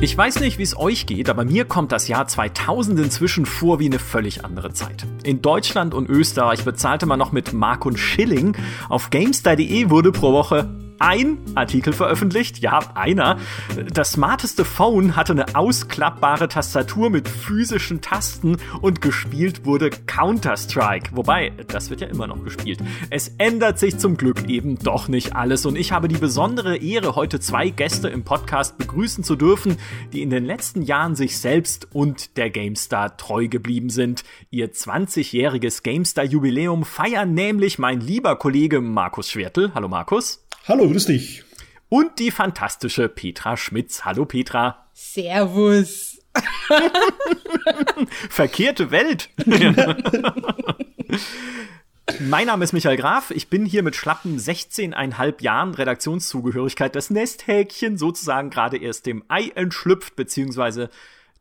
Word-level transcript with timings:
Ich 0.00 0.16
weiß 0.16 0.38
nicht, 0.38 0.58
wie 0.58 0.62
es 0.62 0.78
euch 0.78 1.06
geht, 1.06 1.28
aber 1.28 1.44
mir 1.44 1.64
kommt 1.64 1.90
das 1.90 2.06
Jahr 2.06 2.28
2000 2.28 3.00
inzwischen 3.00 3.46
vor 3.46 3.80
wie 3.80 3.86
eine 3.86 3.98
völlig 3.98 4.44
andere 4.44 4.72
Zeit. 4.72 5.04
In 5.24 5.42
Deutschland 5.42 5.92
und 5.92 6.08
Österreich 6.08 6.64
bezahlte 6.64 7.04
man 7.04 7.18
noch 7.18 7.32
mit 7.32 7.52
Mark 7.52 7.84
und 7.84 7.98
Schilling. 7.98 8.56
Auf 8.88 9.10
GameStar.de 9.10 9.90
wurde 9.90 10.12
pro 10.12 10.32
Woche 10.32 10.68
ein 10.98 11.38
Artikel 11.54 11.92
veröffentlicht. 11.92 12.58
Ja, 12.58 12.80
einer. 12.94 13.38
Das 13.92 14.12
smarteste 14.12 14.64
Phone 14.64 15.16
hatte 15.16 15.32
eine 15.32 15.54
ausklappbare 15.54 16.48
Tastatur 16.48 17.10
mit 17.10 17.28
physischen 17.28 18.00
Tasten 18.00 18.56
und 18.80 19.00
gespielt 19.00 19.64
wurde 19.64 19.90
Counter-Strike. 19.90 21.10
Wobei, 21.14 21.52
das 21.68 21.90
wird 21.90 22.00
ja 22.00 22.08
immer 22.08 22.26
noch 22.26 22.42
gespielt. 22.42 22.80
Es 23.10 23.28
ändert 23.38 23.78
sich 23.78 23.98
zum 23.98 24.16
Glück 24.16 24.48
eben 24.48 24.78
doch 24.78 25.08
nicht 25.08 25.36
alles 25.36 25.66
und 25.66 25.76
ich 25.76 25.92
habe 25.92 26.08
die 26.08 26.16
besondere 26.16 26.76
Ehre, 26.76 27.14
heute 27.14 27.40
zwei 27.40 27.70
Gäste 27.70 28.08
im 28.08 28.24
Podcast 28.24 28.78
begrüßen 28.78 29.24
zu 29.24 29.36
dürfen, 29.36 29.76
die 30.12 30.22
in 30.22 30.30
den 30.30 30.44
letzten 30.44 30.82
Jahren 30.82 31.14
sich 31.14 31.38
selbst 31.38 31.88
und 31.92 32.36
der 32.36 32.50
GameStar 32.50 33.16
treu 33.16 33.48
geblieben 33.48 33.90
sind. 33.90 34.24
Ihr 34.50 34.72
20-jähriges 34.72 35.82
GameStar-Jubiläum 35.82 36.84
feiern 36.84 37.34
nämlich 37.34 37.78
mein 37.78 38.00
lieber 38.00 38.36
Kollege 38.36 38.80
Markus 38.80 39.30
Schwertel. 39.30 39.72
Hallo 39.74 39.88
Markus. 39.88 40.47
Hallo, 40.68 40.86
grüß 40.86 41.06
dich. 41.06 41.44
Und 41.88 42.18
die 42.18 42.30
fantastische 42.30 43.08
Petra 43.08 43.56
Schmitz. 43.56 44.04
Hallo 44.04 44.26
Petra. 44.26 44.86
Servus. 44.92 46.18
Verkehrte 48.28 48.90
Welt. 48.90 49.30
Mein 52.20 52.48
Name 52.48 52.64
ist 52.64 52.74
Michael 52.74 52.98
Graf. 52.98 53.30
Ich 53.30 53.48
bin 53.48 53.64
hier 53.64 53.82
mit 53.82 53.96
schlappen 53.96 54.38
16,5 54.38 55.42
Jahren 55.42 55.72
Redaktionszugehörigkeit 55.72 56.94
das 56.94 57.08
Nesthäkchen 57.08 57.96
sozusagen 57.96 58.50
gerade 58.50 58.76
erst 58.76 59.06
dem 59.06 59.24
Ei 59.28 59.50
entschlüpft, 59.54 60.16
beziehungsweise 60.16 60.90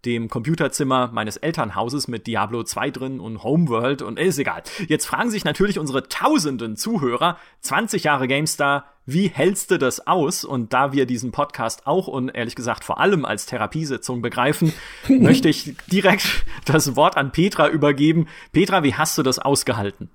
dem 0.06 0.30
Computerzimmer 0.30 1.10
meines 1.12 1.38
Elternhauses 1.38 2.08
mit 2.08 2.28
Diablo 2.28 2.64
2 2.64 2.92
drin 2.92 3.20
und 3.20 3.44
Homeworld 3.44 4.02
und 4.02 4.20
ist 4.20 4.38
egal. 4.38 4.64
Jetzt 4.88 5.06
fragen 5.06 5.30
sich 5.30 5.44
natürlich 5.44 5.80
unsere 5.80 6.08
tausenden 6.08 6.76
Zuhörer, 6.78 7.38
20 7.62 8.04
Jahre 8.04 8.28
GameStar, 8.28 8.86
wie 9.06 9.30
hältst 9.30 9.72
du 9.72 9.78
das 9.78 10.06
aus? 10.06 10.44
Und 10.44 10.74
da 10.74 10.92
wir 10.92 11.06
diesen 11.06 11.32
Podcast 11.32 11.88
auch 11.88 12.08
und 12.08 12.28
ehrlich 12.30 12.56
gesagt 12.56 12.84
vor 12.84 13.00
allem 13.00 13.24
als 13.24 13.46
Therapiesitzung 13.46 14.22
begreifen, 14.22 14.74
möchte 15.08 15.48
ich 15.48 15.76
direkt 15.88 16.46
das 16.66 16.96
Wort 16.98 17.16
an 17.16 17.32
Petra 17.32 17.70
übergeben. 17.70 18.28
Petra, 18.52 18.84
wie 18.84 18.96
hast 18.96 19.18
du 19.18 19.24
das 19.24 19.40
ausgehalten? 19.40 20.10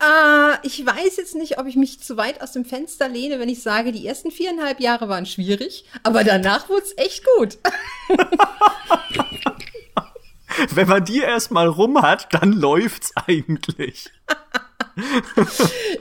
Äh, 0.00 0.66
ich 0.66 0.84
weiß 0.84 1.16
jetzt 1.16 1.34
nicht, 1.34 1.58
ob 1.58 1.66
ich 1.66 1.76
mich 1.76 2.00
zu 2.00 2.16
weit 2.16 2.42
aus 2.42 2.52
dem 2.52 2.64
Fenster 2.64 3.08
lehne, 3.08 3.38
wenn 3.38 3.48
ich 3.48 3.62
sage, 3.62 3.92
die 3.92 4.06
ersten 4.06 4.30
viereinhalb 4.30 4.80
Jahre 4.80 5.08
waren 5.08 5.26
schwierig, 5.26 5.84
aber 6.02 6.22
danach 6.22 6.68
wurde 6.68 6.82
es 6.82 6.98
echt 6.98 7.24
gut. 7.38 7.58
wenn 10.74 10.88
man 10.88 11.04
die 11.04 11.20
erstmal 11.20 11.66
rum 11.66 12.02
hat, 12.02 12.32
dann 12.34 12.52
läuft's 12.52 13.12
eigentlich. 13.26 14.10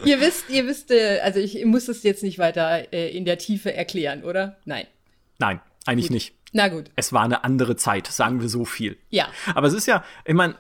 ihr 0.06 0.20
wisst, 0.20 0.50
ihr 0.50 0.68
wisst, 0.68 0.92
äh, 0.92 1.20
also 1.23 1.40
ich 1.40 1.64
muss 1.66 1.88
es 1.88 2.04
jetzt 2.04 2.23
nicht 2.23 2.38
weiter 2.38 2.92
äh, 2.94 3.16
in 3.16 3.23
der 3.23 3.38
Tiefe 3.38 3.73
erklären, 3.73 4.23
oder? 4.23 4.58
Nein. 4.66 4.88
Nein, 5.40 5.62
eigentlich 5.86 6.08
gut. 6.08 6.16
nicht. 6.16 6.34
Na 6.52 6.68
gut. 6.68 6.86
Es 6.96 7.14
war 7.14 7.23
eine 7.23 7.44
andere 7.44 7.76
Zeit, 7.76 8.08
sagen 8.08 8.42
wir 8.42 8.50
so 8.50 8.66
viel. 8.66 8.98
Ja. 9.10 9.28
Aber 9.54 9.68
es 9.68 9.73
ist 9.73 9.88
ja, 9.88 10.04
ich 10.26 10.34
meine, 10.34 10.56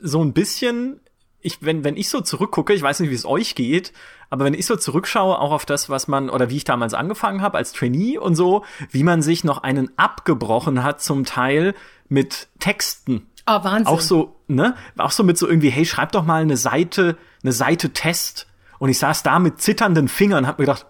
so 0.00 0.22
ein 0.22 0.32
bisschen 0.32 1.00
ich, 1.44 1.58
wenn, 1.60 1.84
wenn 1.84 1.96
ich 1.96 2.08
so 2.08 2.20
zurückgucke, 2.20 2.72
ich 2.72 2.82
weiß 2.82 3.00
nicht, 3.00 3.10
wie 3.10 3.14
es 3.14 3.26
euch 3.26 3.54
geht, 3.54 3.92
aber 4.30 4.46
wenn 4.46 4.54
ich 4.54 4.66
so 4.66 4.76
zurückschaue, 4.76 5.38
auch 5.38 5.52
auf 5.52 5.66
das, 5.66 5.90
was 5.90 6.08
man, 6.08 6.30
oder 6.30 6.50
wie 6.50 6.56
ich 6.56 6.64
damals 6.64 6.94
angefangen 6.94 7.42
habe 7.42 7.58
als 7.58 7.72
Trainee 7.72 8.18
und 8.18 8.34
so, 8.34 8.64
wie 8.90 9.04
man 9.04 9.22
sich 9.22 9.44
noch 9.44 9.62
einen 9.62 9.90
abgebrochen 9.96 10.82
hat, 10.82 11.02
zum 11.02 11.24
Teil 11.24 11.74
mit 12.08 12.48
Texten. 12.58 13.26
Oh, 13.46 13.62
Wahnsinn. 13.62 13.86
Auch 13.86 14.00
so, 14.00 14.36
ne? 14.48 14.74
Auch 14.96 15.10
so 15.10 15.22
mit 15.22 15.36
so 15.36 15.46
irgendwie, 15.46 15.70
hey, 15.70 15.84
schreib 15.84 16.12
doch 16.12 16.24
mal 16.24 16.42
eine 16.42 16.56
Seite, 16.56 17.18
eine 17.42 17.52
Seite 17.52 17.90
Test. 17.90 18.46
Und 18.84 18.90
ich 18.90 18.98
saß 18.98 19.22
da 19.22 19.38
mit 19.38 19.62
zitternden 19.62 20.08
Fingern 20.08 20.44
und 20.44 20.46
hab 20.46 20.58
mir 20.58 20.66
gedacht, 20.66 20.84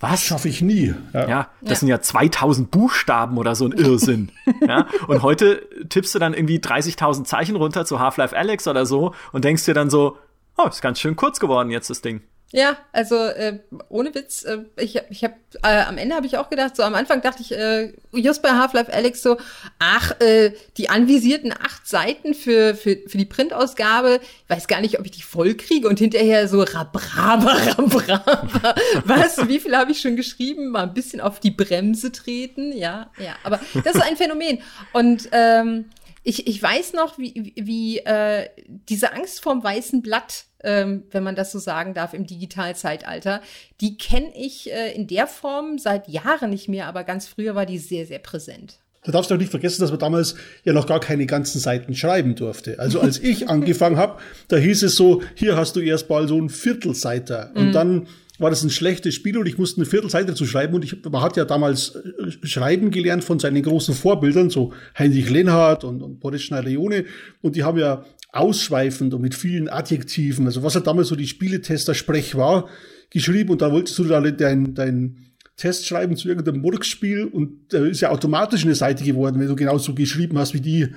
was? 0.00 0.22
Schaffe 0.22 0.50
ich 0.50 0.60
nie. 0.60 0.94
Ja, 1.14 1.26
ja 1.26 1.48
das 1.62 1.70
ja. 1.70 1.76
sind 1.76 1.88
ja 1.88 2.00
2000 2.02 2.70
Buchstaben 2.70 3.38
oder 3.38 3.54
so 3.54 3.64
ein 3.64 3.72
Irrsinn. 3.72 4.32
ja? 4.68 4.86
Und 5.08 5.22
heute 5.22 5.66
tippst 5.88 6.14
du 6.14 6.18
dann 6.18 6.34
irgendwie 6.34 6.58
30.000 6.58 7.24
Zeichen 7.24 7.56
runter 7.56 7.86
zu 7.86 8.00
Half-Life 8.00 8.36
Alex 8.36 8.68
oder 8.68 8.84
so 8.84 9.14
und 9.32 9.46
denkst 9.46 9.64
dir 9.64 9.72
dann 9.72 9.88
so, 9.88 10.18
oh, 10.58 10.68
ist 10.68 10.82
ganz 10.82 11.00
schön 11.00 11.16
kurz 11.16 11.40
geworden 11.40 11.70
jetzt 11.70 11.88
das 11.88 12.02
Ding. 12.02 12.20
Ja, 12.56 12.78
also 12.90 13.16
äh, 13.16 13.58
ohne 13.90 14.14
Witz, 14.14 14.42
äh, 14.44 14.60
ich, 14.78 14.98
ich 15.10 15.24
habe 15.24 15.34
äh, 15.62 15.82
am 15.82 15.98
Ende 15.98 16.14
habe 16.14 16.24
ich 16.24 16.38
auch 16.38 16.48
gedacht, 16.48 16.74
so 16.74 16.84
am 16.84 16.94
Anfang 16.94 17.20
dachte 17.20 17.42
ich 17.42 17.52
äh, 17.52 17.92
just 18.14 18.40
bei 18.40 18.48
Half-Life 18.48 18.90
Alex 18.90 19.20
so, 19.20 19.36
ach, 19.78 20.18
äh, 20.22 20.52
die 20.78 20.88
anvisierten 20.88 21.52
acht 21.52 21.86
Seiten 21.86 22.32
für, 22.32 22.74
für, 22.74 22.96
für 23.06 23.18
die 23.18 23.26
Printausgabe, 23.26 24.20
ich 24.22 24.48
weiß 24.48 24.68
gar 24.68 24.80
nicht, 24.80 24.98
ob 24.98 25.04
ich 25.04 25.10
die 25.10 25.20
voll 25.20 25.52
kriege 25.52 25.86
und 25.86 25.98
hinterher 25.98 26.48
so 26.48 26.62
rabraba, 26.62 27.52
rabraba. 27.76 28.74
Was, 29.04 29.46
wie 29.48 29.60
viel 29.60 29.76
habe 29.76 29.92
ich 29.92 30.00
schon 30.00 30.16
geschrieben? 30.16 30.70
Mal 30.70 30.84
ein 30.84 30.94
bisschen 30.94 31.20
auf 31.20 31.40
die 31.40 31.50
Bremse 31.50 32.10
treten, 32.10 32.72
ja, 32.72 33.10
ja. 33.18 33.36
Aber 33.44 33.60
das 33.84 33.96
ist 33.96 34.02
ein 34.02 34.16
Phänomen. 34.16 34.62
Und 34.94 35.28
ähm, 35.32 35.90
ich, 36.22 36.46
ich 36.46 36.62
weiß 36.62 36.94
noch, 36.94 37.18
wie, 37.18 37.52
wie 37.54 37.98
äh, 37.98 38.48
diese 38.66 39.12
Angst 39.12 39.42
vorm 39.42 39.62
weißen 39.62 40.00
Blatt 40.00 40.46
ähm, 40.64 41.04
wenn 41.10 41.22
man 41.22 41.36
das 41.36 41.52
so 41.52 41.58
sagen 41.58 41.94
darf, 41.94 42.14
im 42.14 42.26
Digitalzeitalter. 42.26 43.40
Die 43.80 43.96
kenne 43.96 44.32
ich 44.34 44.72
äh, 44.72 44.92
in 44.92 45.06
der 45.06 45.26
Form 45.26 45.78
seit 45.78 46.08
Jahren 46.08 46.50
nicht 46.50 46.68
mehr, 46.68 46.86
aber 46.86 47.04
ganz 47.04 47.26
früher 47.26 47.54
war 47.54 47.66
die 47.66 47.78
sehr, 47.78 48.06
sehr 48.06 48.18
präsent. 48.18 48.78
Da 49.04 49.12
darfst 49.12 49.30
du 49.30 49.36
auch 49.36 49.38
nicht 49.38 49.50
vergessen, 49.50 49.82
dass 49.82 49.90
man 49.90 50.00
damals 50.00 50.34
ja 50.64 50.72
noch 50.72 50.86
gar 50.86 50.98
keine 50.98 51.26
ganzen 51.26 51.60
Seiten 51.60 51.94
schreiben 51.94 52.34
durfte. 52.34 52.80
Also 52.80 53.00
als 53.00 53.20
ich 53.20 53.48
angefangen 53.48 53.96
habe, 53.96 54.20
da 54.48 54.56
hieß 54.56 54.82
es 54.82 54.96
so, 54.96 55.22
hier 55.34 55.56
hast 55.56 55.76
du 55.76 55.80
erst 55.80 56.10
mal 56.10 56.26
so 56.26 56.40
ein 56.40 56.48
Viertelseiter. 56.48 57.52
Und 57.54 57.70
mm. 57.70 57.72
dann 57.72 58.06
war 58.38 58.50
das 58.50 58.62
ein 58.62 58.70
schlechtes 58.70 59.14
Spiel 59.14 59.38
und 59.38 59.46
ich 59.46 59.58
musste 59.58 59.80
eine 59.80 59.86
Viertelseite 59.86 60.34
zu 60.34 60.44
schreiben 60.44 60.74
und 60.74 60.84
ich, 60.84 61.04
man 61.04 61.22
hat 61.22 61.36
ja 61.36 61.44
damals 61.44 61.94
äh, 61.94 62.46
Schreiben 62.46 62.90
gelernt 62.90 63.24
von 63.24 63.38
seinen 63.38 63.62
großen 63.62 63.94
Vorbildern, 63.94 64.50
so 64.50 64.72
Heinrich 64.98 65.30
Lenhardt 65.30 65.84
und, 65.84 66.02
und 66.02 66.20
Boris 66.20 66.42
Schneider-Jone 66.42 67.04
und 67.40 67.56
die 67.56 67.64
haben 67.64 67.78
ja 67.78 68.04
ausschweifend 68.36 69.14
und 69.14 69.22
mit 69.22 69.34
vielen 69.34 69.68
Adjektiven, 69.68 70.46
also 70.46 70.62
was 70.62 70.74
ja 70.74 70.80
damals 70.80 71.08
so 71.08 71.16
die 71.16 71.26
Spieletester-Sprech 71.26 72.36
war, 72.36 72.68
geschrieben 73.10 73.50
und 73.50 73.62
da 73.62 73.72
wolltest 73.72 73.98
du 73.98 74.04
dann 74.04 74.36
dein, 74.36 74.74
dein 74.74 75.16
Test 75.56 75.86
schreiben 75.86 76.16
zu 76.16 76.28
irgendeinem 76.28 76.60
Murksspiel 76.60 77.24
und 77.24 77.72
da 77.72 77.84
ist 77.84 78.00
ja 78.00 78.10
automatisch 78.10 78.64
eine 78.64 78.74
Seite 78.74 79.04
geworden, 79.04 79.40
wenn 79.40 79.48
du 79.48 79.56
genauso 79.56 79.94
geschrieben 79.94 80.38
hast 80.38 80.54
wie 80.54 80.60
die. 80.60 80.88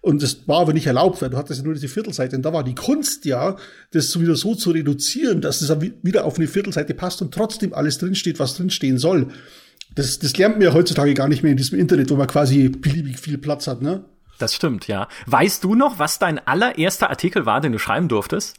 Und 0.00 0.22
das 0.22 0.46
war 0.46 0.60
aber 0.60 0.72
nicht 0.72 0.86
erlaubt, 0.86 1.22
weil 1.22 1.30
du 1.30 1.36
hattest 1.36 1.60
ja 1.60 1.64
nur 1.64 1.74
diese 1.74 1.88
Viertelseite. 1.88 2.36
Und 2.36 2.42
da 2.42 2.52
war 2.52 2.62
die 2.62 2.74
Kunst 2.74 3.24
ja, 3.24 3.56
das 3.90 4.18
wieder 4.18 4.36
so 4.36 4.54
zu 4.54 4.70
reduzieren, 4.70 5.40
dass 5.40 5.60
es 5.60 5.72
wieder 6.02 6.24
auf 6.24 6.38
eine 6.38 6.46
Viertelseite 6.46 6.94
passt 6.94 7.20
und 7.20 7.34
trotzdem 7.34 7.72
alles 7.74 7.98
drinsteht, 7.98 8.38
was 8.38 8.56
drinstehen 8.56 8.98
soll. 8.98 9.28
Das, 9.94 10.18
das 10.18 10.36
lernt 10.36 10.56
man 10.56 10.62
ja 10.62 10.72
heutzutage 10.72 11.14
gar 11.14 11.28
nicht 11.28 11.42
mehr 11.42 11.52
in 11.52 11.56
diesem 11.56 11.78
Internet, 11.78 12.10
wo 12.10 12.16
man 12.16 12.28
quasi 12.28 12.68
beliebig 12.68 13.18
viel 13.18 13.38
Platz 13.38 13.66
hat, 13.66 13.82
ne? 13.82 14.04
Das 14.38 14.54
stimmt, 14.54 14.86
ja. 14.86 15.08
Weißt 15.26 15.64
du 15.64 15.74
noch, 15.74 15.98
was 15.98 16.18
dein 16.18 16.38
allererster 16.38 17.10
Artikel 17.10 17.44
war, 17.44 17.60
den 17.60 17.72
du 17.72 17.78
schreiben 17.78 18.08
durftest? 18.08 18.56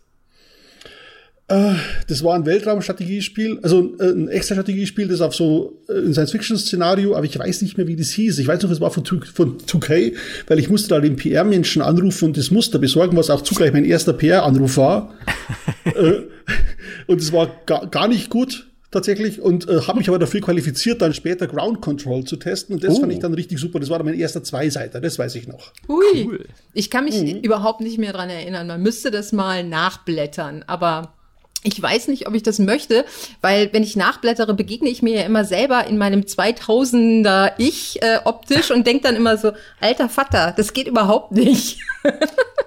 Äh, 1.50 1.74
das 2.08 2.24
war 2.24 2.36
ein 2.36 2.46
Weltraumstrategiespiel, 2.46 3.60
also 3.64 3.96
äh, 4.00 4.12
ein 4.12 4.28
extra 4.28 4.54
Strategiespiel, 4.54 5.08
das 5.08 5.22
auf 5.22 5.34
so 5.34 5.82
äh, 5.90 5.94
ein 5.94 6.14
Science-Fiction-Szenario, 6.14 7.16
aber 7.16 7.26
ich 7.26 7.40
weiß 7.40 7.64
nicht 7.64 7.76
mehr, 7.76 7.88
wie 7.88 7.96
das 7.96 8.12
hieß. 8.12 8.38
Ich 8.38 8.48
weiß 8.48 8.62
noch, 8.62 8.70
es 8.70 8.80
war 8.80 8.92
von, 8.92 9.04
2, 9.04 9.26
von 9.34 9.58
2K, 9.58 10.14
weil 10.48 10.60
ich 10.60 10.70
musste 10.70 10.90
da 10.90 11.00
den 11.00 11.16
PR-Menschen 11.16 11.82
anrufen 11.82 12.26
und 12.26 12.38
das 12.38 12.52
Muster 12.52 12.78
besorgen, 12.78 13.18
was 13.18 13.32
auch 13.32 13.42
zugleich 13.42 13.74
mein 13.74 13.86
erster 13.86 14.14
PR-Anruf 14.14 14.78
war. 14.78 15.16
und 17.08 17.20
es 17.20 17.34
war 17.34 17.50
gar, 17.66 17.88
gar 17.88 18.08
nicht 18.08 18.30
gut 18.30 18.69
tatsächlich 18.92 19.42
und 19.42 19.68
äh, 19.68 19.82
habe 19.82 20.00
mich 20.00 20.10
aber 20.10 20.20
dafür 20.20 20.42
qualifiziert, 20.42 21.02
dann 21.02 21.14
später 21.14 21.48
Ground 21.48 21.82
Control 21.82 22.24
zu 22.24 22.38
testen 22.38 22.76
und 22.76 22.84
das 22.84 22.96
oh. 22.96 23.02
fand 23.02 23.14
ich 23.14 23.20
dann 23.20 23.34
richtig 23.34 23.60
super. 23.60 23.80
Das 23.80 23.90
war 23.90 24.00
dann 24.00 24.06
mein 24.06 24.20
erster 24.20 24.44
Zweiseiter, 24.44 25.00
das 25.02 25.20
weiß 25.20 25.36
ich 25.36 25.48
noch. 25.48 25.74
Ui, 25.88 26.26
cool. 26.26 26.46
ich 26.74 26.90
kann 26.90 27.06
mich 27.06 27.22
mhm. 27.22 27.42
überhaupt 27.42 27.82
nicht 27.82 27.98
mehr 27.98 28.14
dran 28.14 28.30
erinnern. 28.30 28.68
Man 28.68 28.82
müsste 28.82 29.12
das 29.12 29.32
mal 29.32 29.64
nachblättern, 29.64 30.64
aber 30.68 31.14
ich 31.64 31.82
weiß 31.82 32.08
nicht, 32.08 32.28
ob 32.28 32.36
ich 32.36 32.44
das 32.44 32.58
möchte, 32.60 33.04
weil 33.42 33.74
wenn 33.74 33.84
ich 33.84 33.98
nachblättere, 33.98 34.54
begegne 34.54 34.90
ich 34.90 35.02
mir 35.02 35.16
ja 35.16 35.26
immer 35.26 35.44
selber 35.44 35.86
in 35.88 35.98
meinem 35.98 36.22
2000er 36.22 37.54
Ich 37.58 38.02
äh, 38.02 38.20
optisch 38.24 38.72
und 38.72 38.88
denke 38.88 39.04
dann 39.04 39.16
immer 39.16 39.38
so, 39.38 39.52
alter 39.82 40.08
Vater, 40.08 40.54
das 40.56 40.72
geht 40.72 40.88
überhaupt 40.88 41.34
nicht. 41.34 41.80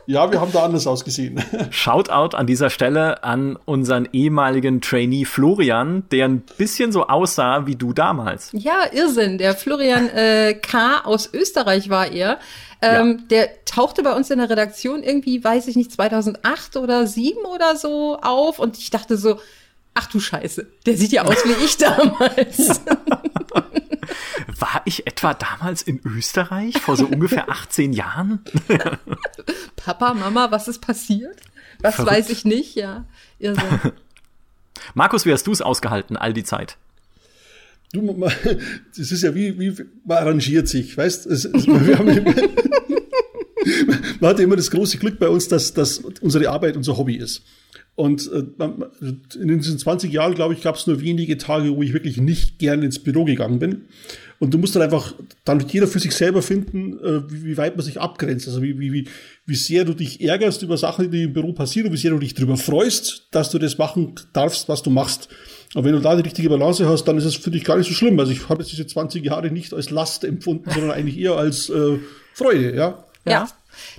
ja, 0.07 0.31
wir 0.31 0.43
haben 0.43 0.53
da 0.53 0.65
anders 0.65 0.87
ausgesehen. 0.87 1.43
Shoutout 1.71 2.37
an 2.37 2.47
dieser 2.47 2.69
Stelle 2.69 3.25
an 3.25 3.59
unseren 3.65 4.09
ehemaligen 4.13 4.83
Trainee 4.83 5.25
Florian, 5.25 6.05
der 6.11 6.27
ein 6.27 6.43
bisschen 6.59 6.93
so 6.93 7.07
aussah 7.07 7.67
wie 7.67 7.77
du 7.77 7.95
damals. 7.95 8.51
Ja, 8.53 8.85
Irrsinn. 8.93 9.39
Der 9.39 9.55
Florian 9.55 10.11
äh, 10.11 10.53
K. 10.53 11.01
aus 11.05 11.33
Österreich 11.33 11.89
war 11.89 12.13
er. 12.13 12.39
Ähm, 12.83 13.19
ja. 13.21 13.25
Der 13.31 13.65
tauchte 13.65 14.03
bei 14.03 14.13
uns 14.13 14.29
in 14.31 14.39
der 14.39 14.51
Redaktion 14.51 15.03
irgendwie, 15.03 15.43
weiß 15.43 15.69
ich 15.69 15.77
nicht, 15.77 15.93
2008 15.93 16.77
oder 16.77 17.07
2007 17.07 17.45
oder 17.45 17.77
so 17.77 18.19
auf 18.21 18.59
und 18.59 18.77
ich 18.77 18.91
dachte 18.91 19.17
so, 19.17 19.41
ach 19.95 20.07
du 20.07 20.21
Scheiße, 20.21 20.67
der 20.85 20.97
sieht 20.97 21.13
ja 21.13 21.23
aus 21.23 21.45
wie 21.45 21.65
ich 21.65 21.77
damals. 21.79 22.81
War 24.59 24.83
ich 24.85 25.07
etwa 25.07 25.35
damals 25.35 25.83
in 25.83 26.01
Österreich 26.05 26.81
vor 26.81 26.97
so 26.97 27.07
ungefähr 27.07 27.49
18 27.49 27.93
Jahren? 27.93 28.45
Papa, 29.77 30.15
Mama, 30.15 30.51
was 30.51 30.69
ist 30.69 30.81
passiert? 30.81 31.37
Das 31.81 31.97
Verrückt. 31.97 32.13
weiß 32.13 32.31
ich 32.31 32.45
nicht, 32.45 32.75
ja. 32.75 33.05
Irrsinn. 33.39 33.93
Markus, 34.95 35.27
wie 35.27 35.33
hast 35.33 35.47
du 35.47 35.53
es 35.53 35.63
ausgehalten, 35.63 36.17
all 36.17 36.33
die 36.33 36.45
Zeit? 36.45 36.77
Du, 37.93 38.01
das 38.97 39.13
ist 39.13 39.23
ja 39.23 39.35
wie, 39.35 39.59
wie 39.59 39.73
man 40.05 40.19
arrangiert 40.19 40.67
sich, 40.67 40.97
weißt? 40.97 41.27
Es, 41.27 41.45
es, 41.45 41.67
wir 41.67 41.99
haben 41.99 42.09
immer, 42.09 42.35
man 44.21 44.31
hatte 44.31 44.43
immer 44.43 44.57
das 44.57 44.71
große 44.71 44.99
Glück 44.99 45.19
bei 45.19 45.29
uns, 45.29 45.49
dass, 45.49 45.75
dass 45.75 45.99
unsere 45.99 46.49
Arbeit 46.49 46.77
unser 46.77 46.97
Hobby 46.97 47.17
ist. 47.17 47.43
Und 47.95 48.31
äh, 48.33 48.45
in 49.39 49.59
diesen 49.59 49.79
20 49.79 50.11
Jahren, 50.11 50.35
glaube 50.35 50.55
ich, 50.55 50.63
gab 50.63 50.77
es 50.77 50.87
nur 50.87 51.03
wenige 51.03 51.37
Tage, 51.37 51.77
wo 51.77 51.83
ich 51.83 51.93
wirklich 51.93 52.17
nicht 52.17 52.59
gern 52.59 52.83
ins 52.83 52.99
Büro 52.99 53.25
gegangen 53.25 53.59
bin. 53.59 53.83
Und 54.39 54.55
du 54.55 54.59
musst 54.59 54.75
dann 54.75 54.83
einfach 54.83 55.15
dann 55.45 55.65
jeder 55.69 55.87
für 55.87 56.01
sich 56.01 56.13
selber 56.13 56.41
finden, 56.41 56.99
äh, 56.99 57.23
wie, 57.31 57.57
weit 57.59 57.77
man 57.77 57.85
sich 57.85 58.01
abgrenzt. 58.01 58.49
Also 58.49 58.63
wie, 58.63 58.81
wie, 58.81 59.07
wie 59.45 59.55
sehr 59.55 59.85
du 59.85 59.93
dich 59.93 60.23
ärgerst 60.23 60.63
über 60.63 60.79
Sachen, 60.79 61.11
die 61.11 61.25
im 61.25 61.35
Büro 61.35 61.53
passieren 61.53 61.89
und 61.89 61.93
wie 61.93 61.99
sehr 61.99 62.13
du 62.13 62.19
dich 62.19 62.35
darüber 62.35 62.57
freust, 62.57 63.29
dass 63.31 63.51
du 63.51 63.59
das 63.59 63.77
machen 63.77 64.15
darfst, 64.33 64.69
was 64.69 64.83
du 64.83 64.91
machst. 64.91 65.29
Und 65.75 65.85
wenn 65.85 65.93
du 65.93 66.01
da 66.01 66.15
die 66.17 66.23
richtige 66.23 66.51
Balance 66.51 66.87
hast, 66.87 67.05
dann 67.05 67.17
ist 67.17 67.25
es 67.25 67.35
für 67.37 67.51
dich 67.51 67.65
gar 67.65 67.77
nicht 67.77 67.89
so 67.89 67.95
schlimm. 67.95 68.19
Also 68.19 68.33
ich 68.33 68.49
habe 68.49 68.63
jetzt 68.63 68.73
diese 68.73 68.87
20 68.87 69.25
Jahre 69.25 69.51
nicht 69.51 69.73
als 69.73 69.91
Last 69.91 70.25
empfunden, 70.25 70.71
sondern 70.71 70.91
eigentlich 70.91 71.19
eher 71.19 71.37
als 71.37 71.71
äh, 71.71 71.99
Freude, 72.35 72.75
ja. 72.75 73.05
Ja. 73.25 73.49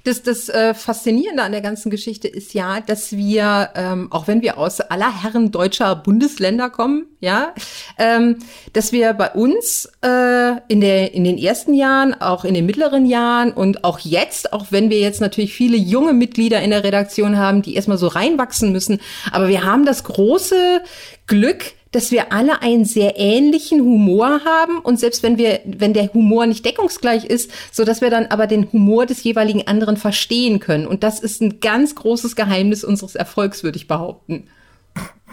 Das, 0.03 0.21
das 0.21 0.49
äh, 0.49 0.73
Faszinierende 0.73 1.43
an 1.43 1.51
der 1.51 1.61
ganzen 1.61 1.89
Geschichte 1.89 2.27
ist 2.27 2.53
ja, 2.53 2.81
dass 2.81 3.13
wir, 3.13 3.69
ähm, 3.75 4.11
auch 4.11 4.27
wenn 4.27 4.41
wir 4.41 4.57
aus 4.57 4.81
aller 4.81 5.23
Herren 5.23 5.51
deutscher 5.51 5.95
Bundesländer 5.95 6.69
kommen, 6.69 7.07
ja, 7.19 7.53
ähm, 7.97 8.37
dass 8.73 8.91
wir 8.91 9.13
bei 9.13 9.31
uns 9.31 9.89
äh, 10.03 10.57
in, 10.67 10.81
der, 10.81 11.13
in 11.13 11.23
den 11.23 11.37
ersten 11.37 11.73
Jahren, 11.73 12.13
auch 12.19 12.43
in 12.43 12.53
den 12.53 12.65
mittleren 12.65 13.05
Jahren 13.05 13.51
und 13.51 13.83
auch 13.83 13.99
jetzt, 13.99 14.53
auch 14.53 14.67
wenn 14.69 14.89
wir 14.89 14.99
jetzt 14.99 15.21
natürlich 15.21 15.53
viele 15.53 15.77
junge 15.77 16.13
Mitglieder 16.13 16.61
in 16.61 16.71
der 16.71 16.83
Redaktion 16.83 17.37
haben, 17.37 17.61
die 17.61 17.75
erstmal 17.75 17.97
so 17.97 18.07
reinwachsen 18.07 18.71
müssen, 18.71 18.99
aber 19.31 19.47
wir 19.47 19.63
haben 19.63 19.85
das 19.85 20.03
große 20.03 20.81
Glück, 21.27 21.73
dass 21.91 22.11
wir 22.11 22.33
alle 22.33 22.61
einen 22.61 22.85
sehr 22.85 23.17
ähnlichen 23.17 23.81
Humor 23.81 24.41
haben 24.43 24.79
und 24.79 24.99
selbst 24.99 25.23
wenn 25.23 25.37
wir, 25.37 25.61
wenn 25.65 25.93
der 25.93 26.11
Humor 26.13 26.47
nicht 26.47 26.65
deckungsgleich 26.65 27.23
ist, 27.25 27.51
so 27.71 27.85
dass 27.85 28.01
wir 28.01 28.09
dann 28.09 28.25
aber 28.25 28.47
den 28.47 28.71
Humor 28.71 29.05
des 29.05 29.23
jeweiligen 29.23 29.67
anderen 29.67 29.95
verstehen 29.95 30.59
können. 30.59 30.87
Und 30.87 31.03
das 31.03 31.19
ist 31.19 31.41
ein 31.41 31.59
ganz 31.59 31.95
großes 31.95 32.35
Geheimnis 32.35 32.83
unseres 32.83 33.15
Erfolgs, 33.15 33.63
würde 33.63 33.77
ich 33.77 33.87
behaupten. 33.87 34.47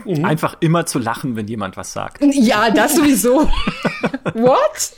Mhm. 0.06 0.24
Einfach 0.24 0.56
immer 0.60 0.86
zu 0.86 0.98
lachen, 0.98 1.36
wenn 1.36 1.46
jemand 1.46 1.76
was 1.76 1.92
sagt. 1.92 2.22
Ja, 2.32 2.70
das 2.70 2.96
sowieso. 2.96 3.40
What? 4.34 4.92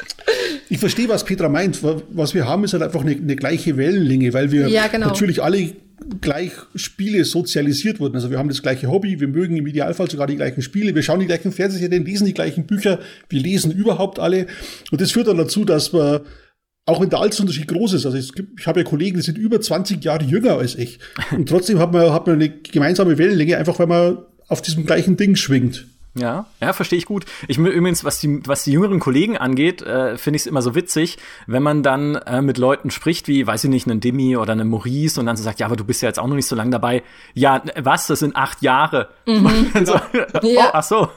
Ich 0.68 0.78
verstehe, 0.78 1.08
was 1.08 1.24
Petra 1.24 1.48
meint. 1.48 1.80
Was 1.82 2.34
wir 2.34 2.46
haben, 2.46 2.64
ist 2.64 2.72
halt 2.72 2.82
einfach 2.82 3.00
eine, 3.00 3.12
eine 3.12 3.36
gleiche 3.36 3.76
Wellenlänge, 3.76 4.32
weil 4.32 4.52
wir 4.52 4.68
ja, 4.68 4.86
genau. 4.86 5.08
natürlich 5.08 5.42
alle 5.42 5.74
gleich 6.20 6.52
Spiele 6.74 7.24
sozialisiert 7.24 8.00
wurden. 8.00 8.14
Also 8.14 8.30
wir 8.30 8.38
haben 8.38 8.48
das 8.48 8.62
gleiche 8.62 8.88
Hobby, 8.88 9.20
wir 9.20 9.28
mögen 9.28 9.56
im 9.56 9.66
Idealfall 9.66 10.10
sogar 10.10 10.26
die 10.26 10.36
gleichen 10.36 10.62
Spiele, 10.62 10.94
wir 10.94 11.02
schauen 11.02 11.20
die 11.20 11.26
gleichen 11.26 11.52
Fernsehserien, 11.52 12.04
lesen 12.04 12.26
die 12.26 12.34
gleichen 12.34 12.66
Bücher, 12.66 12.98
wir 13.28 13.40
lesen 13.40 13.72
überhaupt 13.72 14.18
alle. 14.18 14.46
Und 14.90 15.00
das 15.00 15.12
führt 15.12 15.28
dann 15.28 15.38
dazu, 15.38 15.64
dass 15.64 15.92
wir 15.92 16.24
auch 16.84 17.00
wenn 17.00 17.10
der 17.10 17.20
Altersunterschied 17.20 17.68
groß 17.68 17.92
ist, 17.92 18.06
also 18.06 18.18
es 18.18 18.32
gibt, 18.32 18.58
ich 18.58 18.66
habe 18.66 18.80
ja 18.80 18.84
Kollegen, 18.84 19.16
die 19.16 19.22
sind 19.22 19.38
über 19.38 19.60
20 19.60 20.02
Jahre 20.02 20.24
jünger 20.24 20.58
als 20.58 20.74
ich. 20.74 20.98
Und 21.30 21.48
trotzdem 21.48 21.78
hat 21.78 21.92
man, 21.92 22.12
hat 22.12 22.26
man 22.26 22.36
eine 22.36 22.50
gemeinsame 22.50 23.18
Wellenlänge, 23.18 23.56
einfach 23.56 23.78
weil 23.78 23.86
man 23.86 24.18
auf 24.48 24.62
diesem 24.62 24.86
gleichen 24.86 25.16
Ding 25.16 25.36
schwingt. 25.36 25.86
Ja, 26.14 26.44
ja, 26.60 26.74
verstehe 26.74 26.98
ich 26.98 27.06
gut. 27.06 27.24
Ich 27.48 27.56
übrigens, 27.56 28.04
was 28.04 28.20
die, 28.20 28.46
was 28.46 28.64
die 28.64 28.72
jüngeren 28.72 29.00
Kollegen 29.00 29.38
angeht, 29.38 29.80
äh, 29.80 30.18
finde 30.18 30.36
ich 30.36 30.42
es 30.42 30.46
immer 30.46 30.60
so 30.60 30.74
witzig, 30.74 31.16
wenn 31.46 31.62
man 31.62 31.82
dann 31.82 32.16
äh, 32.16 32.42
mit 32.42 32.58
Leuten 32.58 32.90
spricht, 32.90 33.28
wie, 33.28 33.46
weiß 33.46 33.64
ich 33.64 33.70
nicht, 33.70 33.88
einen 33.88 34.00
Demi 34.00 34.36
oder 34.36 34.52
einen 34.52 34.68
Maurice 34.68 35.18
und 35.18 35.24
dann 35.24 35.38
so 35.38 35.42
sagt, 35.42 35.58
ja, 35.60 35.66
aber 35.66 35.76
du 35.76 35.84
bist 35.84 36.02
ja 36.02 36.08
jetzt 36.08 36.18
auch 36.18 36.26
noch 36.26 36.34
nicht 36.34 36.46
so 36.46 36.54
lange 36.54 36.70
dabei. 36.70 37.02
Ja, 37.32 37.62
was? 37.80 38.08
Das 38.08 38.18
sind 38.18 38.36
acht 38.36 38.60
Jahre. 38.60 39.08
Mhm. 39.26 39.70
so, 39.86 39.94
ja. 39.94 40.26
Oh, 40.42 40.70
ach 40.74 40.82
so. 40.82 41.08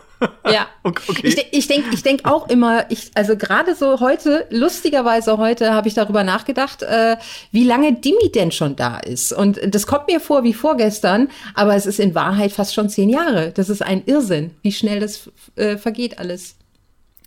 Ja. 0.46 0.68
okay. 0.84 1.22
Ich, 1.24 1.48
ich 1.52 1.68
denke 1.68 1.90
ich 1.94 2.04
denk 2.04 2.26
auch 2.26 2.50
immer, 2.50 2.90
ich, 2.92 3.12
also 3.16 3.36
gerade 3.36 3.76
so 3.76 4.00
heute, 4.00 4.48
lustigerweise 4.50 5.38
heute 5.38 5.74
habe 5.74 5.88
ich 5.88 5.94
darüber 5.94 6.24
nachgedacht, 6.24 6.84
äh, 6.84 7.18
wie 7.52 7.64
lange 7.64 7.94
Dimi 7.94 8.32
denn 8.34 8.52
schon 8.52 8.76
da 8.76 8.98
ist. 8.98 9.34
Und 9.34 9.60
das 9.74 9.88
kommt 9.88 10.08
mir 10.08 10.20
vor 10.20 10.44
wie 10.44 10.54
vorgestern, 10.54 11.30
aber 11.54 11.76
es 11.76 11.86
ist 11.86 12.00
in 12.00 12.16
Wahrheit 12.16 12.52
fast 12.52 12.74
schon 12.74 12.90
zehn 12.90 13.10
Jahre. 13.10 13.52
Das 13.52 13.70
ist 13.70 13.82
ein 13.82 14.04
Irrsinn, 14.06 14.52
wie 14.62 14.72
schnell 14.72 15.00
das 15.00 15.30
äh, 15.56 15.78
vergeht 15.78 16.20
alles. 16.20 16.56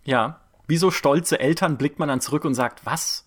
Ja. 0.05 0.41
Wie 0.67 0.77
so 0.77 0.91
stolze 0.91 1.41
Eltern 1.41 1.79
blickt 1.79 1.99
man 1.99 2.09
dann 2.09 2.21
zurück 2.21 2.45
und 2.45 2.55
sagt, 2.55 2.85
was? 2.85 3.25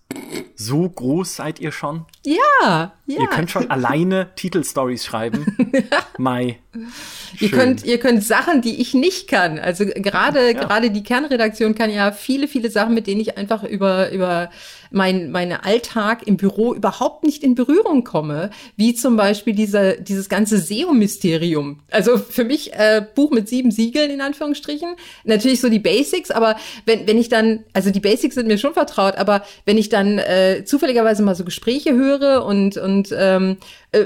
So 0.55 0.87
groß 0.87 1.35
seid 1.35 1.59
ihr 1.59 1.71
schon? 1.71 2.05
Ja, 2.25 2.93
ja. 3.07 3.21
Ihr 3.21 3.27
könnt 3.27 3.49
schon 3.49 3.69
alleine 3.71 4.29
Titelstories 4.35 5.03
schreiben. 5.03 5.57
Mai. 6.17 6.59
Ihr 7.39 7.51
könnt, 7.51 7.83
ihr 7.83 7.99
könnt 7.99 8.23
Sachen, 8.23 8.61
die 8.61 8.79
ich 8.79 8.93
nicht 8.93 9.27
kann. 9.27 9.59
Also 9.59 9.85
gerade, 9.85 10.53
ja. 10.53 10.59
gerade 10.59 10.91
die 10.91 11.03
Kernredaktion 11.03 11.75
kann 11.75 11.89
ja 11.89 12.11
viele, 12.11 12.47
viele 12.47 12.69
Sachen, 12.69 12.93
mit 12.93 13.07
denen 13.07 13.19
ich 13.19 13.37
einfach 13.37 13.63
über, 13.63 14.11
über 14.11 14.49
mein, 14.91 15.31
mein 15.31 15.51
Alltag 15.51 16.27
im 16.27 16.37
Büro 16.37 16.73
überhaupt 16.73 17.23
nicht 17.23 17.43
in 17.43 17.55
Berührung 17.55 18.03
komme. 18.03 18.51
Wie 18.77 18.93
zum 18.93 19.17
Beispiel 19.17 19.55
diese, 19.55 19.99
dieses 19.99 20.29
ganze 20.29 20.59
SEO-Mysterium. 20.59 21.79
Also 21.89 22.17
für 22.17 22.43
mich, 22.43 22.73
äh, 22.73 23.05
Buch 23.15 23.31
mit 23.31 23.49
sieben 23.49 23.71
Siegeln, 23.71 24.11
in 24.11 24.21
Anführungsstrichen. 24.21 24.95
Natürlich 25.23 25.59
so 25.59 25.69
die 25.69 25.79
Basics, 25.79 26.31
aber 26.31 26.55
wenn, 26.85 27.07
wenn 27.07 27.17
ich 27.17 27.29
dann, 27.29 27.63
also 27.73 27.89
die 27.89 27.99
Basics 27.99 28.35
sind 28.35 28.47
mir 28.47 28.57
schon 28.57 28.73
vertraut, 28.73 29.15
aber 29.15 29.43
wenn 29.65 29.77
ich 29.77 29.89
dann 29.89 30.00
äh, 30.17 30.63
zufälligerweise 30.65 31.23
mal 31.23 31.35
so 31.35 31.43
Gespräche 31.43 31.93
höre 31.93 32.45
und, 32.45 32.77
und 32.77 33.09
ähm, 33.17 33.57
äh, 33.91 34.05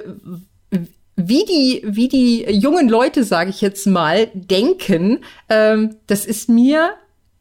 wie 1.16 1.46
die, 1.46 1.82
wie 1.86 2.08
die 2.08 2.44
jungen 2.52 2.90
Leute, 2.90 3.24
sage 3.24 3.50
ich 3.50 3.62
jetzt 3.62 3.88
mal, 3.88 4.28
denken, 4.34 5.24
ähm, 5.50 5.96
das 6.08 6.26
ist 6.26 6.50
mir 6.50 6.94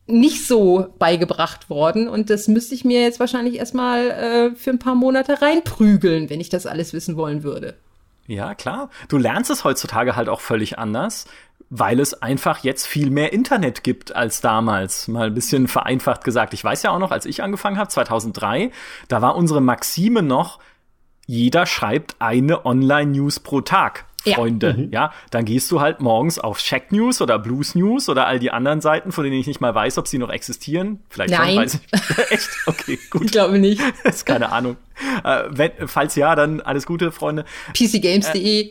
nicht 0.07 0.47
so 0.47 0.87
beigebracht 0.99 1.71
worden 1.71 2.09
und 2.09 2.31
das 2.31 2.47
müsste 2.47 2.75
ich 2.75 2.85
mir 2.85 3.01
jetzt 3.01 3.21
wahrscheinlich 3.21 3.57
erstmal 3.57 4.11
äh, 4.11 4.51
für 4.55 4.71
ein 4.71 4.79
paar 4.79 4.95
Monate 4.95 5.41
reinprügeln, 5.41 6.29
wenn 6.31 6.41
ich 6.41 6.51
das 6.51 6.67
alles 6.67 6.93
wissen 6.93 7.17
wollen 7.17 7.43
würde. 7.43 7.75
Ja, 8.27 8.55
klar. 8.55 8.91
Du 9.09 9.19
lernst 9.19 9.51
es 9.51 9.65
heutzutage 9.65 10.17
halt 10.17 10.29
auch 10.29 10.41
völlig 10.41 10.79
anders, 10.79 11.27
weil 11.77 11.99
es 11.99 12.15
einfach 12.23 12.63
jetzt 12.63 12.87
viel 12.87 13.11
mehr 13.11 13.33
Internet 13.33 13.83
gibt 13.83 14.15
als 14.15 14.41
damals. 14.41 15.09
Mal 15.09 15.27
ein 15.27 15.35
bisschen 15.35 15.67
vereinfacht 15.67 16.23
gesagt. 16.23 16.55
Ich 16.55 16.63
weiß 16.63 16.85
ja 16.85 16.93
auch 16.93 17.01
noch, 17.01 17.11
als 17.11 17.27
ich 17.27 17.43
angefangen 17.43 17.79
habe, 17.79 17.89
2003, 17.89 18.71
da 19.09 19.23
war 19.23 19.35
unsere 19.35 19.61
Maxime 19.61 20.23
noch, 20.23 20.61
jeder 21.27 21.67
schreibt 21.67 22.15
eine 22.21 22.65
Online-News 22.65 23.41
pro 23.41 23.61
Tag. 23.61 24.07
Freunde, 24.23 24.69
ja. 24.69 24.73
Mhm. 24.73 24.91
ja, 24.91 25.13
dann 25.31 25.45
gehst 25.45 25.71
du 25.71 25.81
halt 25.83 26.01
morgens 26.01 26.39
auf 26.39 26.59
Check 26.59 26.93
News 26.93 27.21
oder 27.21 27.39
Blues 27.39 27.75
News 27.75 28.09
oder 28.09 28.27
all 28.27 28.39
die 28.39 28.51
anderen 28.51 28.81
Seiten, 28.81 29.13
von 29.13 29.25
denen 29.25 29.37
ich 29.37 29.47
nicht 29.47 29.61
mal 29.61 29.75
weiß, 29.75 29.99
ob 29.99 30.09
sie 30.09 30.17
noch 30.17 30.31
existieren. 30.31 31.01
Vielleicht 31.11 31.35
Nein. 31.35 31.49
schon, 31.49 31.57
weiß 31.57 31.75
ich. 31.75 32.19
Echt? 32.31 32.49
Okay, 32.65 32.99
gut. 33.11 33.25
Ich 33.25 33.33
glaube 33.33 33.59
nicht. 33.59 33.83
ist 34.05 34.25
keine 34.25 34.51
Ahnung. 34.51 34.77
Äh, 35.25 35.43
wenn, 35.51 35.73
falls 35.89 36.15
ja, 36.15 36.35
dann 36.37 36.63
alles 36.63 36.87
Gute, 36.87 37.13
Freunde. 37.13 37.45
PCGames.de. 37.75 38.63
Äh, 38.63 38.71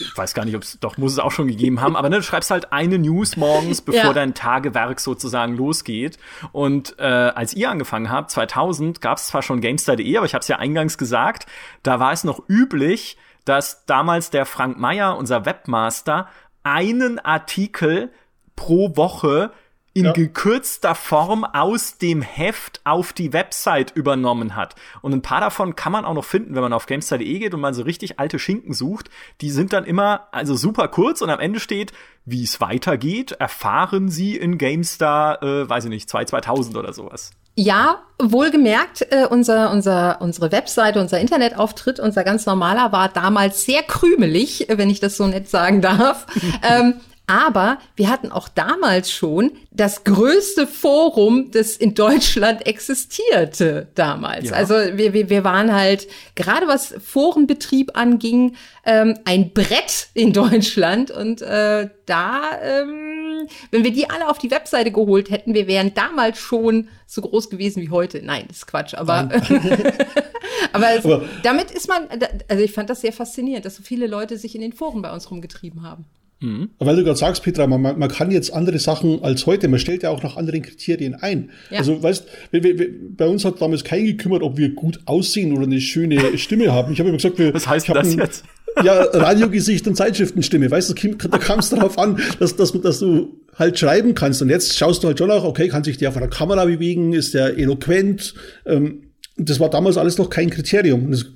ich 0.00 0.16
weiß 0.16 0.34
gar 0.34 0.44
nicht, 0.44 0.56
ob 0.56 0.62
es 0.62 0.78
doch 0.80 0.96
muss 0.98 1.12
es 1.12 1.18
auch 1.18 1.30
schon 1.30 1.48
gegeben 1.48 1.80
haben, 1.80 1.96
aber 1.96 2.08
ne, 2.08 2.16
du 2.16 2.22
schreibst 2.22 2.50
halt 2.50 2.72
eine 2.72 2.98
News 2.98 3.36
morgens, 3.36 3.80
bevor 3.82 4.02
ja. 4.02 4.12
dein 4.12 4.34
Tagewerk 4.34 5.00
sozusagen 5.00 5.56
losgeht. 5.56 6.18
Und 6.52 6.98
äh, 6.98 7.04
als 7.04 7.54
ihr 7.54 7.70
angefangen 7.70 8.10
habt, 8.10 8.30
2000, 8.30 9.00
gab 9.00 9.18
es 9.18 9.26
zwar 9.28 9.42
schon 9.42 9.60
GameStar.de, 9.60 10.16
aber 10.16 10.26
ich 10.26 10.34
habe 10.34 10.42
es 10.42 10.48
ja 10.48 10.56
eingangs 10.56 10.98
gesagt, 10.98 11.46
da 11.82 12.00
war 12.00 12.12
es 12.12 12.24
noch 12.24 12.42
üblich, 12.48 13.16
dass 13.44 13.84
damals 13.86 14.30
der 14.30 14.46
Frank 14.46 14.78
Meyer, 14.78 15.16
unser 15.16 15.44
Webmaster, 15.44 16.28
einen 16.62 17.18
Artikel 17.18 18.10
pro 18.56 18.96
Woche 18.96 19.52
in 19.92 20.04
ja. 20.04 20.12
gekürzter 20.12 20.94
Form 20.94 21.44
aus 21.44 21.98
dem 21.98 22.22
Heft 22.22 22.80
auf 22.84 23.12
die 23.12 23.32
Website 23.32 23.90
übernommen 23.94 24.54
hat. 24.54 24.76
Und 25.02 25.12
ein 25.12 25.22
paar 25.22 25.40
davon 25.40 25.74
kann 25.74 25.92
man 25.92 26.04
auch 26.04 26.14
noch 26.14 26.24
finden, 26.24 26.54
wenn 26.54 26.62
man 26.62 26.72
auf 26.72 26.86
gamestar.de 26.86 27.38
geht 27.38 27.54
und 27.54 27.60
man 27.60 27.74
so 27.74 27.82
richtig 27.82 28.20
alte 28.20 28.38
Schinken 28.38 28.72
sucht. 28.72 29.10
Die 29.40 29.50
sind 29.50 29.72
dann 29.72 29.84
immer 29.84 30.28
also 30.30 30.54
super 30.54 30.88
kurz 30.88 31.22
und 31.22 31.30
am 31.30 31.40
Ende 31.40 31.58
steht, 31.58 31.92
wie 32.24 32.44
es 32.44 32.60
weitergeht, 32.60 33.32
erfahren 33.32 34.08
Sie 34.08 34.36
in 34.36 34.58
GameStar, 34.58 35.42
äh, 35.42 35.68
weiß 35.68 35.84
ich 35.84 35.90
nicht, 35.90 36.08
2 36.08 36.26
2000 36.26 36.76
oder 36.76 36.92
sowas. 36.92 37.32
Ja, 37.56 38.02
wohlgemerkt, 38.18 39.02
äh, 39.10 39.26
unser, 39.28 39.70
unser, 39.72 40.20
unsere 40.20 40.52
Webseite, 40.52 41.00
unser 41.00 41.18
Internetauftritt, 41.18 41.98
unser 41.98 42.22
ganz 42.22 42.46
normaler 42.46 42.92
war 42.92 43.08
damals 43.08 43.64
sehr 43.64 43.82
krümelig, 43.82 44.66
wenn 44.70 44.88
ich 44.88 45.00
das 45.00 45.16
so 45.16 45.26
nett 45.26 45.48
sagen 45.48 45.82
darf. 45.82 46.26
ähm, 46.62 47.00
aber 47.30 47.78
wir 47.94 48.08
hatten 48.08 48.32
auch 48.32 48.48
damals 48.48 49.12
schon 49.12 49.52
das 49.70 50.02
größte 50.02 50.66
Forum, 50.66 51.52
das 51.52 51.76
in 51.76 51.94
Deutschland 51.94 52.66
existierte 52.66 53.86
damals. 53.94 54.50
Ja. 54.50 54.56
Also 54.56 54.74
wir, 54.74 55.12
wir, 55.12 55.30
wir 55.30 55.44
waren 55.44 55.72
halt, 55.72 56.08
gerade 56.34 56.66
was 56.66 56.92
Forenbetrieb 56.98 57.96
anging, 57.96 58.56
ähm, 58.84 59.16
ein 59.24 59.52
Brett 59.52 60.08
in 60.14 60.32
Deutschland. 60.32 61.12
Und 61.12 61.40
äh, 61.40 61.88
da 62.04 62.42
ähm, 62.60 63.20
hm, 63.40 63.48
wenn 63.70 63.84
wir 63.84 63.92
die 63.92 64.08
alle 64.08 64.28
auf 64.28 64.38
die 64.38 64.50
Webseite 64.50 64.90
geholt 64.90 65.30
hätten, 65.30 65.54
wir 65.54 65.66
wären 65.66 65.94
damals 65.94 66.38
schon 66.38 66.88
so 67.06 67.22
groß 67.22 67.50
gewesen 67.50 67.82
wie 67.82 67.90
heute. 67.90 68.22
Nein, 68.22 68.44
das 68.48 68.58
ist 68.58 68.66
Quatsch, 68.66 68.94
aber, 68.94 69.30
aber, 70.72 70.90
es, 70.94 71.04
aber 71.04 71.24
damit 71.42 71.70
ist 71.70 71.88
man, 71.88 72.08
also 72.48 72.62
ich 72.62 72.72
fand 72.72 72.90
das 72.90 73.00
sehr 73.00 73.12
faszinierend, 73.12 73.64
dass 73.64 73.76
so 73.76 73.82
viele 73.82 74.06
Leute 74.06 74.36
sich 74.38 74.54
in 74.54 74.60
den 74.60 74.72
Foren 74.72 75.02
bei 75.02 75.12
uns 75.12 75.30
rumgetrieben 75.30 75.82
haben. 75.82 76.06
Mhm. 76.40 76.70
Weil 76.78 76.96
du 76.96 77.04
gerade 77.04 77.18
sagst, 77.18 77.42
Petra, 77.42 77.66
man, 77.66 77.82
man 77.82 78.08
kann 78.08 78.30
jetzt 78.30 78.52
andere 78.52 78.78
Sachen 78.78 79.22
als 79.22 79.44
heute, 79.46 79.68
man 79.68 79.78
stellt 79.78 80.02
ja 80.02 80.10
auch 80.10 80.22
nach 80.22 80.36
anderen 80.36 80.62
Kriterien 80.62 81.14
ein. 81.14 81.50
Ja. 81.70 81.78
Also, 81.78 82.02
weißt, 82.02 82.26
wir, 82.50 82.62
wir, 82.62 82.88
bei 83.16 83.26
uns 83.26 83.44
hat 83.44 83.60
damals 83.60 83.84
keinen 83.84 84.06
gekümmert, 84.06 84.42
ob 84.42 84.56
wir 84.56 84.70
gut 84.70 85.00
aussehen 85.04 85.52
oder 85.52 85.64
eine 85.64 85.80
schöne 85.80 86.38
Stimme 86.38 86.72
haben. 86.72 86.92
Ich 86.92 86.98
habe 86.98 87.10
immer 87.10 87.18
gesagt, 87.18 87.38
wir, 87.38 87.52
was 87.52 87.68
heißt 87.68 87.88
das 87.90 88.14
jetzt? 88.14 88.44
Ja, 88.84 89.02
Radiogesicht 89.02 89.88
und 89.88 89.96
Zeitschriftenstimme. 89.96 90.70
Weißt 90.70 90.90
du, 90.90 91.16
da 91.28 91.38
kam 91.38 91.58
es 91.58 91.70
darauf 91.70 91.98
an, 91.98 92.20
dass, 92.38 92.54
dass, 92.54 92.70
dass 92.80 93.00
du 93.00 93.40
halt 93.56 93.76
schreiben 93.76 94.14
kannst. 94.14 94.42
Und 94.42 94.48
jetzt 94.48 94.78
schaust 94.78 95.02
du 95.02 95.08
halt 95.08 95.18
schon 95.18 95.28
auch, 95.30 95.42
okay, 95.42 95.66
kann 95.66 95.82
sich 95.82 95.98
der 95.98 96.12
von 96.12 96.20
der 96.20 96.30
Kamera 96.30 96.64
bewegen, 96.64 97.12
ist 97.12 97.34
der 97.34 97.58
eloquent. 97.58 98.32
Ähm, 98.66 99.10
das 99.36 99.58
war 99.58 99.70
damals 99.70 99.96
alles 99.96 100.18
noch 100.18 100.30
kein 100.30 100.50
Kriterium. 100.50 101.10
Das 101.10 101.26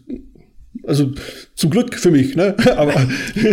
also 0.82 1.12
zum 1.54 1.70
Glück 1.70 1.94
für 1.94 2.10
mich, 2.10 2.34
ne? 2.34 2.56
Aber 2.76 2.94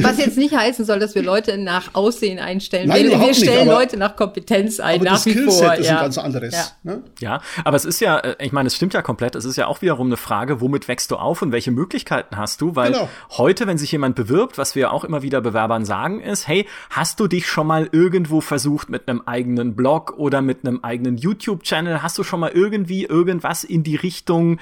Was 0.01 0.18
jetzt 0.18 0.38
nicht 0.38 0.56
heißen 0.56 0.86
soll, 0.86 1.00
dass 1.00 1.16
wir 1.16 1.24
Leute 1.24 1.58
nach 1.58 1.94
Aussehen 1.94 2.40
einstellen. 2.40 2.90
Nein, 2.90 3.10
wir, 3.10 3.20
wir 3.20 3.34
stellen 3.34 3.68
nicht, 3.68 3.74
Leute 3.74 3.98
nach 3.98 4.16
Kompetenz 4.16 4.80
ein, 4.80 4.96
aber 4.96 5.06
nach 5.06 5.13
das 5.13 5.25
wie 5.28 5.32
Skillset 5.32 5.66
vor. 5.66 5.75
ist 5.75 5.88
ja. 5.88 5.98
ein 5.98 6.01
ganz 6.04 6.18
anderes. 6.18 6.54
Ja. 6.54 6.66
Ne? 6.84 7.04
ja, 7.20 7.42
aber 7.63 7.78
es 7.78 7.86
ist 7.86 8.00
ja, 8.00 8.18
äh, 8.18 8.36
ich 8.40 8.51
meine, 8.51 8.68
es 8.68 8.75
stimmt 8.75 8.94
ja 8.94 9.01
komplett. 9.01 9.36
Es 9.36 9.46
ist 9.46 9.56
ja 9.56 9.68
auch 9.68 9.82
wiederum 9.82 10.08
eine 10.08 10.18
Frage, 10.18 10.62
womit 10.62 10.88
wächst 10.88 11.12
du 11.12 11.18
auf 11.18 11.42
und 11.42 11.51
welche 11.51 11.72
Möglichkeiten 11.72 12.38
hast 12.38 12.62
du? 12.62 12.75
Weil 12.75 12.94
genau. 12.94 13.10
heute, 13.30 13.68
wenn 13.68 13.78
sich 13.78 13.92
jemand 13.92 14.16
bewirbt, 14.16 14.58
was 14.58 14.75
wir 14.75 14.92
auch 14.92 15.04
immer 15.04 15.22
wieder 15.22 15.42
Bewerbern 15.42 15.86
sagen, 15.86 16.22
ist, 16.22 16.48
hey, 16.48 16.68
hast 16.90 17.20
du 17.20 17.28
dich 17.28 17.48
schon 17.48 17.68
mal 17.68 17.88
irgendwo 17.92 18.42
versucht 18.42 18.90
mit 18.90 19.08
einem 19.08 19.22
eigenen 19.25 19.75
Blog 19.75 20.16
oder 20.18 20.42
mit 20.42 20.66
einem 20.66 20.80
eigenen 20.84 21.18
YouTube-Channel? 21.18 22.01
Hast 22.01 22.18
du 22.18 22.24
schon 22.24 22.40
mal 22.40 22.51
irgendwie 22.51 23.06
irgendwas 23.06 23.63
in 23.63 23.84
die 23.84 23.96
Richtung 23.96 24.60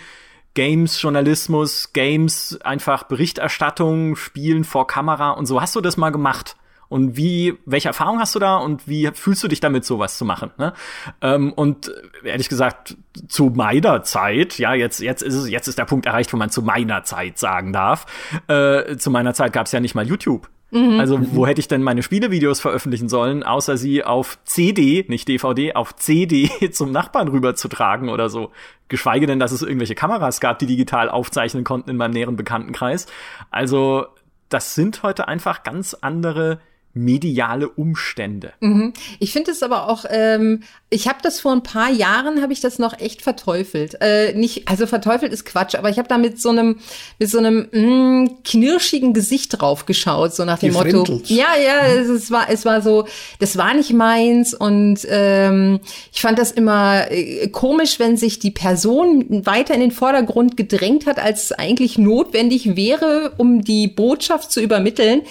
Games, 0.53 1.01
Journalismus, 1.01 1.94
Games, 1.94 2.60
einfach 2.63 3.03
Berichterstattung, 3.03 4.15
Spielen 4.15 4.63
vor 4.63 4.88
Kamera 4.88 5.32
und 5.32 5.46
so. 5.46 5.62
Hast 5.62 5.75
du 5.75 5.82
das 5.82 5.98
mal 5.98 6.10
gemacht? 6.10 6.56
Und 6.89 7.15
wie, 7.15 7.56
welche 7.65 7.88
Erfahrung 7.88 8.20
hast 8.20 8.34
du 8.34 8.39
da 8.39 8.58
und 8.58 8.88
wie 8.88 9.12
fühlst 9.13 9.44
du 9.44 9.48
dich 9.48 9.60
damit, 9.60 9.86
sowas 9.86 10.18
zu 10.18 10.25
machen? 10.25 10.50
Ne? 10.58 10.74
Ähm, 11.22 11.53
und 11.53 11.91
ehrlich 12.24 12.50
gesagt, 12.50 12.98
zu 13.27 13.51
meiner 13.51 14.01
Zeit, 14.01 14.58
ja, 14.58 14.74
jetzt, 14.74 15.00
jetzt 15.00 15.22
ist 15.22 15.36
es, 15.36 15.48
jetzt 15.50 15.68
ist 15.68 15.77
der 15.77 15.86
Punkt 15.86 16.08
erreicht, 16.08 16.34
wo 16.34 16.38
man 16.38 16.50
zu 16.50 16.63
meiner 16.63 17.03
Zeit 17.03 17.38
sagen 17.38 17.74
darf. 17.74 18.08
Äh, 18.48 18.98
zu 18.98 19.12
meiner 19.12 19.36
Zeit 19.36 19.53
gab 19.53 19.68
es 19.68 19.72
ja 19.72 19.79
nicht 19.79 19.94
mal 19.94 20.08
YouTube. 20.08 20.50
Mhm. 20.72 21.00
Also, 21.00 21.20
wo 21.34 21.48
hätte 21.48 21.60
ich 21.60 21.68
denn 21.68 21.82
meine 21.82 22.04
Spielevideos 22.04 22.60
veröffentlichen 22.60 23.10
sollen, 23.10 23.44
außer 23.44 23.78
sie 23.78 24.04
auf 24.04 24.38
CD, 24.44 25.06
nicht 25.08 25.28
DVD, 25.28 25.74
auf 25.74 25.96
CD 25.96 26.50
zum 26.72 26.92
Nachbarn 26.92 27.28
rüberzutragen 27.28 28.10
oder 28.10 28.30
so. 28.30 28.52
Geschweige 28.88 29.28
denn, 29.28 29.40
dass 29.40 29.52
es 29.52 29.62
irgendwelche 29.62 29.96
Kameras 29.96 30.40
gab, 30.40 30.60
die 30.60 30.68
digital 30.68 31.10
aufzeichnen 31.10 31.64
konnten 31.64 31.90
in 31.90 31.98
meinem 31.98 32.14
näheren 32.14 32.36
Bekanntenkreis. 32.36 33.08
Also, 33.50 34.06
das 34.50 34.76
sind 34.76 35.04
heute 35.04 35.28
einfach 35.28 35.64
ganz 35.64 35.94
andere 35.94 36.60
mediale 36.93 37.69
Umstände. 37.69 38.53
Mhm. 38.60 38.93
Ich 39.19 39.31
finde 39.31 39.51
es 39.51 39.62
aber 39.62 39.88
auch, 39.88 40.05
ähm, 40.10 40.63
ich 40.89 41.08
habe 41.08 41.19
das 41.22 41.39
vor 41.39 41.51
ein 41.51 41.62
paar 41.62 41.91
Jahren, 41.91 42.41
habe 42.41 42.51
ich 42.51 42.62
das 42.62 42.79
noch 42.79 43.00
echt 43.00 43.22
verteufelt. 43.22 43.98
Äh, 44.01 44.34
nicht, 44.34 44.67
also 44.67 44.88
verteufelt 44.88 45.31
ist 45.31 45.46
Quatsch, 45.46 45.75
aber 45.75 45.89
ich 45.89 46.00
habe 46.00 46.08
da 46.08 46.17
mit 46.17 46.41
so 46.41 46.50
einem, 46.50 46.79
mit 47.19 47.29
so 47.29 47.38
einem 47.38 47.67
mh, 47.72 47.81
mm, 47.81 48.43
knirschigen 48.43 49.13
Gesicht 49.13 49.60
drauf 49.60 49.86
geschaut, 49.86 50.34
so 50.34 50.46
nach 50.46 50.58
dem 50.58 50.74
Motto. 50.74 51.22
Ja, 51.25 51.50
ja, 51.63 51.86
es, 51.86 52.10
es, 52.10 52.31
war, 52.31 52.50
es 52.50 52.65
war 52.65 52.81
so, 52.81 53.05
das 53.39 53.55
war 53.55 53.75
nicht 53.75 53.93
meins 53.93 54.55
und 54.55 55.00
ähm, 55.10 55.79
ich 56.12 56.22
fand 56.22 56.39
das 56.39 56.51
immer 56.51 57.12
äh, 57.12 57.50
komisch, 57.50 58.00
wenn 58.00 58.17
sich 58.17 58.39
die 58.39 58.51
Person 58.51 59.46
weiter 59.46 59.75
in 59.75 59.81
den 59.81 59.91
Vordergrund 59.91 60.58
gedrängt 60.58 61.05
hat, 61.05 61.19
als 61.19 61.51
eigentlich 61.51 62.00
notwendig 62.00 62.75
wäre, 62.75 63.34
um 63.38 63.63
die 63.63 63.88
Botschaft 63.88 64.51
zu 64.51 64.60
übermitteln 64.60 65.22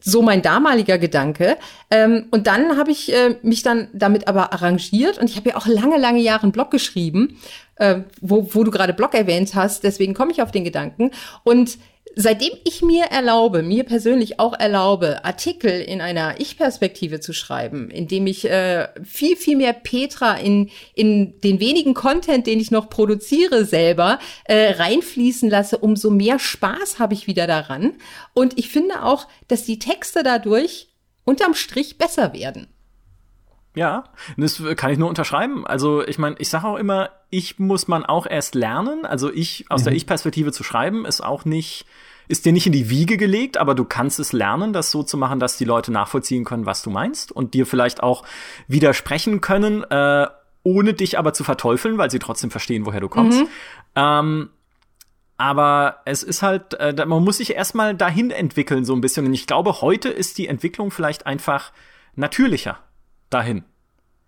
so 0.00 0.22
mein 0.22 0.42
damaliger 0.42 0.98
Gedanke. 0.98 1.56
Ähm, 1.90 2.26
und 2.30 2.46
dann 2.46 2.76
habe 2.76 2.90
ich 2.90 3.12
äh, 3.12 3.36
mich 3.42 3.62
dann 3.62 3.88
damit 3.92 4.28
aber 4.28 4.52
arrangiert 4.52 5.18
und 5.18 5.28
ich 5.28 5.36
habe 5.36 5.50
ja 5.50 5.56
auch 5.56 5.66
lange, 5.66 5.98
lange 5.98 6.20
Jahre 6.20 6.44
einen 6.44 6.52
Blog 6.52 6.70
geschrieben, 6.70 7.38
äh, 7.76 8.00
wo, 8.20 8.48
wo 8.54 8.64
du 8.64 8.70
gerade 8.70 8.92
Blog 8.92 9.14
erwähnt 9.14 9.54
hast. 9.54 9.84
Deswegen 9.84 10.14
komme 10.14 10.32
ich 10.32 10.42
auf 10.42 10.50
den 10.50 10.64
Gedanken. 10.64 11.10
Und 11.42 11.78
seitdem 12.20 12.50
ich 12.64 12.82
mir 12.82 13.04
erlaube, 13.04 13.62
mir 13.62 13.84
persönlich 13.84 14.40
auch 14.40 14.52
erlaube, 14.58 15.24
Artikel 15.24 15.70
in 15.70 16.00
einer 16.00 16.40
Ich-Perspektive 16.40 17.20
zu 17.20 17.32
schreiben, 17.32 17.90
indem 17.90 18.26
ich 18.26 18.44
äh, 18.50 18.88
viel, 19.04 19.36
viel 19.36 19.56
mehr 19.56 19.72
Petra 19.72 20.34
in, 20.34 20.68
in 20.94 21.38
den 21.42 21.60
wenigen 21.60 21.94
Content, 21.94 22.48
den 22.48 22.58
ich 22.58 22.72
noch 22.72 22.90
produziere 22.90 23.64
selber, 23.64 24.18
äh, 24.46 24.72
reinfließen 24.72 25.48
lasse, 25.48 25.78
umso 25.78 26.10
mehr 26.10 26.40
Spaß 26.40 26.98
habe 26.98 27.14
ich 27.14 27.28
wieder 27.28 27.46
daran. 27.46 27.94
Und 28.34 28.58
ich 28.58 28.68
finde 28.68 29.04
auch, 29.04 29.28
dass 29.46 29.62
die 29.62 29.78
Texte 29.78 30.24
dadurch 30.24 30.88
unterm 31.22 31.54
Strich 31.54 31.98
besser 31.98 32.32
werden. 32.32 32.66
Ja, 33.76 34.02
das 34.36 34.60
kann 34.74 34.90
ich 34.90 34.98
nur 34.98 35.08
unterschreiben. 35.08 35.64
Also 35.68 36.04
ich 36.04 36.18
meine, 36.18 36.34
ich 36.40 36.48
sage 36.48 36.66
auch 36.66 36.78
immer, 36.78 37.10
ich 37.30 37.60
muss 37.60 37.86
man 37.86 38.04
auch 38.04 38.26
erst 38.26 38.56
lernen. 38.56 39.06
Also 39.06 39.32
ich 39.32 39.66
aus 39.68 39.82
mhm. 39.82 39.84
der 39.84 39.92
Ich-Perspektive 39.92 40.50
zu 40.50 40.64
schreiben, 40.64 41.04
ist 41.04 41.20
auch 41.20 41.44
nicht 41.44 41.86
ist 42.28 42.44
dir 42.44 42.52
nicht 42.52 42.66
in 42.66 42.72
die 42.72 42.90
Wiege 42.90 43.16
gelegt, 43.16 43.56
aber 43.56 43.74
du 43.74 43.84
kannst 43.84 44.20
es 44.20 44.32
lernen, 44.32 44.72
das 44.72 44.90
so 44.90 45.02
zu 45.02 45.16
machen, 45.16 45.40
dass 45.40 45.56
die 45.56 45.64
Leute 45.64 45.90
nachvollziehen 45.90 46.44
können, 46.44 46.66
was 46.66 46.82
du 46.82 46.90
meinst 46.90 47.32
und 47.32 47.54
dir 47.54 47.66
vielleicht 47.66 48.02
auch 48.02 48.24
widersprechen 48.68 49.40
können, 49.40 49.82
äh, 49.84 50.26
ohne 50.62 50.94
dich 50.94 51.18
aber 51.18 51.32
zu 51.32 51.44
verteufeln, 51.44 51.98
weil 51.98 52.10
sie 52.10 52.18
trotzdem 52.18 52.50
verstehen, 52.50 52.84
woher 52.84 53.00
du 53.00 53.08
kommst. 53.08 53.40
Mhm. 53.40 53.48
Ähm, 53.96 54.50
aber 55.38 56.02
es 56.04 56.22
ist 56.22 56.42
halt, 56.42 56.74
äh, 56.74 56.92
man 57.06 57.22
muss 57.22 57.38
sich 57.38 57.54
erstmal 57.54 57.94
dahin 57.94 58.30
entwickeln, 58.30 58.84
so 58.84 58.92
ein 58.94 59.00
bisschen. 59.00 59.24
Und 59.24 59.34
ich 59.34 59.46
glaube, 59.46 59.80
heute 59.80 60.08
ist 60.08 60.36
die 60.36 60.48
Entwicklung 60.48 60.90
vielleicht 60.90 61.26
einfach 61.26 61.72
natürlicher 62.16 62.78
dahin. 63.30 63.64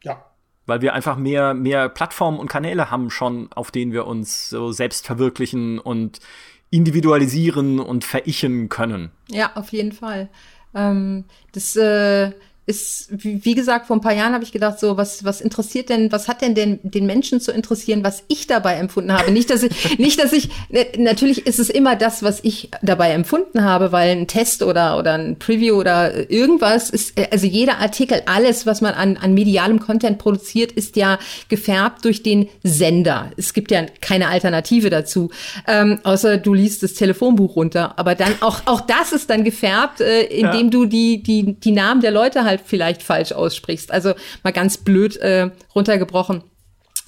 Ja. 0.05 0.25
Weil 0.67 0.83
wir 0.83 0.95
einfach 0.95 1.17
mehr, 1.17 1.53
mehr 1.53 1.89
Plattformen 1.89 2.39
und 2.39 2.49
Kanäle 2.49 2.93
haben 2.93 3.11
schon, 3.11 3.53
auf 3.53 3.73
denen 3.73 3.93
wir 3.93 4.07
uns 4.07 4.49
so 4.49 4.71
selbst 4.71 5.05
verwirklichen 5.05 5.81
und 5.81 6.21
individualisieren 6.71 7.81
und 7.81 8.05
verichen 8.05 8.69
können. 8.69 9.11
Ja, 9.29 9.53
auf 9.57 9.71
jeden 9.73 9.93
Fall. 9.93 10.29
Ähm, 10.75 11.25
das 11.53 11.77
äh, 11.77 12.31
ist, 12.71 13.09
wie 13.11 13.55
gesagt, 13.55 13.89
vor 13.89 13.97
ein 13.97 14.01
paar 14.01 14.15
Jahren 14.15 14.33
habe 14.33 14.45
ich 14.45 14.53
gedacht, 14.53 14.79
so, 14.79 14.97
was, 14.97 15.25
was 15.25 15.41
interessiert 15.41 15.89
denn, 15.89 16.13
was 16.13 16.29
hat 16.29 16.41
denn 16.41 16.55
den, 16.55 16.79
den 16.85 17.05
Menschen 17.05 17.41
zu 17.41 17.51
interessieren, 17.51 18.05
was 18.05 18.23
ich 18.29 18.47
dabei 18.47 18.77
empfunden 18.77 19.13
habe? 19.13 19.33
Nicht, 19.33 19.51
dass 19.51 19.65
ich, 19.65 19.99
nicht, 19.99 20.23
dass 20.23 20.33
ich, 20.33 20.49
ne, 20.69 20.87
natürlich 20.97 21.47
ist 21.47 21.59
es 21.59 21.69
immer 21.69 21.97
das, 21.97 22.23
was 22.23 22.39
ich 22.45 22.71
dabei 22.81 23.11
empfunden 23.11 23.65
habe, 23.65 23.91
weil 23.91 24.11
ein 24.11 24.29
Test 24.29 24.63
oder, 24.63 24.97
oder 24.99 25.15
ein 25.15 25.39
Preview 25.39 25.75
oder 25.75 26.31
irgendwas 26.31 26.91
ist, 26.91 27.15
also 27.33 27.47
jeder 27.47 27.79
Artikel, 27.79 28.23
alles, 28.27 28.65
was 28.67 28.81
man 28.81 28.95
an, 28.95 29.17
an 29.17 29.35
medialem 29.35 29.81
Content 29.81 30.19
produziert, 30.19 30.71
ist 30.71 30.95
ja 30.95 31.19
gefärbt 31.49 32.05
durch 32.05 32.23
den 32.23 32.49
Sender. 32.63 33.33
Es 33.37 33.53
gibt 33.53 33.73
ja 33.73 33.85
keine 34.01 34.29
Alternative 34.29 34.91
dazu, 34.91 35.31
ähm, 35.67 35.99
außer 36.05 36.39
du 36.39 36.55
liest 36.55 36.85
das 36.85 36.95
Telefonbuch 36.95 37.57
runter. 37.57 37.99
Aber 37.99 38.15
dann, 38.15 38.35
auch, 38.41 38.61
auch 38.67 38.83
das 38.83 39.13
ist 39.13 39.29
dann 39.29 39.43
gefärbt, 39.43 40.01
äh, 40.01 40.23
indem 40.23 40.67
ja. 40.67 40.71
du 40.71 40.87
die, 40.87 41.23
die, 41.23 41.55
die 41.55 41.73
Namen 41.73 42.01
der 42.01 42.13
Leute 42.13 42.45
halt 42.45 42.60
vielleicht 42.65 43.03
falsch 43.03 43.33
aussprichst. 43.33 43.91
Also 43.91 44.15
mal 44.43 44.53
ganz 44.53 44.79
blöd 44.79 45.17
äh, 45.17 45.51
runtergebrochen. 45.75 46.45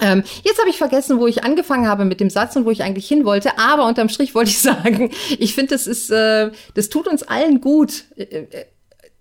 Ähm, 0.01 0.25
jetzt 0.43 0.59
habe 0.59 0.69
ich 0.69 0.79
vergessen, 0.79 1.21
wo 1.21 1.27
ich 1.27 1.45
angefangen 1.45 1.87
habe 1.87 2.05
mit 2.05 2.21
dem 2.21 2.29
Satz 2.29 2.57
und 2.57 2.65
wo 2.65 2.71
ich 2.71 2.83
eigentlich 2.83 3.07
hin 3.07 3.25
wollte. 3.25 3.59
Aber 3.59 3.87
unterm 3.87 4.09
Strich 4.09 4.35
wollte 4.35 4.51
ich 4.51 4.59
sagen, 4.61 5.11
ich 5.39 5.55
finde, 5.55 5.75
das 5.75 5.87
ist, 5.87 6.11
äh, 6.11 6.51
das 6.75 6.89
tut 6.89 7.07
uns 7.07 7.23
allen 7.23 7.61
gut. 7.61 8.05
Äh, 8.17 8.23
äh, 8.25 8.65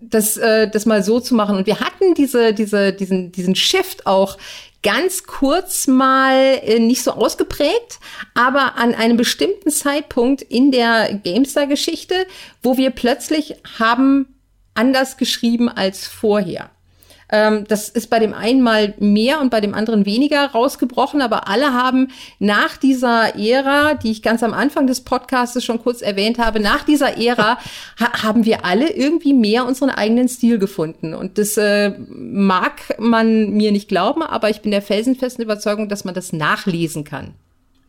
das, 0.02 0.36
äh, 0.38 0.68
das 0.68 0.88
mal 0.88 1.04
so 1.04 1.20
zu 1.20 1.36
machen. 1.36 1.56
Und 1.56 1.68
wir 1.68 1.80
hatten 1.80 2.16
diese, 2.16 2.54
diese, 2.54 2.92
diesen, 2.92 3.32
diesen 3.32 3.54
Shift 3.56 4.08
auch 4.08 4.38
ganz 4.82 5.26
kurz 5.26 5.86
mal 5.86 6.60
äh, 6.64 6.80
nicht 6.80 7.04
so 7.04 7.12
ausgeprägt, 7.12 8.00
aber 8.34 8.78
an 8.78 8.96
einem 8.96 9.16
bestimmten 9.16 9.70
Zeitpunkt 9.70 10.42
in 10.42 10.72
der 10.72 11.20
GameStar-Geschichte, 11.24 12.26
wo 12.64 12.78
wir 12.78 12.90
plötzlich 12.90 13.56
haben 13.78 14.41
anders 14.74 15.18
geschrieben 15.18 15.70
als 15.70 16.08
vorher. 16.08 16.72
Ähm, 17.32 17.64
das 17.68 17.88
ist 17.88 18.10
bei 18.10 18.20
dem 18.20 18.34
einen 18.34 18.62
mal 18.62 18.94
mehr 19.00 19.40
und 19.40 19.50
bei 19.50 19.62
dem 19.62 19.74
anderen 19.74 20.06
weniger 20.06 20.48
rausgebrochen, 20.48 21.22
aber 21.22 21.48
alle 21.48 21.74
haben 21.74 22.10
nach 22.40 22.76
dieser 22.76 23.38
Ära, 23.38 23.94
die 23.94 24.12
ich 24.12 24.22
ganz 24.22 24.44
am 24.44 24.54
Anfang 24.54 24.86
des 24.86 25.02
Podcasts 25.02 25.64
schon 25.64 25.82
kurz 25.82 26.02
erwähnt 26.02 26.38
habe, 26.38 26.60
nach 26.60 26.84
dieser 26.84 27.18
Ära 27.18 27.58
ha 28.00 28.24
haben 28.24 28.46
wir 28.46 28.66
alle 28.66 28.92
irgendwie 28.92 29.34
mehr 29.34 29.66
unseren 29.66 29.90
eigenen 29.90 30.28
Stil 30.28 30.60
gefunden. 30.60 31.14
Und 31.14 31.38
das 31.38 31.56
äh, 31.58 31.94
mag 32.10 33.00
man 33.00 33.52
mir 33.52 33.72
nicht 33.72 33.88
glauben, 33.88 34.22
aber 34.22 34.50
ich 34.50 34.62
bin 34.62 34.72
der 34.72 34.82
felsenfesten 34.82 35.44
Überzeugung, 35.44 35.88
dass 35.88 36.04
man 36.04 36.14
das 36.14 36.34
nachlesen 36.34 37.06
kann. 37.06 37.34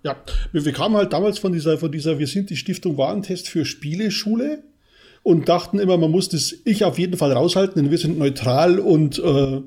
Ja, 0.05 0.17
wir, 0.53 0.65
wir 0.65 0.73
kamen 0.73 0.97
halt 0.97 1.13
damals 1.13 1.39
von 1.39 1.53
dieser, 1.53 1.79
von 1.79 1.91
dieser, 1.91 2.19
wir 2.19 2.27
sind 2.29 2.51
die 2.51 2.57
Stiftung 2.57 2.97
Warentest 2.97 3.49
für 3.49 3.65
Spieleschule 3.65 4.63
und 5.23 5.49
dachten 5.49 5.79
immer, 5.79 5.97
man 5.99 6.11
muss 6.11 6.29
das 6.29 6.55
Ich 6.65 6.85
auf 6.85 6.99
jeden 6.99 7.17
Fall 7.17 7.33
raushalten, 7.33 7.83
denn 7.83 7.91
wir 7.91 7.99
sind 7.99 8.19
neutral 8.19 8.79
und 8.79 9.19
äh, 9.19 9.61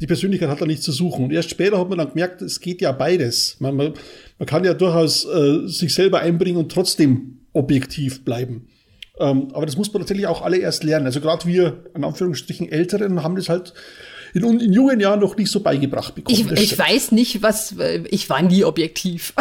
die 0.00 0.06
Persönlichkeit 0.06 0.48
hat 0.48 0.60
da 0.60 0.66
nichts 0.66 0.84
zu 0.84 0.92
suchen. 0.92 1.24
Und 1.24 1.32
erst 1.32 1.50
später 1.50 1.78
hat 1.78 1.88
man 1.88 1.98
dann 1.98 2.08
gemerkt, 2.08 2.40
es 2.42 2.60
geht 2.60 2.80
ja 2.80 2.92
beides. 2.92 3.56
Man, 3.60 3.76
man, 3.76 3.94
man 4.38 4.46
kann 4.46 4.64
ja 4.64 4.74
durchaus 4.74 5.26
äh, 5.26 5.66
sich 5.66 5.94
selber 5.94 6.20
einbringen 6.20 6.58
und 6.58 6.72
trotzdem 6.72 7.40
objektiv 7.52 8.24
bleiben. 8.24 8.68
Ähm, 9.18 9.48
aber 9.52 9.66
das 9.66 9.76
muss 9.76 9.92
man 9.92 10.00
tatsächlich 10.00 10.26
auch 10.26 10.40
alle 10.42 10.56
erst 10.56 10.84
lernen. 10.84 11.06
Also 11.06 11.20
gerade 11.20 11.46
wir, 11.46 11.84
in 11.94 12.04
Anführungsstrichen 12.04 12.70
Älteren, 12.72 13.22
haben 13.22 13.36
das 13.36 13.50
halt 13.50 13.74
in, 14.32 14.42
in 14.60 14.72
jungen 14.72 15.00
Jahren 15.00 15.20
noch 15.20 15.36
nicht 15.36 15.50
so 15.50 15.60
beigebracht 15.60 16.14
bekommen. 16.14 16.50
Ich, 16.54 16.72
ich 16.72 16.78
weiß 16.78 17.12
nicht, 17.12 17.42
was, 17.42 17.74
ich 18.10 18.30
war 18.30 18.40
nie 18.40 18.64
objektiv. 18.64 19.34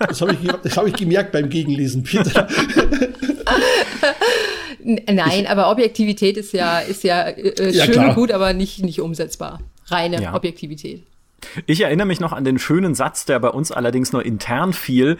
das 0.00 0.20
habe 0.20 0.34
ich, 0.34 0.50
das 0.62 0.76
hab 0.76 0.86
ich 0.86 0.94
gemerkt 0.94 1.32
beim 1.32 1.48
Gegenlesen, 1.48 2.02
Peter. 2.02 2.48
Nein, 4.82 5.46
aber 5.46 5.70
Objektivität 5.70 6.36
ist 6.36 6.52
ja, 6.52 6.78
ist 6.80 7.04
ja, 7.04 7.28
äh, 7.28 7.70
ja 7.70 7.84
schön 7.84 7.94
klar. 7.94 8.08
und 8.08 8.14
gut, 8.14 8.32
aber 8.32 8.52
nicht, 8.52 8.82
nicht 8.82 9.00
umsetzbar. 9.00 9.60
Reine 9.86 10.22
ja. 10.22 10.34
Objektivität. 10.34 11.02
Ich 11.66 11.80
erinnere 11.82 12.06
mich 12.06 12.20
noch 12.20 12.32
an 12.32 12.44
den 12.44 12.58
schönen 12.58 12.94
Satz, 12.94 13.24
der 13.24 13.38
bei 13.40 13.48
uns 13.48 13.72
allerdings 13.72 14.12
nur 14.12 14.24
intern 14.24 14.72
fiel 14.72 15.18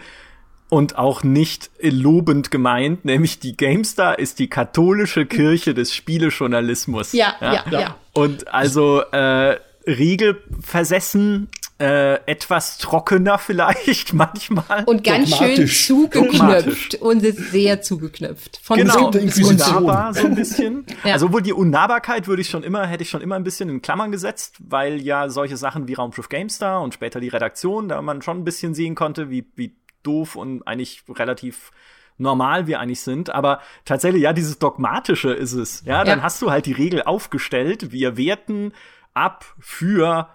und 0.69 0.97
auch 0.97 1.23
nicht 1.23 1.69
lobend 1.81 2.49
gemeint, 2.49 3.03
nämlich 3.03 3.39
die 3.39 3.57
GameStar 3.57 4.17
ist 4.19 4.39
die 4.39 4.47
katholische 4.47 5.25
Kirche 5.25 5.73
des 5.73 5.93
Spielejournalismus. 5.93 7.11
Ja, 7.11 7.35
ja, 7.41 7.65
ja. 7.69 7.79
ja. 7.79 7.95
Und 8.13 8.47
also 8.53 9.01
äh, 9.11 9.57
regelversessen 9.85 11.49
äh, 11.81 12.15
etwas 12.27 12.77
trockener 12.77 13.39
vielleicht 13.39 14.13
manchmal. 14.13 14.83
Und 14.85 15.03
ganz 15.03 15.35
schön 15.35 15.67
zugeknöpft 15.67 16.95
und 16.95 17.21
sehr 17.21 17.81
zugeknöpft. 17.81 18.59
Von 18.63 18.77
genau, 18.77 19.07
unnahbar 19.07 20.13
so 20.13 20.27
ein 20.27 20.35
bisschen. 20.35 20.85
ja. 21.03 21.13
Also 21.13 21.33
wohl 21.33 21.41
die 21.41 21.53
Unnahbarkeit 21.53 22.27
würde 22.27 22.43
ich 22.43 22.49
schon 22.49 22.61
immer, 22.63 22.85
hätte 22.85 23.01
ich 23.01 23.09
schon 23.09 23.21
immer 23.21 23.35
ein 23.35 23.43
bisschen 23.43 23.67
in 23.69 23.81
Klammern 23.81 24.11
gesetzt, 24.11 24.57
weil 24.59 25.01
ja 25.01 25.29
solche 25.29 25.57
Sachen 25.57 25.87
wie 25.87 25.95
Raumschiff 25.95 26.29
GameStar 26.29 26.81
und 26.81 26.93
später 26.93 27.19
die 27.19 27.29
Redaktion, 27.29 27.89
da 27.89 28.01
man 28.01 28.21
schon 28.21 28.37
ein 28.37 28.43
bisschen 28.43 28.75
sehen 28.75 28.93
konnte, 28.93 29.31
wie, 29.31 29.51
wie 29.55 29.75
doof 30.03 30.35
und 30.35 30.67
eigentlich 30.67 31.03
relativ 31.09 31.71
normal 32.17 32.67
wir 32.67 32.79
eigentlich 32.79 33.01
sind, 33.01 33.31
aber 33.31 33.61
tatsächlich, 33.85 34.21
ja, 34.21 34.33
dieses 34.33 34.59
Dogmatische 34.59 35.33
ist 35.33 35.53
es. 35.53 35.83
Ja, 35.85 36.03
dann 36.03 36.19
ja. 36.19 36.23
hast 36.23 36.41
du 36.43 36.51
halt 36.51 36.67
die 36.67 36.73
Regel 36.73 37.01
aufgestellt, 37.01 37.91
wir 37.91 38.17
werten 38.17 38.73
ab 39.13 39.55
für 39.59 40.29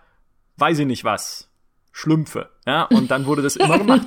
weiß 0.57 0.81
ich 0.81 0.87
nicht 0.87 1.05
was, 1.05 1.49
Schlümpfe. 1.93 2.49
Ja, 2.67 2.85
und 2.85 3.11
dann 3.11 3.27
wurde 3.27 3.43
das 3.43 3.57
immer 3.57 3.79
gemacht. 3.79 4.07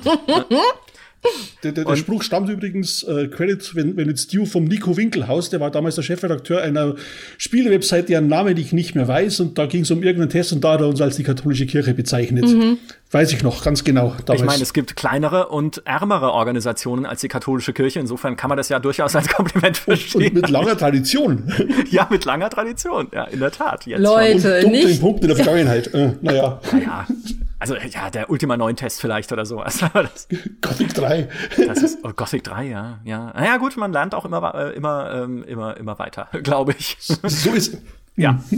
Der, 1.62 1.72
der, 1.72 1.84
der 1.84 1.96
Spruch 1.96 2.22
stammt 2.22 2.48
übrigens, 2.48 3.02
äh, 3.02 3.28
Credit, 3.28 3.74
wenn, 3.74 3.96
wenn 3.96 4.08
jetzt 4.08 4.30
Stu 4.30 4.46
vom 4.46 4.64
Nico 4.64 4.96
Winkelhaus, 4.96 5.50
der 5.50 5.60
war 5.60 5.70
damals 5.70 5.96
der 5.96 6.02
Chefredakteur 6.02 6.62
einer 6.62 6.94
Spielewebsite, 7.36 8.04
deren 8.04 8.28
Namen 8.28 8.56
ich 8.56 8.72
nicht 8.72 8.94
mehr 8.94 9.06
weiß, 9.06 9.40
und 9.40 9.58
da 9.58 9.66
ging 9.66 9.82
es 9.82 9.90
um 9.90 10.02
irgendeinen 10.02 10.30
Test 10.30 10.54
und 10.54 10.64
da 10.64 10.72
hat 10.72 10.80
er 10.80 10.88
uns 10.88 11.00
als 11.02 11.16
die 11.16 11.22
katholische 11.22 11.66
Kirche 11.66 11.92
bezeichnet. 11.92 12.46
Mhm. 12.46 12.78
Weiß 13.12 13.32
ich 13.32 13.42
noch, 13.42 13.64
ganz 13.64 13.82
genau. 13.82 14.14
Damals. 14.24 14.40
Ich 14.40 14.46
meine, 14.46 14.62
es 14.62 14.72
gibt 14.72 14.94
kleinere 14.94 15.48
und 15.48 15.84
ärmere 15.84 16.32
Organisationen 16.32 17.06
als 17.06 17.20
die 17.20 17.28
katholische 17.28 17.72
Kirche, 17.72 17.98
insofern 17.98 18.36
kann 18.36 18.48
man 18.48 18.56
das 18.56 18.68
ja 18.68 18.78
durchaus 18.78 19.16
als 19.16 19.26
Kompliment 19.28 19.78
verstehen. 19.78 20.28
Und, 20.28 20.42
mit 20.42 20.48
langer 20.48 20.78
Tradition. 20.78 21.52
ja, 21.90 22.06
mit 22.08 22.24
langer 22.24 22.50
Tradition, 22.50 23.08
ja, 23.12 23.24
in 23.24 23.40
der 23.40 23.50
Tat. 23.50 23.84
Jetzt 23.86 24.00
Leute, 24.00 24.64
und 24.64 24.70
nicht. 24.70 25.00
Punkt 25.00 25.22
in 25.22 25.28
der 25.28 25.36
Vergangenheit. 25.36 25.92
Äh, 25.92 26.12
naja. 26.20 26.60
naja. 26.72 27.06
Also 27.62 27.76
ja, 27.76 28.08
der 28.08 28.30
Ultima 28.30 28.56
9 28.56 28.74
Test 28.74 29.02
vielleicht 29.02 29.32
oder 29.32 29.44
sowas. 29.44 29.80
Gothic 30.62 30.94
3. 30.94 31.28
Das 31.66 31.82
ist 31.82 31.98
oh, 32.02 32.10
Gothic 32.16 32.42
3, 32.42 32.64
ja, 32.64 33.00
ja. 33.04 33.34
Naja, 33.34 33.58
gut, 33.58 33.76
man 33.76 33.92
lernt 33.92 34.14
auch 34.14 34.24
immer 34.24 34.54
äh, 34.54 34.74
immer 34.74 35.12
ähm, 35.12 35.44
immer 35.44 35.76
immer 35.76 35.98
weiter, 35.98 36.28
glaube 36.42 36.74
ich. 36.78 36.96
So 36.98 37.50
ist 37.50 37.76
ja. 38.20 38.40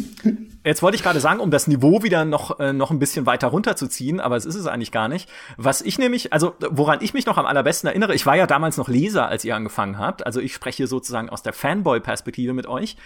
Jetzt 0.64 0.80
wollte 0.80 0.94
ich 0.94 1.02
gerade 1.02 1.18
sagen, 1.18 1.40
um 1.40 1.50
das 1.50 1.66
Niveau 1.66 2.04
wieder 2.04 2.24
noch, 2.24 2.60
äh, 2.60 2.72
noch 2.72 2.92
ein 2.92 3.00
bisschen 3.00 3.26
weiter 3.26 3.48
runterzuziehen, 3.48 4.20
aber 4.20 4.36
es 4.36 4.44
ist 4.44 4.54
es 4.54 4.66
eigentlich 4.66 4.92
gar 4.92 5.08
nicht. 5.08 5.28
Was 5.56 5.82
ich 5.82 5.98
nämlich, 5.98 6.32
also 6.32 6.54
woran 6.70 7.00
ich 7.02 7.14
mich 7.14 7.26
noch 7.26 7.36
am 7.36 7.46
allerbesten 7.46 7.88
erinnere, 7.88 8.14
ich 8.14 8.26
war 8.26 8.36
ja 8.36 8.46
damals 8.46 8.76
noch 8.76 8.88
Leser, 8.88 9.26
als 9.26 9.44
ihr 9.44 9.56
angefangen 9.56 9.98
habt. 9.98 10.24
Also 10.24 10.40
ich 10.40 10.54
spreche 10.54 10.86
sozusagen 10.86 11.30
aus 11.30 11.42
der 11.42 11.52
Fanboy-Perspektive 11.52 12.52
mit 12.52 12.68
euch. 12.68 12.96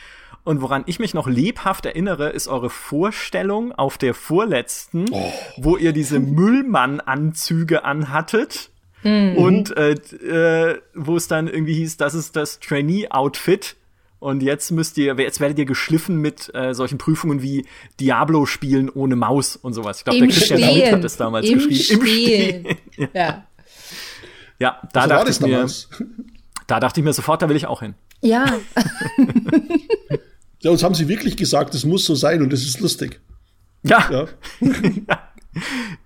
Und 0.45 0.61
woran 0.61 0.83
ich 0.87 0.99
mich 0.99 1.15
noch 1.15 1.27
lebhaft 1.27 1.87
erinnere, 1.87 2.29
ist 2.29 2.47
eure 2.47 2.69
Vorstellung 2.69 3.73
auf 3.73 3.97
der 3.97 4.13
vorletzten, 4.13 5.07
oh. 5.11 5.33
wo 5.57 5.77
ihr 5.79 5.93
diese 5.93 6.21
Müllmann-Anzüge 6.21 7.85
anhattet. 7.85 8.71
Mhm. 9.03 9.37
Und 9.37 9.77
äh, 9.79 9.93
äh, 9.93 10.81
wo 10.95 11.17
es 11.17 11.27
dann 11.27 11.49
irgendwie 11.49 11.75
hieß, 11.75 11.97
das 11.97 12.15
ist 12.15 12.37
das 12.37 12.61
Trainee-Outfit. 12.61 13.77
Und 14.19 14.43
jetzt 14.43 14.71
müsst 14.71 14.97
ihr, 14.99 15.15
jetzt 15.19 15.41
werdet 15.41 15.59
ihr 15.59 15.67
geschliffen 15.67 16.17
mit 16.17 16.53
äh, 16.55 16.75
solchen 16.75 16.99
Prüfungen 16.99 17.43
wie 17.43 17.67
Diablo 18.01 18.47
spielen 18.47 18.89
ohne 18.89 19.15
Maus 19.15 19.57
und 19.57 19.75
sowas. 19.75 19.99
Ich 19.99 20.05
glaube, 20.05 20.19
der 20.21 20.29
Christian 20.29 20.61
David 20.61 20.93
hat 20.93 21.05
das 21.05 21.17
damals 21.17 21.47
Im 21.47 21.59
geschrieben. 21.59 22.01
Im 22.01 22.07
Spiel. 22.07 22.77
ja. 23.15 23.47
Ja, 24.59 24.81
da 24.93 25.03
also 25.03 25.15
dachte 25.15 25.31
ich 25.31 25.41
mir, 25.41 25.67
da 26.67 26.81
dachte 26.81 27.01
ich 27.01 27.05
mir 27.05 27.13
sofort, 27.13 27.43
da 27.43 27.49
will 27.49 27.57
ich 27.57 27.67
auch 27.67 27.81
hin. 27.81 27.95
Ja. 28.23 28.59
Ja, 30.61 30.71
uns 30.71 30.83
haben 30.83 30.95
sie 30.95 31.09
wirklich 31.09 31.37
gesagt, 31.37 31.75
es 31.75 31.85
muss 31.85 32.05
so 32.05 32.15
sein 32.15 32.43
und 32.43 32.53
es 32.53 32.67
ist 32.67 32.81
lustig. 32.81 33.21
Ja. 33.83 34.11
Ja, 34.11 34.27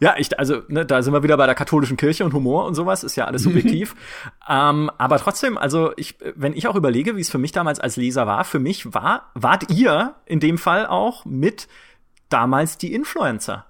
ja 0.01 0.15
ich, 0.19 0.39
also, 0.39 0.63
ne, 0.69 0.87
da 0.87 1.03
sind 1.03 1.13
wir 1.13 1.23
wieder 1.23 1.37
bei 1.37 1.47
der 1.47 1.55
katholischen 1.55 1.97
Kirche 1.97 2.25
und 2.25 2.33
Humor 2.33 2.67
und 2.67 2.75
sowas, 2.75 3.05
ist 3.05 3.17
ja 3.17 3.25
alles 3.25 3.43
subjektiv. 3.43 3.95
ähm, 4.49 4.91
aber 4.99 5.19
trotzdem, 5.19 5.59
also 5.59 5.93
ich, 5.97 6.17
wenn 6.35 6.53
ich 6.53 6.67
auch 6.67 6.77
überlege, 6.77 7.17
wie 7.17 7.21
es 7.21 7.31
für 7.31 7.39
mich 7.39 7.53
damals 7.53 7.81
als 7.81 7.97
Leser 7.97 8.27
war, 8.27 8.45
für 8.45 8.59
mich 8.59 8.95
war, 8.95 9.31
wart 9.35 9.71
ihr 9.71 10.15
in 10.27 10.41
dem 10.41 10.59
Fall 10.59 10.87
auch 10.87 11.25
mit 11.25 11.69
damals 12.29 12.79
die 12.79 12.93
Influencer 12.93 13.67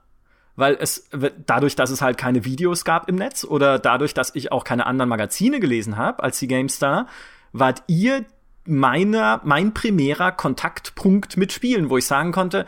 weil 0.56 0.76
es 0.78 1.08
dadurch, 1.46 1.74
dass 1.74 1.90
es 1.90 2.02
halt 2.02 2.18
keine 2.18 2.44
Videos 2.44 2.84
gab 2.84 3.08
im 3.08 3.16
Netz 3.16 3.44
oder 3.44 3.78
dadurch, 3.78 4.12
dass 4.12 4.34
ich 4.34 4.52
auch 4.52 4.62
keine 4.62 4.84
anderen 4.84 5.08
Magazine 5.08 5.58
gelesen 5.58 5.96
habe 5.96 6.22
als 6.22 6.38
die 6.38 6.48
GameStar, 6.48 7.06
wart 7.52 7.82
ihr 7.86 8.26
meiner, 8.66 9.40
mein 9.42 9.74
primärer 9.74 10.32
Kontaktpunkt 10.32 11.36
mit 11.36 11.52
Spielen, 11.52 11.90
wo 11.90 11.96
ich 11.96 12.06
sagen 12.06 12.30
konnte, 12.30 12.66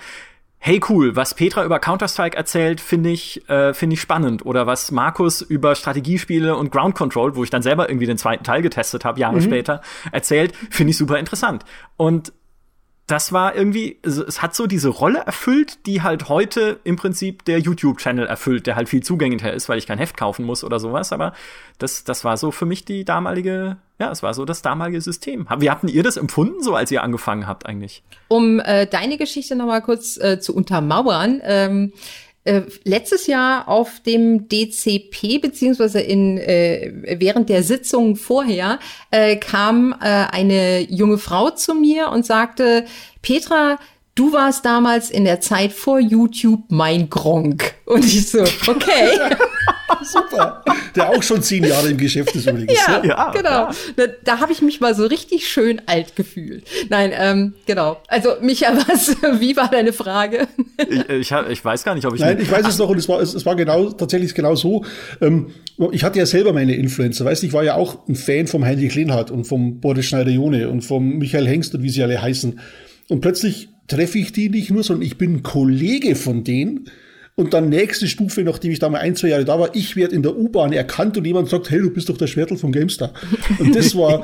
hey 0.64 0.81
cool, 0.88 1.16
was 1.16 1.35
Petra 1.35 1.64
über 1.64 1.81
Counter-Strike 1.81 2.37
erzählt, 2.37 2.81
finde 2.81 3.11
ich, 3.11 3.48
äh, 3.51 3.75
finde 3.75 3.94
ich 3.94 4.01
spannend. 4.01 4.46
Oder 4.46 4.64
was 4.64 4.92
Markus 4.92 5.42
über 5.42 5.75
Strategiespiele 5.75 6.55
und 6.55 6.70
Ground 6.70 6.94
Control, 6.94 7.35
wo 7.35 7.42
ich 7.42 7.51
dann 7.51 7.62
selber 7.62 7.88
irgendwie 7.88 8.07
den 8.07 8.16
zweiten 8.16 8.44
Teil 8.44 8.62
getestet 8.62 9.05
habe, 9.05 9.18
Jahre 9.18 9.37
mhm. 9.37 9.42
später, 9.42 9.81
erzählt, 10.12 10.55
finde 10.70 10.92
ich 10.92 10.96
super 10.96 11.18
interessant. 11.18 11.64
Und 11.96 12.33
das 13.12 13.31
war 13.31 13.55
irgendwie, 13.55 13.98
es 14.03 14.40
hat 14.40 14.55
so 14.55 14.66
diese 14.66 14.88
Rolle 14.88 15.18
erfüllt, 15.18 15.85
die 15.85 16.01
halt 16.01 16.31
heute 16.31 16.81
im 16.83 16.96
Prinzip 16.96 17.44
der 17.44 17.59
YouTube-Channel 17.59 18.27
erfüllt, 18.27 18.66
der 18.66 18.75
halt 18.75 18.88
viel 18.88 19.03
zugänglicher 19.03 19.53
ist, 19.53 19.68
weil 19.68 19.77
ich 19.77 19.87
kein 19.87 19.98
Heft 19.98 20.16
kaufen 20.16 20.46
muss 20.46 20.64
oder 20.64 20.81
sowas. 20.81 21.12
Aber 21.12 21.35
das, 21.77 22.05
das 22.05 22.25
war 22.25 22.38
so 22.38 22.51
für 22.53 22.64
mich 22.64 22.87
die 22.87 23.05
damalige, 23.05 23.77
ja, 23.98 24.11
es 24.11 24.22
war 24.22 24.33
so 24.33 24.46
das 24.46 24.62
damalige 24.62 25.03
System. 25.03 25.46
Wie 25.59 25.68
habt 25.68 25.85
ihr 25.85 26.03
das 26.03 26.16
empfunden, 26.16 26.62
so 26.62 26.75
als 26.75 26.90
ihr 26.90 27.03
angefangen 27.03 27.46
habt 27.46 27.66
eigentlich? 27.66 28.03
Um 28.29 28.61
äh, 28.61 28.87
deine 28.87 29.18
Geschichte 29.18 29.57
noch 29.57 29.66
mal 29.66 29.83
kurz 29.83 30.16
äh, 30.16 30.40
zu 30.40 30.57
untermauern, 30.57 31.42
ähm, 31.44 31.92
äh, 32.44 32.62
letztes 32.85 33.26
Jahr 33.26 33.68
auf 33.68 34.00
dem 34.00 34.48
DCP 34.48 35.38
beziehungsweise 35.40 36.00
in 36.00 36.38
äh, 36.38 36.92
während 37.18 37.48
der 37.48 37.62
Sitzung 37.62 38.16
vorher 38.16 38.78
äh, 39.11 39.37
kam 39.37 39.92
äh, 39.92 40.07
eine 40.07 40.81
junge 40.81 41.18
Frau 41.18 41.50
zu 41.50 41.74
mir 41.74 42.09
und 42.09 42.26
sagte, 42.26 42.85
Petra, 43.22 43.78
du 44.14 44.33
warst 44.33 44.64
damals 44.64 45.11
in 45.11 45.24
der 45.24 45.40
Zeit 45.40 45.72
vor 45.72 46.00
YouTube 46.00 46.64
mein 46.68 47.09
Gronk. 47.11 47.74
Und 47.87 48.05
ich 48.05 48.28
so, 48.28 48.40
okay. 48.40 49.11
Super. 50.12 50.62
Der 50.94 51.10
auch 51.10 51.22
schon 51.22 51.42
zehn 51.42 51.64
Jahre 51.64 51.90
im 51.90 51.96
Geschäft 51.96 52.34
ist 52.34 52.46
übrigens. 52.46 52.78
Ja, 52.86 53.02
ja 53.04 53.30
genau. 53.30 53.48
Ja. 53.48 53.70
Da, 53.96 54.04
da 54.24 54.40
habe 54.40 54.52
ich 54.52 54.62
mich 54.62 54.80
mal 54.80 54.94
so 54.94 55.06
richtig 55.06 55.48
schön 55.48 55.80
alt 55.86 56.16
gefühlt. 56.16 56.64
Nein, 56.88 57.12
ähm, 57.14 57.54
genau. 57.66 58.00
Also 58.08 58.30
Micha, 58.40 58.72
was, 58.88 59.16
wie 59.40 59.56
war 59.56 59.70
deine 59.70 59.92
Frage? 59.92 60.48
Ich, 60.76 61.08
ich, 61.08 61.32
ich 61.50 61.64
weiß 61.64 61.84
gar 61.84 61.94
nicht, 61.94 62.06
ob 62.06 62.14
ich. 62.14 62.20
Nein, 62.20 62.38
ich 62.40 62.50
weiß 62.50 62.66
es 62.66 62.78
noch 62.78 62.88
und 62.88 62.98
es 62.98 63.08
war, 63.08 63.20
es, 63.20 63.34
es 63.34 63.46
war 63.46 63.56
genau, 63.56 63.90
tatsächlich 63.90 64.34
genau 64.34 64.54
so. 64.54 64.84
Ähm, 65.20 65.50
ich 65.92 66.04
hatte 66.04 66.18
ja 66.18 66.26
selber 66.26 66.52
meine 66.52 66.74
Influencer, 66.74 67.24
weißt 67.24 67.42
du, 67.42 67.46
ich 67.46 67.52
war 67.52 67.64
ja 67.64 67.74
auch 67.74 68.06
ein 68.08 68.14
Fan 68.14 68.46
vom 68.46 68.64
Heinrich 68.64 68.94
Lehnhardt 68.94 69.30
und 69.30 69.44
vom 69.44 69.80
Boris 69.80 70.06
Schneider-Jone 70.06 70.68
und 70.68 70.82
vom 70.82 71.18
Michael 71.18 71.46
Hengst 71.46 71.74
und 71.74 71.82
wie 71.82 71.90
sie 71.90 72.02
alle 72.02 72.20
heißen. 72.20 72.60
Und 73.08 73.20
plötzlich 73.20 73.68
treffe 73.88 74.18
ich 74.18 74.32
die 74.32 74.48
nicht 74.48 74.70
nur, 74.70 74.82
sondern 74.82 75.06
ich 75.06 75.18
bin 75.18 75.42
Kollege 75.42 76.14
von 76.14 76.44
denen. 76.44 76.90
Und 77.35 77.55
dann 77.55 77.71
nächste 77.71 78.09
Stufe, 78.09 78.42
nachdem 78.42 78.73
ich 78.73 78.79
da 78.79 78.88
mal 78.90 78.99
ein, 78.99 79.16
zwei 79.16 79.29
Jahre 79.29 79.45
da 79.45 79.59
war, 79.59 79.75
ich 79.75 79.97
werde 79.97 80.14
in 80.14 80.23
der 80.23 80.37
U-Bahn 80.37 80.73
erkannt 80.73 81.16
und 81.16 81.25
jemand 81.25 81.49
sagt, 81.49 81.71
hey, 81.71 81.81
du 81.81 81.90
bist 81.90 82.09
doch 82.09 82.18
der 82.18 82.27
Schwertel 82.27 82.59
von 82.59 82.73
GameStar. 82.73 83.12
Und 83.59 83.75
das 83.75 83.97
war, 83.97 84.23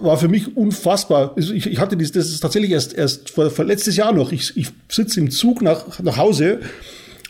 war 0.00 0.18
für 0.18 0.28
mich 0.28 0.56
unfassbar. 0.56 1.34
Also 1.36 1.54
ich, 1.54 1.66
ich 1.66 1.78
hatte 1.78 1.96
das, 1.96 2.10
das 2.10 2.28
ist 2.28 2.40
tatsächlich 2.40 2.72
erst, 2.72 2.94
erst 2.94 3.30
vor, 3.30 3.50
vor 3.50 3.64
letztes 3.64 3.96
Jahr 3.96 4.12
noch. 4.12 4.32
Ich, 4.32 4.56
ich 4.56 4.68
sitze 4.88 5.20
im 5.20 5.30
Zug 5.30 5.62
nach, 5.62 6.00
nach 6.00 6.16
Hause 6.16 6.60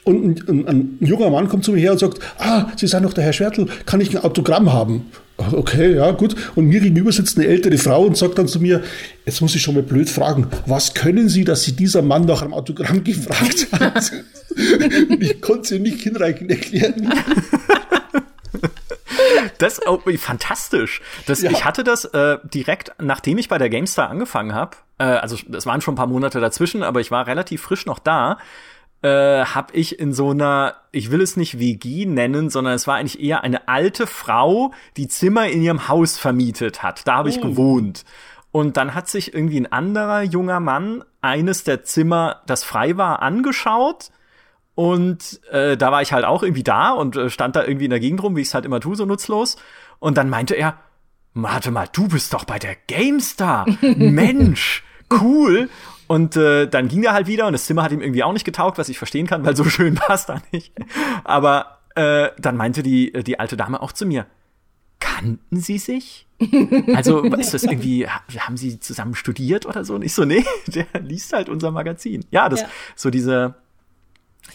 und 0.04 0.48
ein, 0.48 0.66
ein, 0.66 0.98
junger 1.00 1.28
Mann 1.28 1.48
kommt 1.48 1.64
zu 1.64 1.72
mir 1.72 1.80
her 1.80 1.92
und 1.92 1.98
sagt, 1.98 2.20
ah, 2.38 2.68
Sie 2.76 2.86
sind 2.86 3.02
doch 3.04 3.12
der 3.12 3.24
Herr 3.24 3.34
Schwertl, 3.34 3.66
kann 3.84 4.00
ich 4.00 4.16
ein 4.16 4.24
Autogramm 4.24 4.72
haben? 4.72 5.06
Okay, 5.52 5.94
ja, 5.94 6.10
gut. 6.10 6.36
Und 6.54 6.66
mir 6.66 6.80
gegenüber 6.80 7.12
sitzt 7.12 7.38
eine 7.38 7.46
ältere 7.46 7.78
Frau 7.78 8.04
und 8.04 8.16
sagt 8.16 8.38
dann 8.38 8.48
zu 8.48 8.60
mir, 8.60 8.82
jetzt 9.24 9.40
muss 9.40 9.54
ich 9.54 9.62
schon 9.62 9.74
mal 9.74 9.82
blöd 9.82 10.08
fragen, 10.08 10.46
was 10.66 10.94
können 10.94 11.28
Sie, 11.28 11.44
dass 11.44 11.62
Sie 11.62 11.72
dieser 11.72 12.02
Mann 12.02 12.24
nach 12.26 12.42
einem 12.42 12.54
Autogramm 12.54 13.04
gefragt 13.04 13.68
hat? 13.72 14.12
ich 15.20 15.40
konnte 15.40 15.68
sie 15.68 15.78
nicht 15.78 16.02
hinreichend 16.02 16.50
erklären. 16.50 17.12
Das 19.58 19.86
oh, 19.86 20.00
fantastisch. 20.16 21.02
Das, 21.26 21.42
ja. 21.42 21.50
Ich 21.50 21.64
hatte 21.64 21.84
das 21.84 22.06
äh, 22.06 22.38
direkt, 22.44 22.92
nachdem 22.98 23.38
ich 23.38 23.48
bei 23.48 23.58
der 23.58 23.68
GameStar 23.68 24.08
angefangen 24.08 24.54
habe. 24.54 24.76
Äh, 24.98 25.04
also 25.04 25.36
es 25.52 25.66
waren 25.66 25.80
schon 25.80 25.94
ein 25.94 25.96
paar 25.96 26.06
Monate 26.06 26.40
dazwischen, 26.40 26.82
aber 26.82 27.00
ich 27.00 27.10
war 27.10 27.26
relativ 27.26 27.62
frisch 27.62 27.86
noch 27.86 27.98
da. 27.98 28.38
Äh, 29.02 29.08
habe 29.44 29.74
ich 29.74 29.98
in 29.98 30.12
so 30.12 30.30
einer, 30.30 30.76
ich 30.92 31.10
will 31.10 31.20
es 31.20 31.36
nicht 31.36 31.58
WG 31.58 32.06
nennen, 32.06 32.50
sondern 32.50 32.74
es 32.74 32.86
war 32.86 32.96
eigentlich 32.96 33.20
eher 33.20 33.42
eine 33.42 33.68
alte 33.68 34.06
Frau, 34.06 34.72
die 34.96 35.08
Zimmer 35.08 35.48
in 35.48 35.62
ihrem 35.62 35.88
Haus 35.88 36.18
vermietet 36.18 36.82
hat. 36.82 37.06
Da 37.06 37.16
habe 37.16 37.28
ich 37.28 37.38
oh. 37.38 37.48
gewohnt. 37.48 38.04
Und 38.52 38.76
dann 38.76 38.94
hat 38.94 39.08
sich 39.08 39.32
irgendwie 39.32 39.60
ein 39.60 39.70
anderer 39.70 40.22
junger 40.22 40.60
Mann 40.60 41.04
eines 41.20 41.64
der 41.64 41.84
Zimmer, 41.84 42.42
das 42.46 42.64
frei 42.64 42.96
war, 42.96 43.22
angeschaut 43.22 44.10
und 44.74 45.40
äh, 45.50 45.76
da 45.76 45.92
war 45.92 46.02
ich 46.02 46.12
halt 46.12 46.24
auch 46.24 46.42
irgendwie 46.42 46.62
da 46.62 46.92
und 46.92 47.16
äh, 47.16 47.30
stand 47.30 47.56
da 47.56 47.64
irgendwie 47.64 47.84
in 47.84 47.90
der 47.90 48.00
Gegend 48.00 48.22
rum, 48.22 48.36
wie 48.36 48.40
ich 48.40 48.48
es 48.48 48.54
halt 48.54 48.64
immer 48.64 48.80
tue, 48.80 48.96
so 48.96 49.04
nutzlos. 49.04 49.56
Und 49.98 50.16
dann 50.16 50.30
meinte 50.30 50.54
er, 50.54 50.78
warte 51.34 51.70
mal, 51.70 51.88
du 51.92 52.08
bist 52.08 52.32
doch 52.32 52.44
bei 52.44 52.58
der 52.58 52.76
GameStar. 52.86 53.66
Mensch, 53.80 54.84
cool. 55.20 55.68
Und 56.06 56.36
äh, 56.36 56.66
dann 56.66 56.88
ging 56.88 57.04
er 57.04 57.12
halt 57.12 57.26
wieder 57.26 57.46
und 57.46 57.52
das 57.52 57.66
Zimmer 57.66 57.82
hat 57.82 57.92
ihm 57.92 58.00
irgendwie 58.00 58.24
auch 58.24 58.32
nicht 58.32 58.44
getaugt, 58.44 58.78
was 58.78 58.88
ich 58.88 58.98
verstehen 58.98 59.26
kann, 59.26 59.44
weil 59.44 59.54
so 59.54 59.64
schön 59.64 59.98
war 60.08 60.10
es 60.10 60.26
da 60.26 60.40
nicht. 60.50 60.72
Aber 61.24 61.78
äh, 61.94 62.30
dann 62.38 62.56
meinte 62.56 62.82
die, 62.82 63.12
die 63.12 63.38
alte 63.38 63.56
Dame 63.56 63.80
auch 63.80 63.92
zu 63.92 64.06
mir, 64.06 64.26
kannten 64.98 65.60
sie 65.60 65.78
sich? 65.78 66.26
Also 66.94 67.22
ist 67.22 67.52
das 67.52 67.64
irgendwie, 67.64 68.06
haben 68.08 68.56
sie 68.56 68.80
zusammen 68.80 69.14
studiert 69.14 69.66
oder 69.66 69.84
so? 69.84 69.94
Und 69.94 70.02
ich 70.02 70.14
so, 70.14 70.24
nee, 70.24 70.44
der 70.66 70.86
liest 71.00 71.32
halt 71.32 71.48
unser 71.48 71.70
Magazin. 71.70 72.24
Ja, 72.30 72.48
das 72.48 72.62
ja. 72.62 72.68
so 72.96 73.10
diese 73.10 73.54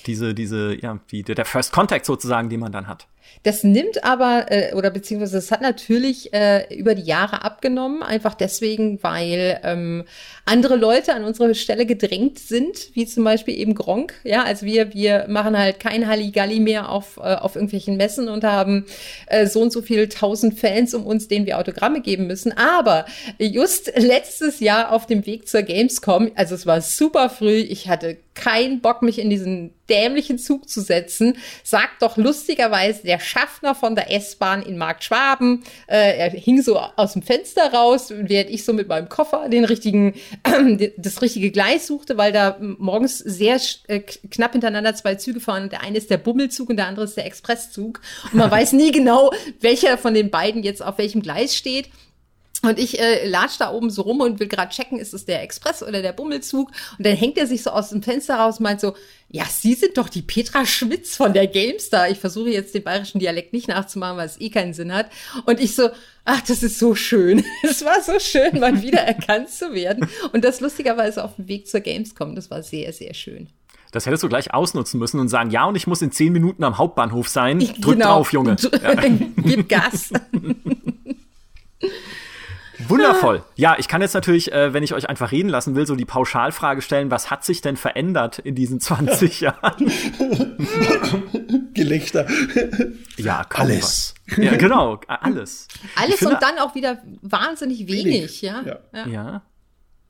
diese, 0.05 0.33
diese, 0.33 0.79
ja, 0.81 0.99
die, 1.11 1.23
der 1.23 1.45
First 1.45 1.71
Contact 1.71 2.05
sozusagen, 2.05 2.49
den 2.49 2.59
man 2.59 2.71
dann 2.71 2.87
hat. 2.87 3.07
Das 3.45 3.63
nimmt 3.63 4.03
aber, 4.03 4.47
äh, 4.49 4.73
oder 4.73 4.89
beziehungsweise 4.89 5.37
es 5.37 5.51
hat 5.51 5.61
natürlich 5.61 6.33
äh, 6.33 6.73
über 6.75 6.95
die 6.95 7.03
Jahre 7.03 7.43
abgenommen, 7.43 8.01
einfach 8.01 8.33
deswegen, 8.33 9.03
weil 9.03 9.59
ähm, 9.63 10.03
andere 10.45 10.75
Leute 10.75 11.13
an 11.13 11.23
unsere 11.23 11.53
Stelle 11.53 11.85
gedrängt 11.85 12.39
sind, 12.39 12.89
wie 12.93 13.05
zum 13.05 13.23
Beispiel 13.23 13.55
eben 13.55 13.75
Gronk. 13.75 14.15
Ja, 14.23 14.43
also 14.43 14.65
wir, 14.65 14.95
wir 14.95 15.25
machen 15.27 15.55
halt 15.57 15.79
kein 15.79 16.07
Halligalli 16.07 16.59
mehr 16.59 16.89
auf, 16.89 17.17
äh, 17.17 17.35
auf 17.35 17.55
irgendwelchen 17.55 17.97
Messen 17.97 18.29
und 18.29 18.43
haben 18.43 18.85
äh, 19.27 19.45
so 19.45 19.61
und 19.61 19.71
so 19.71 19.83
viele 19.83 20.09
tausend 20.09 20.59
Fans 20.59 20.95
um 20.95 21.05
uns, 21.05 21.27
denen 21.27 21.45
wir 21.45 21.59
Autogramme 21.59 22.01
geben 22.01 22.25
müssen. 22.25 22.51
Aber 22.51 23.05
just 23.37 23.91
letztes 23.95 24.59
Jahr 24.59 24.91
auf 24.91 25.05
dem 25.05 25.25
Weg 25.27 25.47
zur 25.47 25.61
Gamescom, 25.61 26.31
also 26.33 26.55
es 26.55 26.65
war 26.65 26.81
super 26.81 27.29
früh, 27.29 27.57
ich 27.57 27.89
hatte 27.89 28.17
keinen 28.33 28.81
Bock, 28.81 29.01
mich 29.01 29.19
in 29.19 29.29
diesen 29.29 29.71
dämlichen 29.89 30.37
Zug 30.37 30.69
zu 30.69 30.81
setzen, 30.81 31.37
sagt 31.63 32.01
doch 32.01 32.17
lustigerweise 32.17 33.03
der 33.03 33.19
Schaffner 33.19 33.75
von 33.75 33.95
der 33.95 34.11
S-Bahn 34.11 34.61
in 34.61 34.77
Markt 34.77 35.03
Schwaben. 35.03 35.63
Äh, 35.87 36.17
er 36.17 36.29
hing 36.31 36.61
so 36.61 36.79
aus 36.79 37.13
dem 37.13 37.21
Fenster 37.21 37.73
raus, 37.73 38.11
während 38.11 38.49
ich 38.49 38.65
so 38.65 38.73
mit 38.73 38.87
meinem 38.87 39.09
Koffer 39.09 39.49
den 39.49 39.65
richtigen, 39.65 40.13
äh, 40.43 40.91
das 40.97 41.21
richtige 41.21 41.51
Gleis 41.51 41.87
suchte, 41.87 42.17
weil 42.17 42.31
da 42.31 42.57
morgens 42.59 43.19
sehr 43.19 43.59
äh, 43.87 43.99
knapp 43.99 44.53
hintereinander 44.53 44.95
zwei 44.95 45.15
Züge 45.15 45.39
fahren. 45.39 45.69
Der 45.69 45.81
eine 45.81 45.97
ist 45.97 46.09
der 46.09 46.17
Bummelzug 46.17 46.69
und 46.69 46.77
der 46.77 46.87
andere 46.87 47.05
ist 47.05 47.17
der 47.17 47.25
Expresszug. 47.25 48.01
Und 48.31 48.35
man 48.35 48.51
weiß 48.55 48.73
nie 48.73 48.91
genau, 48.91 49.31
welcher 49.61 49.97
von 49.97 50.13
den 50.13 50.29
beiden 50.29 50.63
jetzt 50.63 50.83
auf 50.83 50.97
welchem 50.97 51.21
Gleis 51.21 51.55
steht. 51.55 51.89
Und 52.61 52.79
ich 52.79 52.99
äh, 52.99 53.27
latsch 53.27 53.57
da 53.59 53.71
oben 53.71 53.89
so 53.89 54.01
rum 54.03 54.21
und 54.21 54.39
will 54.39 54.47
gerade 54.47 54.71
checken, 54.71 54.97
ist 54.97 55.13
es 55.13 55.25
der 55.25 55.43
Express 55.43 55.83
oder 55.83 56.01
der 56.01 56.13
Bummelzug? 56.13 56.71
Und 56.97 57.05
dann 57.05 57.15
hängt 57.15 57.37
er 57.37 57.47
sich 57.47 57.61
so 57.63 57.69
aus 57.69 57.89
dem 57.89 58.01
Fenster 58.01 58.35
raus 58.35 58.57
und 58.57 58.63
meint 58.63 58.81
so, 58.81 58.95
ja, 59.29 59.43
Sie 59.45 59.73
sind 59.73 59.97
doch 59.97 60.09
die 60.09 60.21
Petra 60.21 60.65
Schmitz 60.65 61.15
von 61.15 61.33
der 61.33 61.47
GameStar. 61.47 62.09
Ich 62.09 62.19
versuche 62.19 62.49
jetzt 62.49 62.73
den 62.73 62.83
bayerischen 62.83 63.19
Dialekt 63.19 63.53
nicht 63.53 63.67
nachzumachen, 63.67 64.17
weil 64.17 64.27
es 64.27 64.39
eh 64.39 64.49
keinen 64.49 64.73
Sinn 64.73 64.93
hat. 64.93 65.09
Und 65.45 65.59
ich 65.59 65.75
so, 65.75 65.89
ach, 66.23 66.41
das 66.41 66.63
ist 66.63 66.79
so 66.79 66.95
schön. 66.95 67.43
Es 67.63 67.83
war 67.83 68.01
so 68.01 68.19
schön, 68.19 68.59
mal 68.59 68.81
wieder 68.81 68.99
erkannt 68.99 69.49
zu 69.49 69.73
werden. 69.73 70.07
Und 70.31 70.45
das 70.45 70.61
lustigerweise 70.61 71.23
auf 71.23 71.35
dem 71.35 71.47
Weg 71.47 71.67
zur 71.67 71.81
Gamescom. 71.81 72.35
Das 72.35 72.49
war 72.49 72.63
sehr, 72.63 72.93
sehr 72.93 73.13
schön. 73.13 73.49
Das 73.91 74.05
hättest 74.05 74.23
du 74.23 74.29
gleich 74.29 74.53
ausnutzen 74.53 74.99
müssen 74.99 75.19
und 75.19 75.29
sagen, 75.29 75.51
ja, 75.51 75.65
und 75.65 75.75
ich 75.75 75.87
muss 75.87 76.01
in 76.01 76.11
zehn 76.11 76.33
Minuten 76.33 76.63
am 76.63 76.77
Hauptbahnhof 76.77 77.27
sein. 77.27 77.59
Drück 77.59 77.95
genau. 77.95 78.15
drauf, 78.15 78.33
Junge. 78.33 78.55
Gib 79.37 79.69
Gas. 79.69 80.11
Wundervoll. 82.87 83.43
Ja, 83.55 83.75
ich 83.77 83.87
kann 83.87 84.01
jetzt 84.01 84.13
natürlich, 84.13 84.51
äh, 84.51 84.73
wenn 84.73 84.83
ich 84.83 84.93
euch 84.93 85.09
einfach 85.09 85.31
reden 85.31 85.49
lassen 85.49 85.75
will, 85.75 85.85
so 85.85 85.95
die 85.95 86.05
Pauschalfrage 86.05 86.81
stellen, 86.81 87.11
was 87.11 87.31
hat 87.31 87.45
sich 87.45 87.61
denn 87.61 87.77
verändert 87.77 88.39
in 88.39 88.55
diesen 88.55 88.79
20 88.79 89.41
Jahren? 89.41 89.91
Gelächter. 91.73 92.27
Ja, 93.17 93.43
kaum 93.43 93.65
alles. 93.67 94.13
Was. 94.27 94.37
Ja, 94.37 94.55
genau, 94.55 94.99
alles. 95.07 95.67
Alles 95.95 96.17
finde, 96.17 96.35
und 96.35 96.43
dann 96.43 96.59
auch 96.59 96.75
wieder 96.75 97.01
wahnsinnig 97.21 97.87
wenig, 97.87 98.05
wenig. 98.05 98.41
Ja? 98.41 98.63
ja. 98.93 99.07
ja. 99.07 99.41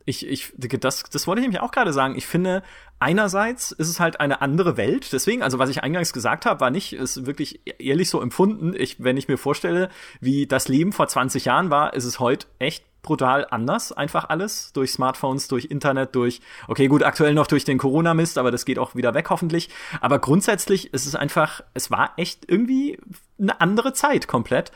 Ich, 0.05 0.27
ich, 0.27 0.53
das, 0.57 1.03
das 1.03 1.27
wollte 1.27 1.41
ich 1.41 1.45
nämlich 1.45 1.61
auch 1.61 1.71
gerade 1.71 1.91
sagen. 1.91 2.15
Ich 2.15 2.27
finde, 2.27 2.61
einerseits 2.99 3.71
ist 3.71 3.89
es 3.89 3.99
halt 3.99 4.19
eine 4.19 4.41
andere 4.41 4.77
Welt. 4.77 5.11
Deswegen, 5.11 5.41
also 5.41 5.57
was 5.57 5.69
ich 5.69 5.83
eingangs 5.83 6.13
gesagt 6.13 6.45
habe, 6.45 6.59
war 6.59 6.69
nicht, 6.69 6.93
ist 6.93 7.25
wirklich 7.25 7.61
ehrlich 7.79 8.09
so 8.09 8.21
empfunden. 8.21 8.73
Ich, 8.77 9.03
wenn 9.03 9.17
ich 9.17 9.27
mir 9.27 9.37
vorstelle, 9.37 9.89
wie 10.21 10.45
das 10.45 10.67
Leben 10.67 10.93
vor 10.93 11.07
20 11.07 11.45
Jahren 11.45 11.71
war, 11.71 11.95
ist 11.95 12.05
es 12.05 12.19
heute 12.19 12.45
echt 12.59 12.85
brutal 13.01 13.47
anders. 13.49 13.91
Einfach 13.91 14.29
alles. 14.29 14.73
Durch 14.73 14.91
Smartphones, 14.91 15.47
durch 15.47 15.65
Internet, 15.65 16.15
durch, 16.15 16.39
okay, 16.67 16.87
gut, 16.87 17.01
aktuell 17.01 17.33
noch 17.33 17.47
durch 17.47 17.65
den 17.65 17.79
Corona-Mist, 17.79 18.37
aber 18.37 18.51
das 18.51 18.65
geht 18.65 18.77
auch 18.77 18.93
wieder 18.93 19.15
weg 19.15 19.31
hoffentlich. 19.31 19.69
Aber 20.01 20.19
grundsätzlich 20.19 20.93
ist 20.93 21.07
es 21.07 21.15
einfach, 21.15 21.61
es 21.73 21.89
war 21.89 22.13
echt 22.17 22.45
irgendwie 22.47 22.99
eine 23.39 23.59
andere 23.59 23.93
Zeit 23.93 24.27
komplett. 24.27 24.71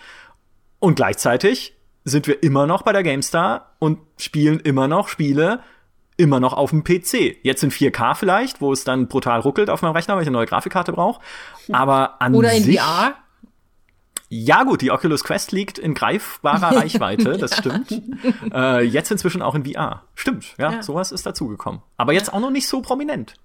Und 0.79 0.95
gleichzeitig 0.95 1.75
sind 2.09 2.27
wir 2.27 2.43
immer 2.43 2.67
noch 2.67 2.81
bei 2.81 2.91
der 2.91 3.03
GameStar 3.03 3.73
und 3.79 3.99
spielen 4.17 4.59
immer 4.59 4.87
noch 4.87 5.07
Spiele, 5.07 5.61
immer 6.17 6.39
noch 6.39 6.53
auf 6.53 6.71
dem 6.71 6.83
PC. 6.83 7.37
Jetzt 7.43 7.63
in 7.63 7.71
4K 7.71 8.15
vielleicht, 8.15 8.61
wo 8.61 8.73
es 8.73 8.83
dann 8.83 9.07
brutal 9.07 9.39
ruckelt 9.39 9.69
auf 9.69 9.81
meinem 9.81 9.93
Rechner, 9.93 10.15
weil 10.15 10.23
ich 10.23 10.27
eine 10.27 10.37
neue 10.37 10.45
Grafikkarte 10.45 10.91
brauche. 10.91 11.21
Aber 11.71 12.21
an 12.21 12.35
Oder 12.35 12.51
in 12.53 12.63
sich, 12.63 12.79
VR? 12.79 13.15
Ja 14.27 14.63
gut, 14.63 14.81
die 14.81 14.91
Oculus 14.91 15.23
Quest 15.23 15.51
liegt 15.51 15.79
in 15.79 15.95
greifbarer 15.95 16.75
Reichweite, 16.77 17.37
das 17.37 17.57
stimmt. 17.57 18.01
Äh, 18.53 18.83
jetzt 18.83 19.09
inzwischen 19.09 19.41
auch 19.41 19.55
in 19.55 19.65
VR. 19.65 20.03
Stimmt, 20.13 20.55
ja, 20.59 20.73
ja. 20.73 20.83
sowas 20.83 21.11
ist 21.11 21.25
dazugekommen. 21.25 21.81
Aber 21.97 22.13
jetzt 22.13 22.31
auch 22.31 22.39
noch 22.39 22.51
nicht 22.51 22.67
so 22.67 22.81
prominent. 22.81 23.35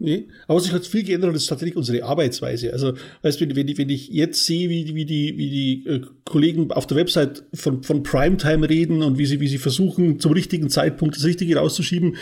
Nee, 0.00 0.28
aber 0.46 0.60
sich 0.60 0.72
hat 0.72 0.86
viel 0.86 1.02
geändert, 1.02 1.34
ist 1.34 1.48
tatsächlich 1.48 1.76
unsere 1.76 2.04
Arbeitsweise. 2.04 2.72
Also, 2.72 2.92
weißt 3.22 3.40
du, 3.40 3.56
wenn, 3.56 3.66
ich, 3.66 3.78
wenn 3.78 3.88
ich 3.88 4.08
jetzt 4.08 4.46
sehe, 4.46 4.70
wie, 4.70 4.94
wie 4.94 5.04
die, 5.04 5.36
wie 5.36 5.50
die 5.50 5.86
äh, 5.88 6.00
Kollegen 6.24 6.70
auf 6.70 6.86
der 6.86 6.96
Website 6.98 7.42
von, 7.52 7.82
von 7.82 8.04
Primetime 8.04 8.68
reden 8.68 9.02
und 9.02 9.18
wie 9.18 9.26
sie, 9.26 9.40
wie 9.40 9.48
sie 9.48 9.58
versuchen, 9.58 10.20
zum 10.20 10.32
richtigen 10.32 10.70
Zeitpunkt 10.70 11.16
das 11.16 11.24
Richtige 11.24 11.56
rauszuschieben. 11.56 12.16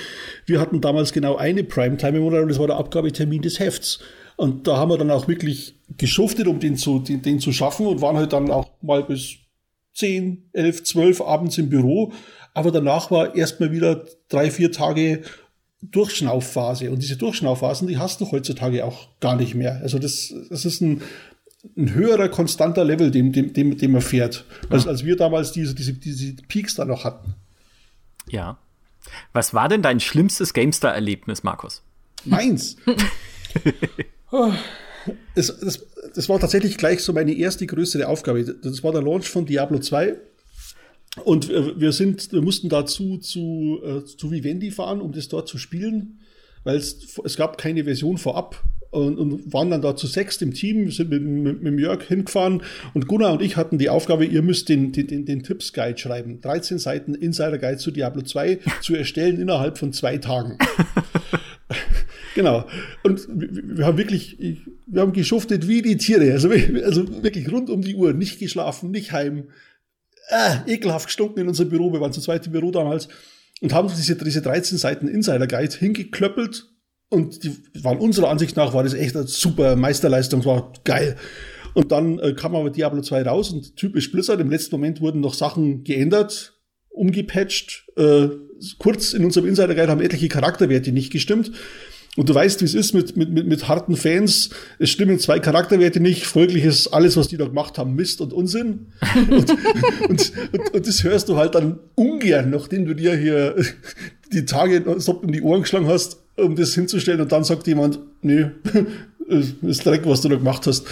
Wir 0.47 0.59
hatten 0.59 0.81
damals 0.81 1.12
genau 1.12 1.37
eine 1.37 1.65
Primetime 1.65 2.17
im 2.17 2.25
Monat 2.25 2.43
und 2.43 2.49
das 2.49 2.59
war 2.59 2.67
der 2.67 2.77
Abgabetermin 2.77 3.43
des 3.43 3.61
Hefts. 3.61 3.99
Und 4.37 4.67
da 4.67 4.79
haben 4.79 4.91
wir 4.91 4.97
dann 4.97 5.11
auch 5.11 5.29
wirklich 5.29 5.75
geschuftet, 5.99 6.47
um 6.47 6.61
den 6.61 6.77
zu, 6.77 7.01
den, 7.01 7.21
den 7.21 7.41
zu 7.41 7.53
schaffen 7.53 7.87
und 7.87 8.01
waren 8.01 8.17
halt 8.17 8.33
dann 8.33 8.51
auch 8.51 8.71
mal 8.81 9.03
bis 9.03 9.37
10, 9.95 10.49
11, 10.53 10.85
12 10.85 11.21
abends 11.21 11.59
im 11.59 11.69
Büro. 11.69 12.12
Aber 12.55 12.71
danach 12.71 13.11
war 13.11 13.35
erstmal 13.35 13.71
wieder 13.71 14.07
drei, 14.29 14.51
vier 14.51 14.73
Tage 14.73 15.23
Durchschnaufphase. 15.83 16.91
Und 16.91 17.03
diese 17.03 17.17
Durchschnaufphasen, 17.17 17.89
die 17.89 17.99
hast 17.99 18.21
du 18.21 18.31
heutzutage 18.31 18.85
auch 18.85 19.09
gar 19.21 19.37
nicht 19.37 19.55
mehr. 19.55 19.81
Also 19.83 19.99
das, 19.99 20.33
das 20.51 20.65
ist 20.65 20.81
ein, 20.81 21.03
ein 21.77 21.95
höherer, 21.95 22.29
konstanter 22.29 22.85
Level, 22.85 23.11
dem, 23.11 23.33
dem, 23.33 23.53
dem, 23.53 23.77
dem 23.77 23.93
man 23.93 24.03
fährt, 24.03 24.45
als, 24.71 24.85
ja. 24.85 24.91
als 24.91 25.05
wir 25.05 25.17
damals 25.17 25.53
diese, 25.53 25.75
diese, 25.75 25.95
diese 25.95 26.35
Peaks 26.49 26.75
da 26.75 26.85
noch 26.85 27.05
hatten. 27.05 27.35
Ja. 28.29 28.59
Was 29.33 29.55
war 29.55 29.69
denn 29.69 29.83
dein 29.83 30.01
schlimmstes 30.01 30.53
GameStar-Erlebnis, 30.53 31.43
Markus? 31.45 31.83
Meins. 32.25 32.77
es, 35.35 35.59
das, 35.61 35.87
das 36.15 36.29
war 36.29 36.41
tatsächlich 36.41 36.77
gleich 36.77 37.03
so 37.03 37.12
meine 37.12 37.33
erste 37.33 37.67
größere 37.67 38.09
Aufgabe. 38.09 38.45
Das 38.45 38.83
war 38.83 38.93
der 38.93 39.03
Launch 39.03 39.29
von 39.29 39.47
Diablo 39.47 39.79
2. 39.79 40.17
Und 41.25 41.49
wir 41.49 41.93
sind, 41.93 42.33
wir 42.33 42.43
mussten 42.43 42.69
dazu 42.69 43.19
zu, 43.19 43.81
äh, 43.85 44.05
zu 44.05 44.31
Vivendi 44.31 44.71
fahren, 44.71 45.01
um 45.01 45.13
das 45.13 45.29
dort 45.29 45.49
zu 45.49 45.59
spielen, 45.59 46.21
weil 46.65 46.77
es, 46.77 47.19
es 47.25 47.37
gab 47.37 47.59
keine 47.59 47.85
Version 47.85 48.19
vorab 48.19 48.63
und, 48.91 49.19
und 49.19 49.53
waren 49.53 49.71
dann 49.71 49.83
da 49.83 49.97
zu 49.97 50.07
sechst 50.07 50.43
im 50.43 50.53
Team, 50.53 50.91
sind 50.91 51.11
mit, 51.11 51.23
mit, 51.23 51.63
mit 51.63 51.81
Jörg 51.81 52.03
hingefahren 52.03 52.63
und 52.95 53.09
Gunnar 53.09 53.33
und 53.33 53.43
ich 53.43 53.57
hatten 53.57 53.79
die 53.79 53.89
Aufgabe, 53.89 54.25
ihr 54.25 54.43
müsst 54.43 54.69
den, 54.69 54.93
den, 54.93 55.07
den, 55.07 55.25
den 55.25 55.43
Tipps 55.43 55.73
Guide 55.73 55.99
schreiben. 55.99 56.41
13 56.41 56.79
Seiten 56.79 57.15
Insider 57.15 57.59
Guide 57.59 57.79
zu 57.79 57.91
Diablo 57.91 58.23
2 58.23 58.59
zu 58.83 58.95
erstellen 58.95 59.41
innerhalb 59.41 59.79
von 59.79 59.93
zwei 59.93 60.19
Tagen. 60.19 60.59
Genau. 62.37 62.67
Und 63.03 63.27
wir 63.31 63.87
haben 63.87 63.97
wirklich, 63.97 64.37
wir 64.87 65.01
haben 65.01 65.15
geschuftet 65.15 65.67
wie 65.69 65.81
die 65.81 65.97
Tiere. 65.97 66.33
Also, 66.33 66.51
also 66.85 67.23
wirklich 67.23 67.51
rund 67.51 67.71
um 67.71 67.81
die 67.81 67.95
Uhr. 67.95 68.13
Nicht 68.13 68.39
geschlafen, 68.39 68.91
nicht 68.91 69.13
heim. 69.13 69.45
Äh, 70.29 70.73
ekelhaft 70.75 71.07
gestunken 71.07 71.41
in 71.41 71.49
unserem 71.49 71.69
Büro. 71.69 71.93
Wir 71.93 72.01
waren 72.01 72.12
zu 72.12 72.21
zweit 72.21 72.47
im 72.47 72.53
Büro 72.53 72.71
damals. 72.71 73.09
Und 73.61 73.73
haben 73.73 73.89
diese, 73.89 74.17
diese 74.17 74.43
13 74.43 74.79
Seiten 74.79 75.09
Insider 75.09 75.47
Guide 75.47 75.77
hingeklöppelt. 75.77 76.67
Und 77.09 77.45
die 77.45 77.57
waren 77.83 77.99
unserer 77.99 78.29
Ansicht 78.29 78.57
nach, 78.57 78.75
war 78.75 78.83
das 78.83 78.95
echt 78.95 79.17
eine 79.17 79.27
super 79.27 79.77
Meisterleistung. 79.77 80.45
War 80.45 80.73
geil. 80.85 81.17
Und 81.75 81.93
dann 81.93 82.19
äh, 82.19 82.33
kam 82.33 82.57
aber 82.57 82.71
Diablo 82.71 83.03
2 83.03 83.23
raus 83.23 83.51
und 83.53 83.77
typisch 83.77 84.11
Blizzard, 84.11 84.41
im 84.41 84.51
letzten 84.51 84.75
Moment 84.75 85.01
wurden 85.03 85.21
noch 85.21 85.35
Sachen 85.35 85.85
geändert, 85.85 86.55
umgepatcht. 86.89 87.87
Äh, 87.97 88.29
kurz 88.79 89.12
in 89.12 89.25
unserem 89.25 89.47
Insider 89.47 89.75
Guide 89.75 89.89
haben 89.89 90.01
etliche 90.01 90.29
Charakterwerte 90.29 90.91
nicht 90.91 91.12
gestimmt. 91.12 91.53
Und 92.17 92.29
du 92.29 92.35
weißt, 92.35 92.63
wie 92.63 92.65
es 92.65 92.75
ist 92.75 92.95
mit, 92.95 93.17
mit, 93.17 93.31
mit, 93.31 93.47
mit 93.47 93.69
harten 93.69 93.97
Fans. 93.97 94.51
Es 94.79 94.91
stimmen 94.91 95.19
zwei 95.19 95.39
Charakterwerte 95.39 96.01
nicht. 96.01 96.27
Folglich 96.27 96.65
ist 96.65 96.89
alles, 96.89 97.17
was 97.17 97.29
die 97.29 97.37
da 97.37 97.45
gemacht 97.45 97.77
haben, 97.79 97.95
Mist 97.95 98.21
und 98.21 98.33
Unsinn. 98.33 98.87
und, 99.31 99.51
und, 100.09 100.33
und, 100.53 100.75
und, 100.75 100.87
das 100.87 101.05
hörst 101.05 101.29
du 101.29 101.37
halt 101.37 101.55
dann 101.55 101.79
ungern, 101.95 102.51
nachdem 102.51 102.87
du 102.87 102.95
dir 102.95 103.15
hier 103.17 103.55
die 104.33 104.47
Tage 104.47 104.77
in 104.77 105.33
die 105.33 105.43
Ohren 105.43 105.63
geschlagen 105.63 105.87
hast, 105.87 106.19
um 106.37 106.57
das 106.57 106.75
hinzustellen. 106.75 107.21
Und 107.21 107.33
dann 107.33 107.45
sagt 107.45 107.67
jemand, 107.67 107.99
nee, 108.23 108.47
ist 109.29 109.85
Dreck, 109.85 110.03
was 110.05 110.21
du 110.21 110.29
da 110.29 110.37
gemacht 110.37 110.67
hast. 110.67 110.87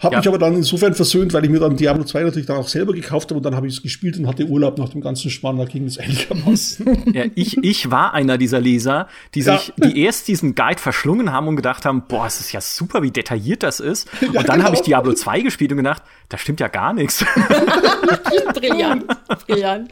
Habe 0.00 0.14
ja. 0.14 0.20
mich 0.20 0.28
aber 0.28 0.38
dann 0.38 0.54
insofern 0.54 0.94
versöhnt, 0.94 1.32
weil 1.32 1.44
ich 1.44 1.50
mir 1.50 1.60
dann 1.60 1.76
Diablo 1.76 2.04
2 2.04 2.22
natürlich 2.22 2.46
dann 2.46 2.58
auch 2.58 2.68
selber 2.68 2.92
gekauft 2.92 3.30
habe 3.30 3.38
und 3.38 3.42
dann 3.44 3.54
habe 3.54 3.66
ich 3.66 3.74
es 3.74 3.82
gespielt 3.82 4.18
und 4.18 4.26
hatte 4.26 4.46
Urlaub 4.46 4.78
nach 4.78 4.90
dem 4.90 5.00
ganzen 5.00 5.30
Spann, 5.30 5.58
da 5.58 5.64
ging 5.64 5.84
es 5.84 5.98
einigermaßen. 5.98 7.12
Ja, 7.14 7.24
ich, 7.34 7.56
ich 7.58 7.90
war 7.90 8.14
einer 8.14 8.38
dieser 8.38 8.60
Leser, 8.60 9.08
die 9.34 9.42
sich, 9.42 9.72
ja. 9.76 9.86
die 9.86 10.02
erst 10.02 10.28
diesen 10.28 10.54
Guide 10.54 10.80
verschlungen 10.80 11.32
haben 11.32 11.48
und 11.48 11.56
gedacht 11.56 11.84
haben, 11.84 12.04
boah, 12.08 12.26
es 12.26 12.40
ist 12.40 12.52
ja 12.52 12.60
super, 12.60 13.02
wie 13.02 13.10
detailliert 13.10 13.62
das 13.62 13.80
ist. 13.80 14.08
Und 14.20 14.34
ja, 14.34 14.42
dann 14.42 14.56
genau. 14.56 14.66
habe 14.66 14.76
ich 14.76 14.82
Diablo 14.82 15.12
2 15.12 15.40
gespielt 15.40 15.72
und 15.72 15.78
gedacht, 15.78 16.02
da 16.28 16.38
stimmt 16.38 16.60
ja 16.60 16.68
gar 16.68 16.92
nichts. 16.92 17.24
brillant, 18.54 19.04
brillant. 19.46 19.90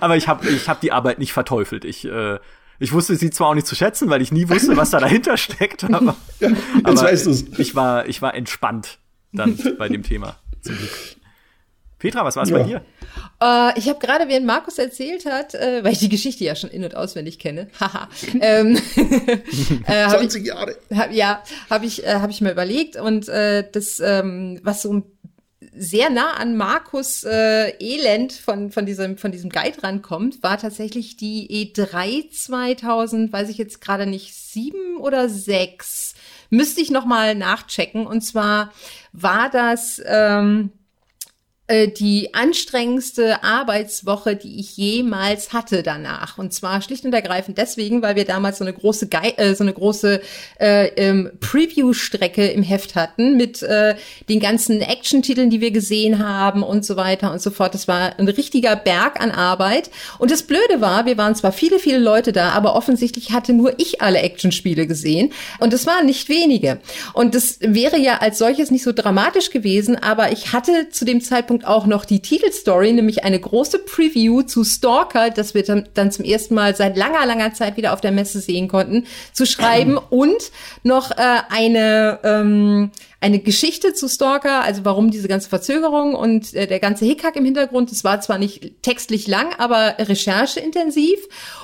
aber 0.00 0.16
ich 0.16 0.28
habe 0.28 0.48
ich 0.48 0.68
hab 0.68 0.80
die 0.80 0.92
Arbeit 0.92 1.18
nicht 1.18 1.32
verteufelt. 1.32 1.84
Ich 1.84 2.04
äh, 2.04 2.38
ich 2.78 2.92
wusste 2.92 3.16
sie 3.16 3.30
zwar 3.30 3.48
auch 3.48 3.54
nicht 3.54 3.66
zu 3.66 3.74
schätzen, 3.74 4.08
weil 4.10 4.22
ich 4.22 4.32
nie 4.32 4.48
wusste, 4.48 4.76
was 4.76 4.90
da 4.90 5.00
dahinter 5.00 5.36
steckt, 5.36 5.84
aber, 5.92 6.16
ja, 6.40 6.50
aber 6.84 7.02
weißt 7.02 7.26
du's. 7.26 7.44
ich 7.58 7.74
war, 7.74 8.06
ich 8.06 8.22
war 8.22 8.34
entspannt 8.34 8.98
dann 9.32 9.58
bei 9.78 9.88
dem 9.88 10.02
Thema. 10.02 10.36
Petra, 11.98 12.24
was 12.24 12.36
war 12.36 12.44
es 12.44 12.50
ja. 12.50 12.58
bei 12.58 12.62
dir? 12.62 12.84
Uh, 13.42 13.72
ich 13.76 13.88
habe 13.88 13.98
gerade, 13.98 14.28
während 14.28 14.46
Markus 14.46 14.78
erzählt 14.78 15.26
hat, 15.26 15.54
äh, 15.54 15.82
weil 15.82 15.92
ich 15.92 15.98
die 15.98 16.08
Geschichte 16.08 16.44
ja 16.44 16.54
schon 16.54 16.70
in- 16.70 16.84
und 16.84 16.94
auswendig 16.94 17.38
kenne, 17.38 17.68
haha, 17.80 18.08
ähm, 18.40 18.78
äh, 19.86 20.08
20 20.08 20.46
Jahre. 20.46 20.76
Hab, 20.94 21.12
ja, 21.12 21.42
habe 21.70 21.86
ich, 21.86 22.04
äh, 22.04 22.14
hab 22.20 22.30
ich 22.30 22.40
mir 22.40 22.52
überlegt 22.52 22.96
und 22.96 23.28
äh, 23.28 23.68
das, 23.70 24.00
ähm, 24.00 24.60
was 24.62 24.82
so 24.82 24.92
ein 24.92 25.04
sehr 25.78 26.10
nah 26.10 26.32
an 26.32 26.56
Markus 26.56 27.24
äh, 27.24 27.72
Elend 27.78 28.32
von, 28.32 28.70
von, 28.70 28.86
diesem, 28.86 29.16
von 29.16 29.32
diesem 29.32 29.50
Guide 29.50 29.82
rankommt, 29.82 30.42
war 30.42 30.58
tatsächlich 30.58 31.16
die 31.16 31.72
E3 31.74 32.30
2000, 32.30 33.32
weiß 33.32 33.48
ich 33.48 33.58
jetzt 33.58 33.80
gerade 33.80 34.06
nicht, 34.06 34.34
sieben 34.34 34.98
oder 34.98 35.28
sechs. 35.28 36.14
Müsste 36.50 36.80
ich 36.80 36.90
noch 36.90 37.04
mal 37.04 37.34
nachchecken. 37.34 38.06
Und 38.06 38.22
zwar 38.22 38.72
war 39.12 39.50
das 39.50 40.02
ähm, 40.04 40.72
äh, 41.68 41.88
die 41.88 42.34
anstrengendste 42.34 43.44
Arbeitswoche, 43.44 44.36
die 44.36 44.58
ich 44.58 44.76
jemals 44.76 45.52
hatte 45.52 45.82
danach. 45.82 46.38
Und 46.38 46.54
zwar 46.54 46.80
schlicht 46.80 47.04
und 47.04 47.12
ergreifend 47.12 47.58
deswegen, 47.58 48.00
weil 48.00 48.16
wir 48.16 48.24
damals 48.24 48.58
so 48.58 48.64
eine 48.64 48.72
große 48.72 49.08
Ge 49.08 49.34
äh, 49.36 49.54
so 49.54 49.64
eine 49.64 49.74
große 49.74 50.22
äh, 50.58 50.86
ähm, 50.96 51.30
Preview-Strecke 51.40 52.46
im 52.48 52.62
Heft 52.62 52.94
hatten 52.94 53.36
mit 53.36 53.62
äh, 53.62 53.96
den 54.30 54.40
ganzen 54.40 54.80
Action-Titeln, 54.80 55.50
die 55.50 55.60
wir 55.60 55.70
gesehen 55.70 56.26
haben 56.26 56.62
und 56.62 56.86
so 56.86 56.96
weiter 56.96 57.30
und 57.32 57.42
so 57.42 57.50
fort. 57.50 57.74
Das 57.74 57.86
war 57.86 58.18
ein 58.18 58.28
richtiger 58.28 58.74
Berg 58.74 59.20
an 59.20 59.30
Arbeit. 59.30 59.90
Und 60.18 60.30
das 60.30 60.44
Blöde 60.44 60.80
war, 60.80 61.04
wir 61.04 61.18
waren 61.18 61.34
zwar 61.34 61.52
viele, 61.52 61.78
viele 61.78 61.98
Leute 61.98 62.32
da, 62.32 62.50
aber 62.50 62.76
offensichtlich 62.76 63.32
hatte 63.32 63.52
nur 63.52 63.78
ich 63.78 64.00
alle 64.00 64.20
Action-Spiele 64.20 64.86
gesehen. 64.86 65.32
Und 65.58 65.74
das 65.74 65.86
waren 65.86 66.06
nicht 66.06 66.30
wenige. 66.30 66.80
Und 67.12 67.34
das 67.34 67.58
wäre 67.60 67.98
ja 67.98 68.18
als 68.18 68.38
solches 68.38 68.70
nicht 68.70 68.84
so 68.84 68.92
dramatisch 68.92 69.50
gewesen, 69.50 69.96
aber 69.96 70.32
ich 70.32 70.54
hatte 70.54 70.88
zu 70.88 71.04
dem 71.04 71.20
Zeitpunkt 71.20 71.57
Zeitpunkt 71.58 71.66
auch 71.66 71.86
noch 71.86 72.04
die 72.04 72.20
Titelstory, 72.20 72.92
nämlich 72.92 73.24
eine 73.24 73.38
große 73.38 73.78
Preview 73.80 74.42
zu 74.42 74.64
Stalker, 74.64 75.30
das 75.30 75.54
wir 75.54 75.62
dann 75.62 76.12
zum 76.12 76.24
ersten 76.24 76.54
Mal 76.54 76.74
seit 76.74 76.96
langer, 76.96 77.26
langer 77.26 77.54
Zeit 77.54 77.76
wieder 77.76 77.92
auf 77.92 78.00
der 78.00 78.12
Messe 78.12 78.40
sehen 78.40 78.68
konnten, 78.68 79.04
zu 79.32 79.46
schreiben 79.46 79.98
und 80.10 80.50
noch 80.82 81.10
äh, 81.10 81.40
eine 81.50 82.20
ähm, 82.24 82.90
eine 83.20 83.40
Geschichte 83.40 83.94
zu 83.94 84.08
Stalker, 84.08 84.62
also 84.62 84.84
warum 84.84 85.10
diese 85.10 85.26
ganze 85.26 85.48
Verzögerung 85.48 86.14
und 86.14 86.54
äh, 86.54 86.68
der 86.68 86.78
ganze 86.78 87.04
Hickhack 87.04 87.34
im 87.34 87.44
Hintergrund. 87.44 87.90
Das 87.90 88.04
war 88.04 88.20
zwar 88.20 88.38
nicht 88.38 88.80
textlich 88.82 89.26
lang, 89.26 89.52
aber 89.58 89.96
rechercheintensiv. 89.98 91.18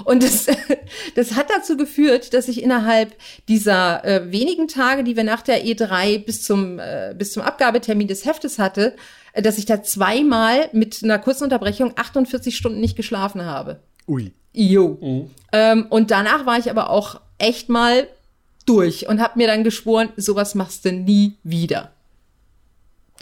Und 0.05 0.25
das, 0.25 0.47
das 1.15 1.37
hat 1.37 1.51
dazu 1.51 1.77
geführt, 1.77 2.35
dass 2.35 2.49
ich 2.49 2.61
innerhalb 2.61 3.15
dieser 3.47 4.05
äh, 4.05 4.33
wenigen 4.33 4.67
Tage, 4.67 5.05
die 5.05 5.15
wir 5.15 5.23
nach 5.23 5.43
der 5.43 5.65
E3 5.65 6.25
bis 6.25 6.43
zum, 6.43 6.81
äh, 6.81 7.15
bis 7.17 7.33
zum 7.33 7.45
Abgabetermin 7.45 8.09
des 8.09 8.25
Heftes 8.25 8.59
hatte, 8.59 8.97
dass 9.35 9.59
ich 9.59 9.67
da 9.67 9.83
zweimal 9.83 10.69
mit 10.73 11.03
einer 11.03 11.19
kurzen 11.19 11.45
Unterbrechung 11.45 11.93
48 11.97 12.57
Stunden 12.57 12.81
nicht 12.81 12.97
geschlafen 12.97 13.45
habe. 13.45 13.81
Ui. 14.07 14.33
Jo. 14.53 14.99
Mhm. 15.01 15.31
Ähm, 15.53 15.87
und 15.91 16.11
danach 16.11 16.47
war 16.47 16.59
ich 16.59 16.71
aber 16.71 16.91
auch 16.91 17.21
echt 17.39 17.69
mal 17.69 18.07
durch 18.67 19.09
und 19.09 19.21
habe 19.21 19.39
mir 19.39 19.47
dann 19.47 19.65
geschworen, 19.65 20.11
sowas 20.17 20.55
machst 20.55 20.85
du 20.85 20.93
nie 20.93 21.37
wieder. 21.43 21.94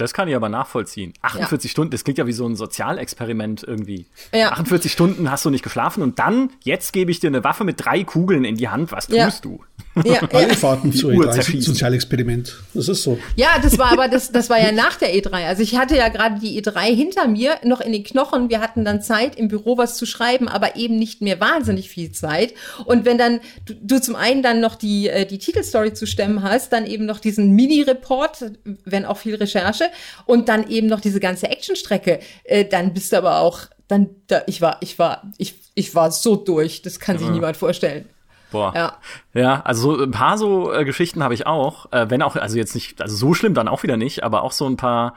Das 0.03 0.12
kann 0.12 0.27
ich 0.27 0.35
aber 0.35 0.49
nachvollziehen. 0.49 1.12
48 1.23 1.71
ja. 1.71 1.73
Stunden, 1.73 1.93
das 1.93 2.03
klingt 2.03 2.19
ja 2.19 2.27
wie 2.27 2.33
so 2.33 2.45
ein 2.45 2.57
Sozialexperiment 2.57 3.62
irgendwie. 3.62 4.07
Ja. 4.35 4.51
48 4.51 4.91
Stunden 4.91 5.31
hast 5.31 5.45
du 5.45 5.51
nicht 5.51 5.62
geschlafen 5.62 6.03
und 6.03 6.19
dann, 6.19 6.51
jetzt 6.65 6.93
gebe 6.93 7.12
ich 7.12 7.21
dir 7.21 7.29
eine 7.29 7.45
Waffe 7.45 7.62
mit 7.62 7.85
drei 7.85 8.03
Kugeln 8.03 8.45
in 8.45 8.57
die 8.57 8.69
Hand. 8.69 8.91
Was 8.91 9.07
tust 9.07 9.17
ja. 9.17 9.31
du? 9.41 9.61
Ja, 10.05 10.21
Alle 10.33 10.55
Fahrten 10.55 10.93
zu 10.93 11.11
E3 11.11 11.61
Sozialexperiment. 11.61 12.57
Das 12.73 12.88
ist 12.88 13.03
so. 13.03 13.19
Ja, 13.37 13.59
das 13.62 13.79
war 13.79 13.93
aber, 13.93 14.09
das, 14.09 14.33
das 14.33 14.49
war 14.49 14.59
ja 14.59 14.73
nach 14.73 14.97
der 14.97 15.15
E3. 15.15 15.47
Also 15.47 15.62
ich 15.62 15.77
hatte 15.77 15.97
ja 15.97 16.09
gerade 16.09 16.41
die 16.41 16.62
E3 16.62 16.95
hinter 16.95 17.29
mir, 17.29 17.57
noch 17.62 17.81
in 17.81 17.93
den 17.93 18.03
Knochen. 18.03 18.49
Wir 18.49 18.61
hatten 18.61 18.85
dann 18.85 19.03
Zeit, 19.03 19.37
im 19.37 19.49
Büro 19.49 19.77
was 19.77 19.97
zu 19.97 20.07
schreiben, 20.07 20.49
aber 20.49 20.77
eben 20.77 20.99
nicht 20.99 21.21
mehr 21.21 21.41
wahnsinnig 21.41 21.91
viel 21.91 22.11
Zeit. 22.11 22.55
Und 22.87 23.05
wenn 23.05 23.19
dann 23.19 23.41
du, 23.67 23.75
du 23.75 24.01
zum 24.01 24.17
einen 24.17 24.43
dann 24.43 24.61
noch 24.61 24.77
die, 24.77 25.09
äh, 25.09 25.27
die 25.27 25.38
Titelstory 25.38 25.93
zu 25.93 26.07
stemmen 26.07 26.43
hast, 26.43 26.73
dann 26.73 26.87
eben 26.87 27.05
noch 27.05 27.21
diesen 27.21 27.53
Mini-Report, 27.53 28.53
wenn 28.85 29.05
auch 29.05 29.19
viel 29.19 29.35
Recherche, 29.35 29.85
und 30.26 30.48
dann 30.48 30.68
eben 30.68 30.87
noch 30.87 31.00
diese 31.00 31.20
ganze 31.20 31.48
Actionstrecke, 31.48 32.20
äh, 32.44 32.64
dann 32.64 32.92
bist 32.94 33.12
du 33.12 33.18
aber 33.18 33.38
auch, 33.38 33.61
dann, 33.88 34.11
da, 34.26 34.42
ich 34.46 34.61
war, 34.61 34.78
ich 34.81 34.98
war, 34.98 35.22
ich, 35.38 35.55
ich 35.74 35.94
war 35.94 36.11
so 36.11 36.37
durch, 36.37 36.83
das 36.83 37.00
kann 37.00 37.18
sich 37.18 37.26
ja. 37.26 37.33
niemand 37.33 37.57
vorstellen. 37.57 38.09
Boah. 38.50 38.72
Ja. 38.74 38.96
Ja, 39.35 39.62
also 39.62 39.96
so 39.96 40.02
ein 40.02 40.11
paar 40.11 40.38
so 40.38 40.72
äh, 40.72 40.85
Geschichten 40.85 41.24
habe 41.24 41.35
ich 41.35 41.46
auch, 41.46 41.90
äh, 41.90 42.09
wenn 42.11 42.22
auch, 42.22 42.37
also 42.37 42.57
jetzt 42.57 42.74
nicht, 42.74 43.00
also 43.00 43.16
so 43.16 43.35
schlimm 43.35 43.55
dann 43.55 43.66
auch 43.66 43.83
wieder 43.83 43.96
nicht, 43.96 44.22
aber 44.22 44.42
auch 44.42 44.52
so 44.52 44.66
ein 44.66 44.76
paar, 44.76 45.14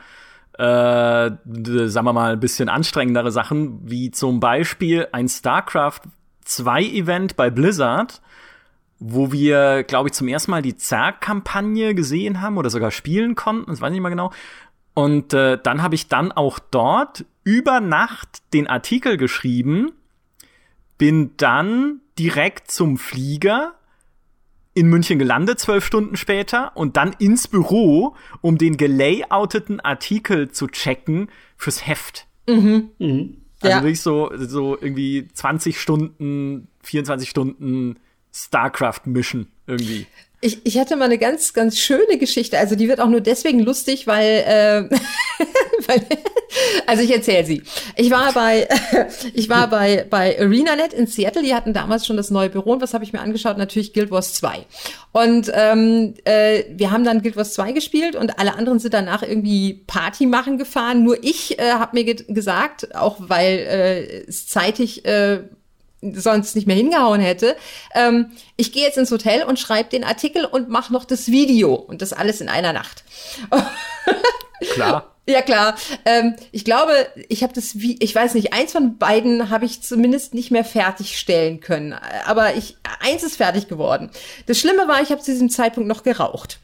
äh, 0.57 1.31
sagen 1.33 2.05
wir 2.05 2.13
mal, 2.13 2.33
ein 2.33 2.39
bisschen 2.39 2.69
anstrengendere 2.69 3.31
Sachen, 3.31 3.79
wie 3.83 4.09
zum 4.09 4.39
Beispiel 4.39 5.07
ein 5.11 5.27
StarCraft 5.27 6.01
2 6.45 6.83
Event 6.83 7.35
bei 7.35 7.49
Blizzard, 7.49 8.21
wo 8.99 9.31
wir, 9.31 9.84
glaube 9.84 10.10
ich, 10.10 10.13
zum 10.13 10.27
ersten 10.27 10.51
Mal 10.51 10.62
die 10.62 10.75
Zerg-Kampagne 10.75 11.95
gesehen 11.95 12.41
haben 12.41 12.58
oder 12.58 12.69
sogar 12.69 12.91
spielen 12.91 13.36
konnten, 13.36 13.69
das 13.69 13.81
weiß 13.81 13.89
ich 13.89 13.93
nicht 13.93 14.01
mal 14.01 14.10
genau. 14.10 14.31
Und 14.93 15.34
äh, 15.34 15.58
dann 15.62 15.81
habe 15.81 15.95
ich 15.95 16.08
dann 16.08 16.31
auch 16.31 16.60
dort 16.60 17.25
über 17.43 17.81
Nacht 17.81 18.41
den 18.53 18.67
Artikel 18.67 19.17
geschrieben, 19.17 19.91
bin 20.97 21.31
dann 21.38 21.99
direkt 22.17 22.71
zum 22.71 22.97
Flieger 22.97 23.73
in 24.73 24.88
München 24.88 25.19
gelandet, 25.19 25.60
zwölf 25.60 25.86
Stunden 25.86 26.15
später, 26.17 26.75
und 26.75 26.97
dann 26.97 27.13
ins 27.19 27.47
Büro, 27.47 28.15
um 28.41 28.58
den 28.58 28.77
gelayouteten 28.77 29.79
Artikel 29.79 30.51
zu 30.51 30.67
checken 30.67 31.29
fürs 31.58 31.86
Heft. 31.88 32.27
Mhm. 32.47 32.89
Mhm. 32.99 33.38
Also 33.62 33.77
ja. 33.77 33.81
wirklich 33.81 34.01
so, 34.01 34.31
so 34.36 34.77
irgendwie 34.79 35.27
20 35.34 35.79
Stunden, 35.79 36.67
24 36.84 37.29
Stunden 37.29 37.95
StarCraft-Mission 38.36 39.48
irgendwie. 39.65 40.08
Ich, 40.41 40.63
ich 40.65 40.78
hatte 40.78 40.95
mal 40.95 41.06
eine 41.06 41.17
ganz, 41.17 41.54
ganz 41.54 41.80
schöne 41.80 42.17
Geschichte. 42.19 42.60
Also 42.60 42.76
die 42.76 42.88
wird 42.88 43.00
auch 43.00 43.08
nur 43.08 43.21
deswegen 43.21 43.62
lustig, 43.62 44.06
weil, 44.06 44.43
äh, 44.45 44.89
weil 45.88 46.06
also 46.86 47.02
ich 47.02 47.12
erzähle 47.12 47.45
sie. 47.45 47.63
Ich 47.95 48.12
war 48.12 48.34
bei, 48.34 48.67
ich 49.34 49.50
war 49.50 49.69
bei, 49.69 50.06
bei 50.08 50.39
ArenaNet 50.39 50.93
in 50.93 51.08
Seattle. 51.08 51.41
Die 51.41 51.56
hatten 51.56 51.74
damals 51.74 52.06
schon 52.06 52.17
das 52.17 52.30
neue 52.30 52.50
Büro. 52.50 52.74
Und 52.74 52.82
was 52.82 52.93
habe 52.93 53.04
ich 53.04 53.13
mir 53.13 53.21
angeschaut? 53.21 53.58
Natürlich 53.58 53.93
Guild 53.93 54.12
Wars 54.12 54.34
2. 54.36 54.65
Und 55.13 55.52
ähm, 55.54 56.13
äh, 56.26 56.63
wir 56.69 56.91
haben 56.91 57.06
dann 57.06 57.21
Guild 57.21 57.38
Wars 57.38 57.54
2 57.54 57.71
gespielt 57.71 58.15
und 58.15 58.38
alle 58.38 58.56
anderen 58.56 58.80
sind 58.80 58.93
danach 58.93 59.24
irgendwie 59.24 59.86
Party 59.88 60.26
machen 60.26 60.58
gefahren. 60.58 61.04
Nur 61.04 61.24
ich 61.24 61.58
äh, 61.58 61.71
habe 61.71 61.95
mir 61.95 62.04
ge 62.04 62.26
gesagt, 62.28 62.95
auch 62.95 63.17
weil 63.19 63.58
äh, 63.58 64.24
es 64.28 64.48
zeitig 64.48 65.06
äh, 65.06 65.39
sonst 66.13 66.56
nicht 66.56 66.68
mehr 66.68 66.76
hingehauen 66.76 67.22
hätte. 67.22 67.56
Ähm, 67.94 68.32
ich 68.58 68.72
gehe 68.72 68.84
jetzt 68.84 68.98
ins 68.98 69.12
Hotel 69.12 69.44
und 69.44 69.60
schreibe 69.60 69.89
den 69.89 70.04
Artikel 70.04 70.46
und 70.46 70.70
mache 70.70 70.94
noch 70.94 71.06
das 71.06 71.28
Video 71.28 71.74
und 71.74 72.02
das 72.02 72.13
alles 72.13 72.41
in 72.41 72.50
einer 72.50 72.74
Nacht. 72.74 73.04
Klar. 74.74 75.12
Ja 75.28 75.41
klar. 75.41 75.76
Ähm, 76.06 76.36
ich 76.52 76.65
glaube, 76.65 76.94
ich 77.30 77.41
habe 77.41 77.52
das, 77.52 77.80
wie, 77.80 77.98
ich 78.00 78.13
weiß 78.13 78.36
nicht, 78.36 78.54
eins 78.54 78.72
von 78.72 78.98
beiden 78.98 79.50
habe 79.50 79.65
ich 79.65 79.82
zumindest 79.82 80.36
nicht 80.36 80.52
mehr 80.52 80.63
fertigstellen 80.63 81.62
können. 81.62 81.94
Aber 82.28 82.54
ich, 82.56 82.78
eins 83.00 83.24
ist 83.24 83.38
fertig 83.38 83.68
geworden. 83.68 84.12
Das 84.46 84.60
Schlimme 84.60 84.88
war, 84.88 85.02
ich 85.02 85.10
habe 85.10 85.22
zu 85.22 85.32
diesem 85.32 85.50
Zeitpunkt 85.50 85.89
noch 85.89 86.04
geraucht. 86.04 86.60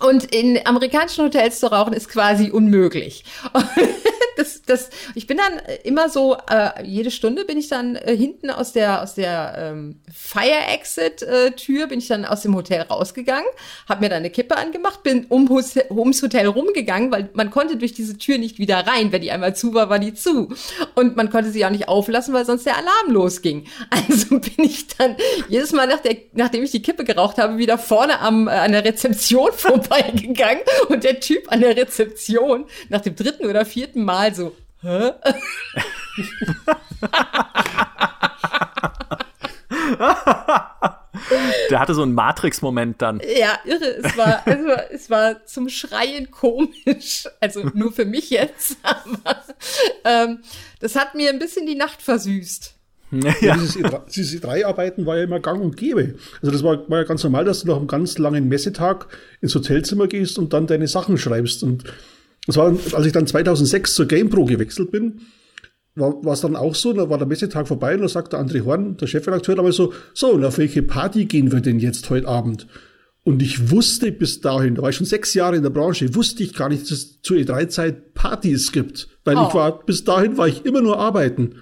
Und 0.00 0.24
in 0.34 0.60
amerikanischen 0.66 1.24
Hotels 1.24 1.60
zu 1.60 1.72
rauchen 1.72 1.94
ist 1.94 2.08
quasi 2.08 2.50
unmöglich. 2.50 3.24
das, 4.36 4.62
das, 4.62 4.90
ich 5.14 5.26
bin 5.26 5.38
dann 5.38 5.60
immer 5.84 6.08
so, 6.10 6.36
äh, 6.50 6.84
jede 6.84 7.10
Stunde 7.10 7.44
bin 7.44 7.56
ich 7.56 7.68
dann 7.68 7.96
äh, 7.96 8.14
hinten 8.16 8.50
aus 8.50 8.72
der, 8.72 9.02
aus 9.02 9.14
der 9.14 9.54
ähm, 9.56 10.00
Fire 10.12 10.66
Exit 10.72 11.22
äh, 11.22 11.52
Tür, 11.52 11.86
bin 11.86 11.98
ich 11.98 12.08
dann 12.08 12.24
aus 12.24 12.42
dem 12.42 12.54
Hotel 12.54 12.82
rausgegangen, 12.82 13.46
habe 13.88 14.02
mir 14.02 14.10
dann 14.10 14.18
eine 14.18 14.30
Kippe 14.30 14.56
angemacht, 14.56 15.02
bin 15.02 15.24
um, 15.26 15.50
ums 15.50 16.22
Hotel 16.22 16.46
rumgegangen, 16.46 17.10
weil 17.10 17.30
man 17.32 17.50
konnte 17.50 17.76
durch 17.76 17.94
diese 17.94 18.18
Tür 18.18 18.38
nicht 18.38 18.58
wieder 18.58 18.86
rein. 18.86 19.12
Wenn 19.12 19.22
die 19.22 19.30
einmal 19.30 19.56
zu 19.56 19.72
war, 19.72 19.88
war 19.88 19.98
die 19.98 20.14
zu. 20.14 20.52
Und 20.94 21.16
man 21.16 21.30
konnte 21.30 21.50
sie 21.50 21.64
auch 21.64 21.70
nicht 21.70 21.88
auflassen, 21.88 22.34
weil 22.34 22.44
sonst 22.44 22.66
der 22.66 22.76
Alarm 22.76 23.10
losging. 23.10 23.66
Also 24.08 24.38
bin 24.38 24.64
ich 24.64 24.88
dann 24.88 25.16
jedes 25.48 25.72
Mal, 25.72 25.86
nach 25.86 26.00
der, 26.00 26.16
nachdem 26.32 26.62
ich 26.62 26.70
die 26.70 26.82
Kippe 26.82 27.04
geraucht 27.04 27.38
habe, 27.38 27.56
wieder 27.56 27.78
vorne 27.78 28.20
am, 28.20 28.46
äh, 28.46 28.50
an 28.50 28.72
der 28.72 28.84
Rezeption 28.84 29.50
vorbeigegangen 29.86 30.62
und 30.88 31.04
der 31.04 31.20
Typ 31.20 31.50
an 31.50 31.60
der 31.60 31.76
Rezeption 31.76 32.66
nach 32.88 33.00
dem 33.00 33.16
dritten 33.16 33.46
oder 33.46 33.64
vierten 33.64 34.04
Mal 34.04 34.34
so, 34.34 34.54
hä? 34.82 35.12
Der 41.70 41.80
hatte 41.80 41.94
so 41.94 42.02
einen 42.02 42.14
Matrix-Moment 42.14 43.02
dann. 43.02 43.20
Ja, 43.20 43.58
irre. 43.64 43.96
Es 43.96 44.16
war, 44.16 44.42
es 44.46 44.64
war, 44.64 44.90
es 44.90 45.10
war 45.10 45.44
zum 45.46 45.68
Schreien 45.68 46.30
komisch. 46.30 47.28
Also 47.40 47.64
nur 47.74 47.92
für 47.92 48.04
mich 48.04 48.30
jetzt. 48.30 48.76
Aber 48.82 49.42
ähm, 50.04 50.42
das 50.80 50.94
hat 50.94 51.14
mir 51.14 51.30
ein 51.30 51.38
bisschen 51.38 51.66
die 51.66 51.74
Nacht 51.74 52.02
versüßt. 52.02 52.75
Ja. 53.10 53.56
Dieses, 53.56 53.78
dieses 54.14 54.42
E3-Arbeiten 54.42 55.06
war 55.06 55.16
ja 55.16 55.24
immer 55.24 55.40
gang 55.40 55.62
und 55.62 55.76
gäbe. 55.76 56.14
Also 56.40 56.50
das 56.50 56.62
war, 56.62 56.88
war 56.90 56.98
ja 56.98 57.04
ganz 57.04 57.22
normal, 57.22 57.44
dass 57.44 57.60
du 57.60 57.68
nach 57.68 57.76
einem 57.76 57.86
ganz 57.86 58.18
langen 58.18 58.48
Messetag 58.48 59.06
ins 59.40 59.54
Hotelzimmer 59.54 60.08
gehst 60.08 60.38
und 60.38 60.52
dann 60.52 60.66
deine 60.66 60.88
Sachen 60.88 61.16
schreibst. 61.16 61.62
Und 61.62 61.84
das 62.46 62.56
war, 62.56 62.76
als 62.92 63.06
ich 63.06 63.12
dann 63.12 63.26
2006 63.26 63.94
zur 63.94 64.06
GamePro 64.06 64.44
gewechselt 64.44 64.90
bin, 64.90 65.20
war, 65.94 66.32
es 66.32 66.40
dann 66.40 66.56
auch 66.56 66.74
so, 66.74 66.92
da 66.92 67.08
war 67.08 67.18
der 67.18 67.26
Messetag 67.26 67.66
vorbei 67.66 67.94
und 67.94 68.02
da 68.02 68.08
sagte 68.08 68.38
André 68.38 68.64
Horn, 68.64 68.96
der 68.98 69.06
Chefredakteur, 69.06 69.56
damals 69.56 69.76
so, 69.76 69.94
so, 70.12 70.32
und 70.32 70.44
auf 70.44 70.58
welche 70.58 70.82
Party 70.82 71.24
gehen 71.24 71.52
wir 71.52 71.60
denn 71.60 71.78
jetzt 71.78 72.10
heute 72.10 72.28
Abend? 72.28 72.66
Und 73.24 73.42
ich 73.42 73.70
wusste 73.70 74.12
bis 74.12 74.40
dahin, 74.40 74.76
da 74.76 74.82
war 74.82 74.90
ich 74.90 74.96
schon 74.96 75.06
sechs 75.06 75.34
Jahre 75.34 75.56
in 75.56 75.62
der 75.62 75.70
Branche, 75.70 76.14
wusste 76.14 76.42
ich 76.42 76.54
gar 76.54 76.68
nicht, 76.68 76.82
dass 76.82 76.90
es 76.92 77.22
zur 77.22 77.38
E3-Zeit 77.38 78.14
Partys 78.14 78.70
gibt. 78.70 79.08
Weil 79.24 79.36
oh. 79.36 79.46
ich 79.48 79.54
war, 79.54 79.84
bis 79.84 80.04
dahin 80.04 80.36
war 80.36 80.46
ich 80.46 80.64
immer 80.64 80.80
nur 80.80 80.98
arbeiten. 80.98 81.56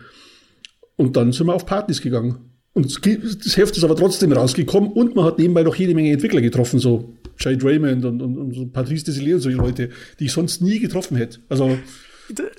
Und 0.96 1.16
dann 1.16 1.33
sind 1.33 1.46
wir 1.46 1.54
auf 1.54 1.66
Partys 1.66 2.00
gegangen. 2.00 2.37
Und 2.72 2.87
das 2.87 3.57
Heft 3.57 3.76
ist 3.76 3.85
aber 3.85 3.94
trotzdem 3.94 4.33
rausgekommen 4.33 4.90
und 4.90 5.14
man 5.14 5.24
hat 5.24 5.38
nebenbei 5.38 5.62
noch 5.62 5.76
jede 5.76 5.94
Menge 5.94 6.11
Entwickler 6.11 6.40
getroffen, 6.40 6.80
so 6.80 7.14
Jade 7.38 7.64
Raymond 7.64 8.04
und, 8.04 8.20
und, 8.20 8.37
und 8.37 8.54
so 8.54 8.66
Patrice 8.66 9.04
Desilets 9.04 9.35
und 9.37 9.42
solche 9.42 9.59
Leute, 9.59 9.90
die 10.18 10.24
ich 10.24 10.33
sonst 10.33 10.61
nie 10.61 10.80
getroffen 10.80 11.16
hätte. 11.16 11.38
Also 11.48 11.78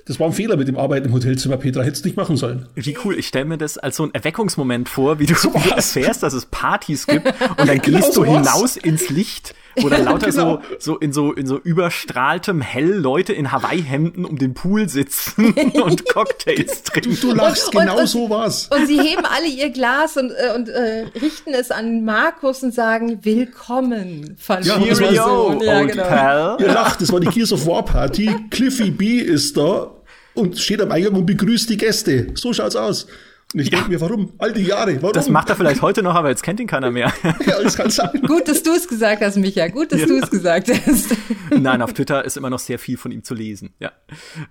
das 0.06 0.20
war 0.20 0.28
ein 0.28 0.32
Fehler 0.32 0.56
mit 0.56 0.68
dem 0.68 0.76
Arbeiten 0.76 1.08
im 1.08 1.12
Hotelzimmer, 1.12 1.56
Petra. 1.56 1.82
Hättest 1.82 2.04
nicht 2.04 2.16
machen 2.16 2.36
sollen. 2.36 2.66
Wie 2.74 2.96
cool. 3.04 3.18
Ich 3.18 3.26
stelle 3.26 3.44
mir 3.44 3.58
das 3.58 3.78
als 3.78 3.96
so 3.96 4.04
ein 4.04 4.14
Erweckungsmoment 4.14 4.88
vor, 4.88 5.18
wie 5.18 5.26
du 5.26 5.34
so 5.34 5.50
erfährst, 5.74 6.22
dass 6.22 6.34
es 6.34 6.46
Partys 6.46 7.06
gibt 7.06 7.26
und 7.26 7.68
dann 7.68 7.78
genau 7.82 7.98
gehst 7.98 8.16
du 8.16 8.24
hinaus 8.24 8.76
ins 8.76 9.10
Licht 9.10 9.54
wo 9.76 9.88
dann 9.88 10.04
lauter 10.04 10.26
genau. 10.30 10.62
so, 10.78 10.92
so 10.92 10.98
in 10.98 11.12
so, 11.12 11.32
in 11.32 11.46
so 11.46 11.58
überstrahltem 11.58 12.60
Hell 12.60 12.92
Leute 12.92 13.32
in 13.32 13.52
Hawaii-Hemden 13.52 14.24
um 14.24 14.38
den 14.38 14.54
Pool 14.54 14.88
sitzen 14.88 15.52
und 15.82 16.08
Cocktails 16.08 16.82
trinken. 16.82 17.18
Du, 17.20 17.28
du 17.28 17.34
lachst, 17.34 17.74
und, 17.74 17.80
genau 17.80 18.00
und, 18.00 18.06
so 18.06 18.30
was. 18.30 18.68
Und 18.68 18.86
sie 18.86 19.00
heben 19.00 19.24
alle 19.24 19.46
ihr 19.46 19.70
Glas 19.70 20.16
und, 20.16 20.30
äh, 20.30 20.54
und 20.54 20.68
äh, 20.68 21.06
richten 21.20 21.52
es 21.54 21.70
an 21.70 22.04
Markus 22.04 22.62
und 22.62 22.74
sagen, 22.74 23.20
willkommen, 23.22 24.36
Ja, 24.48 24.78
Cheerio, 24.78 25.60
ja, 25.62 25.82
genau. 25.82 26.04
Pal. 26.04 26.56
Ihr 26.60 26.68
lacht, 26.68 27.00
das 27.00 27.12
war 27.12 27.20
die 27.20 27.28
Gears 27.28 27.52
of 27.52 27.66
War 27.66 27.84
Party. 27.84 28.34
Cliffy 28.50 28.90
B 28.90 29.18
ist 29.18 29.56
da 29.56 29.90
und 30.34 30.58
steht 30.58 30.80
am 30.80 30.92
Eingang 30.92 31.14
und 31.14 31.26
begrüßt 31.26 31.68
die 31.70 31.76
Gäste. 31.76 32.28
So 32.34 32.52
schaut's 32.52 32.76
aus. 32.76 33.06
Und 33.54 33.60
ich 33.60 33.70
ja. 33.70 33.78
denke 33.78 33.92
mir, 33.92 34.00
warum? 34.00 34.32
All 34.38 34.52
die 34.52 34.64
Jahre, 34.64 35.00
warum? 35.00 35.12
Das 35.12 35.28
macht 35.28 35.48
er 35.48 35.56
vielleicht 35.56 35.80
heute 35.80 36.02
noch, 36.02 36.14
aber 36.14 36.30
jetzt 36.30 36.42
kennt 36.42 36.58
ihn 36.58 36.66
keiner 36.66 36.90
mehr. 36.90 37.12
ja, 37.46 37.62
das 37.62 37.76
kann 37.76 37.90
sein. 37.90 38.22
Gut, 38.26 38.48
dass 38.48 38.62
du 38.62 38.72
es 38.72 38.88
gesagt 38.88 39.22
hast, 39.22 39.36
Micha. 39.36 39.68
Gut, 39.68 39.92
dass 39.92 40.00
ja. 40.00 40.06
du 40.06 40.18
es 40.18 40.30
gesagt 40.30 40.68
hast. 40.68 41.16
Nein, 41.50 41.80
auf 41.80 41.92
Twitter 41.92 42.24
ist 42.24 42.36
immer 42.36 42.50
noch 42.50 42.58
sehr 42.58 42.78
viel 42.78 42.96
von 42.96 43.12
ihm 43.12 43.22
zu 43.22 43.34
lesen. 43.34 43.72
Ja. 43.78 43.92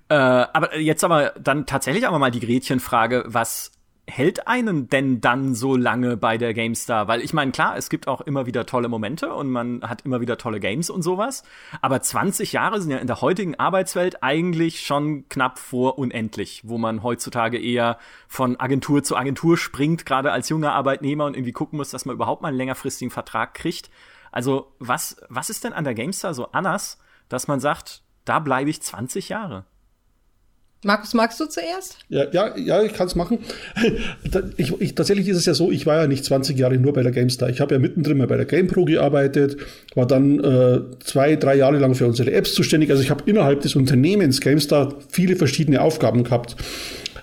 Äh, 0.07 0.15
aber 0.15 0.77
jetzt 0.77 1.03
aber 1.03 1.33
dann 1.39 1.65
tatsächlich 1.65 2.07
aber 2.07 2.19
mal 2.19 2.31
die 2.31 2.39
Gretchenfrage, 2.39 3.25
was 3.27 3.71
hält 4.07 4.47
einen 4.47 4.87
denn 4.87 5.19
dann 5.21 5.55
so 5.55 5.75
lange 5.75 6.17
bei 6.17 6.37
der 6.37 6.53
GameStar? 6.53 7.07
Weil 7.07 7.21
ich 7.21 7.33
meine, 7.33 7.51
klar, 7.51 7.77
es 7.77 7.89
gibt 7.89 8.07
auch 8.07 8.21
immer 8.21 8.45
wieder 8.45 8.65
tolle 8.65 8.87
Momente 8.87 9.33
und 9.33 9.49
man 9.49 9.81
hat 9.83 10.03
immer 10.03 10.21
wieder 10.21 10.37
tolle 10.37 10.59
Games 10.59 10.89
und 10.89 11.01
sowas. 11.01 11.43
Aber 11.81 12.01
20 12.01 12.53
Jahre 12.53 12.81
sind 12.81 12.91
ja 12.91 12.97
in 12.97 13.07
der 13.07 13.21
heutigen 13.21 13.55
Arbeitswelt 13.55 14.23
eigentlich 14.23 14.81
schon 14.81 15.27
knapp 15.29 15.59
vor 15.59 15.97
unendlich, 15.97 16.61
wo 16.65 16.77
man 16.77 17.03
heutzutage 17.03 17.59
eher 17.59 17.97
von 18.27 18.59
Agentur 18.59 19.03
zu 19.03 19.15
Agentur 19.15 19.57
springt, 19.57 20.05
gerade 20.05 20.31
als 20.31 20.49
junger 20.49 20.73
Arbeitnehmer 20.73 21.25
und 21.25 21.35
irgendwie 21.35 21.53
gucken 21.53 21.77
muss, 21.77 21.89
dass 21.89 22.05
man 22.05 22.15
überhaupt 22.15 22.41
mal 22.41 22.49
einen 22.49 22.57
längerfristigen 22.57 23.11
Vertrag 23.11 23.53
kriegt. 23.53 23.89
Also 24.31 24.73
was, 24.79 25.17
was 25.29 25.49
ist 25.49 25.63
denn 25.63 25.73
an 25.73 25.83
der 25.83 25.95
GameStar 25.95 26.33
so 26.33 26.51
anders, 26.51 26.99
dass 27.29 27.47
man 27.47 27.59
sagt, 27.59 28.03
da 28.25 28.39
bleibe 28.39 28.69
ich 28.69 28.81
20 28.81 29.29
Jahre? 29.29 29.65
Markus, 30.85 31.15
magst 31.15 31.39
du 31.39 31.47
zuerst? 31.47 31.97
Ja, 32.09 32.25
ja, 32.31 32.55
ja 32.55 32.83
ich 32.83 32.93
kann 32.93 33.07
es 33.07 33.15
machen. 33.15 33.39
Ich, 34.57 34.73
ich, 34.79 34.95
tatsächlich 34.95 35.27
ist 35.27 35.37
es 35.37 35.45
ja 35.45 35.53
so, 35.53 35.71
ich 35.71 35.85
war 35.85 36.01
ja 36.01 36.07
nicht 36.07 36.25
20 36.25 36.57
Jahre 36.57 36.77
nur 36.77 36.93
bei 36.93 37.03
der 37.03 37.11
GameStar. 37.11 37.49
Ich 37.49 37.61
habe 37.61 37.73
ja 37.73 37.79
mittendrin 37.79 38.17
mal 38.17 38.27
bei 38.27 38.35
der 38.35 38.45
GamePro 38.45 38.85
gearbeitet, 38.85 39.57
war 39.95 40.05
dann 40.05 40.39
äh, 40.43 40.81
zwei, 41.03 41.35
drei 41.35 41.55
Jahre 41.55 41.77
lang 41.77 41.95
für 41.95 42.05
unsere 42.05 42.31
Apps 42.31 42.53
zuständig. 42.53 42.89
Also 42.91 43.01
ich 43.01 43.09
habe 43.09 43.23
innerhalb 43.25 43.61
des 43.61 43.75
Unternehmens 43.75 44.41
GameStar 44.41 44.93
viele 45.09 45.35
verschiedene 45.35 45.81
Aufgaben 45.81 46.23
gehabt. 46.23 46.55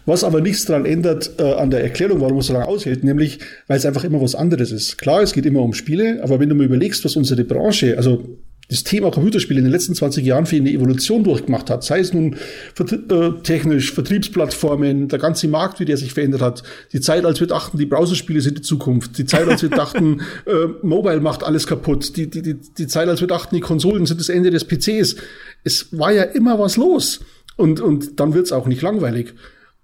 Was 0.07 0.25
aber 0.25 0.41
nichts 0.41 0.65
daran 0.65 0.85
ändert 0.85 1.33
äh, 1.39 1.55
an 1.55 1.71
der 1.71 1.83
Erklärung, 1.83 2.21
warum 2.21 2.39
es 2.39 2.47
so 2.47 2.55
lange 2.55 2.67
aushält, 2.67 3.05
nämlich 3.05 3.39
weil 3.69 3.77
es 3.77 3.87
einfach 3.87 4.05
immer 4.05 4.21
was 4.21 4.35
anderes 4.35 4.73
ist. 4.73 4.99
Klar, 4.99 5.23
es 5.23 5.33
geht 5.33 5.47
immer 5.47 5.61
um 5.61 5.75
Spiele, 5.75 6.21
aber 6.23 6.41
wenn 6.41 6.49
du 6.49 6.55
mal 6.55 6.65
überlegst, 6.65 7.05
was 7.05 7.17
unsere 7.17 7.45
Branche, 7.45 7.97
also 7.97 8.39
das 8.73 8.85
Thema 8.85 9.11
Computerspiele 9.11 9.59
in 9.59 9.67
den 9.67 9.73
letzten 9.73 9.95
20 9.95 10.25
Jahren 10.25 10.47
für 10.47 10.57
eine 10.57 10.71
Evolution 10.71 11.25
durchgemacht 11.25 11.69
hat, 11.69 11.85
sei 11.85 12.01
es 12.01 12.13
nun 12.13 12.37
äh, 12.79 13.31
technisch, 13.43 13.93
Vertriebsplattformen, 13.93 15.09
der 15.09 15.19
ganze 15.19 15.47
Markt, 15.49 15.79
wie 15.79 15.85
der 15.85 15.99
sich 15.99 16.15
verändert 16.15 16.41
hat, 16.41 16.63
die 16.93 17.01
Zeit, 17.01 17.25
als 17.25 17.41
wir 17.41 17.47
dachten, 17.47 17.77
die 17.77 17.87
Browserspiele 17.87 18.41
sind 18.41 18.59
die 18.59 18.63
Zukunft, 18.63 19.19
die 19.19 19.27
Zeit, 19.27 19.47
als 19.47 19.63
wir 19.63 19.69
dachten, 19.71 20.23
äh, 20.47 20.69
Mobile 20.83 21.21
macht 21.21 21.45
alles 21.45 21.67
kaputt, 21.67 22.17
die, 22.17 22.31
die, 22.31 22.43
die, 22.43 22.55
die 22.55 22.87
Zeit, 22.87 23.09
als 23.09 23.21
wir 23.21 23.29
dachten, 23.29 23.55
die 23.55 23.61
Konsolen 23.61 24.07
sind 24.07 24.21
das 24.21 24.29
Ende 24.29 24.51
des 24.51 24.65
PCs. 24.65 25.17
Es 25.65 25.89
war 25.93 26.13
ja 26.13 26.23
immer 26.23 26.59
was 26.59 26.77
los. 26.77 27.21
Und, 27.57 27.81
und 27.81 28.19
dann 28.19 28.33
wird's 28.33 28.53
auch 28.53 28.67
nicht 28.67 28.81
langweilig. 28.81 29.35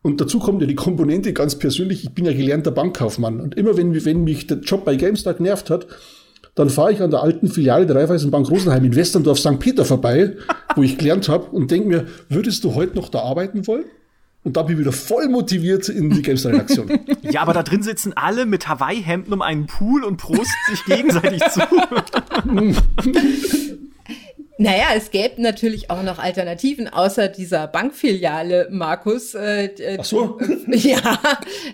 Und 0.00 0.20
dazu 0.20 0.38
kommt 0.38 0.62
ja 0.62 0.66
die 0.66 0.74
Komponente 0.74 1.32
ganz 1.32 1.56
persönlich, 1.56 2.04
ich 2.04 2.10
bin 2.10 2.24
ja 2.24 2.32
gelernter 2.32 2.70
Bankkaufmann. 2.70 3.40
Und 3.40 3.56
immer 3.56 3.76
wenn, 3.76 4.04
wenn 4.04 4.24
mich 4.24 4.46
der 4.46 4.58
Job 4.58 4.84
bei 4.84 4.96
GameStar 4.96 5.34
genervt 5.34 5.68
hat, 5.68 5.86
dann 6.58 6.70
fahre 6.70 6.92
ich 6.92 7.00
an 7.00 7.10
der 7.10 7.22
alten 7.22 7.48
Filiale 7.48 7.86
der 7.86 7.94
Raiffeisenbank 7.94 8.50
Rosenheim 8.50 8.84
in 8.84 8.96
Westerndorf 8.96 9.38
St. 9.38 9.60
Peter 9.60 9.84
vorbei, 9.84 10.34
wo 10.74 10.82
ich 10.82 10.98
gelernt 10.98 11.28
habe 11.28 11.44
und 11.50 11.70
denke 11.70 11.88
mir, 11.88 12.06
würdest 12.28 12.64
du 12.64 12.74
heute 12.74 12.96
noch 12.96 13.08
da 13.08 13.20
arbeiten 13.20 13.68
wollen? 13.68 13.84
Und 14.42 14.56
da 14.56 14.62
bin 14.62 14.74
ich 14.74 14.80
wieder 14.80 14.92
voll 14.92 15.28
motiviert 15.28 15.88
in 15.88 16.10
die 16.10 16.22
Gamestar-Redaktion. 16.22 17.00
Ja, 17.30 17.42
aber 17.42 17.52
da 17.52 17.62
drin 17.62 17.82
sitzen 17.82 18.14
alle 18.16 18.46
mit 18.46 18.68
Hawaii-Hemden 18.68 19.34
um 19.34 19.42
einen 19.42 19.66
Pool 19.66 20.02
und 20.02 20.16
prosten 20.16 20.46
sich 20.70 20.84
gegenseitig 20.84 21.42
zu. 21.50 21.60
Naja, 24.60 24.86
es 24.96 25.12
gäbe 25.12 25.40
natürlich 25.40 25.88
auch 25.88 26.02
noch 26.02 26.18
Alternativen 26.18 26.88
außer 26.88 27.28
dieser 27.28 27.68
Bankfiliale, 27.68 28.66
Markus. 28.72 29.36
Äh, 29.36 29.66
äh 29.66 29.98
Ach 30.00 30.04
so. 30.04 30.40
Ja, 30.66 31.20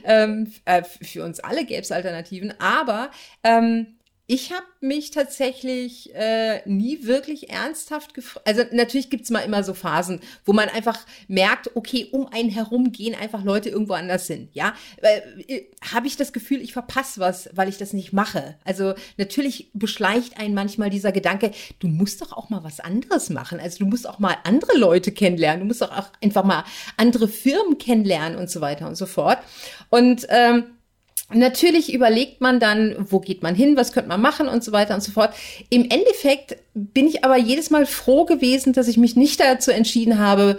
ähm, 0.05 0.53
äh, 0.67 0.83
für 1.01 1.25
uns 1.25 1.41
alle 1.41 1.65
gäbe 1.65 1.81
es 1.81 1.91
Alternativen, 1.91 2.53
aber 2.59 3.11
ähm, 3.43 3.87
ich 4.27 4.53
habe 4.53 4.65
mich 4.81 5.11
tatsächlich 5.11 6.15
äh, 6.15 6.67
nie 6.67 7.01
wirklich 7.03 7.51
ernsthaft 7.51 8.15
gefragt. 8.15 8.47
Also 8.47 8.63
natürlich 8.73 9.11
gibt's 9.11 9.29
mal 9.29 9.41
immer 9.41 9.63
so 9.63 9.75
Phasen, 9.75 10.21
wo 10.47 10.55
man 10.55 10.71
einfach 10.71 10.99
merkt, 11.29 11.77
okay, 11.77 12.09
um 12.11 12.27
einen 12.29 12.49
herum 12.49 12.91
gehen 12.91 13.15
einfach 13.15 13.45
Leute 13.45 13.69
irgendwo 13.69 13.93
anders 13.93 14.27
hin. 14.27 14.49
Ja, 14.55 14.75
äh, 15.03 15.63
habe 15.93 16.07
ich 16.07 16.17
das 16.17 16.33
Gefühl, 16.33 16.63
ich 16.63 16.73
verpasse 16.73 17.21
was, 17.21 17.51
weil 17.53 17.69
ich 17.69 17.77
das 17.77 17.93
nicht 17.93 18.15
mache. 18.15 18.57
Also 18.65 18.95
natürlich 19.19 19.71
beschleicht 19.75 20.39
einen 20.39 20.55
manchmal 20.55 20.89
dieser 20.89 21.13
Gedanke, 21.13 21.51
du 21.79 21.89
musst 21.89 22.23
doch 22.23 22.33
auch 22.33 22.49
mal 22.49 22.65
was 22.65 22.81
anderes 22.81 23.29
machen. 23.29 23.61
Also 23.61 23.81
du 23.81 23.87
musst 23.87 24.09
auch 24.09 24.21
mal 24.21 24.39
andere 24.45 24.79
Leute 24.79 25.13
kennenlernen. 25.13 25.61
Du 25.61 25.67
musst 25.67 25.83
doch 25.83 25.93
auch 25.93 26.09
einfach 26.23 26.45
mal 26.45 26.65
andere 26.97 27.29
Firmen 27.29 27.77
kennenlernen 27.77 28.39
und 28.39 28.49
so 28.49 28.63
weiter 28.63 28.89
und 28.89 28.95
so 28.95 29.05
fort. 29.05 29.39
Und 29.91 30.27
ähm, 30.31 30.65
Natürlich 31.33 31.93
überlegt 31.93 32.41
man 32.41 32.61
dann, 32.61 32.97
wo 32.99 33.19
geht 33.19 33.43
man 33.43 33.55
hin, 33.55 33.77
was 33.77 33.93
könnte 33.93 34.09
man 34.09 34.21
machen 34.21 34.47
und 34.47 34.63
so 34.63 34.73
weiter 34.73 34.95
und 34.95 35.03
so 35.03 35.11
fort. 35.11 35.35
Im 35.71 35.89
Endeffekt 35.89 36.59
bin 36.75 37.09
ich 37.09 37.25
aber 37.25 37.39
jedes 37.39 37.71
Mal 37.71 37.87
froh 37.87 38.25
gewesen, 38.25 38.75
dass 38.75 38.89
ich 38.89 38.99
mich 38.99 39.17
nicht 39.17 39.41
dazu 39.41 39.71
entschieden 39.71 40.19
habe, 40.19 40.59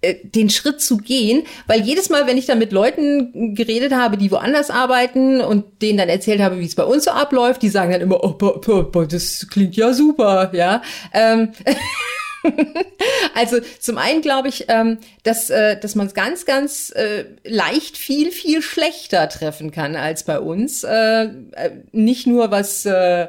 äh, 0.00 0.14
den 0.24 0.48
Schritt 0.48 0.80
zu 0.80 0.96
gehen, 0.96 1.42
weil 1.66 1.82
jedes 1.82 2.08
Mal, 2.08 2.26
wenn 2.26 2.38
ich 2.38 2.46
dann 2.46 2.58
mit 2.58 2.72
Leuten 2.72 3.54
geredet 3.54 3.92
habe, 3.92 4.16
die 4.16 4.30
woanders 4.30 4.70
arbeiten 4.70 5.42
und 5.42 5.82
denen 5.82 5.98
dann 5.98 6.08
erzählt 6.08 6.40
habe, 6.40 6.58
wie 6.58 6.64
es 6.64 6.74
bei 6.74 6.84
uns 6.84 7.04
so 7.04 7.10
abläuft, 7.10 7.60
die 7.60 7.68
sagen 7.68 7.92
dann 7.92 8.00
immer, 8.00 8.24
oh, 8.24 8.30
boah, 8.30 8.90
boah, 8.90 9.06
das 9.06 9.46
klingt 9.50 9.76
ja 9.76 9.92
super, 9.92 10.50
ja. 10.54 10.80
Ähm 11.12 11.52
also 13.34 13.58
zum 13.78 13.98
einen 13.98 14.22
glaube 14.22 14.48
ich, 14.48 14.66
ähm, 14.68 14.98
dass, 15.22 15.50
äh, 15.50 15.78
dass 15.78 15.94
man 15.94 16.06
es 16.06 16.14
ganz, 16.14 16.44
ganz 16.46 16.90
äh, 16.90 17.24
leicht 17.44 17.96
viel, 17.96 18.30
viel 18.32 18.62
schlechter 18.62 19.28
treffen 19.28 19.70
kann 19.70 19.96
als 19.96 20.24
bei 20.24 20.40
uns. 20.40 20.84
Äh, 20.84 21.24
äh 21.24 21.70
nicht 21.92 22.26
nur 22.26 22.50
was 22.50 22.84
äh, 22.86 23.28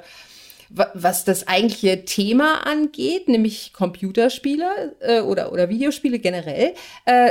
was 0.74 1.26
das 1.26 1.50
eigentliche 1.50 2.06
Thema 2.06 2.66
angeht, 2.66 3.28
nämlich 3.28 3.74
Computerspiele 3.74 4.96
äh, 5.02 5.20
oder, 5.20 5.52
oder 5.52 5.68
Videospiele 5.68 6.18
generell, 6.18 6.76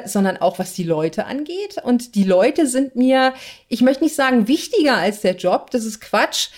sondern 0.05 0.37
auch 0.37 0.59
was 0.59 0.75
die 0.75 0.85
Leute 0.85 1.25
angeht. 1.25 1.77
Und 1.83 2.17
die 2.17 2.25
Leute 2.25 2.67
sind 2.67 2.97
mir, 2.97 3.33
ich 3.69 3.81
möchte 3.81 4.05
nicht 4.05 4.15
sagen 4.15 4.47
wichtiger 4.47 4.99
als 4.99 5.23
der 5.23 5.37
Job, 5.37 5.71
das 5.71 5.87
ist 5.87 6.03
Quatsch, 6.03 6.51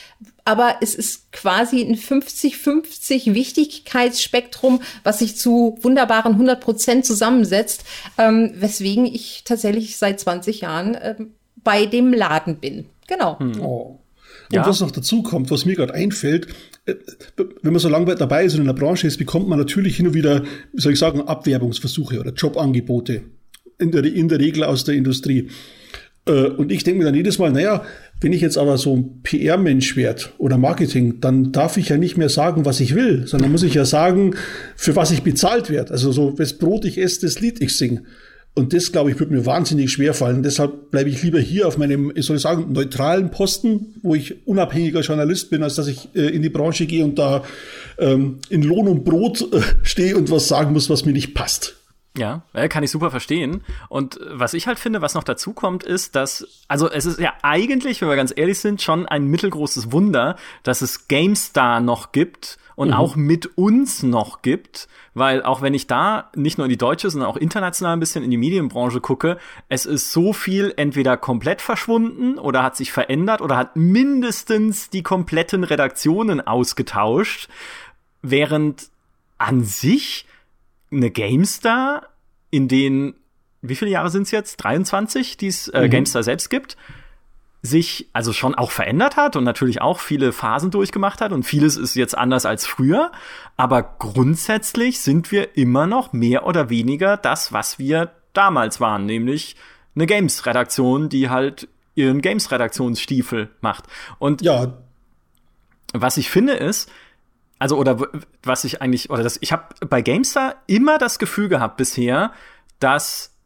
aber 0.44 0.76
es 0.80 0.94
ist 0.94 1.32
quasi 1.32 1.82
ein 1.82 1.96
50-50 1.96 3.34
Wichtigkeitsspektrum, 3.34 4.80
was 5.04 5.20
sich 5.20 5.36
zu 5.36 5.78
wunderbaren 5.80 6.32
100 6.32 6.60
Prozent 6.60 7.06
zusammensetzt, 7.06 7.84
ähm, 8.18 8.52
weswegen 8.56 9.06
ich 9.06 9.42
tatsächlich 9.44 9.96
seit 9.96 10.20
20 10.20 10.62
Jahren 10.62 10.94
äh, 10.94 11.14
bei 11.62 11.86
dem 11.86 12.12
Laden 12.12 12.56
bin. 12.56 12.86
Genau. 13.06 13.38
Hm. 13.38 13.60
Oh. 13.60 13.98
Und 14.50 14.56
ja. 14.56 14.66
was 14.66 14.80
noch 14.80 14.90
dazu 14.90 15.22
kommt, 15.22 15.50
was 15.50 15.64
mir 15.64 15.76
gerade 15.76 15.94
einfällt, 15.94 16.48
äh, 16.84 16.94
wenn 17.62 17.72
man 17.72 17.80
so 17.80 17.88
lange 17.88 18.14
dabei 18.14 18.44
ist 18.44 18.54
und 18.54 18.60
in 18.60 18.66
der 18.66 18.74
Branche 18.74 19.06
ist, 19.06 19.16
bekommt 19.18 19.48
man 19.48 19.58
natürlich 19.58 19.96
hin 19.96 20.08
und 20.08 20.14
wieder, 20.14 20.42
wie 20.72 20.80
soll 20.80 20.92
ich 20.92 20.98
sagen, 20.98 21.22
Abwerbungsversuche 21.22 22.20
oder 22.20 22.32
Jobangebote. 22.32 23.22
In 23.78 23.90
der, 23.92 24.04
in 24.04 24.28
der 24.28 24.38
Regel 24.38 24.64
aus 24.64 24.84
der 24.84 24.94
Industrie. 24.94 25.48
Äh, 26.26 26.46
und 26.46 26.70
ich 26.70 26.84
denke 26.84 26.98
mir 26.98 27.04
dann 27.04 27.14
jedes 27.14 27.38
Mal, 27.38 27.52
naja, 27.52 27.84
wenn 28.20 28.32
ich 28.32 28.40
jetzt 28.40 28.56
aber 28.56 28.78
so 28.78 28.96
ein 28.96 29.22
PR-Mensch 29.22 29.96
werde 29.96 30.24
oder 30.38 30.56
Marketing, 30.58 31.20
dann 31.20 31.52
darf 31.52 31.76
ich 31.76 31.88
ja 31.88 31.96
nicht 31.96 32.16
mehr 32.16 32.28
sagen, 32.28 32.64
was 32.64 32.80
ich 32.80 32.94
will, 32.94 33.26
sondern 33.26 33.50
muss 33.50 33.64
ich 33.64 33.74
ja 33.74 33.84
sagen, 33.84 34.36
für 34.76 34.94
was 34.94 35.10
ich 35.10 35.22
bezahlt 35.22 35.70
werde. 35.70 35.90
Also 35.90 36.12
so, 36.12 36.30
das 36.30 36.54
Brot 36.54 36.84
ich 36.84 36.98
esse, 36.98 37.22
das 37.22 37.40
Lied 37.40 37.60
ich 37.60 37.76
singe. 37.76 38.02
Und 38.54 38.74
das, 38.74 38.92
glaube 38.92 39.10
ich, 39.10 39.18
wird 39.18 39.30
mir 39.30 39.46
wahnsinnig 39.46 39.90
schwer 39.90 40.12
fallen. 40.12 40.42
Deshalb 40.42 40.90
bleibe 40.90 41.08
ich 41.08 41.22
lieber 41.22 41.40
hier 41.40 41.66
auf 41.66 41.78
meinem, 41.78 42.12
ich 42.14 42.26
soll 42.26 42.38
sagen, 42.38 42.70
neutralen 42.70 43.30
Posten, 43.30 43.94
wo 44.02 44.14
ich 44.14 44.46
unabhängiger 44.46 45.00
Journalist 45.00 45.48
bin, 45.48 45.62
als 45.62 45.76
dass 45.76 45.86
ich 45.86 46.10
äh, 46.14 46.28
in 46.28 46.42
die 46.42 46.50
Branche 46.50 46.84
gehe 46.84 47.02
und 47.02 47.18
da 47.18 47.44
ähm, 47.98 48.40
in 48.50 48.62
Lohn 48.62 48.88
und 48.88 49.04
Brot 49.04 49.40
äh, 49.40 49.62
stehe 49.82 50.16
und 50.16 50.30
was 50.30 50.48
sagen 50.48 50.74
muss, 50.74 50.90
was 50.90 51.06
mir 51.06 51.12
nicht 51.12 51.34
passt. 51.34 51.76
Ja, 52.16 52.42
kann 52.68 52.84
ich 52.84 52.90
super 52.90 53.10
verstehen. 53.10 53.64
Und 53.88 54.20
was 54.30 54.52
ich 54.52 54.66
halt 54.66 54.78
finde, 54.78 55.00
was 55.00 55.14
noch 55.14 55.24
dazu 55.24 55.54
kommt, 55.54 55.82
ist, 55.82 56.14
dass, 56.14 56.46
also 56.68 56.90
es 56.90 57.06
ist 57.06 57.18
ja 57.18 57.32
eigentlich, 57.42 58.02
wenn 58.02 58.08
wir 58.08 58.16
ganz 58.16 58.34
ehrlich 58.36 58.58
sind, 58.58 58.82
schon 58.82 59.06
ein 59.06 59.26
mittelgroßes 59.26 59.92
Wunder, 59.92 60.36
dass 60.62 60.82
es 60.82 61.08
GameStar 61.08 61.80
noch 61.80 62.12
gibt 62.12 62.58
und 62.74 62.88
mhm. 62.88 62.94
auch 62.94 63.16
mit 63.16 63.56
uns 63.56 64.02
noch 64.02 64.42
gibt, 64.42 64.88
weil 65.14 65.42
auch 65.42 65.62
wenn 65.62 65.72
ich 65.72 65.86
da 65.86 66.30
nicht 66.34 66.58
nur 66.58 66.66
in 66.66 66.70
die 66.70 66.78
deutsche, 66.78 67.08
sondern 67.08 67.30
auch 67.30 67.36
international 67.36 67.94
ein 67.94 68.00
bisschen 68.00 68.24
in 68.24 68.30
die 68.30 68.36
Medienbranche 68.36 69.00
gucke, 69.00 69.38
es 69.68 69.86
ist 69.86 70.12
so 70.12 70.34
viel 70.34 70.74
entweder 70.76 71.16
komplett 71.16 71.62
verschwunden 71.62 72.38
oder 72.38 72.62
hat 72.62 72.76
sich 72.76 72.92
verändert 72.92 73.40
oder 73.40 73.56
hat 73.56 73.76
mindestens 73.76 74.90
die 74.90 75.02
kompletten 75.02 75.64
Redaktionen 75.64 76.46
ausgetauscht, 76.46 77.48
während 78.20 78.88
an 79.38 79.64
sich 79.64 80.26
eine 80.92 81.10
GameStar, 81.10 82.08
in 82.50 82.68
denen, 82.68 83.14
wie 83.62 83.76
viele 83.76 83.90
Jahre 83.90 84.10
sind 84.10 84.22
es 84.22 84.30
jetzt? 84.30 84.56
23, 84.58 85.36
die 85.36 85.48
es 85.48 85.68
äh, 85.68 85.86
mhm. 85.86 85.90
GameStar 85.90 86.22
selbst 86.22 86.50
gibt, 86.50 86.76
sich 87.62 88.08
also 88.12 88.32
schon 88.32 88.56
auch 88.56 88.72
verändert 88.72 89.16
hat 89.16 89.36
und 89.36 89.44
natürlich 89.44 89.80
auch 89.80 90.00
viele 90.00 90.32
Phasen 90.32 90.72
durchgemacht 90.72 91.20
hat 91.20 91.32
und 91.32 91.44
vieles 91.44 91.76
ist 91.76 91.94
jetzt 91.94 92.18
anders 92.18 92.44
als 92.44 92.66
früher. 92.66 93.12
Aber 93.56 93.82
grundsätzlich 93.82 95.00
sind 95.00 95.30
wir 95.30 95.56
immer 95.56 95.86
noch 95.86 96.12
mehr 96.12 96.44
oder 96.44 96.70
weniger 96.70 97.16
das, 97.16 97.52
was 97.52 97.78
wir 97.78 98.10
damals 98.32 98.80
waren, 98.80 99.06
nämlich 99.06 99.56
eine 99.94 100.06
Games-Redaktion, 100.06 101.08
die 101.08 101.30
halt 101.30 101.68
ihren 101.94 102.20
Games-Redaktionsstiefel 102.20 103.50
macht. 103.60 103.84
Und 104.18 104.42
ja. 104.42 104.72
was 105.92 106.16
ich 106.16 106.30
finde 106.30 106.54
ist, 106.54 106.90
also 107.62 107.76
oder 107.76 108.08
was 108.42 108.64
ich 108.64 108.82
eigentlich 108.82 109.08
oder 109.08 109.22
das 109.22 109.38
ich 109.40 109.52
habe 109.52 109.74
bei 109.86 110.02
Gamestar 110.02 110.56
immer 110.66 110.98
das 110.98 111.20
Gefühl 111.20 111.48
gehabt 111.48 111.76
bisher, 111.76 112.32
dass 112.80 113.36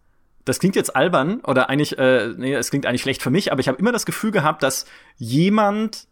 das 0.46 0.58
klingt 0.58 0.74
jetzt 0.74 0.96
albern 0.96 1.40
oder 1.40 1.68
eigentlich 1.68 1.98
äh, 1.98 2.28
nee, 2.34 2.54
es 2.54 2.70
klingt 2.70 2.86
eigentlich 2.86 3.02
schlecht 3.02 3.22
für 3.22 3.28
mich, 3.28 3.52
aber 3.52 3.60
ich 3.60 3.68
habe 3.68 3.78
immer 3.78 3.92
das 3.92 4.06
Gefühl 4.06 4.30
gehabt, 4.30 4.62
dass 4.62 4.86
jemand 5.18 6.08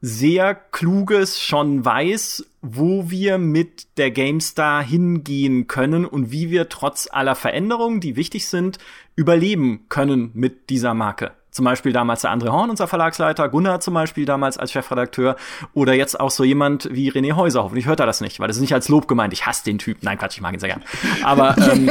sehr 0.00 0.54
kluges 0.54 1.38
schon 1.38 1.84
weiß, 1.84 2.46
wo 2.62 3.10
wir 3.10 3.36
mit 3.36 3.98
der 3.98 4.12
GameStar 4.12 4.82
hingehen 4.82 5.66
können 5.66 6.06
und 6.06 6.32
wie 6.32 6.50
wir 6.50 6.70
trotz 6.70 7.06
aller 7.10 7.34
Veränderungen, 7.34 8.00
die 8.00 8.16
wichtig 8.16 8.48
sind, 8.48 8.78
überleben 9.14 9.86
können 9.90 10.30
mit 10.32 10.70
dieser 10.70 10.94
Marke. 10.94 11.32
Zum 11.56 11.64
Beispiel 11.64 11.94
damals 11.94 12.20
der 12.20 12.32
André 12.32 12.50
Horn, 12.50 12.68
unser 12.68 12.86
Verlagsleiter, 12.86 13.48
Gunnar 13.48 13.80
zum 13.80 13.94
Beispiel 13.94 14.26
damals 14.26 14.58
als 14.58 14.72
Chefredakteur 14.72 15.36
oder 15.72 15.94
jetzt 15.94 16.20
auch 16.20 16.30
so 16.30 16.44
jemand 16.44 16.90
wie 16.92 17.10
René 17.10 17.32
Häuser. 17.32 17.62
Hoffentlich 17.62 17.86
hört 17.86 17.98
er 17.98 18.04
das 18.04 18.20
nicht, 18.20 18.40
weil 18.40 18.46
das 18.46 18.58
ist 18.58 18.60
nicht 18.60 18.74
als 18.74 18.90
Lob 18.90 19.08
gemeint. 19.08 19.32
Ich 19.32 19.46
hasse 19.46 19.64
den 19.64 19.78
Typ. 19.78 20.02
Nein, 20.02 20.18
Quatsch, 20.18 20.36
ich 20.36 20.42
mag 20.42 20.52
ihn 20.52 20.60
sehr 20.60 20.68
gern. 20.68 20.82
Aber 21.24 21.56
ähm, 21.72 21.88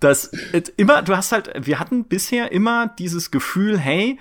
das 0.00 0.32
immer, 0.78 1.02
du 1.02 1.14
hast 1.14 1.30
halt, 1.30 1.50
wir 1.58 1.78
hatten 1.78 2.04
bisher 2.04 2.50
immer 2.50 2.86
dieses 2.98 3.30
Gefühl, 3.30 3.78
hey, 3.78 4.18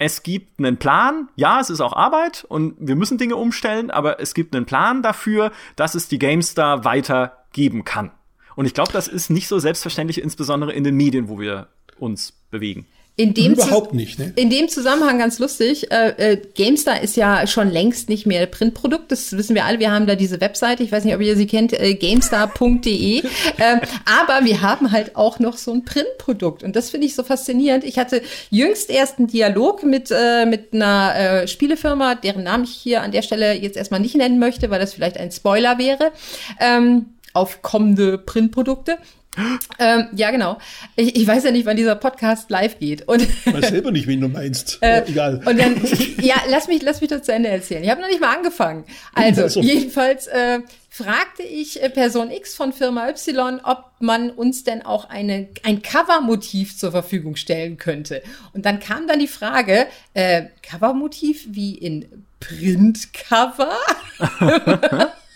es 0.00 0.24
gibt 0.24 0.58
einen 0.58 0.76
Plan. 0.78 1.28
Ja, 1.36 1.60
es 1.60 1.70
ist 1.70 1.80
auch 1.80 1.92
Arbeit 1.92 2.46
und 2.48 2.74
wir 2.80 2.96
müssen 2.96 3.16
Dinge 3.16 3.36
umstellen, 3.36 3.92
aber 3.92 4.18
es 4.18 4.34
gibt 4.34 4.56
einen 4.56 4.66
Plan 4.66 5.04
dafür, 5.04 5.52
dass 5.76 5.94
es 5.94 6.08
die 6.08 6.18
GameStar 6.18 6.84
weitergeben 6.84 7.84
kann. 7.84 8.10
Und 8.56 8.66
ich 8.66 8.74
glaube, 8.74 8.90
das 8.90 9.06
ist 9.06 9.30
nicht 9.30 9.46
so 9.46 9.60
selbstverständlich, 9.60 10.20
insbesondere 10.20 10.72
in 10.72 10.82
den 10.82 10.96
Medien, 10.96 11.28
wo 11.28 11.38
wir 11.38 11.68
uns 12.00 12.32
bewegen. 12.50 12.86
In 13.18 13.34
dem 13.34 13.54
Überhaupt 13.54 13.94
nicht, 13.94 14.16
ne? 14.20 14.32
In 14.36 14.48
dem 14.48 14.68
Zusammenhang 14.68 15.18
ganz 15.18 15.40
lustig, 15.40 15.90
äh, 15.90 16.34
äh, 16.34 16.42
GameStar 16.54 17.02
ist 17.02 17.16
ja 17.16 17.48
schon 17.48 17.68
längst 17.68 18.08
nicht 18.08 18.26
mehr 18.26 18.46
Printprodukt, 18.46 19.10
das 19.10 19.36
wissen 19.36 19.56
wir 19.56 19.64
alle. 19.64 19.80
Wir 19.80 19.90
haben 19.90 20.06
da 20.06 20.14
diese 20.14 20.40
Webseite, 20.40 20.84
ich 20.84 20.92
weiß 20.92 21.02
nicht, 21.02 21.16
ob 21.16 21.20
ihr 21.20 21.34
sie 21.34 21.48
kennt, 21.48 21.72
äh, 21.72 21.94
gamestar.de. 21.94 23.18
äh, 23.56 23.80
aber 24.04 24.44
wir 24.44 24.62
haben 24.62 24.92
halt 24.92 25.16
auch 25.16 25.40
noch 25.40 25.56
so 25.56 25.72
ein 25.72 25.84
Printprodukt 25.84 26.62
und 26.62 26.76
das 26.76 26.90
finde 26.90 27.08
ich 27.08 27.16
so 27.16 27.24
faszinierend. 27.24 27.82
Ich 27.82 27.98
hatte 27.98 28.22
jüngst 28.50 28.88
erst 28.88 29.18
einen 29.18 29.26
Dialog 29.26 29.82
mit, 29.82 30.12
äh, 30.12 30.46
mit 30.46 30.72
einer 30.72 31.14
äh, 31.16 31.48
Spielefirma, 31.48 32.14
deren 32.14 32.44
Namen 32.44 32.62
ich 32.62 32.70
hier 32.70 33.02
an 33.02 33.10
der 33.10 33.22
Stelle 33.22 33.54
jetzt 33.54 33.76
erstmal 33.76 33.98
nicht 33.98 34.14
nennen 34.14 34.38
möchte, 34.38 34.70
weil 34.70 34.78
das 34.78 34.94
vielleicht 34.94 35.18
ein 35.18 35.32
Spoiler 35.32 35.76
wäre. 35.78 36.12
Ähm, 36.60 37.06
auf 37.34 37.62
kommende 37.62 38.18
Printprodukte 38.18 38.98
ähm, 39.78 40.08
ja, 40.14 40.30
genau. 40.30 40.58
Ich, 40.96 41.16
ich, 41.16 41.26
weiß 41.26 41.44
ja 41.44 41.50
nicht, 41.50 41.66
wann 41.66 41.76
dieser 41.76 41.94
Podcast 41.96 42.50
live 42.50 42.78
geht. 42.78 43.06
Und 43.06 43.22
ich 43.22 43.52
weiß 43.52 43.68
selber 43.68 43.90
nicht, 43.90 44.06
wen 44.06 44.20
du 44.20 44.28
meinst. 44.28 44.78
Äh, 44.88 45.02
egal. 45.08 45.42
Und 45.44 45.58
dann, 45.58 45.82
ja, 46.20 46.36
lass 46.48 46.68
mich, 46.68 46.82
lass 46.82 47.00
mich 47.00 47.10
das 47.10 47.22
zu 47.22 47.32
Ende 47.32 47.48
erzählen. 47.48 47.82
Ich 47.82 47.90
habe 47.90 48.00
noch 48.00 48.08
nicht 48.08 48.20
mal 48.20 48.34
angefangen. 48.34 48.84
Also, 49.12 49.42
also. 49.42 49.60
jedenfalls 49.60 50.28
äh, 50.28 50.60
fragte 50.88 51.42
ich 51.42 51.82
äh, 51.82 51.90
Person 51.90 52.30
X 52.30 52.54
von 52.54 52.72
Firma 52.72 53.08
Y, 53.08 53.60
ob 53.64 53.84
man 53.98 54.30
uns 54.30 54.64
denn 54.64 54.82
auch 54.82 55.08
eine, 55.08 55.48
ein 55.64 55.82
Covermotiv 55.82 56.78
zur 56.78 56.92
Verfügung 56.92 57.36
stellen 57.36 57.76
könnte. 57.76 58.22
Und 58.52 58.66
dann 58.66 58.78
kam 58.78 59.08
dann 59.08 59.18
die 59.18 59.26
Frage, 59.26 59.86
äh, 60.14 60.44
Covermotiv 60.62 61.46
wie 61.50 61.74
in 61.74 62.24
Printcover? 62.40 63.76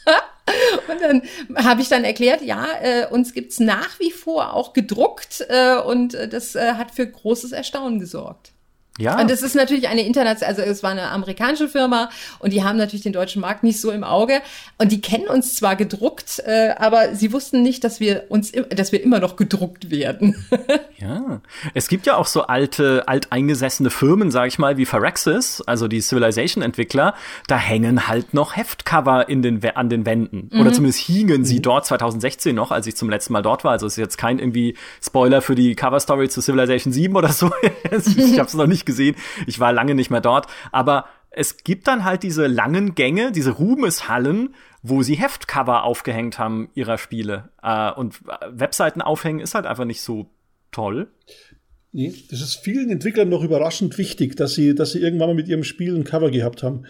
Und 0.89 1.01
dann 1.01 1.23
habe 1.65 1.83
ich 1.83 1.89
dann 1.89 2.05
erklärt, 2.05 2.43
ja, 2.43 2.67
äh, 2.81 3.07
uns 3.07 3.33
gibt's 3.33 3.61
nach 3.61 3.99
wie 4.01 4.11
vor 4.11 4.55
auch 4.55 4.73
gedruckt 4.73 5.45
äh, 5.49 5.77
und 5.77 6.15
äh, 6.15 6.29
das 6.29 6.55
äh, 6.55 6.75
hat 6.75 6.91
für 6.91 7.07
großes 7.07 7.53
Erstaunen 7.53 7.99
gesorgt. 7.99 8.53
Ja. 8.99 9.19
Und 9.19 9.31
es 9.31 9.41
ist 9.41 9.55
natürlich 9.55 9.89
eine 9.89 10.03
internationale, 10.03 10.59
also 10.59 10.71
es 10.71 10.83
war 10.83 10.91
eine 10.91 11.09
amerikanische 11.09 11.67
Firma 11.67 12.11
und 12.41 12.53
die 12.53 12.63
haben 12.63 12.77
natürlich 12.77 13.03
den 13.03 13.15
deutschen 13.15 13.41
Markt 13.41 13.63
nicht 13.63 13.81
so 13.81 13.91
im 13.91 14.05
Auge 14.05 14.43
und 14.77 14.93
die 14.93 15.01
kennen 15.01 15.29
uns 15.29 15.57
zwar 15.57 15.77
gedruckt, 15.77 16.43
äh, 16.45 16.75
aber 16.77 17.15
sie 17.15 17.33
wussten 17.33 17.63
nicht, 17.63 17.85
dass 17.85 18.01
wir 18.01 18.25
uns, 18.29 18.53
dass 18.69 18.93
wir 18.93 19.03
immer 19.03 19.19
noch 19.19 19.37
gedruckt 19.37 19.91
werden. 19.91 20.45
ja, 20.99 21.41
es 21.73 21.89
gibt 21.89 22.05
ja 22.05 22.17
auch 22.17 22.27
so 22.27 22.43
alte, 22.43 23.09
alteingesessene 23.09 23.89
Firmen, 23.89 24.31
sag 24.31 24.49
ich 24.49 24.59
mal, 24.59 24.77
wie 24.77 24.85
Phyrexis, 24.85 25.63
also 25.63 25.89
die 25.89 26.03
Civilization-Entwickler, 26.03 27.15
da 27.47 27.57
hängen 27.57 28.09
halt 28.09 28.35
noch 28.35 28.57
Heftcover 28.57 29.27
in 29.27 29.41
den, 29.41 29.65
an 29.75 29.89
den 29.89 30.05
Wänden 30.05 30.51
mhm. 30.53 30.61
oder 30.61 30.71
zumindest 30.71 31.01
hingen 31.01 31.47
sie 31.47 31.57
mhm. 31.57 31.63
dort 31.63 31.87
2016 31.87 32.55
noch, 32.55 32.71
als 32.71 32.87
ich 32.87 32.97
zum 32.97 33.09
letzten 33.09 33.33
Mal 33.33 33.43
dort 33.43 33.65
war. 33.65 33.73
Also 33.73 33.87
es 33.87 33.95
ist 33.95 33.99
jetzt 33.99 34.19
kein 34.19 34.39
irgendwie 34.39 34.77
Spoiler 35.03 35.41
für 35.41 35.55
die 35.55 35.75
Cover-Story 35.75 36.29
zu 36.29 36.43
Civilization 36.43 36.93
7 36.93 37.17
oder 37.17 37.31
so. 37.31 37.51
ich 37.91 38.39
habe 38.39 38.49
es 38.49 38.55
noch 38.55 38.67
nicht 38.67 38.82
nicht 38.83 38.87
gesehen. 38.87 39.17
Ich 39.47 39.61
war 39.61 39.73
lange 39.73 39.95
nicht 39.95 40.11
mehr 40.11 40.21
dort. 40.21 40.47
Aber 40.71 41.07
es 41.31 41.65
gibt 41.65 41.89
dann 41.89 42.05
halt 42.05 42.23
diese 42.23 42.47
langen 42.47 42.95
Gänge, 42.95 43.33
diese 43.33 43.53
Ruhmeshallen, 43.53 44.55
wo 44.83 45.03
sie 45.03 45.15
Heftcover 45.15 45.85
aufgehängt 45.85 46.39
haben 46.39 46.69
ihrer 46.75 46.99
Spiele. 46.99 47.51
Äh, 47.63 47.93
und 47.93 48.21
Webseiten 48.51 49.01
aufhängen 49.01 49.41
ist 49.41 49.55
halt 49.55 49.67
einfach 49.67 49.85
nicht 49.85 50.03
so 50.03 50.27
toll. 50.71 51.09
Nee, 51.93 52.15
das 52.31 52.41
ist 52.41 52.57
vielen 52.57 52.91
Entwicklern 52.91 53.29
noch 53.29 53.45
überraschend 53.45 53.99
wichtig, 53.99 54.37
dass 54.37 54.55
sie, 54.55 54.75
dass 54.75 54.93
sie 54.93 55.01
irgendwann 55.01 55.29
mal 55.29 55.35
mit 55.35 55.49
ihrem 55.49 55.65
Spiel 55.65 55.95
ein 55.95 56.05
Cover 56.05 56.31
gehabt 56.31 56.63
haben. 56.63 56.87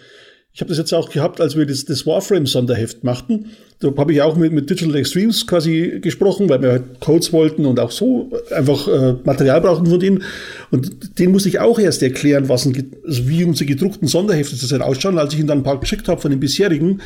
Ich 0.55 0.61
habe 0.61 0.69
das 0.69 0.77
jetzt 0.77 0.93
auch 0.93 1.09
gehabt, 1.09 1.41
als 1.41 1.57
wir 1.57 1.65
das, 1.65 1.87
das 1.87 2.07
Warframe-Sonderheft 2.07 3.05
machten. 3.05 3.47
Da 3.81 3.91
habe 3.97 4.13
ich 4.13 4.21
auch 4.21 4.37
mit, 4.37 4.53
mit 4.53 4.69
Digital 4.69 4.95
Extremes 4.97 5.47
quasi 5.47 5.99
gesprochen, 6.03 6.51
weil 6.51 6.61
wir 6.61 6.71
halt 6.73 7.01
Codes 7.01 7.33
wollten 7.33 7.65
und 7.65 7.81
auch 7.81 7.91
so 7.91 8.31
einfach 8.55 8.87
äh, 8.87 9.15
Material 9.25 9.63
brauchten 9.63 9.87
von 9.87 9.99
denen. 9.99 10.23
Und 10.71 11.19
denen 11.19 11.33
musste 11.33 11.49
ich 11.49 11.59
auch 11.59 11.79
erst 11.79 12.03
erklären, 12.03 12.51
was 12.51 12.67
ein, 12.67 12.93
also 13.07 13.29
wie 13.29 13.45
unsere 13.45 13.65
gedruckten 13.65 14.09
Sonderhefte 14.09 14.57
halt 14.71 14.83
ausschauen. 14.83 15.19
Als 15.19 15.33
ich 15.33 15.39
ihnen 15.39 15.49
dann 15.49 15.59
ein 15.61 15.65
paar 15.65 15.81
geschickt 15.81 16.07
habe 16.09 16.21
von 16.21 16.31
den 16.31 16.41
bisherigen, 16.41 17.01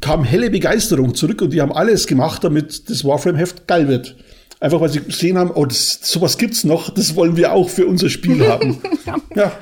kam 0.00 0.24
helle 0.24 0.48
Begeisterung 0.48 1.14
zurück 1.14 1.42
und 1.42 1.52
die 1.52 1.60
haben 1.60 1.72
alles 1.72 2.06
gemacht, 2.06 2.42
damit 2.42 2.88
das 2.88 3.04
Warframe-Heft 3.04 3.66
geil 3.66 3.88
wird. 3.88 4.16
Einfach 4.60 4.80
weil 4.80 4.88
sie 4.88 5.00
gesehen 5.00 5.36
haben, 5.36 5.50
oh, 5.50 5.66
das, 5.66 6.00
sowas 6.02 6.38
gibt's 6.38 6.64
noch, 6.64 6.88
das 6.90 7.14
wollen 7.14 7.36
wir 7.36 7.52
auch 7.52 7.68
für 7.68 7.86
unser 7.86 8.08
Spiel 8.08 8.46
haben. 8.48 8.78
ja. 9.36 9.52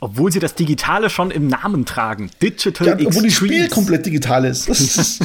Obwohl 0.00 0.30
sie 0.30 0.38
das 0.38 0.54
Digitale 0.54 1.10
schon 1.10 1.30
im 1.30 1.48
Namen 1.48 1.84
tragen. 1.84 2.30
Digital 2.40 2.86
ja, 2.86 3.06
Obwohl 3.06 3.24
das 3.24 3.32
Spiel 3.32 3.68
komplett 3.68 4.06
digital 4.06 4.44
ist. 4.44 4.68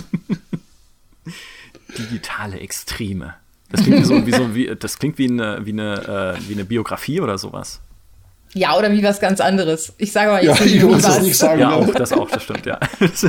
Digitale 1.97 2.59
Extreme. 2.59 3.36
Das 3.69 3.84
klingt 3.84 3.99
wie 3.99 4.03
so, 4.03 4.26
wie 4.26 4.32
so 4.32 4.55
wie, 4.55 4.76
das 4.76 4.99
klingt 4.99 5.17
wie 5.17 5.28
eine, 5.28 5.65
wie 5.65 5.71
eine, 5.71 6.38
äh, 6.38 6.49
wie 6.49 6.53
eine 6.53 6.65
Biografie 6.65 7.21
oder 7.21 7.38
sowas. 7.38 7.82
Ja, 8.53 8.78
oder 8.78 8.91
wie 8.91 9.03
was 9.03 9.19
ganz 9.19 9.41
anderes. 9.41 9.93
Ich 9.97 10.11
sage 10.11 10.32
mal 10.32 10.43
jetzt 10.43 10.59
ja, 10.59 10.65
nicht, 10.65 10.76
ich 10.76 10.84
muss 10.84 11.01
das 11.01 11.21
nicht 11.21 11.38
sagen. 11.38 11.59
Ja, 11.59 11.71
auch, 11.71 11.91
das 11.91 12.13
auch, 12.13 12.30
das 12.30 12.43
stimmt, 12.43 12.67
ja. 12.67 12.80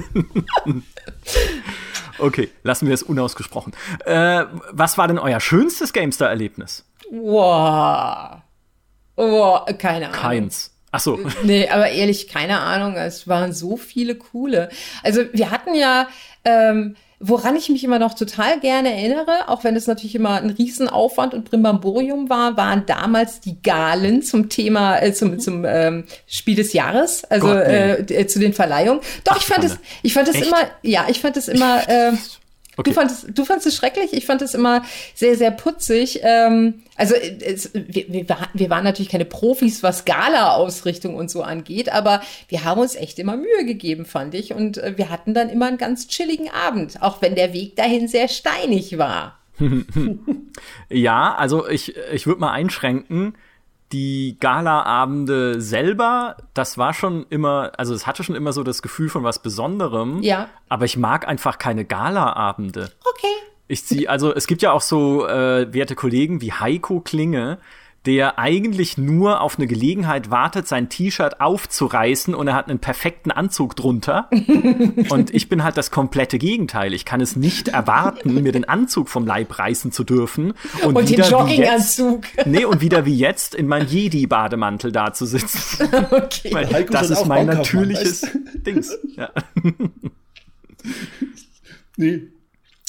okay, 2.18 2.51
lassen 2.62 2.86
wir 2.86 2.95
es 2.95 3.03
unausgesprochen. 3.03 3.72
Äh, 4.05 4.45
was 4.70 4.99
war 4.99 5.09
denn 5.09 5.18
euer 5.18 5.40
schönstes 5.40 5.95
GameStar-Erlebnis? 5.95 6.84
Wow. 7.11 8.42
Wow, 9.16 9.78
keine 9.78 10.09
Ahnung. 10.09 10.20
Keins. 10.20 10.74
Ach 10.95 11.01
so. 11.01 11.18
Nee, 11.42 11.68
aber 11.68 11.90
ehrlich, 11.90 12.28
keine 12.28 12.61
Ahnung. 12.61 12.95
Es 12.95 13.26
waren 13.26 13.53
so 13.53 13.76
viele 13.76 14.14
coole. 14.14 14.68
Also 15.03 15.22
wir 15.32 15.51
hatten 15.51 15.74
ja, 15.74 16.07
ähm, 16.45 16.95
woran 17.18 17.57
ich 17.57 17.68
mich 17.68 17.82
immer 17.82 17.99
noch 17.99 18.14
total 18.14 18.61
gerne 18.61 18.92
erinnere, 18.92 19.49
auch 19.49 19.64
wenn 19.64 19.74
es 19.74 19.88
natürlich 19.88 20.14
immer 20.14 20.40
ein 20.40 20.51
Riesenaufwand 20.51 21.34
und 21.34 21.51
Brimbamborium 21.51 22.30
war, 22.30 22.57
waren 22.57 22.86
damals 22.86 23.40
die 23.40 23.61
Galen 23.61 24.22
zum 24.22 24.49
Thema, 24.49 25.03
äh, 25.03 25.12
zum, 25.12 25.40
zum 25.40 25.64
ähm, 25.64 26.05
Spiel 26.28 26.55
des 26.55 26.72
Jahres, 26.72 27.24
also 27.24 27.49
Gott, 27.49 27.66
nee. 27.66 27.90
äh, 28.14 28.26
zu 28.28 28.38
den 28.38 28.53
Verleihungen. 28.53 29.01
Doch, 29.24 29.32
Ach, 29.32 29.40
ich 29.40 29.47
fand 29.47 29.64
es, 29.64 29.76
ich 30.03 30.14
fand 30.14 30.28
es 30.28 30.36
immer, 30.36 30.59
ja, 30.82 31.07
ich 31.09 31.18
fand 31.20 31.36
es 31.36 31.49
immer, 31.49 31.88
äh, 31.88 32.12
Okay. 32.77 32.91
Du, 32.91 32.95
fandest, 32.95 33.27
du 33.35 33.45
fandest 33.45 33.66
es 33.68 33.77
schrecklich, 33.77 34.12
ich 34.12 34.27
fand 34.27 34.43
es 34.43 34.55
immer 34.55 34.83
sehr, 35.14 35.37
sehr 35.37 35.51
putzig. 35.51 36.20
Ähm, 36.22 36.83
also 36.97 37.14
es, 37.14 37.70
wir, 37.75 38.12
wir, 38.12 38.27
wir 38.53 38.70
waren 38.70 38.85
natürlich 38.85 39.11
keine 39.11 39.25
Profis, 39.25 39.83
was 39.83 40.05
Gala-Ausrichtung 40.05 41.14
und 41.14 41.31
so 41.31 41.43
angeht, 41.43 41.93
aber 41.93 42.22
wir 42.49 42.64
haben 42.64 42.81
uns 42.81 42.97
echt 42.97 43.18
immer 43.18 43.37
Mühe 43.37 43.64
gegeben, 43.64 44.07
fand 44.07 44.35
ich. 44.35 44.53
Und 44.55 44.79
äh, 44.79 44.95
wir 44.97 45.11
hatten 45.11 45.35
dann 45.35 45.49
immer 45.51 45.66
einen 45.66 45.79
ganz 45.79 46.09
chilligen 46.09 46.51
Abend, 46.51 47.03
auch 47.03 47.22
wenn 47.22 47.35
der 47.35 47.53
Weg 47.53 47.77
dahin 47.77 48.09
sehr 48.09 48.29
steinig 48.29 48.99
war. 48.99 49.39
ja, 50.89 51.35
also 51.35 51.68
ich, 51.68 51.95
ich 52.12 52.27
würde 52.27 52.41
mal 52.41 52.53
einschränken 52.53 53.35
die 53.95 54.36
Gala-Abende 54.40 55.61
selber, 55.61 56.36
das 56.53 56.76
war 56.76 56.92
schon 56.92 57.26
immer, 57.30 57.70
also 57.76 57.95
es 57.95 58.09
hatte 58.09 58.24
schon 58.24 58.34
immer 58.34 58.53
so 58.53 58.64
das 58.64 58.82
Gefühl 58.82 59.09
von 59.09 59.22
was 59.22 59.38
Besonderem. 59.38 60.20
Ja. 60.20 60.49
Aber 60.68 60.84
ich 60.84 60.97
mag 60.97 61.28
einfach 61.28 61.59
keine 61.59 61.84
Gala-Abende. 61.84 62.90
Okay. 63.09 63.32
Ich 63.68 63.86
ziehe, 63.86 64.11
also 64.11 64.34
es 64.34 64.49
gibt 64.49 64.62
ja 64.62 64.72
auch 64.72 64.80
so 64.80 65.26
äh, 65.26 65.72
werte 65.72 65.95
Kollegen 65.95 66.40
wie 66.40 66.53
Heiko 66.53 67.01
Klinge, 67.01 67.59
der 68.07 68.38
eigentlich 68.38 68.98
nur 68.98 69.40
auf 69.40 69.57
eine 69.57 69.66
Gelegenheit 69.66 70.30
wartet, 70.30 70.68
sein 70.68 70.88
T-Shirt 70.90 71.40
aufzureißen 71.40 72.34
und 72.34 72.48
er 72.48 72.55
hat 72.55 72.68
einen 72.68 72.78
perfekten 72.78 73.30
Anzug 73.30 73.76
drunter. 73.76 74.28
und 75.09 75.32
ich 75.32 75.48
bin 75.48 75.64
halt 75.64 75.76
das 75.76 75.90
komplette 75.90 76.38
Gegenteil. 76.38 76.92
Ich 76.92 77.05
kann 77.05 77.20
es 77.20 77.34
nicht 77.34 77.68
erwarten, 77.68 78.34
mir 78.42 78.52
den 78.52 78.66
Anzug 78.66 79.09
vom 79.09 79.26
Leib 79.26 79.59
reißen 79.59 79.90
zu 79.90 80.05
dürfen. 80.05 80.52
Und, 80.84 80.96
und 80.96 81.09
den 81.09 81.22
Jogginganzug. 81.22 82.24
Nee, 82.46 82.64
und 82.64 82.80
wieder 82.80 83.07
wie 83.07 83.16
jetzt 83.16 83.55
in 83.55 83.66
mein 83.66 83.86
Jedi-Bademantel 83.86 84.92
da 84.92 85.12
zu 85.12 85.24
sitzen. 85.24 85.88
okay. 86.11 86.52
Weil 86.52 86.84
das 86.84 87.11
ist 87.11 87.26
mein 87.26 87.46
natürliches 87.46 88.26
Dings. 88.66 88.96
Ja. 89.16 89.30
nee, 91.96 92.22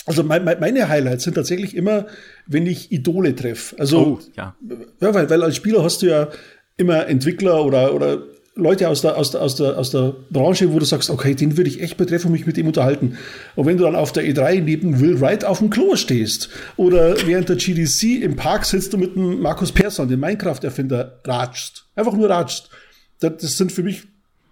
also 0.06 0.24
mein, 0.24 0.44
meine 0.44 0.88
Highlights 0.88 1.24
sind 1.24 1.34
tatsächlich 1.34 1.76
immer, 1.76 2.06
wenn 2.46 2.68
ich 2.68 2.92
Idole 2.92 3.36
treffe. 3.36 3.78
Also, 3.80 4.00
oh, 4.00 4.20
ja. 4.36 4.56
ja 5.00 5.14
weil, 5.14 5.30
weil 5.30 5.44
als 5.44 5.56
Spieler 5.56 5.84
hast 5.84 6.02
du 6.02 6.08
ja 6.08 6.30
immer 6.78 7.08
Entwickler 7.08 7.64
oder, 7.66 7.94
oder 7.94 8.22
Leute 8.58 8.88
aus 8.88 9.02
der, 9.02 9.18
aus, 9.18 9.32
der, 9.32 9.42
aus, 9.42 9.56
der, 9.56 9.78
aus 9.78 9.92
der 9.92 10.16
Branche, 10.30 10.72
wo 10.72 10.80
du 10.80 10.86
sagst, 10.86 11.10
okay, 11.10 11.36
den 11.36 11.58
würde 11.58 11.70
ich 11.70 11.82
echt 11.82 11.98
betreffen 11.98 12.28
und 12.28 12.34
mich 12.34 12.46
mit 12.46 12.58
ihm 12.58 12.68
unterhalten. 12.68 13.18
Und 13.56 13.66
wenn 13.66 13.78
du 13.78 13.84
dann 13.84 13.96
auf 13.96 14.14
der 14.14 14.24
E3 14.24 14.62
neben 14.62 15.02
Will 15.02 15.20
Wright 15.20 15.44
auf 15.44 15.60
dem 15.60 15.70
Klo 15.70 15.98
stehst 15.98 16.50
oder 16.78 17.16
während 17.28 17.50
der 17.50 17.58
GDC 17.58 18.24
im 18.24 18.38
Park 18.38 18.66
sitzt 18.66 18.94
und 18.94 19.02
mit 19.02 19.16
dem 19.16 19.42
Markus 19.42 19.74
Persson, 19.74 20.08
dem 20.08 20.22
Minecraft-Erfinder, 20.22 21.20
ratschst. 21.26 21.86
Einfach 21.96 22.14
nur 22.14 22.30
ratschst. 22.30 22.70
Das, 23.20 23.34
das 23.42 23.58
sind 23.58 23.74
für 23.74 23.84
mich, 23.84 24.04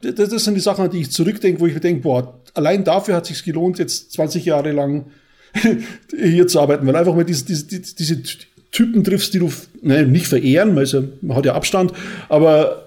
das, 0.01 0.30
das 0.30 0.43
sind 0.43 0.56
die 0.56 0.62
Sachen, 0.62 0.84
an 0.84 0.91
die 0.91 1.01
ich 1.01 1.12
zurückdenke, 1.12 1.62
wo 1.62 1.68
ich 1.68 1.74
mir 1.74 1.80
denke, 1.80 2.01
boah, 2.01 2.41
allein 2.56 2.84
dafür 2.84 3.16
hat 3.16 3.26
sich 3.26 3.43
gelohnt, 3.43 3.80
jetzt 3.80 4.12
20 4.12 4.43
Jahre 4.43 4.74
lang 4.74 5.06
hier 6.18 6.47
zu 6.47 6.60
arbeiten, 6.60 6.86
weil 6.88 6.95
einfach 6.95 7.16
mal 7.16 7.26
diese, 7.26 7.45
diese, 7.45 7.66
diese 7.66 8.24
Typen 8.72 9.04
triffst, 9.04 9.34
die 9.34 9.39
du 9.39 9.51
ne, 9.82 10.06
nicht 10.06 10.28
verehren, 10.28 10.76
weil 10.76 10.86
ja, 10.86 11.04
man 11.22 11.38
hat 11.38 11.45
ja 11.45 11.54
Abstand, 11.54 11.93
aber 12.30 12.84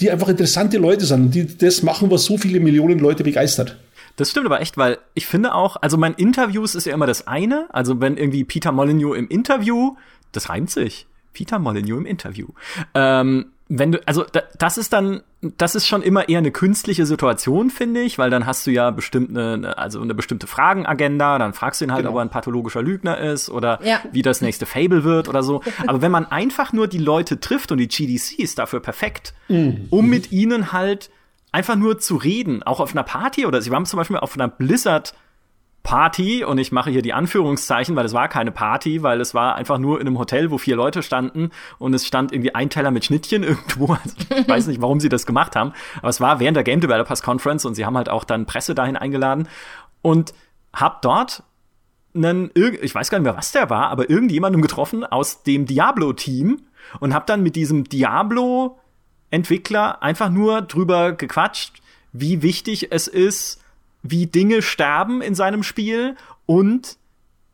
die 0.00 0.10
einfach 0.10 0.28
interessante 0.28 0.78
Leute 0.78 1.04
sind, 1.04 1.34
die 1.34 1.46
das 1.58 1.82
machen, 1.82 2.10
was 2.10 2.24
so 2.24 2.38
viele 2.38 2.60
Millionen 2.60 2.98
Leute 2.98 3.22
begeistert. 3.22 3.76
Das 4.16 4.30
stimmt 4.30 4.46
aber 4.46 4.60
echt, 4.60 4.76
weil 4.76 4.98
ich 5.14 5.26
finde 5.26 5.54
auch, 5.54 5.76
also 5.80 5.96
mein 5.96 6.14
Interviews 6.14 6.74
ist 6.74 6.86
ja 6.86 6.94
immer 6.94 7.06
das 7.06 7.26
eine, 7.26 7.66
also 7.70 8.00
wenn 8.00 8.16
irgendwie 8.16 8.44
Peter 8.44 8.72
Molyneux 8.72 9.16
im 9.16 9.28
Interview, 9.28 9.96
das 10.32 10.48
reimt 10.48 10.70
sich, 10.70 11.06
Peter 11.32 11.58
Molyneux 11.58 11.98
im 11.98 12.06
Interview, 12.06 12.48
ähm, 12.94 13.46
wenn 13.72 13.92
du, 13.92 14.00
also 14.04 14.24
das 14.58 14.78
ist 14.78 14.92
dann, 14.92 15.22
das 15.40 15.76
ist 15.76 15.86
schon 15.86 16.02
immer 16.02 16.28
eher 16.28 16.38
eine 16.38 16.50
künstliche 16.50 17.06
Situation, 17.06 17.70
finde 17.70 18.00
ich, 18.00 18.18
weil 18.18 18.28
dann 18.28 18.44
hast 18.44 18.66
du 18.66 18.72
ja 18.72 18.90
bestimmt 18.90 19.30
eine, 19.30 19.78
also 19.78 20.02
eine 20.02 20.12
bestimmte 20.12 20.48
Fragenagenda, 20.48 21.38
dann 21.38 21.52
fragst 21.52 21.80
du 21.80 21.84
ihn 21.84 21.92
halt, 21.92 22.00
genau. 22.00 22.10
ob 22.10 22.16
er 22.18 22.22
ein 22.22 22.30
pathologischer 22.30 22.82
Lügner 22.82 23.18
ist 23.18 23.48
oder 23.48 23.78
ja. 23.84 24.00
wie 24.10 24.22
das 24.22 24.40
nächste 24.40 24.66
Fable 24.66 25.04
wird 25.04 25.28
oder 25.28 25.44
so. 25.44 25.62
Aber 25.86 26.02
wenn 26.02 26.10
man 26.10 26.26
einfach 26.26 26.72
nur 26.72 26.88
die 26.88 26.98
Leute 26.98 27.38
trifft 27.38 27.70
und 27.70 27.78
die 27.78 27.86
GDC 27.86 28.40
ist 28.40 28.58
dafür 28.58 28.80
perfekt, 28.80 29.34
mhm. 29.46 29.86
um 29.90 30.08
mit 30.08 30.32
ihnen 30.32 30.72
halt 30.72 31.08
einfach 31.52 31.76
nur 31.76 32.00
zu 32.00 32.16
reden, 32.16 32.64
auch 32.64 32.80
auf 32.80 32.90
einer 32.90 33.04
Party 33.04 33.46
oder 33.46 33.62
sie 33.62 33.70
waren 33.70 33.86
zum 33.86 33.98
Beispiel 33.98 34.16
auf 34.16 34.34
einer 34.34 34.48
Blizzard 34.48 35.14
Party 35.82 36.44
und 36.44 36.58
ich 36.58 36.72
mache 36.72 36.90
hier 36.90 37.02
die 37.02 37.14
Anführungszeichen, 37.14 37.96
weil 37.96 38.04
es 38.04 38.12
war 38.12 38.28
keine 38.28 38.52
Party, 38.52 39.02
weil 39.02 39.20
es 39.20 39.34
war 39.34 39.54
einfach 39.54 39.78
nur 39.78 40.00
in 40.00 40.06
einem 40.06 40.18
Hotel, 40.18 40.50
wo 40.50 40.58
vier 40.58 40.76
Leute 40.76 41.02
standen 41.02 41.50
und 41.78 41.94
es 41.94 42.06
stand 42.06 42.32
irgendwie 42.32 42.54
ein 42.54 42.68
Teller 42.68 42.90
mit 42.90 43.06
Schnittchen 43.06 43.42
irgendwo. 43.44 43.94
Also 43.94 44.16
ich 44.36 44.48
weiß 44.48 44.66
nicht, 44.66 44.82
warum 44.82 45.00
sie 45.00 45.08
das 45.08 45.26
gemacht 45.26 45.56
haben, 45.56 45.72
aber 45.98 46.08
es 46.08 46.20
war 46.20 46.38
während 46.38 46.56
der 46.56 46.64
Game 46.64 46.80
Developers 46.80 47.22
Conference 47.22 47.64
und 47.64 47.74
sie 47.74 47.86
haben 47.86 47.96
halt 47.96 48.10
auch 48.10 48.24
dann 48.24 48.46
Presse 48.46 48.74
dahin 48.74 48.96
eingeladen 48.96 49.48
und 50.02 50.34
hab 50.72 51.02
dort 51.02 51.42
einen, 52.14 52.50
ich 52.54 52.94
weiß 52.94 53.10
gar 53.10 53.18
nicht 53.18 53.24
mehr, 53.24 53.36
was 53.36 53.50
der 53.52 53.68
war, 53.70 53.88
aber 53.88 54.10
irgendjemandem 54.10 54.60
getroffen 54.62 55.04
aus 55.04 55.42
dem 55.44 55.66
Diablo-Team 55.66 56.62
und 56.98 57.14
hab 57.14 57.26
dann 57.26 57.42
mit 57.42 57.54
diesem 57.56 57.84
Diablo-Entwickler 57.84 60.02
einfach 60.02 60.28
nur 60.28 60.60
drüber 60.62 61.12
gequatscht, 61.12 61.80
wie 62.12 62.42
wichtig 62.42 62.88
es 62.90 63.06
ist, 63.06 63.62
wie 64.02 64.26
Dinge 64.26 64.62
sterben 64.62 65.22
in 65.22 65.34
seinem 65.34 65.62
Spiel 65.62 66.16
und 66.46 66.98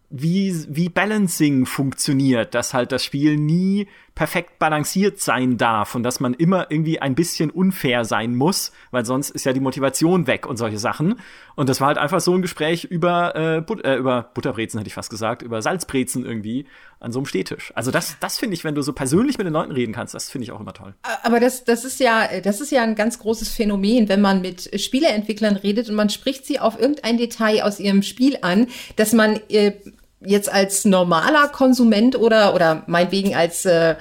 wie, 0.09 0.55
wie 0.69 0.89
Balancing 0.89 1.67
funktioniert, 1.67 2.55
dass 2.55 2.75
halt 2.75 2.93
das 2.93 3.05
Spiel 3.05 3.37
nie 3.37 3.89
perfekt 4.15 4.59
balanciert 4.59 5.21
sein 5.21 5.59
darf 5.59 5.95
und 5.95 6.05
dass 6.05 6.21
man 6.21 6.33
immer 6.33 6.71
irgendwie 6.71 7.01
ein 7.01 7.15
bisschen 7.15 7.51
unfair 7.51 8.05
sein 8.05 8.35
muss, 8.35 8.73
weil 8.91 9.05
sonst 9.05 9.31
ist 9.31 9.45
ja 9.45 9.53
die 9.53 9.61
Motivation 9.61 10.27
weg 10.27 10.47
und 10.47 10.57
solche 10.57 10.79
Sachen. 10.79 11.17
Und 11.55 11.69
das 11.69 11.81
war 11.81 11.89
halt 11.89 11.99
einfach 11.99 12.21
so 12.21 12.35
ein 12.35 12.41
Gespräch 12.41 12.85
über, 12.85 13.35
äh, 13.35 13.61
But 13.61 13.85
äh, 13.85 13.97
über 13.97 14.31
Butterbrezen, 14.33 14.79
hätte 14.79 14.89
ich 14.89 14.95
fast 14.95 15.11
gesagt, 15.11 15.43
über 15.43 15.61
Salzbrezen 15.61 16.25
irgendwie 16.25 16.67
an 17.07 17.13
so 17.13 17.21
einem 17.21 17.27
Stehtisch. 17.27 17.73
Also 17.77 17.93
das, 17.93 18.17
das 18.19 18.37
finde 18.37 18.55
ich, 18.55 18.65
wenn 18.65 18.75
du 18.75 18.83
so 18.83 18.93
persönlich 18.93 19.39
mit 19.39 19.47
den 19.47 19.55
Leuten 19.55 19.71
reden 19.71 19.93
kannst, 19.93 20.13
das 20.13 20.29
finde 20.29 20.45
ich 20.45 20.53
auch 20.53 20.61
immer 20.61 20.73
toll. 20.73 20.93
Aber 21.23 21.39
das, 21.39 21.65
das 21.65 21.85
ist 21.85 22.01
ja, 22.01 22.41
das 22.41 22.61
ist 22.61 22.73
ja 22.73 22.83
ein 22.83 22.97
ganz 22.97 23.21
großes 23.21 23.51
Phänomen, 23.51 24.09
wenn 24.09 24.21
man 24.21 24.41
mit 24.41 24.79
Spieleentwicklern 24.79 25.57
redet 25.57 25.89
und 25.89 25.95
man 25.95 26.11
spricht 26.11 26.45
sie 26.45 26.59
auf 26.59 26.79
irgendein 26.79 27.17
Detail 27.17 27.63
aus 27.63 27.79
ihrem 27.79 28.03
Spiel 28.03 28.39
an, 28.43 28.67
dass 28.97 29.13
man 29.13 29.41
äh, 29.49 29.73
jetzt 30.21 30.53
als 30.53 30.85
normaler 30.85 31.49
Konsument 31.49 32.19
oder, 32.19 32.55
oder 32.55 32.83
meinetwegen 32.89 33.37
als, 33.37 33.65
äh, 33.65 33.95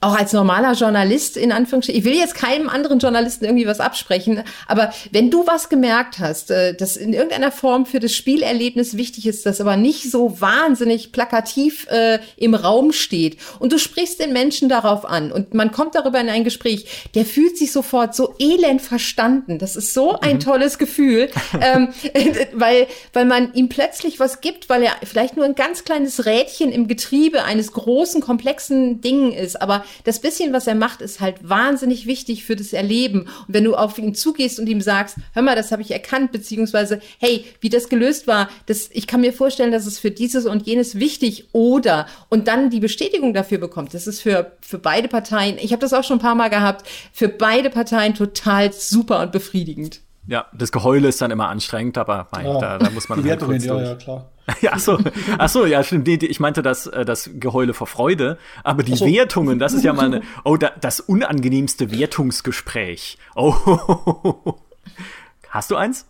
auch 0.00 0.16
als 0.16 0.32
normaler 0.32 0.72
Journalist 0.72 1.36
in 1.36 1.52
Anführungsstrichen, 1.52 2.00
ich 2.00 2.04
will 2.06 2.16
jetzt 2.16 2.34
keinem 2.34 2.70
anderen 2.70 3.00
Journalisten 3.00 3.44
irgendwie 3.44 3.66
was 3.66 3.80
absprechen, 3.80 4.42
aber 4.66 4.92
wenn 5.12 5.30
du 5.30 5.46
was 5.46 5.68
gemerkt 5.68 6.18
hast, 6.18 6.50
äh, 6.50 6.74
das 6.74 6.96
in 6.96 7.12
irgendeiner 7.12 7.52
Form 7.52 7.84
für 7.84 8.00
das 8.00 8.12
Spielerlebnis 8.12 8.96
wichtig 8.96 9.26
ist, 9.26 9.44
das 9.44 9.60
aber 9.60 9.76
nicht 9.76 10.10
so 10.10 10.40
wahnsinnig 10.40 11.12
plakativ 11.12 11.86
äh, 11.90 12.18
im 12.36 12.54
Raum 12.54 12.92
steht 12.92 13.36
und 13.58 13.72
du 13.72 13.78
sprichst 13.78 14.20
den 14.20 14.32
Menschen 14.32 14.70
darauf 14.70 15.04
an 15.04 15.32
und 15.32 15.52
man 15.52 15.70
kommt 15.70 15.94
darüber 15.94 16.18
in 16.18 16.30
ein 16.30 16.44
Gespräch, 16.44 17.10
der 17.14 17.26
fühlt 17.26 17.58
sich 17.58 17.70
sofort 17.70 18.14
so 18.14 18.34
elend 18.38 18.80
verstanden. 18.80 19.58
Das 19.58 19.76
ist 19.76 19.92
so 19.92 20.18
ein 20.18 20.36
mhm. 20.36 20.40
tolles 20.40 20.78
Gefühl, 20.78 21.28
ähm, 21.60 21.88
weil, 22.54 22.86
weil 23.12 23.26
man 23.26 23.52
ihm 23.52 23.68
plötzlich 23.68 24.18
was 24.18 24.40
gibt, 24.40 24.70
weil 24.70 24.82
er 24.82 24.92
vielleicht 25.04 25.36
nur 25.36 25.44
ein 25.44 25.54
ganz 25.54 25.84
kleines 25.84 26.24
Rädchen 26.24 26.72
im 26.72 26.88
Getriebe 26.88 27.44
eines 27.44 27.72
großen, 27.72 28.22
komplexen 28.22 29.02
Dingen 29.02 29.32
ist, 29.32 29.60
aber 29.60 29.84
das 30.04 30.20
bisschen, 30.20 30.52
was 30.52 30.66
er 30.66 30.74
macht, 30.74 31.00
ist 31.00 31.20
halt 31.20 31.48
wahnsinnig 31.48 32.06
wichtig 32.06 32.44
für 32.44 32.56
das 32.56 32.72
Erleben. 32.72 33.22
Und 33.22 33.48
wenn 33.48 33.64
du 33.64 33.74
auf 33.74 33.98
ihn 33.98 34.14
zugehst 34.14 34.58
und 34.58 34.68
ihm 34.68 34.80
sagst, 34.80 35.16
hör 35.32 35.42
mal, 35.42 35.56
das 35.56 35.72
habe 35.72 35.82
ich 35.82 35.90
erkannt, 35.90 36.32
beziehungsweise, 36.32 37.00
hey, 37.18 37.44
wie 37.60 37.68
das 37.68 37.88
gelöst 37.88 38.26
war, 38.26 38.48
das, 38.66 38.90
ich 38.92 39.06
kann 39.06 39.20
mir 39.20 39.32
vorstellen, 39.32 39.72
dass 39.72 39.86
es 39.86 39.98
für 39.98 40.10
dieses 40.10 40.46
und 40.46 40.66
jenes 40.66 40.98
wichtig 40.98 41.48
oder 41.52 42.06
und 42.28 42.48
dann 42.48 42.70
die 42.70 42.80
Bestätigung 42.80 43.34
dafür 43.34 43.58
bekommt. 43.58 43.94
Das 43.94 44.06
ist 44.06 44.20
für, 44.20 44.52
für 44.60 44.78
beide 44.78 45.08
Parteien, 45.08 45.58
ich 45.60 45.72
habe 45.72 45.80
das 45.80 45.92
auch 45.92 46.04
schon 46.04 46.18
ein 46.18 46.22
paar 46.22 46.34
Mal 46.34 46.48
gehabt, 46.48 46.86
für 47.12 47.28
beide 47.28 47.70
Parteien 47.70 48.14
total 48.14 48.72
super 48.72 49.20
und 49.20 49.32
befriedigend. 49.32 50.00
Ja, 50.30 50.46
das 50.52 50.70
Geheule 50.70 51.08
ist 51.08 51.20
dann 51.20 51.32
immer 51.32 51.48
anstrengend, 51.48 51.98
aber 51.98 52.28
mein, 52.30 52.46
ja. 52.46 52.58
da, 52.60 52.78
da 52.78 52.90
muss 52.90 53.08
man 53.08 53.20
halt 53.24 53.40
kurz 53.40 53.64
ja, 53.64 53.72
durch. 53.74 53.88
Ja, 53.88 53.94
klar. 53.96 54.30
ja, 54.60 54.70
ach 54.74 54.78
so, 54.78 54.98
ach 55.38 55.48
so, 55.48 55.66
ja, 55.66 55.82
stimmt. 55.82 56.06
Ich 56.06 56.38
meinte 56.38 56.62
das, 56.62 56.86
äh, 56.86 57.04
das 57.04 57.30
Geheule 57.34 57.74
vor 57.74 57.88
Freude. 57.88 58.38
Aber 58.62 58.84
die 58.84 58.94
so. 58.94 59.06
Wertungen, 59.06 59.58
das 59.58 59.72
ist 59.72 59.82
ja 59.82 59.92
mal 59.92 60.04
eine, 60.06 60.22
oh, 60.44 60.56
da, 60.56 60.70
das 60.80 61.00
unangenehmste 61.00 61.90
Wertungsgespräch. 61.90 63.18
Oh, 63.34 63.56
hast 65.48 65.72
du 65.72 65.74
eins? 65.74 66.06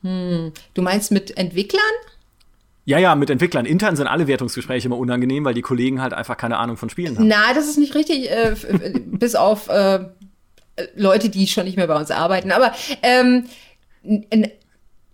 Hm. 0.00 0.52
Du 0.72 0.80
meinst 0.80 1.12
mit 1.12 1.36
Entwicklern? 1.36 1.82
Ja, 2.86 2.96
ja, 2.96 3.14
mit 3.14 3.28
Entwicklern. 3.28 3.66
Intern 3.66 3.96
sind 3.96 4.06
alle 4.06 4.26
Wertungsgespräche 4.26 4.86
immer 4.86 4.96
unangenehm, 4.96 5.44
weil 5.44 5.52
die 5.52 5.60
Kollegen 5.60 6.00
halt 6.00 6.14
einfach 6.14 6.38
keine 6.38 6.56
Ahnung 6.56 6.78
von 6.78 6.88
Spielen 6.88 7.18
haben. 7.18 7.28
Na, 7.28 7.52
das 7.54 7.68
ist 7.68 7.76
nicht 7.76 7.94
richtig, 7.94 8.30
äh, 8.30 8.54
bis 9.04 9.34
auf 9.34 9.68
äh, 9.68 10.06
Leute, 10.94 11.28
die 11.28 11.46
schon 11.46 11.64
nicht 11.64 11.76
mehr 11.76 11.86
bei 11.86 11.96
uns 11.96 12.10
arbeiten. 12.10 12.52
Aber 12.52 12.72
ähm, 13.02 13.48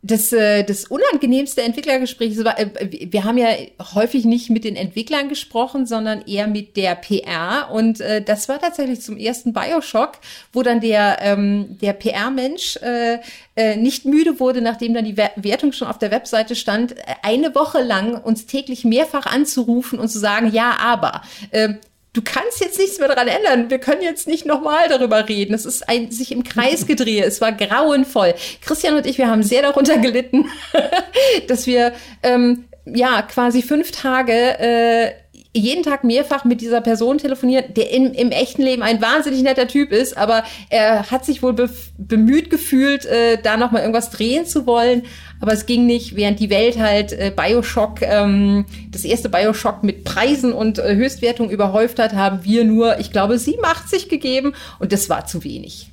das, 0.05 0.35
äh, 0.35 0.65
das 0.65 0.85
unangenehmste 0.85 1.62
Entwicklergespräch, 1.62 2.37
äh, 2.39 2.69
wir 3.11 3.25
haben 3.25 3.39
ja 3.39 3.49
häufig 3.95 4.27
nicht 4.27 4.51
mit 4.51 4.65
den 4.65 4.77
Entwicklern 4.77 5.31
gesprochen, 5.31 5.87
sondern 5.87 6.23
eher 6.27 6.47
mit 6.47 6.77
der 6.77 6.95
PR. 6.95 7.71
Und 7.73 8.03
äh, 8.03 8.23
das 8.23 8.49
war 8.51 8.61
tatsächlich 8.61 9.01
zum 9.01 9.17
ersten 9.17 9.55
Bioshock, 9.55 10.19
wo 10.53 10.62
dann 10.62 10.81
der, 10.81 11.19
ähm, 11.23 11.79
der 11.81 11.95
PR-Mensch 11.95 12.77
äh, 12.77 13.19
äh, 13.57 13.77
nicht 13.77 14.05
müde 14.05 14.41
wurde, 14.41 14.61
nachdem 14.61 14.93
dann 14.93 15.07
die 15.07 15.17
Wertung 15.17 15.73
schon 15.73 15.89
auf 15.89 15.99
der 15.99 16.11
Webseite 16.11 16.55
stand, 16.55 16.95
eine 17.23 17.55
Woche 17.55 17.83
lang 17.83 18.23
uns 18.23 18.45
täglich 18.45 18.85
mehrfach 18.85 19.25
anzurufen 19.25 19.99
und 19.99 20.09
zu 20.09 20.19
sagen, 20.19 20.53
ja, 20.53 20.77
aber. 20.81 21.23
Äh, 21.51 21.75
du 22.15 22.23
kannst 22.23 22.61
jetzt 22.61 22.79
nichts 22.79 22.99
mehr 22.99 23.09
daran 23.09 23.29
ändern. 23.29 23.69
Wir 23.69 23.79
können 23.79 24.01
jetzt 24.01 24.27
nicht 24.27 24.47
nochmal 24.47 24.89
darüber 24.89 25.29
reden. 25.29 25.53
Es 25.53 25.67
ist 25.67 25.87
ein 25.89 26.11
sich 26.11 26.33
im 26.33 26.45
Kreis 26.45 26.87
gedrehe. 26.87 27.25
Es 27.25 27.43
war 27.43 27.53
grauenvoll. 27.53 28.35
Christian 28.62 28.97
und 28.97 29.05
ich, 29.05 29.19
wir 29.19 29.29
haben 29.29 29.43
sehr 29.43 29.62
darunter 29.62 29.99
gelitten, 29.99 30.49
dass 31.49 31.67
wir 31.67 31.93
ähm, 32.23 32.65
ja 32.87 33.23
quasi 33.23 33.62
fünf 33.62 33.91
Tage 33.91 34.33
äh, 34.33 35.12
jeden 35.57 35.84
Tag 35.84 36.02
mehrfach 36.02 36.44
mit 36.44 36.61
dieser 36.61 36.80
Person 36.80 37.18
telefoniert, 37.18 37.76
der 37.76 37.90
in, 37.90 38.12
im 38.12 38.30
echten 38.30 38.62
Leben 38.62 38.82
ein 38.82 39.00
wahnsinnig 39.00 39.42
netter 39.42 39.68
Typ 39.68 39.92
ist, 39.92 40.16
aber 40.16 40.42
er 40.68 41.11
hat 41.11 41.24
sich 41.24 41.42
wohl 41.42 41.52
be 41.52 41.70
bemüht 41.96 42.50
gefühlt, 42.50 43.07
äh, 43.07 43.40
da 43.40 43.57
nochmal 43.57 43.82
irgendwas 43.82 44.11
drehen 44.11 44.46
zu 44.46 44.66
wollen. 44.66 45.02
Aber 45.40 45.52
es 45.52 45.66
ging 45.66 45.86
nicht, 45.86 46.16
während 46.16 46.40
die 46.40 46.50
Welt 46.50 46.78
halt 46.78 47.12
äh, 47.12 47.32
Bioshock, 47.34 48.02
ähm, 48.02 48.64
das 48.90 49.05
erste 49.05 49.28
Bioshock 49.28 49.84
mit 49.84 50.05
Preisen 50.05 50.52
und 50.52 50.78
äh, 50.78 50.96
Höchstwertung 50.96 51.50
überhäuft 51.50 51.98
hat, 52.00 52.14
haben 52.14 52.44
wir 52.44 52.64
nur, 52.64 52.98
ich 52.98 53.12
glaube, 53.12 53.38
87 53.38 54.09
gegeben 54.09 54.55
und 54.80 54.92
das 54.92 55.09
war 55.09 55.26
zu 55.26 55.44
wenig. 55.44 55.92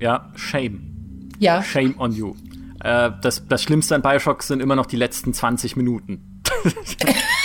Ja, 0.00 0.30
shame. 0.36 1.28
Ja. 1.40 1.62
Shame 1.62 1.98
on 1.98 2.12
you. 2.12 2.34
Äh, 2.84 3.10
das, 3.20 3.46
das 3.48 3.62
Schlimmste 3.62 3.96
an 3.96 4.02
Bioshock 4.02 4.42
sind 4.44 4.60
immer 4.60 4.76
noch 4.76 4.86
die 4.86 4.96
letzten 4.96 5.34
20 5.34 5.76
Minuten. 5.76 6.29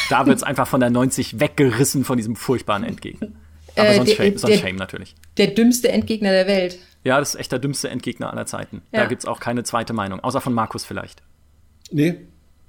Da 0.09 0.25
wird 0.25 0.37
es 0.37 0.43
einfach 0.43 0.67
von 0.67 0.79
der 0.79 0.89
90 0.89 1.39
weggerissen 1.39 2.03
von 2.03 2.17
diesem 2.17 2.35
furchtbaren 2.35 2.83
Endgegner. 2.83 3.29
Aber 3.75 3.89
äh, 3.89 3.95
sonst, 3.95 4.09
der, 4.09 4.15
Shame, 4.15 4.37
sonst 4.37 4.53
der, 4.53 4.59
Shame 4.59 4.75
natürlich. 4.75 5.15
Der 5.37 5.47
dümmste 5.47 5.89
Endgegner 5.89 6.31
der 6.31 6.47
Welt. 6.47 6.79
Ja, 7.03 7.19
das 7.19 7.35
ist 7.35 7.39
echt 7.39 7.51
der 7.51 7.59
dümmste 7.59 7.89
Endgegner 7.89 8.31
aller 8.31 8.45
Zeiten. 8.45 8.81
Ja. 8.91 9.01
Da 9.01 9.05
gibt's 9.07 9.25
auch 9.25 9.39
keine 9.39 9.63
zweite 9.63 9.93
Meinung, 9.93 10.19
außer 10.21 10.41
von 10.41 10.53
Markus 10.53 10.85
vielleicht. 10.85 11.21
Nee, 11.91 12.15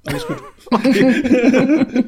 alles 0.07 0.26
gut. 0.26 0.37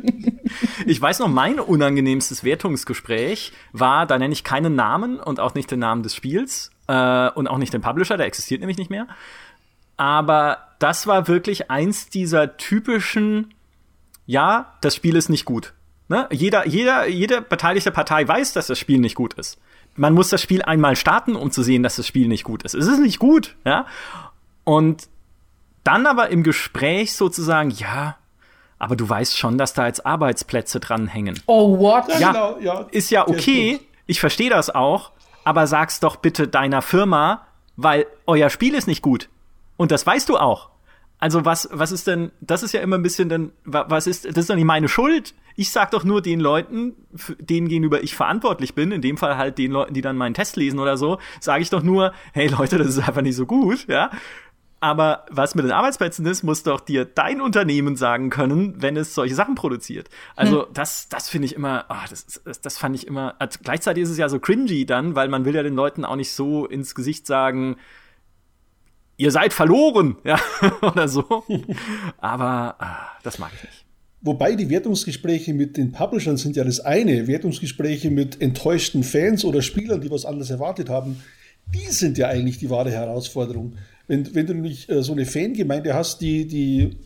ich 0.86 1.00
weiß 1.00 1.18
noch, 1.18 1.28
mein 1.28 1.58
unangenehmstes 1.58 2.44
Wertungsgespräch 2.44 3.52
war, 3.72 4.06
da 4.06 4.18
nenne 4.18 4.32
ich 4.32 4.44
keinen 4.44 4.74
Namen 4.74 5.18
und 5.18 5.40
auch 5.40 5.54
nicht 5.54 5.70
den 5.70 5.80
Namen 5.80 6.02
des 6.02 6.14
Spiels 6.14 6.70
äh, 6.86 7.30
und 7.30 7.48
auch 7.48 7.58
nicht 7.58 7.72
den 7.72 7.80
Publisher, 7.80 8.16
der 8.16 8.26
existiert 8.26 8.60
nämlich 8.60 8.78
nicht 8.78 8.90
mehr. 8.90 9.08
Aber 9.96 10.58
das 10.78 11.08
war 11.08 11.26
wirklich 11.26 11.70
eins 11.70 12.08
dieser 12.08 12.56
typischen 12.56 13.52
ja, 14.28 14.74
das 14.82 14.94
Spiel 14.94 15.16
ist 15.16 15.30
nicht 15.30 15.46
gut. 15.46 15.72
Ne? 16.08 16.28
Jeder, 16.30 16.66
jeder, 16.68 17.08
jede 17.08 17.40
beteiligte 17.40 17.90
Partei 17.90 18.28
weiß, 18.28 18.52
dass 18.52 18.66
das 18.66 18.78
Spiel 18.78 18.98
nicht 18.98 19.14
gut 19.14 19.32
ist. 19.34 19.58
Man 19.96 20.12
muss 20.12 20.28
das 20.28 20.42
Spiel 20.42 20.60
einmal 20.60 20.96
starten, 20.96 21.34
um 21.34 21.50
zu 21.50 21.62
sehen, 21.62 21.82
dass 21.82 21.96
das 21.96 22.06
Spiel 22.06 22.28
nicht 22.28 22.44
gut 22.44 22.62
ist. 22.62 22.74
Es 22.74 22.86
ist 22.86 23.00
nicht 23.00 23.18
gut, 23.18 23.56
ja. 23.64 23.86
Und 24.64 25.08
dann 25.82 26.06
aber 26.06 26.28
im 26.28 26.42
Gespräch 26.42 27.14
sozusagen, 27.14 27.70
ja, 27.70 28.18
aber 28.78 28.96
du 28.96 29.08
weißt 29.08 29.36
schon, 29.36 29.56
dass 29.56 29.72
da 29.72 29.86
jetzt 29.86 30.04
Arbeitsplätze 30.04 30.78
dranhängen. 30.78 31.40
Oh, 31.46 31.78
what? 31.78 32.08
Ja, 32.08 32.18
ja, 32.18 32.32
genau, 32.32 32.58
ja. 32.60 32.86
ist 32.90 33.10
ja 33.10 33.26
okay. 33.26 33.80
Ich 34.06 34.20
verstehe 34.20 34.50
das 34.50 34.68
auch. 34.68 35.12
Aber 35.42 35.66
sag's 35.66 36.00
doch 36.00 36.16
bitte 36.16 36.48
deiner 36.48 36.82
Firma, 36.82 37.46
weil 37.76 38.06
euer 38.26 38.50
Spiel 38.50 38.74
ist 38.74 38.88
nicht 38.88 39.00
gut. 39.00 39.30
Und 39.78 39.90
das 39.90 40.06
weißt 40.06 40.28
du 40.28 40.36
auch. 40.36 40.68
Also 41.18 41.44
was, 41.44 41.68
was 41.72 41.90
ist 41.90 42.06
denn, 42.06 42.30
das 42.40 42.62
ist 42.62 42.72
ja 42.72 42.80
immer 42.80 42.96
ein 42.96 43.02
bisschen 43.02 43.28
dann, 43.28 43.52
was 43.64 44.06
ist, 44.06 44.24
das 44.24 44.36
ist 44.36 44.50
doch 44.50 44.54
nicht 44.54 44.64
meine 44.64 44.88
Schuld. 44.88 45.34
Ich 45.56 45.70
sag 45.70 45.90
doch 45.90 46.04
nur 46.04 46.22
den 46.22 46.38
Leuten, 46.38 46.94
denen 47.40 47.68
gegenüber 47.68 48.02
ich 48.02 48.14
verantwortlich 48.14 48.74
bin, 48.74 48.92
in 48.92 49.02
dem 49.02 49.16
Fall 49.16 49.36
halt 49.36 49.58
den 49.58 49.72
Leuten, 49.72 49.94
die 49.94 50.00
dann 50.00 50.16
meinen 50.16 50.34
Test 50.34 50.56
lesen 50.56 50.78
oder 50.78 50.96
so, 50.96 51.18
sage 51.40 51.62
ich 51.62 51.70
doch 51.70 51.82
nur, 51.82 52.12
hey 52.32 52.46
Leute, 52.46 52.78
das 52.78 52.86
ist 52.86 52.98
einfach 53.00 53.22
nicht 53.22 53.34
so 53.34 53.46
gut, 53.46 53.88
ja. 53.88 54.10
Aber 54.80 55.26
was 55.28 55.56
mit 55.56 55.64
den 55.64 55.72
Arbeitsplätzen 55.72 56.24
ist, 56.26 56.44
muss 56.44 56.62
doch 56.62 56.78
dir 56.78 57.04
dein 57.04 57.40
Unternehmen 57.40 57.96
sagen 57.96 58.30
können, 58.30 58.80
wenn 58.80 58.96
es 58.96 59.12
solche 59.12 59.34
Sachen 59.34 59.56
produziert. 59.56 60.08
Also 60.36 60.66
hm. 60.66 60.72
das, 60.72 61.08
das 61.08 61.28
finde 61.28 61.46
ich 61.46 61.56
immer, 61.56 61.86
oh, 61.88 62.06
das, 62.08 62.40
das, 62.44 62.60
das 62.60 62.78
fand 62.78 62.94
ich 62.94 63.08
immer. 63.08 63.34
Also 63.40 63.58
gleichzeitig 63.60 64.04
ist 64.04 64.10
es 64.10 64.18
ja 64.18 64.28
so 64.28 64.38
cringy 64.38 64.86
dann, 64.86 65.16
weil 65.16 65.28
man 65.28 65.44
will 65.44 65.54
ja 65.54 65.64
den 65.64 65.74
Leuten 65.74 66.04
auch 66.04 66.14
nicht 66.14 66.32
so 66.32 66.64
ins 66.64 66.94
Gesicht 66.94 67.26
sagen, 67.26 67.76
ihr 69.18 69.30
seid 69.30 69.52
verloren, 69.52 70.16
ja, 70.24 70.40
oder 70.80 71.06
so. 71.08 71.44
Aber 72.16 72.76
ah, 72.78 73.10
das 73.22 73.38
mag 73.38 73.50
ich 73.54 73.64
nicht. 73.64 73.84
Wobei 74.20 74.54
die 74.54 74.70
Wertungsgespräche 74.70 75.52
mit 75.52 75.76
den 75.76 75.92
Publishern 75.92 76.38
sind 76.38 76.56
ja 76.56 76.64
das 76.64 76.80
eine. 76.80 77.26
Wertungsgespräche 77.26 78.10
mit 78.10 78.40
enttäuschten 78.40 79.04
Fans 79.04 79.44
oder 79.44 79.62
Spielern, 79.62 80.00
die 80.00 80.10
was 80.10 80.24
anderes 80.24 80.50
erwartet 80.50 80.88
haben, 80.88 81.22
die 81.72 81.92
sind 81.92 82.18
ja 82.18 82.28
eigentlich 82.28 82.58
die 82.58 82.70
wahre 82.70 82.90
Herausforderung. 82.90 83.76
Wenn, 84.06 84.34
wenn 84.34 84.46
du 84.46 84.54
nämlich 84.54 84.88
äh, 84.88 85.02
so 85.02 85.12
eine 85.12 85.26
Fangemeinde 85.26 85.94
hast, 85.94 86.20
die, 86.20 86.46
die 86.46 86.96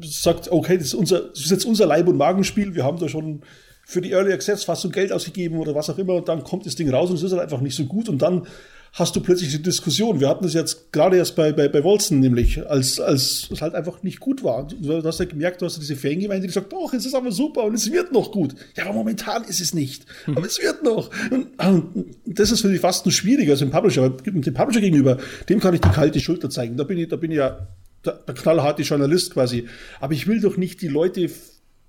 sagt, 0.00 0.52
okay, 0.52 0.76
das 0.76 0.88
ist, 0.88 0.94
unser, 0.94 1.28
das 1.30 1.40
ist 1.40 1.50
jetzt 1.50 1.64
unser 1.64 1.86
Leib- 1.86 2.06
und 2.06 2.18
Magenspiel, 2.18 2.74
wir 2.74 2.84
haben 2.84 2.98
da 2.98 3.08
schon 3.08 3.42
für 3.84 4.00
die 4.00 4.12
Early 4.12 4.32
Access 4.32 4.64
fast 4.64 4.82
so 4.82 4.90
Geld 4.90 5.10
ausgegeben 5.10 5.58
oder 5.58 5.74
was 5.74 5.88
auch 5.88 5.98
immer, 5.98 6.14
und 6.14 6.28
dann 6.28 6.44
kommt 6.44 6.66
das 6.66 6.76
Ding 6.76 6.90
raus 6.90 7.08
und 7.08 7.16
es 7.16 7.22
ist 7.22 7.32
halt 7.32 7.42
einfach 7.42 7.62
nicht 7.62 7.74
so 7.74 7.86
gut 7.86 8.08
und 8.08 8.20
dann 8.20 8.46
hast 8.92 9.14
du 9.16 9.20
plötzlich 9.20 9.50
die 9.50 9.62
Diskussion. 9.62 10.20
Wir 10.20 10.28
hatten 10.28 10.44
das 10.44 10.54
jetzt 10.54 10.92
gerade 10.92 11.16
erst 11.16 11.36
bei, 11.36 11.52
bei, 11.52 11.68
bei 11.68 11.84
Wolzen, 11.84 12.20
nämlich, 12.20 12.66
als, 12.68 13.00
als 13.00 13.48
es 13.50 13.60
halt 13.60 13.74
einfach 13.74 14.02
nicht 14.02 14.20
gut 14.20 14.42
war. 14.42 14.66
Du 14.66 15.02
hast 15.04 15.20
ja 15.20 15.26
gemerkt, 15.26 15.62
du 15.62 15.66
hast 15.66 15.78
diese 15.78 15.96
Fangemeinde, 15.96 16.46
die 16.46 16.52
sagt, 16.52 16.72
doch, 16.72 16.92
es 16.92 17.06
ist 17.06 17.14
aber 17.14 17.32
super 17.32 17.64
und 17.64 17.74
es 17.74 17.90
wird 17.92 18.12
noch 18.12 18.32
gut. 18.32 18.54
Ja, 18.76 18.84
aber 18.84 18.94
momentan 18.94 19.44
ist 19.44 19.60
es 19.60 19.74
nicht. 19.74 20.06
Hm. 20.24 20.36
Aber 20.36 20.46
es 20.46 20.60
wird 20.60 20.82
noch. 20.82 21.10
Und, 21.30 21.48
und 21.58 22.14
das 22.26 22.50
ist 22.50 22.62
für 22.62 22.70
die 22.70 22.78
fast 22.78 23.06
nur 23.06 23.12
schwieriger 23.12 23.52
als 23.52 23.60
im 23.60 23.70
Publisher. 23.70 24.04
Aber 24.04 24.22
dem 24.22 24.54
Publisher 24.54 24.80
gegenüber, 24.80 25.18
dem 25.48 25.60
kann 25.60 25.74
ich 25.74 25.80
die 25.80 25.90
kalte 25.90 26.20
Schulter 26.20 26.50
zeigen. 26.50 26.76
Da 26.76 26.84
bin 26.84 26.98
ich, 26.98 27.08
da 27.08 27.16
bin 27.16 27.30
ich 27.30 27.38
ja 27.38 27.68
der, 28.04 28.14
der 28.14 28.34
knallharte 28.34 28.82
Journalist 28.82 29.32
quasi. 29.34 29.66
Aber 30.00 30.12
ich 30.12 30.26
will 30.26 30.40
doch 30.40 30.56
nicht 30.56 30.82
die 30.82 30.88
Leute 30.88 31.30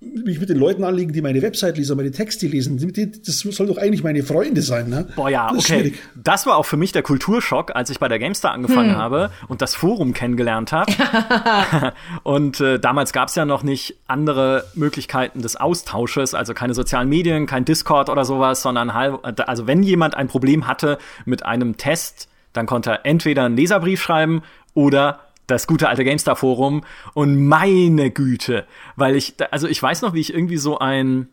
mich 0.00 0.40
mit 0.40 0.48
den 0.48 0.56
Leuten 0.56 0.82
anlegen, 0.82 1.12
die 1.12 1.20
meine 1.20 1.42
Website 1.42 1.76
lesen, 1.76 1.94
meine 1.96 2.10
Texte 2.10 2.46
lesen. 2.46 2.78
Das 3.26 3.40
soll 3.40 3.66
doch 3.66 3.76
eigentlich 3.76 4.02
meine 4.02 4.22
Freunde 4.22 4.62
sein, 4.62 4.88
ne? 4.88 5.06
Boah, 5.14 5.28
ja, 5.28 5.48
das 5.52 5.64
okay. 5.64 5.80
Schwierig. 5.80 5.98
Das 6.16 6.46
war 6.46 6.56
auch 6.56 6.64
für 6.64 6.78
mich 6.78 6.92
der 6.92 7.02
Kulturschock, 7.02 7.76
als 7.76 7.90
ich 7.90 7.98
bei 7.98 8.08
der 8.08 8.18
GameStar 8.18 8.52
angefangen 8.52 8.92
hm. 8.92 8.96
habe 8.96 9.30
und 9.48 9.60
das 9.60 9.74
Forum 9.74 10.14
kennengelernt 10.14 10.72
habe. 10.72 10.90
und 12.22 12.60
äh, 12.60 12.78
damals 12.80 13.12
gab 13.12 13.28
es 13.28 13.34
ja 13.34 13.44
noch 13.44 13.62
nicht 13.62 13.96
andere 14.06 14.64
Möglichkeiten 14.74 15.42
des 15.42 15.56
Austausches, 15.56 16.34
also 16.34 16.54
keine 16.54 16.72
sozialen 16.72 17.10
Medien, 17.10 17.46
kein 17.46 17.66
Discord 17.66 18.08
oder 18.08 18.24
sowas, 18.24 18.62
sondern 18.62 18.94
halt, 18.94 19.18
also 19.46 19.66
wenn 19.66 19.82
jemand 19.82 20.14
ein 20.14 20.28
Problem 20.28 20.66
hatte 20.66 20.96
mit 21.26 21.44
einem 21.44 21.76
Test, 21.76 22.28
dann 22.54 22.64
konnte 22.64 22.90
er 22.90 23.06
entweder 23.06 23.44
einen 23.44 23.56
Leserbrief 23.56 24.00
schreiben 24.00 24.42
oder 24.72 25.20
das 25.50 25.66
gute 25.66 25.88
alte 25.88 26.04
GameStar 26.04 26.36
Forum 26.36 26.84
und 27.14 27.46
meine 27.46 28.10
Güte, 28.10 28.66
weil 28.96 29.16
ich, 29.16 29.34
also 29.50 29.68
ich 29.68 29.82
weiß 29.82 30.02
noch, 30.02 30.14
wie 30.14 30.20
ich 30.20 30.32
irgendwie 30.32 30.56
so 30.56 30.78
ein, 30.78 31.28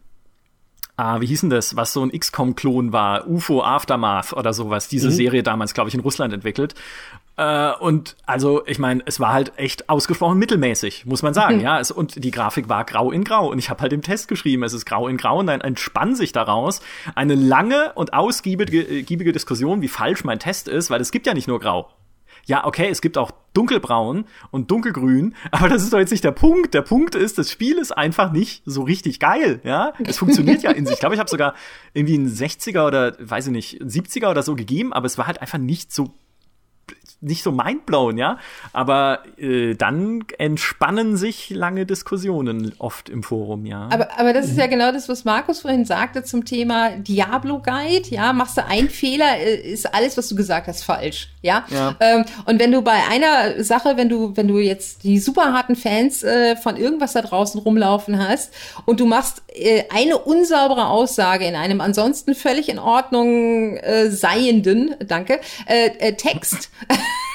ah, 0.98 1.22
wie 1.22 1.28
hieß 1.28 1.42
denn 1.42 1.50
das, 1.50 1.76
was 1.76 1.94
so 1.94 2.04
ein 2.04 2.12
XCOM-Klon 2.12 2.92
war, 2.92 3.28
UFO 3.28 3.64
Aftermath 3.64 4.34
oder 4.34 4.52
sowas, 4.54 4.88
diese 4.88 5.10
mhm. 5.10 5.14
Serie 5.14 5.44
damals, 5.44 5.74
glaube 5.74 5.90
ich, 5.90 5.96
in 5.96 6.02
Russland 6.02 6.34
entwickelt. 6.34 6.74
Äh, 7.38 7.72
und 7.74 8.16
also, 8.26 8.66
ich 8.66 8.80
meine, 8.80 9.04
es 9.06 9.20
war 9.20 9.32
halt 9.32 9.54
echt 9.58 9.90
ausgesprochen 9.90 10.40
mittelmäßig, 10.40 11.06
muss 11.06 11.22
man 11.22 11.36
sagen, 11.36 11.58
mhm. 11.58 11.62
ja. 11.62 11.80
Es, 11.80 11.92
und 11.92 12.24
die 12.24 12.32
Grafik 12.32 12.68
war 12.68 12.84
grau 12.84 13.12
in 13.12 13.24
grau. 13.24 13.52
Und 13.52 13.60
ich 13.60 13.70
habe 13.70 13.82
halt 13.82 13.94
im 13.94 14.02
Test 14.02 14.28
geschrieben, 14.28 14.64
es 14.64 14.74
ist 14.74 14.86
grau 14.86 15.08
in 15.08 15.18
grau 15.18 15.40
und 15.40 15.48
dann 15.48 15.62
entspann 15.62 16.16
sich 16.16 16.32
daraus 16.32 16.82
eine 17.14 17.36
lange 17.36 17.94
und 17.94 18.14
ausgiebige 18.14 19.32
Diskussion, 19.32 19.82
wie 19.82 19.88
falsch 19.88 20.24
mein 20.24 20.40
Test 20.40 20.68
ist, 20.68 20.90
weil 20.90 21.00
es 21.00 21.12
gibt 21.12 21.28
ja 21.28 21.36
nicht 21.36 21.48
nur 21.48 21.60
grau 21.60 21.92
ja, 22.48 22.66
okay, 22.66 22.88
es 22.90 23.02
gibt 23.02 23.18
auch 23.18 23.32
dunkelbraun 23.58 24.26
und 24.52 24.70
dunkelgrün, 24.70 25.36
aber 25.52 25.68
das 25.68 25.84
ist 25.84 25.92
doch 25.92 26.00
jetzt 26.00 26.12
nicht 26.12 26.24
der 26.24 26.32
Punkt. 26.32 26.74
Der 26.74 26.84
Punkt 26.84 27.16
ist, 27.16 27.38
das 27.38 27.52
Spiel 27.52 27.78
ist 27.78 27.92
einfach 27.92 28.32
nicht 28.32 28.62
so 28.66 28.84
richtig 28.84 29.20
geil, 29.20 29.60
ja. 29.64 29.94
Es 30.06 30.20
funktioniert 30.20 30.62
ja 30.62 30.72
in 30.72 30.86
sich. 30.86 30.94
Ich 30.94 31.00
glaube, 31.00 31.16
ich 31.16 31.20
habe 31.20 31.30
sogar 31.30 31.56
irgendwie 31.94 32.16
einen 32.16 32.30
60er 32.30 32.86
oder, 32.86 33.16
weiß 33.20 33.48
ich 33.48 33.52
nicht, 33.52 33.82
70er 33.82 34.30
oder 34.30 34.44
so 34.44 34.56
gegeben, 34.56 34.94
aber 34.94 35.08
es 35.08 35.18
war 35.18 35.26
halt 35.26 35.42
einfach 35.42 35.58
nicht 35.58 35.92
so 35.92 36.14
nicht 37.20 37.44
so 37.44 37.52
mindblown, 37.52 38.18
ja. 38.18 38.38
Aber 38.74 39.24
äh, 39.38 39.74
dann 39.74 40.24
entspannen 40.38 41.18
sich 41.18 41.50
lange 41.50 41.86
Diskussionen 41.86 42.74
oft 42.78 43.10
im 43.10 43.24
Forum, 43.24 43.66
ja. 43.66 43.90
Aber, 43.92 44.20
aber 44.20 44.34
das 44.34 44.48
ist 44.48 44.58
ja 44.58 44.68
genau 44.68 44.92
das, 44.92 45.10
was 45.10 45.26
Markus 45.26 45.62
vorhin 45.62 45.86
sagte 45.86 46.24
zum 46.24 46.46
Thema 46.46 46.92
Diablo 46.92 47.60
Guide. 47.60 48.10
Ja, 48.10 48.34
machst 48.34 48.58
du 48.58 48.66
einen 48.66 48.90
Fehler, 48.90 49.38
äh, 49.38 49.56
ist 49.56 49.94
alles, 49.94 50.18
was 50.18 50.30
du 50.30 50.36
gesagt 50.36 50.68
hast, 50.68 50.84
falsch. 50.84 51.30
Ja. 51.42 51.66
ja. 51.70 51.96
Ähm, 52.00 52.26
und 52.46 52.60
wenn 52.60 52.72
du 52.72 52.82
bei 52.82 53.00
einer 53.10 53.64
Sache, 53.64 53.98
wenn 53.98 54.10
du, 54.10 54.38
wenn 54.38 54.48
du 54.48 54.60
jetzt 54.60 55.04
die 55.04 55.18
super 55.20 55.54
harten 55.54 55.76
Fans 55.76 56.24
äh, 56.24 56.56
von 56.56 56.78
irgendwas 56.78 57.14
da 57.14 57.22
draußen 57.22 57.60
rumlaufen 57.60 58.20
hast 58.20 58.54
und 58.86 59.00
du 59.00 59.06
machst 59.08 59.42
äh, 59.54 59.84
eine 59.94 60.20
unsaubere 60.20 60.88
Aussage 60.88 61.46
in 61.46 61.56
einem 61.56 61.82
ansonsten 61.82 62.36
völlig 62.36 62.70
in 62.70 62.80
Ordnung 62.80 63.78
äh, 63.78 64.12
seienden, 64.12 64.96
danke, 65.00 65.40
äh, 65.66 65.88
äh, 66.00 66.14
Text. 66.14 66.70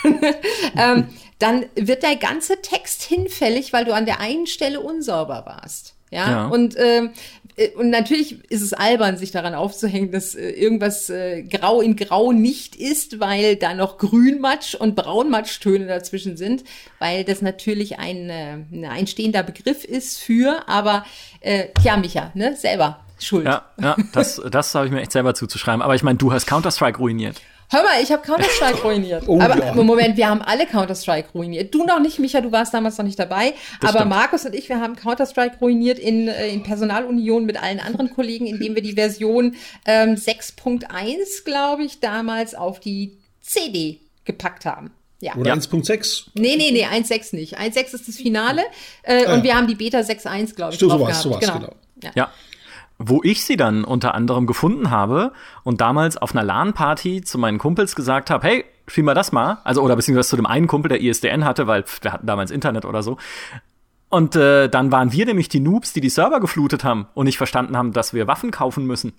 ähm, 0.76 1.08
dann 1.38 1.66
wird 1.74 2.02
der 2.02 2.16
ganze 2.16 2.60
Text 2.62 3.02
hinfällig, 3.02 3.72
weil 3.72 3.84
du 3.84 3.94
an 3.94 4.06
der 4.06 4.20
einen 4.20 4.46
Stelle 4.46 4.80
unsauber 4.80 5.44
warst. 5.46 5.94
Ja, 6.10 6.30
ja. 6.30 6.46
und 6.48 6.76
ähm, 6.78 7.10
äh, 7.56 7.70
und 7.70 7.90
natürlich 7.90 8.50
ist 8.50 8.62
es 8.62 8.72
albern, 8.72 9.16
sich 9.16 9.30
daran 9.30 9.54
aufzuhängen, 9.54 10.10
dass 10.10 10.34
äh, 10.34 10.50
irgendwas 10.50 11.10
äh, 11.10 11.42
grau 11.42 11.80
in 11.80 11.96
grau 11.96 12.32
nicht 12.32 12.76
ist, 12.76 13.20
weil 13.20 13.56
da 13.56 13.74
noch 13.74 13.98
Grünmatsch 13.98 14.74
und 14.74 14.94
Braunmatschtöne 14.94 15.86
dazwischen 15.86 16.36
sind, 16.36 16.64
weil 16.98 17.24
das 17.24 17.42
natürlich 17.42 17.98
ein, 17.98 18.30
äh, 18.30 18.86
ein 18.86 19.06
stehender 19.06 19.42
Begriff 19.42 19.84
ist 19.84 20.18
für, 20.18 20.68
aber 20.68 21.04
äh, 21.40 21.68
ja, 21.82 21.96
Micha, 21.96 22.30
ne, 22.34 22.56
selber 22.56 23.00
schuld. 23.18 23.46
Ja, 23.46 23.66
ja 23.80 23.96
das, 24.12 24.40
das 24.50 24.74
habe 24.74 24.86
ich 24.86 24.92
mir 24.92 25.00
echt 25.00 25.12
selber 25.12 25.34
zuzuschreiben. 25.34 25.82
Aber 25.82 25.94
ich 25.94 26.02
meine, 26.02 26.18
du 26.18 26.32
hast 26.32 26.46
Counter-Strike 26.46 26.98
ruiniert. 26.98 27.40
Hör 27.72 27.82
mal, 27.82 28.02
ich 28.02 28.12
habe 28.12 28.20
Counter-Strike 28.22 28.82
ruiniert. 28.84 29.24
Oh, 29.26 29.40
aber 29.40 29.64
ja. 29.64 29.72
Moment, 29.72 30.18
wir 30.18 30.28
haben 30.28 30.42
alle 30.42 30.66
Counter-Strike 30.66 31.30
ruiniert. 31.34 31.74
Du 31.74 31.84
noch 31.86 32.00
nicht, 32.00 32.18
Micha, 32.18 32.42
du 32.42 32.52
warst 32.52 32.74
damals 32.74 32.98
noch 32.98 33.04
nicht 33.06 33.18
dabei. 33.18 33.54
Das 33.80 33.90
aber 33.90 34.00
stimmt. 34.00 34.10
Markus 34.10 34.44
und 34.44 34.54
ich, 34.54 34.68
wir 34.68 34.78
haben 34.78 34.94
Counter-Strike 34.94 35.56
ruiniert 35.58 35.98
in, 35.98 36.28
äh, 36.28 36.48
in 36.48 36.62
Personalunion 36.62 37.46
mit 37.46 37.62
allen 37.62 37.80
anderen 37.80 38.10
Kollegen, 38.14 38.46
indem 38.46 38.74
wir 38.74 38.82
die 38.82 38.92
Version 38.92 39.56
ähm, 39.86 40.16
6.1, 40.16 41.44
glaube 41.46 41.84
ich, 41.84 42.00
damals 42.00 42.54
auf 42.54 42.78
die 42.78 43.16
CD 43.40 44.00
gepackt 44.26 44.66
haben. 44.66 44.90
Ja. 45.20 45.34
Oder 45.36 45.54
ja. 45.54 45.54
1.6? 45.54 46.26
Nee, 46.34 46.56
nee, 46.56 46.72
nee, 46.72 46.84
1.6 46.84 47.34
nicht. 47.34 47.58
1.6 47.58 47.94
ist 47.94 48.08
das 48.08 48.16
Finale. 48.16 48.64
Äh, 49.02 49.24
ah, 49.24 49.34
und 49.34 49.44
wir 49.44 49.56
haben 49.56 49.66
die 49.66 49.76
Beta 49.76 50.00
6.1, 50.00 50.56
glaube 50.56 50.72
ich, 50.72 50.76
Stimmt, 50.76 50.92
sowas, 50.92 51.22
sowas, 51.22 51.40
genau. 51.40 51.54
genau. 51.54 51.72
Ja. 52.02 52.10
ja 52.16 52.32
wo 53.08 53.20
ich 53.22 53.44
sie 53.44 53.56
dann 53.56 53.84
unter 53.84 54.14
anderem 54.14 54.46
gefunden 54.46 54.90
habe 54.90 55.32
und 55.64 55.80
damals 55.80 56.16
auf 56.16 56.32
einer 56.32 56.44
LAN-Party 56.44 57.22
zu 57.22 57.38
meinen 57.38 57.58
Kumpels 57.58 57.96
gesagt 57.96 58.30
habe, 58.30 58.46
hey, 58.46 58.64
spiel 58.86 59.04
mal 59.04 59.14
das 59.14 59.32
mal. 59.32 59.58
Also, 59.64 59.82
oder 59.82 59.96
beziehungsweise 59.96 60.28
zu 60.28 60.36
dem 60.36 60.46
einen 60.46 60.66
Kumpel, 60.66 60.88
der 60.88 61.00
ISDN 61.00 61.44
hatte, 61.44 61.66
weil 61.66 61.84
wir 62.00 62.12
hatten 62.12 62.26
damals 62.26 62.50
Internet 62.50 62.84
oder 62.84 63.02
so. 63.02 63.16
Und 64.08 64.36
äh, 64.36 64.68
dann 64.68 64.92
waren 64.92 65.10
wir 65.12 65.24
nämlich 65.24 65.48
die 65.48 65.60
Noobs, 65.60 65.94
die 65.94 66.02
die 66.02 66.10
Server 66.10 66.38
geflutet 66.38 66.84
haben 66.84 67.06
und 67.14 67.24
nicht 67.24 67.38
verstanden 67.38 67.76
haben, 67.76 67.92
dass 67.92 68.12
wir 68.12 68.26
Waffen 68.26 68.50
kaufen 68.50 68.86
müssen. 68.86 69.14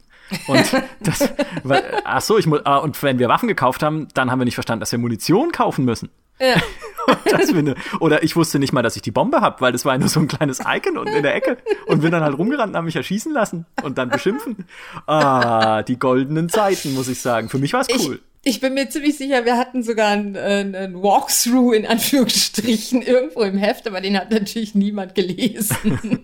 Und 0.48 0.66
das, 1.02 1.34
weil, 1.64 1.84
ach 2.06 2.22
so, 2.22 2.38
ich 2.38 2.46
muss, 2.46 2.62
äh, 2.64 2.78
und 2.78 3.02
wenn 3.02 3.18
wir 3.18 3.28
Waffen 3.28 3.48
gekauft 3.48 3.82
haben, 3.82 4.08
dann 4.14 4.30
haben 4.30 4.40
wir 4.40 4.46
nicht 4.46 4.54
verstanden, 4.54 4.82
dass 4.82 4.92
wir 4.92 5.00
Munition 5.00 5.52
kaufen 5.52 5.84
müssen. 5.84 6.10
Ja. 6.40 6.56
eine, 7.54 7.76
oder 8.00 8.24
ich 8.24 8.36
wusste 8.36 8.60
nicht 8.60 8.74
mal, 8.74 8.82
dass 8.82 8.96
ich 8.96 9.02
die 9.02 9.12
Bombe 9.12 9.42
habe, 9.42 9.62
weil 9.62 9.72
das 9.72 9.86
war 9.86 9.98
nur 9.98 10.10
so 10.10 10.20
ein 10.20 10.28
kleines 10.28 10.60
Icon 10.60 10.98
unten 10.98 11.14
in 11.14 11.24
der 11.24 11.36
Ecke 11.36 11.58
und 11.88 12.02
bin 12.02 12.12
dann 12.12 12.24
halt 12.24 12.38
rumgerannt 12.38 12.72
und 12.72 12.76
habe 12.76 12.86
mich 12.86 12.96
erschießen 12.96 13.34
lassen 13.34 13.66
und 13.84 13.98
dann 13.98 14.10
beschimpfen. 14.10 14.66
Ah, 15.08 15.84
die 15.84 15.98
goldenen 15.98 16.50
Zeiten, 16.50 16.94
muss 16.94 17.08
ich 17.08 17.20
sagen. 17.20 17.50
Für 17.50 17.58
mich 17.58 17.74
war 17.74 17.82
es 17.82 17.88
cool. 18.06 18.20
Ich, 18.44 18.56
ich, 18.56 18.62
bin 18.62 18.74
mir 18.74 18.90
ziemlich 18.90 19.18
sicher, 19.18 19.46
wir 19.46 19.58
hatten 19.58 19.84
sogar 19.84 20.10
einen, 20.10 20.36
einen 20.36 21.02
Walkthrough 21.02 21.74
in 21.74 21.86
Anführungsstrichen 21.86 23.02
irgendwo 23.02 23.42
im 23.42 23.58
Heft, 23.58 23.88
aber 23.88 24.02
den 24.02 24.18
hat 24.18 24.32
natürlich 24.32 24.76
niemand 24.76 25.16
gelesen. 25.16 25.78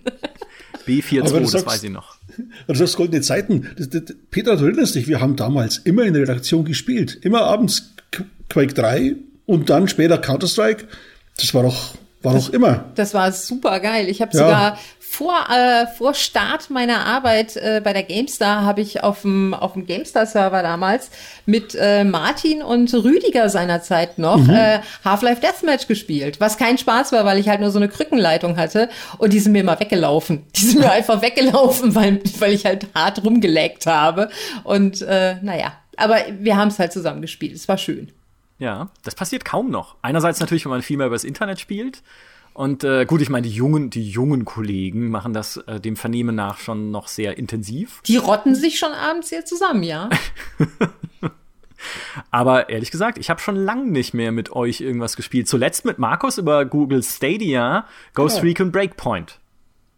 B42, 0.86 1.40
das, 1.40 1.52
das 1.52 1.66
weiß 1.66 1.82
ich 1.84 1.90
noch. 1.90 2.16
Du 2.66 2.74
sagst 2.74 2.96
goldene 2.96 3.20
Zeiten. 3.20 3.68
Das, 3.76 3.90
das, 3.90 4.02
Peter, 4.30 4.56
du 4.56 4.64
erinnerst 4.64 4.94
dich, 4.94 5.08
wir 5.08 5.20
haben 5.20 5.36
damals 5.36 5.78
immer 5.78 6.04
in 6.04 6.14
der 6.14 6.22
Redaktion 6.22 6.64
gespielt. 6.64 7.18
Immer 7.22 7.42
abends 7.42 7.94
Quake 8.48 8.74
3, 8.74 9.16
und 9.50 9.68
dann 9.68 9.88
später 9.88 10.16
Counter-Strike. 10.16 10.86
Das 11.36 11.52
war 11.54 11.64
doch, 11.64 11.94
war 12.22 12.34
das, 12.34 12.46
doch 12.46 12.52
immer. 12.52 12.84
Das 12.94 13.14
war 13.14 13.32
super 13.32 13.80
geil. 13.80 14.08
Ich 14.08 14.22
habe 14.22 14.30
ja. 14.32 14.38
sogar 14.38 14.78
vor, 15.00 15.34
äh, 15.50 15.88
vor 15.88 16.14
Start 16.14 16.70
meiner 16.70 17.04
Arbeit 17.04 17.56
äh, 17.56 17.80
bei 17.82 17.92
der 17.92 18.04
GameStar 18.04 18.64
habe 18.64 18.80
ich 18.80 19.02
auf 19.02 19.22
dem 19.22 19.54
auf 19.54 19.72
dem 19.72 19.84
GameStar-Server 19.84 20.62
damals 20.62 21.10
mit 21.46 21.74
äh, 21.74 22.04
Martin 22.04 22.62
und 22.62 22.94
Rüdiger 22.94 23.48
seinerzeit 23.48 24.18
noch 24.18 24.38
mhm. 24.38 24.50
äh, 24.50 24.78
Half-Life 25.04 25.40
Deathmatch 25.40 25.88
gespielt, 25.88 26.38
was 26.38 26.58
kein 26.58 26.78
Spaß 26.78 27.10
war, 27.10 27.24
weil 27.24 27.38
ich 27.38 27.48
halt 27.48 27.60
nur 27.60 27.72
so 27.72 27.80
eine 27.80 27.88
Krückenleitung 27.88 28.56
hatte 28.56 28.88
und 29.18 29.32
die 29.32 29.40
sind 29.40 29.50
mir 29.50 29.62
immer 29.62 29.80
weggelaufen. 29.80 30.46
Die 30.54 30.64
sind 30.64 30.80
mir 30.80 30.92
einfach 30.92 31.22
weggelaufen, 31.22 31.96
weil, 31.96 32.20
weil 32.38 32.52
ich 32.52 32.64
halt 32.64 32.86
hart 32.94 33.24
rumgeleckt 33.24 33.86
habe. 33.86 34.30
Und 34.62 35.02
äh, 35.02 35.36
naja, 35.42 35.72
aber 35.96 36.18
wir 36.38 36.56
haben 36.56 36.68
es 36.68 36.78
halt 36.78 36.92
zusammen 36.92 37.20
gespielt. 37.20 37.56
Es 37.56 37.66
war 37.66 37.78
schön. 37.78 38.12
Ja, 38.60 38.90
das 39.02 39.14
passiert 39.14 39.44
kaum 39.44 39.70
noch. 39.70 39.96
Einerseits 40.02 40.38
natürlich, 40.38 40.64
wenn 40.64 40.70
man 40.70 40.82
viel 40.82 40.98
mehr 40.98 41.08
übers 41.08 41.24
Internet 41.24 41.58
spielt. 41.58 42.02
Und 42.52 42.84
äh, 42.84 43.06
gut, 43.06 43.22
ich 43.22 43.30
meine, 43.30 43.46
die 43.46 43.54
jungen, 43.54 43.88
die 43.90 44.08
jungen 44.08 44.44
Kollegen 44.44 45.08
machen 45.08 45.32
das 45.32 45.56
äh, 45.56 45.80
dem 45.80 45.96
Vernehmen 45.96 46.34
nach 46.34 46.58
schon 46.58 46.90
noch 46.90 47.08
sehr 47.08 47.38
intensiv. 47.38 48.02
Die 48.02 48.18
rotten 48.18 48.54
sich 48.54 48.78
schon 48.78 48.92
abends 48.92 49.30
hier 49.30 49.44
zusammen, 49.46 49.82
ja. 49.82 50.10
Aber 52.30 52.68
ehrlich 52.68 52.90
gesagt, 52.90 53.16
ich 53.16 53.30
habe 53.30 53.40
schon 53.40 53.56
lange 53.56 53.90
nicht 53.90 54.12
mehr 54.12 54.30
mit 54.30 54.52
euch 54.52 54.82
irgendwas 54.82 55.16
gespielt. 55.16 55.48
Zuletzt 55.48 55.86
mit 55.86 55.98
Markus 55.98 56.36
über 56.36 56.66
Google 56.66 57.02
Stadia, 57.02 57.86
Ghost 58.12 58.36
genau. 58.36 58.48
Recon 58.48 58.72
Breakpoint. 58.72 59.38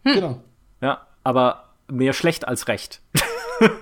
Hm. 0.04 0.14
Genau. 0.14 0.44
Ja, 0.80 1.06
aber 1.24 1.70
mehr 1.90 2.12
schlecht 2.12 2.46
als 2.46 2.68
recht. 2.68 3.00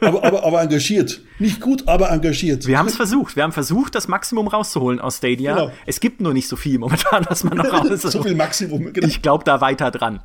aber, 0.01 0.25
aber, 0.25 0.45
aber 0.45 0.63
engagiert. 0.63 1.21
Nicht 1.39 1.61
gut, 1.61 1.89
aber 1.89 2.11
engagiert. 2.11 2.67
Wir 2.67 2.79
haben 2.79 2.89
es 2.89 2.97
versucht. 2.97 3.37
Wir 3.37 3.43
haben 3.43 3.53
versucht, 3.53 3.95
das 3.95 4.09
Maximum 4.09 4.49
rauszuholen 4.49 5.01
aus 5.01 5.19
Stadia. 5.19 5.55
Genau. 5.55 5.73
Es 5.87 6.01
gibt 6.01 6.21
nur 6.21 6.33
nicht 6.33 6.49
so 6.49 6.57
viel 6.57 6.79
momentan, 6.79 7.25
was 7.29 7.45
man 7.45 7.57
noch 7.59 7.73
raus. 7.73 8.03
so 8.03 8.23
viel 8.23 8.35
Maximum. 8.35 8.93
Genau. 8.93 9.07
Ich 9.07 9.23
glaube 9.23 9.45
da 9.45 9.61
weiter 9.61 9.91
dran. 9.91 10.21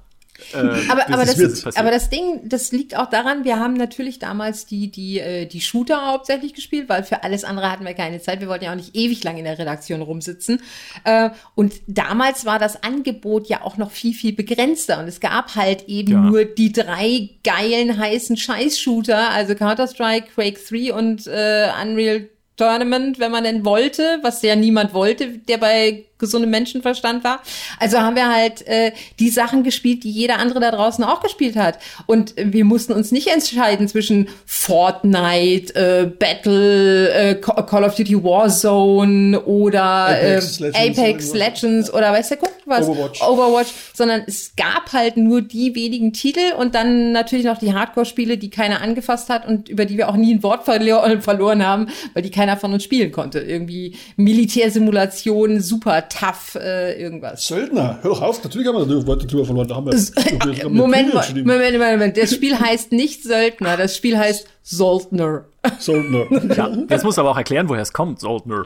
Äh, 0.53 0.57
aber, 0.89 1.07
aber, 1.13 1.25
das, 1.25 1.77
aber 1.77 1.91
das 1.91 2.09
Ding, 2.09 2.41
das 2.43 2.71
liegt 2.71 2.97
auch 2.97 3.09
daran, 3.09 3.45
wir 3.45 3.59
haben 3.59 3.73
natürlich 3.73 4.19
damals 4.19 4.65
die, 4.65 4.91
die, 4.91 5.19
äh, 5.19 5.45
die 5.45 5.61
Shooter 5.61 6.07
hauptsächlich 6.07 6.53
gespielt, 6.53 6.89
weil 6.89 7.03
für 7.03 7.23
alles 7.23 7.43
andere 7.43 7.71
hatten 7.71 7.85
wir 7.85 7.93
keine 7.93 8.21
Zeit. 8.21 8.41
Wir 8.41 8.47
wollten 8.47 8.65
ja 8.65 8.71
auch 8.71 8.75
nicht 8.75 8.95
ewig 8.95 9.23
lang 9.23 9.37
in 9.37 9.45
der 9.45 9.57
Redaktion 9.57 10.01
rumsitzen. 10.01 10.61
Äh, 11.03 11.29
und 11.55 11.73
damals 11.87 12.45
war 12.45 12.59
das 12.59 12.83
Angebot 12.83 13.47
ja 13.47 13.61
auch 13.61 13.77
noch 13.77 13.91
viel, 13.91 14.13
viel 14.13 14.33
begrenzter. 14.33 14.99
Und 14.99 15.07
es 15.07 15.19
gab 15.19 15.55
halt 15.55 15.87
eben 15.87 16.11
ja. 16.11 16.19
nur 16.19 16.45
die 16.45 16.71
drei 16.71 17.29
geilen, 17.43 17.97
heißen 17.97 18.35
Scheiß-Shooter, 18.37 19.29
also 19.29 19.55
Counter-Strike, 19.55 20.27
Quake 20.33 20.59
3 20.69 20.93
und 20.93 21.27
äh, 21.27 21.69
Unreal 21.81 22.29
Tournament, 22.57 23.19
wenn 23.19 23.31
man 23.31 23.43
denn 23.43 23.65
wollte, 23.65 24.19
was 24.21 24.41
ja 24.41 24.55
niemand 24.55 24.93
wollte, 24.93 25.39
der 25.39 25.57
bei 25.57 26.05
gesundem 26.17 26.49
Menschenverstand 26.51 27.23
war. 27.25 27.41
Also 27.79 27.99
haben 27.99 28.15
wir 28.15 28.33
halt 28.33 28.65
äh, 28.67 28.93
die 29.19 29.29
Sachen 29.29 29.63
gespielt, 29.63 30.05
die 30.05 30.11
jeder 30.11 30.39
andere 30.39 30.61
da 30.61 30.71
draußen 30.71 31.03
auch 31.03 31.21
gespielt 31.21 31.57
hat. 31.57 31.79
Und 32.05 32.33
wir 32.37 32.63
mussten 32.63 32.93
uns 32.93 33.11
nicht 33.11 33.27
entscheiden 33.27 33.89
zwischen 33.89 34.29
Fortnite, 34.45 35.75
äh, 35.75 36.05
Battle, 36.05 37.09
äh, 37.09 37.35
Call 37.35 37.83
of 37.83 37.95
Duty 37.95 38.23
Warzone 38.23 39.41
oder 39.41 39.83
Apex, 39.83 40.59
äh, 40.61 40.63
Legends, 40.63 40.99
Apex 40.99 41.33
Legends 41.33 41.93
oder 41.93 42.13
weiß 42.13 42.29
der 42.29 42.37
guck 42.37 42.54
was 42.65 42.87
Overwatch. 42.87 43.21
Overwatch, 43.21 43.73
sondern 43.93 44.23
es 44.27 44.55
gab 44.55 44.93
halt 44.93 45.17
nur 45.17 45.41
die 45.41 45.75
wenigen 45.75 46.13
Titel 46.13 46.53
und 46.57 46.75
dann 46.75 47.11
natürlich 47.11 47.45
noch 47.45 47.57
die 47.57 47.73
Hardcore-Spiele, 47.73 48.37
die 48.37 48.49
keiner 48.49 48.81
angefasst 48.81 49.29
hat 49.29 49.47
und 49.47 49.69
über 49.69 49.85
die 49.85 49.97
wir 49.97 50.09
auch 50.09 50.15
nie 50.15 50.33
ein 50.33 50.43
Wort 50.43 50.65
verlo 50.65 51.01
verloren 51.21 51.65
haben, 51.65 51.87
weil 52.13 52.23
die 52.23 52.31
keiner 52.31 52.57
von 52.57 52.73
uns 52.73 52.83
spielen 52.83 53.11
konnte. 53.11 53.39
Irgendwie 53.39 53.95
Militärsimulation, 54.15 55.61
super 55.61 56.07
tough, 56.09 56.55
äh, 56.55 57.01
irgendwas. 57.01 57.45
Söldner, 57.45 57.99
hör 58.01 58.11
doch 58.11 58.21
auf, 58.21 58.43
natürlich 58.43 58.67
haben 58.67 58.89
wir 58.89 59.07
Worte 59.07 59.27
drüber 59.27 59.45
verloren. 59.45 59.67
Da 59.67 59.75
haben 59.75 59.85
wir, 59.85 60.69
Moment, 60.69 61.13
Moment, 61.13 61.45
Moment, 61.45 61.79
Moment, 61.79 62.17
das 62.17 62.33
Spiel 62.33 62.59
heißt 62.59 62.91
nicht 62.91 63.23
Söldner, 63.23 63.77
das 63.77 63.95
Spiel 63.95 64.17
heißt 64.17 64.47
Soldner. 64.63 65.45
Soldner. 65.79 66.25
ja, 66.55 66.69
jetzt 66.89 67.03
muss 67.03 67.17
aber 67.19 67.31
auch 67.31 67.37
erklären, 67.37 67.69
woher 67.69 67.81
es 67.81 67.93
kommt, 67.93 68.19
Soldner. 68.19 68.65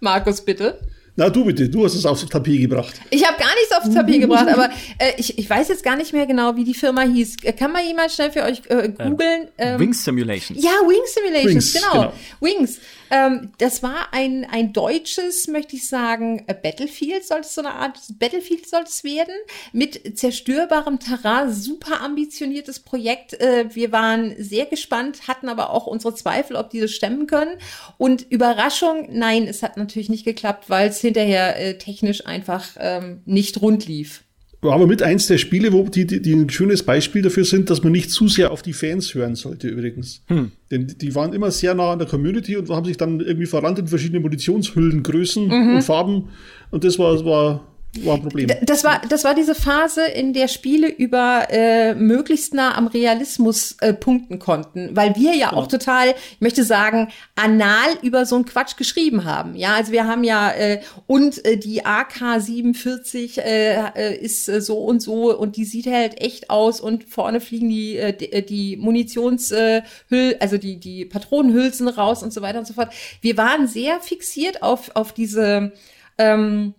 Markus, 0.00 0.40
bitte. 0.40 0.78
Na, 1.20 1.28
du 1.28 1.44
bitte, 1.44 1.68
du 1.68 1.84
hast 1.84 1.94
es 1.96 2.06
aufs 2.06 2.26
Tapet 2.26 2.62
gebracht. 2.62 2.94
Ich 3.10 3.22
habe 3.26 3.36
gar 3.38 3.54
nichts 3.54 3.72
aufs 3.72 3.94
Tapet 3.94 4.20
gebracht, 4.22 4.48
aber 4.48 4.70
äh, 4.96 5.12
ich, 5.18 5.38
ich 5.38 5.50
weiß 5.50 5.68
jetzt 5.68 5.84
gar 5.84 5.94
nicht 5.94 6.14
mehr 6.14 6.24
genau, 6.24 6.56
wie 6.56 6.64
die 6.64 6.72
Firma 6.72 7.02
hieß. 7.02 7.36
Kann 7.58 7.72
mal 7.72 7.84
jemand 7.84 8.10
schnell 8.10 8.32
für 8.32 8.42
euch 8.42 8.62
äh, 8.70 8.88
googeln? 8.88 9.48
Ähm, 9.58 9.78
Wings 9.78 10.02
Simulations. 10.02 10.64
Ja, 10.64 10.70
Wings 10.88 11.12
Simulations, 11.12 11.54
Wings, 11.54 11.72
genau. 11.74 11.92
genau. 11.92 12.12
Wings. 12.40 12.78
Ähm, 13.10 13.52
das 13.58 13.82
war 13.82 14.12
ein, 14.12 14.46
ein 14.50 14.72
deutsches, 14.72 15.48
möchte 15.48 15.76
ich 15.76 15.88
sagen, 15.88 16.44
äh, 16.46 16.54
Battlefield 16.54 17.26
sollte 17.26 17.46
es 17.46 17.54
so 17.54 17.60
eine 17.60 17.74
Art 17.74 17.98
Battlefield 18.18 18.68
sollte 18.68 18.88
es 18.88 19.04
werden, 19.04 19.34
mit 19.72 20.18
zerstörbarem 20.18 20.98
Terrain, 21.00 21.52
super 21.52 22.00
ambitioniertes 22.00 22.80
Projekt. 22.80 23.34
Äh, 23.34 23.66
wir 23.74 23.92
waren 23.92 24.34
sehr 24.38 24.66
gespannt, 24.66 25.28
hatten 25.28 25.48
aber 25.48 25.70
auch 25.70 25.86
unsere 25.86 26.14
Zweifel, 26.14 26.56
ob 26.56 26.70
die 26.70 26.80
das 26.80 26.92
stemmen 26.92 27.26
können. 27.26 27.58
Und 27.98 28.22
Überraschung, 28.30 29.08
nein, 29.10 29.46
es 29.46 29.62
hat 29.62 29.76
natürlich 29.76 30.08
nicht 30.08 30.24
geklappt, 30.24 30.70
weil 30.70 30.88
es 30.88 31.00
hinterher 31.00 31.58
äh, 31.58 31.78
technisch 31.78 32.26
einfach 32.26 32.76
ähm, 32.78 33.22
nicht 33.26 33.60
rund 33.60 33.86
lief 33.86 34.22
war 34.62 34.74
aber 34.74 34.86
mit 34.86 35.02
eins 35.02 35.26
der 35.26 35.38
Spiele, 35.38 35.72
wo 35.72 35.84
die, 35.84 36.06
die, 36.06 36.20
die 36.20 36.34
ein 36.34 36.50
schönes 36.50 36.82
Beispiel 36.82 37.22
dafür 37.22 37.44
sind, 37.44 37.70
dass 37.70 37.82
man 37.82 37.92
nicht 37.92 38.10
zu 38.10 38.28
sehr 38.28 38.50
auf 38.50 38.60
die 38.60 38.74
Fans 38.74 39.14
hören 39.14 39.34
sollte, 39.34 39.68
übrigens. 39.68 40.22
Hm. 40.26 40.52
Denn 40.70 40.86
die 41.00 41.14
waren 41.14 41.32
immer 41.32 41.50
sehr 41.50 41.74
nah 41.74 41.92
an 41.92 41.98
der 41.98 42.08
Community 42.08 42.56
und 42.56 42.68
haben 42.68 42.84
sich 42.84 42.98
dann 42.98 43.20
irgendwie 43.20 43.46
verrannt 43.46 43.78
in 43.78 43.86
verschiedene 43.86 44.20
Munitionshüllengrößen 44.20 45.46
mhm. 45.46 45.74
und 45.76 45.82
Farben. 45.82 46.28
Und 46.70 46.84
das 46.84 46.98
war, 46.98 47.24
war 47.24 47.69
war 47.98 48.14
ein 48.14 48.22
Problem. 48.22 48.48
Das 48.62 48.84
war, 48.84 49.02
das 49.08 49.24
war 49.24 49.34
diese 49.34 49.54
Phase, 49.54 50.04
in 50.04 50.32
der 50.32 50.46
Spiele 50.46 50.88
über 50.88 51.48
äh, 51.50 51.94
möglichst 51.94 52.54
nah 52.54 52.76
am 52.76 52.86
Realismus 52.86 53.76
äh, 53.80 53.92
punkten 53.92 54.38
konnten, 54.38 54.94
weil 54.94 55.16
wir 55.16 55.34
ja 55.34 55.50
genau. 55.50 55.62
auch 55.62 55.66
total, 55.66 56.10
ich 56.10 56.40
möchte 56.40 56.62
sagen, 56.62 57.08
anal 57.34 57.98
über 58.02 58.26
so 58.26 58.36
einen 58.36 58.44
Quatsch 58.44 58.76
geschrieben 58.76 59.24
haben. 59.24 59.56
Ja, 59.56 59.74
also 59.74 59.90
wir 59.90 60.06
haben 60.06 60.22
ja 60.22 60.52
äh, 60.52 60.80
und 61.08 61.44
äh, 61.44 61.56
die 61.56 61.84
AK-47 61.84 63.40
äh, 63.40 63.90
äh, 63.96 64.16
ist 64.16 64.48
äh, 64.48 64.60
so 64.60 64.78
und 64.78 65.02
so 65.02 65.36
und 65.36 65.56
die 65.56 65.64
sieht 65.64 65.86
halt 65.86 66.20
echt 66.20 66.48
aus 66.48 66.80
und 66.80 67.04
vorne 67.04 67.40
fliegen 67.40 67.68
die 67.68 67.96
äh, 67.96 68.12
die, 68.16 68.32
äh, 68.32 68.42
die 68.42 68.76
Munitionshüll, 68.76 69.82
äh, 70.10 70.36
also 70.38 70.58
die 70.58 70.78
die 70.78 71.06
Patronenhülsen 71.06 71.88
raus 71.88 72.22
und 72.22 72.32
so 72.32 72.40
weiter 72.40 72.60
und 72.60 72.66
so 72.66 72.74
fort. 72.74 72.92
Wir 73.20 73.36
waren 73.36 73.66
sehr 73.66 74.00
fixiert 74.00 74.62
auf 74.62 74.94
auf 74.94 75.12
diese 75.12 75.72
ähm, 76.18 76.74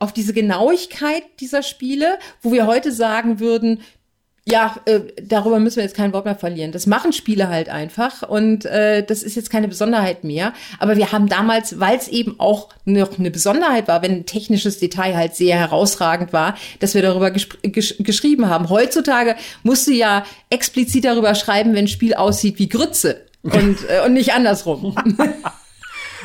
auf 0.00 0.12
diese 0.12 0.32
Genauigkeit 0.32 1.22
dieser 1.38 1.62
Spiele, 1.62 2.18
wo 2.42 2.52
wir 2.52 2.66
heute 2.66 2.90
sagen 2.90 3.38
würden, 3.38 3.80
ja, 4.46 4.76
äh, 4.86 5.00
darüber 5.22 5.60
müssen 5.60 5.76
wir 5.76 5.84
jetzt 5.84 5.96
kein 5.96 6.12
Wort 6.14 6.24
mehr 6.24 6.34
verlieren. 6.34 6.72
Das 6.72 6.86
machen 6.86 7.12
Spiele 7.12 7.48
halt 7.48 7.68
einfach 7.68 8.22
und 8.26 8.64
äh, 8.64 9.04
das 9.04 9.22
ist 9.22 9.36
jetzt 9.36 9.50
keine 9.50 9.68
Besonderheit 9.68 10.24
mehr. 10.24 10.54
Aber 10.78 10.96
wir 10.96 11.12
haben 11.12 11.28
damals, 11.28 11.78
weil 11.78 11.98
es 11.98 12.08
eben 12.08 12.40
auch 12.40 12.70
noch 12.86 13.18
eine 13.18 13.30
Besonderheit 13.30 13.86
war, 13.86 14.02
wenn 14.02 14.12
ein 14.12 14.26
technisches 14.26 14.78
Detail 14.78 15.14
halt 15.14 15.36
sehr 15.36 15.56
herausragend 15.58 16.32
war, 16.32 16.56
dass 16.80 16.94
wir 16.94 17.02
darüber 17.02 17.30
gesch 17.30 17.48
gesch 17.62 17.96
geschrieben 17.98 18.48
haben. 18.48 18.70
Heutzutage 18.70 19.36
musst 19.62 19.86
du 19.86 19.92
ja 19.92 20.24
explizit 20.48 21.04
darüber 21.04 21.34
schreiben, 21.34 21.74
wenn 21.74 21.84
ein 21.84 21.88
Spiel 21.88 22.14
aussieht 22.14 22.58
wie 22.58 22.68
Grütze 22.68 23.26
und, 23.42 23.78
äh, 23.88 24.06
und 24.06 24.14
nicht 24.14 24.32
andersrum. 24.32 24.96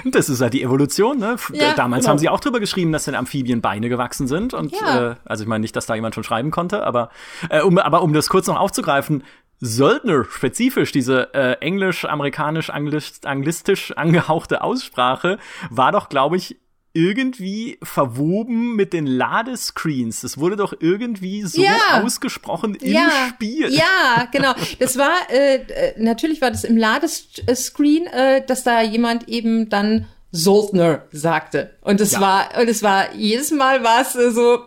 Das 0.03 0.29
ist 0.29 0.41
halt 0.41 0.53
die 0.53 0.63
Evolution, 0.63 1.17
ne? 1.17 1.37
Ja, 1.53 1.73
Damals 1.73 2.03
genau. 2.03 2.11
haben 2.11 2.19
sie 2.19 2.29
auch 2.29 2.39
drüber 2.39 2.59
geschrieben, 2.59 2.91
dass 2.91 3.05
den 3.05 3.15
Amphibien 3.15 3.61
Beine 3.61 3.89
gewachsen 3.89 4.27
sind. 4.27 4.53
Und 4.53 4.73
ja. 4.73 5.11
äh, 5.11 5.15
also 5.25 5.43
ich 5.43 5.47
meine 5.47 5.61
nicht, 5.61 5.75
dass 5.75 5.85
da 5.85 5.95
jemand 5.95 6.15
schon 6.15 6.23
schreiben 6.23 6.51
konnte, 6.51 6.85
aber, 6.85 7.09
äh, 7.49 7.61
um, 7.61 7.77
aber 7.77 8.01
um 8.01 8.13
das 8.13 8.29
kurz 8.29 8.47
noch 8.47 8.59
aufzugreifen, 8.59 9.23
Söldner 9.59 10.25
spezifisch, 10.25 10.91
diese 10.91 11.33
äh, 11.33 11.53
englisch-amerikanisch-anglistisch 11.61 13.93
angehauchte 13.95 14.61
Aussprache, 14.61 15.39
war 15.69 15.93
doch, 15.93 16.09
glaube 16.09 16.37
ich, 16.37 16.57
irgendwie 16.95 17.77
verwoben 17.83 18.75
mit 18.75 18.93
den 18.93 19.05
Ladescreens. 19.05 20.21
Das 20.21 20.37
wurde 20.37 20.55
doch 20.55 20.73
irgendwie 20.79 21.43
so 21.43 21.61
ja. 21.61 22.01
ausgesprochen 22.01 22.75
im 22.75 22.93
ja. 22.93 23.09
Spiel. 23.29 23.71
Ja, 23.71 24.27
genau. 24.31 24.53
Das 24.79 24.97
war 24.97 25.13
äh, 25.29 25.55
äh, 25.55 25.93
natürlich 25.97 26.41
war 26.41 26.51
das 26.51 26.63
im 26.63 26.77
Ladescreen, 26.77 28.07
äh, 28.07 28.45
dass 28.45 28.63
da 28.63 28.81
jemand 28.81 29.27
eben 29.27 29.69
dann 29.69 30.07
Soldner 30.31 31.03
sagte. 31.11 31.75
Und 31.81 31.99
es 31.99 32.13
ja. 32.13 32.21
war 32.21 32.49
und 32.59 32.69
es 32.69 32.81
war 32.81 33.13
jedes 33.13 33.51
Mal 33.51 33.83
war 33.83 34.01
es 34.01 34.15
äh, 34.15 34.31
so. 34.31 34.63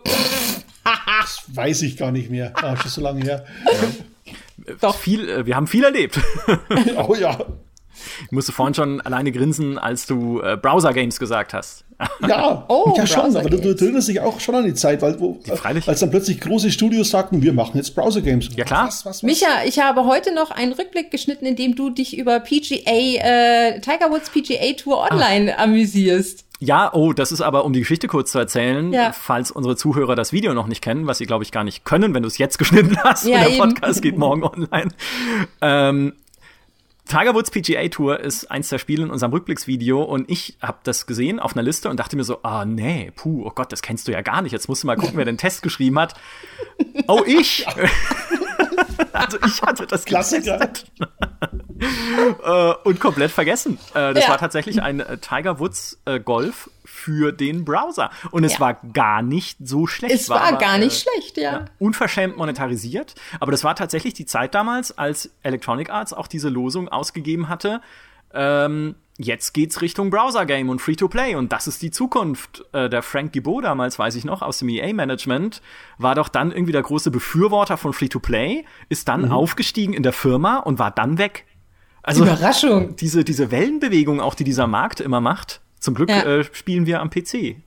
das 0.83 1.43
weiß 1.47 1.81
ich 1.81 1.97
gar 1.97 2.11
nicht 2.11 2.29
mehr. 2.29 2.53
Ah, 2.55 2.77
schon 2.77 2.91
so 2.91 3.01
lange 3.01 3.23
her. 3.23 3.45
Doch 4.81 4.95
viel. 4.95 5.27
Äh, 5.27 5.45
wir 5.47 5.55
haben 5.55 5.67
viel 5.67 5.83
erlebt. 5.83 6.19
oh 7.07 7.15
ja. 7.15 7.39
Ich 8.25 8.31
musste 8.31 8.51
vorhin 8.51 8.73
schon 8.73 9.01
alleine 9.01 9.31
grinsen, 9.31 9.77
als 9.77 10.05
du 10.05 10.41
äh, 10.41 10.57
Browser 10.57 10.93
Games 10.93 11.19
gesagt 11.19 11.53
hast. 11.53 11.85
Ja, 12.27 12.65
oh, 12.69 12.93
ja 12.95 13.05
schon, 13.05 13.35
aber 13.35 13.49
du, 13.49 13.59
du, 13.59 13.69
erinnerst 13.69 14.07
dich 14.07 14.19
auch 14.21 14.39
schon 14.39 14.55
an 14.55 14.65
die 14.65 14.73
Zeit, 14.73 15.01
weil 15.01 15.19
wo, 15.19 15.39
als 15.85 15.99
dann 15.99 16.11
plötzlich 16.11 16.39
große 16.39 16.71
Studios 16.71 17.09
sagten, 17.09 17.41
wir 17.41 17.53
machen 17.53 17.77
jetzt 17.77 17.93
Browser 17.93 18.21
Games. 18.21 18.49
Ja 18.55 18.63
klar. 18.63 18.87
Was, 18.87 19.05
was, 19.05 19.17
was? 19.17 19.23
Micha, 19.23 19.63
ich 19.65 19.79
habe 19.79 20.05
heute 20.05 20.33
noch 20.33 20.51
einen 20.51 20.73
Rückblick 20.73 21.11
geschnitten, 21.11 21.45
in 21.45 21.55
dem 21.55 21.75
du 21.75 21.89
dich 21.89 22.17
über 22.17 22.39
PGA, 22.39 22.79
äh, 22.85 23.81
Tiger 23.81 24.11
Woods 24.11 24.29
PGA 24.29 24.73
Tour 24.73 25.03
ah. 25.03 25.13
Online 25.13 25.57
ah. 25.57 25.63
amüsierst. 25.63 26.45
Ja, 26.61 26.93
oh, 26.93 27.13
das 27.13 27.31
ist 27.31 27.39
aber, 27.39 27.63
um 27.63 27.71
die 27.71 27.79
Geschichte 27.79 28.07
kurz 28.07 28.31
zu 28.31 28.39
erzählen, 28.39 28.91
ja. 28.91 29.13
falls 29.13 29.49
unsere 29.49 29.77
Zuhörer 29.77 30.15
das 30.15 30.33
Video 30.33 30.53
noch 30.53 30.67
nicht 30.67 30.81
kennen, 30.81 31.07
was 31.07 31.17
sie, 31.17 31.25
glaube 31.25 31.45
ich, 31.45 31.53
gar 31.53 31.63
nicht 31.63 31.85
können, 31.85 32.13
wenn 32.13 32.23
du 32.23 32.27
es 32.27 32.37
jetzt 32.37 32.57
geschnitten 32.57 32.97
hast. 33.03 33.25
Ja, 33.25 33.45
der 33.45 33.57
Podcast 33.57 34.01
geht 34.01 34.17
morgen 34.17 34.43
online. 34.43 34.91
Ähm, 35.61 36.13
Tiger 37.09 37.33
Woods 37.33 37.49
PGA 37.49 37.87
Tour 37.87 38.19
ist 38.19 38.51
eins 38.51 38.69
der 38.69 38.77
Spiele 38.77 39.03
in 39.03 39.09
unserem 39.09 39.31
Rückblicksvideo 39.31 40.03
und 40.03 40.29
ich 40.29 40.57
habe 40.61 40.77
das 40.83 41.07
gesehen 41.07 41.39
auf 41.39 41.53
einer 41.55 41.63
Liste 41.63 41.89
und 41.89 41.99
dachte 41.99 42.15
mir 42.15 42.23
so, 42.23 42.43
ah 42.43 42.65
nee, 42.65 43.11
puh, 43.15 43.47
oh 43.47 43.49
Gott, 43.49 43.71
das 43.71 43.81
kennst 43.81 44.07
du 44.07 44.11
ja 44.11 44.21
gar 44.21 44.43
nicht. 44.43 44.51
Jetzt 44.51 44.69
musst 44.69 44.83
du 44.83 44.87
mal 44.87 44.95
gucken, 44.95 45.17
wer 45.17 45.25
den 45.25 45.39
Test 45.39 45.63
geschrieben 45.63 45.97
hat. 45.97 46.13
Oh, 47.07 47.23
ich! 47.25 47.65
also 49.13 49.37
ich 49.45 49.61
hatte 49.61 49.87
das 49.87 50.05
Klassiker. 50.05 50.59
äh, 52.43 52.73
und 52.83 52.99
komplett 52.99 53.31
vergessen. 53.31 53.77
Äh, 53.93 54.13
das 54.13 54.25
ja. 54.25 54.29
war 54.29 54.37
tatsächlich 54.37 54.81
ein 54.81 54.99
äh, 54.99 55.17
Tiger 55.17 55.59
Woods 55.59 55.99
äh, 56.05 56.19
Golf 56.19 56.69
für 56.83 57.31
den 57.31 57.65
Browser. 57.65 58.09
Und 58.31 58.43
es 58.43 58.53
ja. 58.53 58.59
war 58.59 58.73
gar 58.93 59.21
nicht 59.21 59.57
so 59.63 59.87
schlecht. 59.87 60.13
Es 60.13 60.29
war, 60.29 60.41
war 60.41 60.57
gar 60.57 60.71
aber, 60.71 60.79
nicht 60.79 61.07
äh, 61.07 61.11
schlecht, 61.11 61.37
ja. 61.37 61.51
ja. 61.51 61.65
Unverschämt 61.79 62.37
monetarisiert. 62.37 63.15
Aber 63.39 63.51
das 63.51 63.63
war 63.63 63.75
tatsächlich 63.75 64.13
die 64.13 64.25
Zeit 64.25 64.55
damals, 64.55 64.97
als 64.97 65.31
Electronic 65.43 65.89
Arts 65.89 66.13
auch 66.13 66.27
diese 66.27 66.49
Losung 66.49 66.89
ausgegeben 66.89 67.49
hatte. 67.49 67.81
Ähm, 68.33 68.95
jetzt 69.19 69.53
geht's 69.53 69.81
Richtung 69.81 70.09
Browser-Game 70.09 70.69
und 70.69 70.81
Free-to-Play 70.81 71.35
und 71.35 71.51
das 71.51 71.67
ist 71.67 71.81
die 71.81 71.91
Zukunft. 71.91 72.63
Äh, 72.71 72.89
der 72.89 73.03
Frank 73.03 73.33
Gibault 73.33 73.65
damals, 73.65 73.99
weiß 73.99 74.15
ich 74.15 74.23
noch, 74.23 74.41
aus 74.41 74.59
dem 74.59 74.69
EA-Management, 74.69 75.61
war 75.97 76.15
doch 76.15 76.29
dann 76.29 76.51
irgendwie 76.51 76.71
der 76.71 76.81
große 76.81 77.11
Befürworter 77.11 77.77
von 77.77 77.93
Free-to-Play, 77.93 78.65
ist 78.87 79.07
dann 79.09 79.25
mhm. 79.25 79.31
aufgestiegen 79.31 79.93
in 79.93 80.03
der 80.03 80.13
Firma 80.13 80.57
und 80.57 80.79
war 80.79 80.91
dann 80.91 81.17
weg. 81.17 81.45
Also, 82.01 82.23
Überraschung. 82.23 82.95
Diese, 82.95 83.23
diese 83.25 83.51
Wellenbewegung 83.51 84.21
auch, 84.21 84.35
die 84.35 84.45
dieser 84.45 84.67
Markt 84.67 85.01
immer 85.01 85.19
macht, 85.19 85.61
zum 85.79 85.93
Glück 85.93 86.09
ja. 86.09 86.23
äh, 86.23 86.43
spielen 86.53 86.85
wir 86.85 87.01
am 87.01 87.09
PC. 87.09 87.57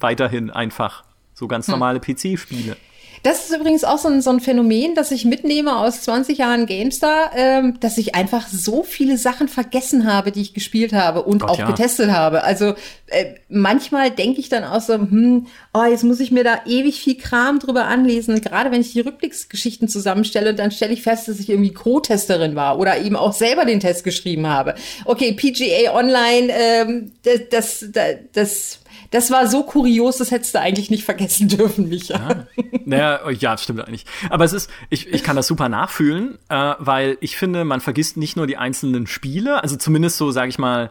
Weiterhin 0.00 0.50
einfach. 0.50 1.04
So 1.34 1.48
ganz 1.48 1.66
hm. 1.66 1.72
normale 1.72 2.00
hm. 2.00 2.14
PC-Spiele. 2.16 2.76
Das 3.24 3.48
ist 3.48 3.56
übrigens 3.56 3.84
auch 3.84 3.96
so 3.96 4.08
ein, 4.08 4.20
so 4.20 4.28
ein 4.28 4.40
Phänomen, 4.40 4.94
das 4.94 5.10
ich 5.10 5.24
mitnehme 5.24 5.78
aus 5.78 6.02
20 6.02 6.36
Jahren 6.36 6.66
GameStar, 6.66 7.30
ähm, 7.34 7.80
dass 7.80 7.96
ich 7.96 8.14
einfach 8.14 8.46
so 8.48 8.82
viele 8.82 9.16
Sachen 9.16 9.48
vergessen 9.48 10.06
habe, 10.06 10.30
die 10.30 10.42
ich 10.42 10.52
gespielt 10.52 10.92
habe 10.92 11.22
und 11.22 11.38
Gott, 11.38 11.48
auch 11.48 11.58
ja. 11.58 11.66
getestet 11.66 12.10
habe. 12.10 12.44
Also 12.44 12.74
äh, 13.06 13.36
manchmal 13.48 14.10
denke 14.10 14.40
ich 14.40 14.50
dann 14.50 14.62
auch 14.62 14.82
so, 14.82 14.92
hm, 14.92 15.46
oh, 15.72 15.84
jetzt 15.84 16.04
muss 16.04 16.20
ich 16.20 16.32
mir 16.32 16.44
da 16.44 16.60
ewig 16.66 17.00
viel 17.00 17.16
Kram 17.16 17.60
drüber 17.60 17.86
anlesen. 17.86 18.38
Gerade 18.42 18.70
wenn 18.70 18.82
ich 18.82 18.92
die 18.92 19.00
Rückblicksgeschichten 19.00 19.88
zusammenstelle 19.88 20.54
dann 20.54 20.70
stelle 20.70 20.92
ich 20.92 21.02
fest, 21.02 21.26
dass 21.26 21.40
ich 21.40 21.48
irgendwie 21.48 21.72
Co-Testerin 21.72 22.56
war 22.56 22.78
oder 22.78 23.00
eben 23.00 23.16
auch 23.16 23.32
selber 23.32 23.64
den 23.64 23.80
Test 23.80 24.04
geschrieben 24.04 24.48
habe. 24.48 24.74
Okay, 25.06 25.32
PGA 25.32 25.94
Online, 25.94 26.52
ähm, 26.52 27.12
das, 27.22 27.86
das, 27.90 28.18
das, 28.34 28.80
das 29.14 29.30
war 29.30 29.46
so 29.46 29.62
kurios, 29.62 30.16
das 30.16 30.32
hättest 30.32 30.56
du 30.56 30.60
eigentlich 30.60 30.90
nicht 30.90 31.04
vergessen 31.04 31.46
dürfen, 31.46 31.88
Micha. 31.88 32.48
Naja, 32.84 33.20
oh, 33.24 33.30
ja, 33.30 33.56
stimmt 33.56 33.86
eigentlich. 33.86 34.06
Aber 34.28 34.44
es 34.44 34.52
ist, 34.52 34.68
ich, 34.90 35.06
ich 35.06 35.22
kann 35.22 35.36
das 35.36 35.46
super 35.46 35.68
nachfühlen, 35.68 36.36
äh, 36.48 36.74
weil 36.80 37.16
ich 37.20 37.36
finde, 37.36 37.64
man 37.64 37.80
vergisst 37.80 38.16
nicht 38.16 38.36
nur 38.36 38.48
die 38.48 38.56
einzelnen 38.56 39.06
Spiele, 39.06 39.62
also 39.62 39.76
zumindest 39.76 40.16
so, 40.16 40.32
sage 40.32 40.48
ich 40.48 40.58
mal, 40.58 40.90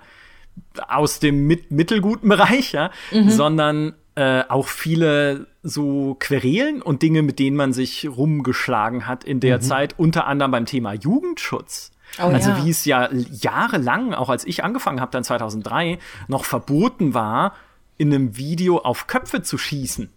aus 0.88 1.20
dem 1.20 1.48
mit 1.48 1.72
mittelguten 1.72 2.30
Bereich, 2.30 2.72
ja, 2.72 2.92
sondern 3.28 3.94
äh, 4.16 4.44
auch 4.48 4.68
viele 4.70 5.48
so 5.62 6.16
Querelen 6.18 6.82
und 6.82 7.02
Dinge, 7.02 7.24
mit 7.24 7.40
denen 7.40 7.58
man 7.58 7.74
sich 7.74 8.08
rumgeschlagen 8.08 9.06
hat 9.06 9.26
in 9.26 9.42
der 9.42 9.60
Zeit, 9.60 9.96
unter 9.98 10.28
anderem 10.28 10.52
beim 10.52 10.66
Thema 10.66 10.94
Jugendschutz. 10.94 11.92
Oh 12.20 12.28
also 12.28 12.52
ja. 12.52 12.64
wie 12.64 12.70
es 12.70 12.86
ja 12.86 13.10
jahrelang, 13.12 14.14
auch 14.14 14.30
als 14.30 14.46
ich 14.46 14.64
angefangen 14.64 15.02
habe, 15.02 15.12
dann 15.12 15.26
2003, 15.26 16.00
noch 16.28 16.46
verboten 16.46 17.14
war, 17.14 17.54
in 17.98 18.14
einem 18.14 18.38
Video 18.38 18.80
auf 18.80 19.08
Köpfe 19.08 19.42
zu 19.42 19.58
schießen 19.58 20.10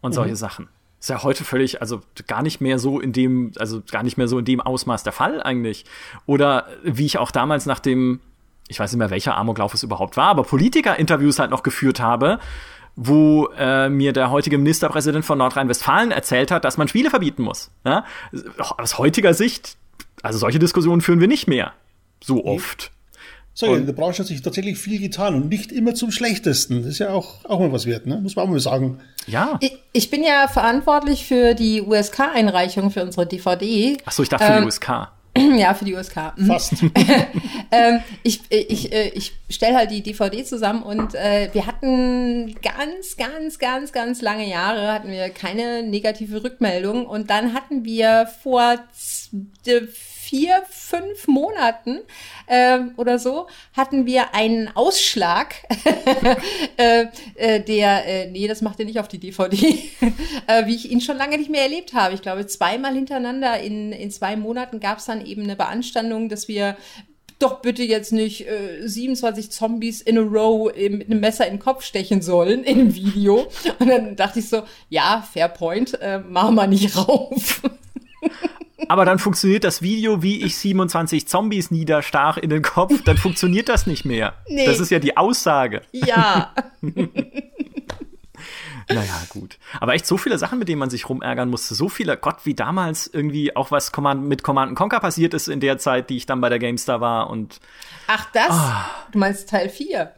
und 0.00 0.12
solche 0.12 0.36
Sachen. 0.36 0.68
Ist 0.98 1.08
ja 1.08 1.22
heute 1.22 1.44
völlig, 1.44 1.80
also 1.80 2.02
gar 2.26 2.42
nicht 2.42 2.60
mehr 2.60 2.78
so 2.78 3.00
in 3.00 3.12
dem, 3.12 3.52
also 3.58 3.82
gar 3.90 4.02
nicht 4.02 4.18
mehr 4.18 4.28
so 4.28 4.38
in 4.38 4.44
dem 4.44 4.60
Ausmaß 4.60 5.02
der 5.02 5.12
Fall 5.12 5.42
eigentlich. 5.42 5.86
Oder 6.26 6.66
wie 6.82 7.06
ich 7.06 7.16
auch 7.16 7.30
damals 7.30 7.64
nach 7.64 7.78
dem, 7.78 8.20
ich 8.68 8.78
weiß 8.78 8.92
nicht 8.92 8.98
mehr, 8.98 9.10
welcher 9.10 9.36
Amoklauf 9.36 9.72
es 9.72 9.82
überhaupt 9.82 10.18
war, 10.18 10.28
aber 10.28 10.42
Politiker-Interviews 10.42 11.38
halt 11.38 11.50
noch 11.50 11.62
geführt 11.62 12.00
habe, 12.00 12.38
wo 12.96 13.46
äh, 13.56 13.88
mir 13.88 14.12
der 14.12 14.30
heutige 14.30 14.58
Ministerpräsident 14.58 15.24
von 15.24 15.38
Nordrhein-Westfalen 15.38 16.10
erzählt 16.10 16.50
hat, 16.50 16.64
dass 16.64 16.76
man 16.76 16.86
Spiele 16.86 17.08
verbieten 17.08 17.42
muss. 17.42 17.70
Ja? 17.84 18.04
Aus 18.58 18.98
heutiger 18.98 19.32
Sicht, 19.32 19.78
also 20.22 20.38
solche 20.38 20.58
Diskussionen 20.58 21.00
führen 21.00 21.20
wir 21.20 21.28
nicht 21.28 21.48
mehr 21.48 21.72
so 22.22 22.44
oft. 22.44 22.92
So, 23.52 23.74
in 23.74 23.84
der 23.84 23.92
Branche 23.92 24.20
hat 24.20 24.28
sich 24.28 24.40
tatsächlich 24.42 24.78
viel 24.78 25.00
getan 25.00 25.34
und 25.34 25.48
nicht 25.48 25.72
immer 25.72 25.94
zum 25.94 26.10
Schlechtesten. 26.10 26.82
Das 26.82 26.92
ist 26.92 26.98
ja 26.98 27.10
auch, 27.10 27.44
auch 27.44 27.60
mal 27.60 27.72
was 27.72 27.84
wert, 27.84 28.06
ne? 28.06 28.20
muss 28.22 28.36
man 28.36 28.46
auch 28.46 28.50
mal 28.50 28.60
sagen. 28.60 29.00
Ja. 29.26 29.58
Ich, 29.60 29.76
ich 29.92 30.10
bin 30.10 30.22
ja 30.22 30.48
verantwortlich 30.48 31.26
für 31.26 31.54
die 31.54 31.82
USK-Einreichung 31.82 32.90
für 32.90 33.02
unsere 33.02 33.26
DVD. 33.26 33.98
Achso, 34.04 34.22
ich 34.22 34.28
dachte 34.28 34.44
für 34.44 34.52
Ähm, 34.52 34.60
die 34.62 34.66
USK. 34.66 35.08
Ja, 35.58 35.74
für 35.74 35.84
die 35.84 35.94
USK. 35.94 36.32
Mhm. 36.36 36.46
Fast. 36.46 36.72
ähm, 37.70 38.00
ich 38.22 38.40
ich, 38.50 38.92
äh, 38.92 39.10
ich 39.10 39.32
stelle 39.48 39.76
halt 39.76 39.90
die 39.90 40.02
DVD 40.02 40.44
zusammen 40.44 40.82
und 40.82 41.14
äh, 41.14 41.50
wir 41.52 41.66
hatten 41.66 42.56
ganz, 42.62 43.16
ganz, 43.16 43.58
ganz, 43.58 43.92
ganz 43.92 44.22
lange 44.22 44.48
Jahre 44.48 44.92
hatten 44.92 45.10
wir 45.10 45.30
keine 45.30 45.82
negative 45.84 46.42
Rückmeldung 46.42 47.06
und 47.06 47.30
dann 47.30 47.54
hatten 47.54 47.84
wir 47.84 48.28
vor 48.42 48.76
vier, 50.30 50.62
fünf 50.70 51.26
Monaten 51.26 51.98
äh, 52.46 52.78
oder 52.96 53.18
so 53.18 53.48
hatten 53.76 54.06
wir 54.06 54.32
einen 54.32 54.68
Ausschlag, 54.76 55.56
äh, 56.76 57.06
äh, 57.34 57.60
der, 57.60 58.06
äh, 58.06 58.30
nee, 58.30 58.46
das 58.46 58.62
macht 58.62 58.78
er 58.78 58.86
nicht 58.86 59.00
auf 59.00 59.08
die 59.08 59.18
DVD, 59.18 59.56
äh, 60.46 60.66
wie 60.66 60.76
ich 60.76 60.92
ihn 60.92 61.00
schon 61.00 61.16
lange 61.16 61.36
nicht 61.36 61.50
mehr 61.50 61.62
erlebt 61.62 61.94
habe. 61.94 62.14
Ich 62.14 62.22
glaube, 62.22 62.46
zweimal 62.46 62.94
hintereinander 62.94 63.58
in, 63.58 63.90
in 63.90 64.12
zwei 64.12 64.36
Monaten 64.36 64.78
gab 64.78 64.98
es 64.98 65.06
dann 65.06 65.26
eben 65.26 65.42
eine 65.42 65.56
Beanstandung, 65.56 66.28
dass 66.28 66.46
wir 66.46 66.76
doch 67.40 67.60
bitte 67.60 67.82
jetzt 67.82 68.12
nicht 68.12 68.46
äh, 68.46 68.86
27 68.86 69.50
Zombies 69.50 70.00
in 70.00 70.16
a 70.16 70.20
row 70.20 70.70
äh, 70.72 70.90
mit 70.90 71.10
einem 71.10 71.18
Messer 71.18 71.46
in 71.46 71.54
den 71.54 71.60
Kopf 71.60 71.82
stechen 71.82 72.22
sollen 72.22 72.62
in 72.62 72.78
einem 72.78 72.94
Video. 72.94 73.48
Und 73.80 73.88
dann 73.88 74.14
dachte 74.14 74.38
ich 74.38 74.48
so, 74.48 74.62
ja, 74.90 75.26
fair 75.32 75.48
point, 75.48 76.00
äh, 76.00 76.20
machen 76.20 76.54
wir 76.54 76.68
nicht 76.68 76.96
rauf. 77.08 77.62
Aber 78.88 79.04
dann 79.04 79.18
funktioniert 79.18 79.64
das 79.64 79.82
Video, 79.82 80.22
wie 80.22 80.42
ich 80.44 80.56
27 80.56 81.28
Zombies 81.28 81.70
niederstach 81.70 82.36
in 82.36 82.50
den 82.50 82.62
Kopf, 82.62 83.02
dann 83.04 83.16
funktioniert 83.16 83.68
das 83.68 83.86
nicht 83.86 84.04
mehr. 84.04 84.34
Nee. 84.48 84.66
Das 84.66 84.80
ist 84.80 84.90
ja 84.90 84.98
die 84.98 85.16
Aussage. 85.16 85.82
ja. 85.92 86.54
Naja, 88.92 89.22
gut. 89.28 89.58
Aber 89.78 89.94
echt 89.94 90.06
so 90.06 90.16
viele 90.16 90.38
Sachen, 90.38 90.58
mit 90.58 90.68
denen 90.68 90.78
man 90.78 90.90
sich 90.90 91.08
rumärgern 91.08 91.48
musste. 91.48 91.74
So 91.74 91.88
viele, 91.88 92.16
Gott, 92.16 92.38
wie 92.44 92.54
damals 92.54 93.06
irgendwie 93.06 93.54
auch 93.54 93.70
was 93.70 93.92
Command, 93.92 94.24
mit 94.24 94.42
Command 94.42 94.76
Conquer 94.76 95.00
passiert 95.00 95.34
ist 95.34 95.48
in 95.48 95.60
der 95.60 95.78
Zeit, 95.78 96.10
die 96.10 96.16
ich 96.16 96.26
dann 96.26 96.40
bei 96.40 96.48
der 96.48 96.58
GameStar 96.58 97.00
war. 97.00 97.30
Und 97.30 97.60
Ach, 98.08 98.26
das? 98.32 98.56
Du 99.12 99.18
meinst 99.18 99.48
Teil 99.48 99.68
4? 99.68 100.12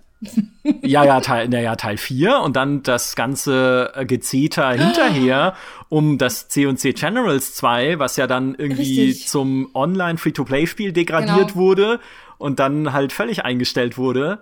Ja, 0.83 1.05
ja, 1.05 1.21
Teil, 1.21 1.49
naja, 1.49 1.77
Teil 1.77 1.97
4 1.97 2.41
und 2.41 2.55
dann 2.57 2.83
das 2.83 3.17
ganze 3.17 3.93
äh, 3.95 4.05
Gezeter 4.07 4.71
hinterher 4.73 5.55
um 5.89 6.19
das 6.19 6.49
C&C 6.49 6.93
Generals 6.93 7.55
2, 7.55 7.99
was 7.99 8.17
ja 8.17 8.27
dann 8.27 8.55
irgendwie 8.55 9.03
Richtig. 9.09 9.29
zum 9.29 9.71
Online-Free-to-Play-Spiel 9.75 10.93
degradiert 10.93 11.49
Genau. 11.49 11.55
wurde 11.55 12.01
und 12.39 12.59
dann 12.59 12.93
halt 12.93 13.13
völlig 13.13 13.45
eingestellt 13.45 13.99
wurde. 13.99 14.41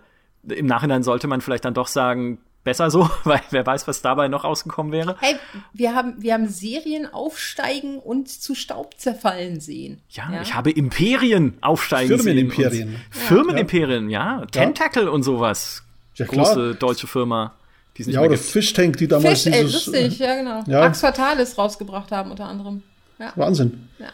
Im 0.48 0.66
Nachhinein 0.66 1.02
sollte 1.02 1.26
man 1.26 1.40
vielleicht 1.40 1.64
dann 1.64 1.74
doch 1.74 1.86
sagen, 1.88 2.38
besser 2.64 2.90
so, 2.90 3.08
weil 3.24 3.40
wer 3.50 3.64
weiß, 3.66 3.88
was 3.88 4.02
dabei 4.02 4.28
noch 4.28 4.44
rausgekommen 4.44 4.92
wäre. 4.92 5.16
Hey, 5.20 5.36
wir 5.72 5.94
haben, 5.94 6.14
wir 6.18 6.34
haben 6.34 6.48
Serien 6.48 7.12
aufsteigen 7.12 7.98
und 7.98 8.28
zu 8.28 8.54
Staub 8.54 8.94
zerfallen 8.98 9.60
sehen. 9.60 10.00
Ja, 10.10 10.40
ich 10.42 10.54
habe 10.54 10.70
Imperien 10.70 11.56
aufsteigen 11.60 12.08
Firmenimperien. 12.18 12.72
sehen. 12.72 12.88
und- 12.94 13.14
Firmenimperien, 13.16 14.10
ja. 14.10 14.44
Tentacle 14.50 15.08
und 15.10 15.22
sowas. 15.22 15.82
Ja, 16.16 16.26
klar. 16.26 16.44
Große 16.46 16.74
deutsche 16.74 17.06
Firma, 17.06 17.54
die 17.96 18.02
Ja, 18.04 18.20
oder 18.20 18.30
gibt. 18.30 18.40
Fish 18.42 18.72
Tank, 18.72 18.96
die 18.98 19.08
damals 19.08 19.42
Fisch, 19.44 19.52
ey, 19.52 19.64
dieses. 19.64 19.86
lustig, 19.86 20.18
ja, 20.18 20.36
genau. 20.36 20.62
Ja. 20.66 20.82
Ax 20.82 21.00
Fatalis 21.00 21.56
rausgebracht 21.56 22.10
haben, 22.12 22.30
unter 22.30 22.46
anderem. 22.46 22.82
Ja. 23.18 23.32
Wahnsinn. 23.36 23.88
Ja. 23.98 24.08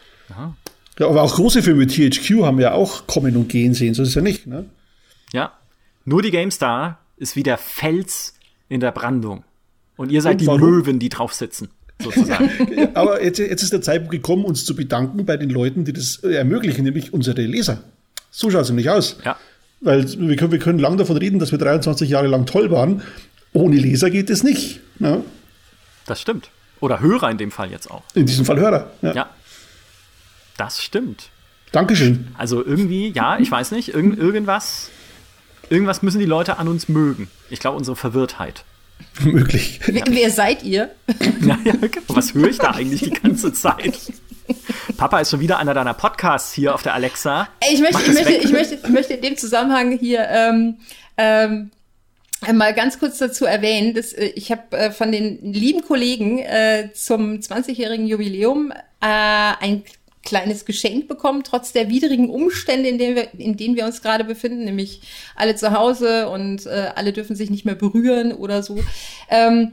Ja, 0.99 1.09
aber 1.09 1.23
auch 1.23 1.35
große 1.35 1.63
Filme, 1.63 1.87
THQ, 1.87 2.43
haben 2.45 2.59
ja 2.59 2.73
auch 2.73 3.07
kommen 3.07 3.37
und 3.37 3.49
gehen 3.49 3.75
sehen. 3.75 3.93
So 3.95 4.03
ist 4.03 4.09
es 4.11 4.15
ja 4.15 4.23
nicht. 4.23 4.47
Ne? 4.47 4.65
Ja. 5.33 5.53
Nur 6.05 6.23
die 6.23 6.31
GameStar 6.31 6.99
ist 7.17 7.37
wie 7.37 7.43
der 7.43 7.59
Fels 7.59 8.35
in 8.69 8.81
der 8.81 8.93
Brandung. 8.93 9.45
Und 9.97 10.11
ihr 10.11 10.23
seid 10.23 10.33
Und 10.35 10.41
die 10.43 10.47
warum? 10.47 10.61
Möwen, 10.71 10.99
die 10.99 11.09
drauf 11.09 11.33
sitzen, 11.33 11.71
sozusagen. 12.03 12.51
Aber 12.95 13.23
jetzt, 13.23 13.39
jetzt 13.39 13.63
ist 13.63 13.73
der 13.73 13.81
Zeitpunkt 13.83 14.13
gekommen, 14.13 14.45
uns 14.45 14.65
zu 14.65 14.77
bedanken 14.77 15.25
bei 15.25 15.37
den 15.37 15.51
Leuten, 15.51 15.85
die 15.85 15.93
das 15.93 16.17
äh, 16.23 16.35
ermöglichen, 16.35 16.85
nämlich 16.85 17.13
unsere 17.13 17.41
Leser. 17.43 17.83
So 18.31 18.51
schaut 18.51 18.63
es 18.63 18.69
nämlich 18.69 18.91
aus. 18.91 19.19
ja. 19.25 19.37
Weil 19.81 20.05
wir 20.19 20.37
können, 20.37 20.53
wir 20.53 20.59
können 20.59 20.79
lang 20.79 20.97
davon 20.97 21.19
reden, 21.19 21.39
dass 21.39 21.53
wir 21.53 21.59
23 21.59 22.09
Jahre 22.09 22.29
lang 22.29 22.47
toll 22.47 22.71
waren. 22.71 23.03
Ohne 23.53 23.77
Leser 23.77 24.09
geht 24.09 24.31
es 24.31 24.43
nicht. 24.43 24.81
Ne? 24.99 25.23
Das 26.07 26.19
stimmt. 26.21 26.49
Oder 26.81 27.01
Hörer 27.01 27.31
in 27.31 27.37
dem 27.37 27.51
Fall 27.51 27.71
jetzt 27.71 27.91
auch. 27.91 28.03
In 28.15 28.25
diesem 28.25 28.47
Fall 28.47 28.59
Hörer. 28.59 28.91
Ja. 29.03 29.13
Ja. 29.13 29.31
Das 30.57 30.83
stimmt. 30.83 31.29
Dankeschön. 31.73 32.29
Also 32.39 32.65
irgendwie, 32.65 33.11
ja, 33.11 33.39
ich 33.39 33.51
weiß 33.51 33.73
nicht, 33.73 33.93
irgend, 33.93 34.19
irgendwas, 34.19 34.91
irgendwas 35.71 36.03
müssen 36.03 36.19
die 36.19 36.27
Leute 36.27 36.59
an 36.59 36.69
uns 36.69 36.89
mögen. 36.89 37.29
Ich 37.51 37.61
glaube, 37.61 37.77
unsere 37.77 37.97
Verwirrtheit. 37.97 38.65
Möglich. 39.21 39.81
Wer, 39.87 40.05
wer 40.09 40.31
seid 40.31 40.63
ihr? 40.63 40.91
Ja, 41.41 41.59
ja, 41.65 41.75
genau. 41.75 42.03
Was 42.09 42.35
höre 42.35 42.49
ich 42.49 42.59
da 42.59 42.71
eigentlich 42.71 43.03
die 43.03 43.11
ganze 43.11 43.53
Zeit? 43.53 44.13
Papa 44.97 45.21
ist 45.21 45.31
schon 45.31 45.41
wieder 45.41 45.59
einer 45.59 45.75
deiner 45.75 45.95
Podcasts 45.95 46.53
hier 46.53 46.75
auf 46.75 46.83
der 46.83 46.95
Alexa. 46.95 47.49
Ich 47.71 47.81
möchte, 47.81 48.03
ich 48.03 48.15
möchte, 48.15 48.33
ich 48.33 48.53
möchte, 48.53 48.75
ich 48.75 48.89
möchte 48.89 49.15
in 49.15 49.23
dem 49.23 49.37
Zusammenhang 49.37 49.99
hier 49.99 50.27
ähm, 50.29 50.79
ähm, 51.17 51.71
mal 52.55 52.75
ganz 52.75 52.99
kurz 52.99 53.19
dazu 53.19 53.45
erwähnen, 53.45 53.95
dass 53.95 54.13
äh, 54.13 54.27
ich 54.35 54.51
habe 54.51 54.77
äh, 54.77 54.91
von 54.91 55.13
den 55.13 55.53
lieben 55.53 55.83
Kollegen 55.83 56.39
äh, 56.39 56.91
zum 56.95 57.35
20-jährigen 57.35 58.07
Jubiläum 58.07 58.73
äh, 58.73 58.77
ein 59.01 59.85
kleines 60.27 60.67
Geschenk 60.67 61.09
bekommen, 61.09 61.43
trotz 61.43 61.73
der 61.73 61.89
widrigen 61.89 62.29
Umstände, 62.29 62.91
in 62.91 62.99
denen 62.99 63.17
wir, 63.17 63.29
in 63.39 63.57
denen 63.57 63.77
wir 63.77 63.87
uns 63.87 64.03
gerade 64.03 64.25
befinden, 64.25 64.65
nämlich 64.65 65.01
alle 65.35 65.57
zu 65.57 65.73
Hause 65.73 66.29
und 66.29 66.67
äh, 66.67 66.91
alle 66.95 67.15
dürfen 67.15 67.35
sich 67.37 67.49
nicht 67.49 67.65
mehr 67.65 67.75
berühren 67.75 68.33
oder 68.33 68.63
so. 68.63 68.79
Ähm, 69.31 69.73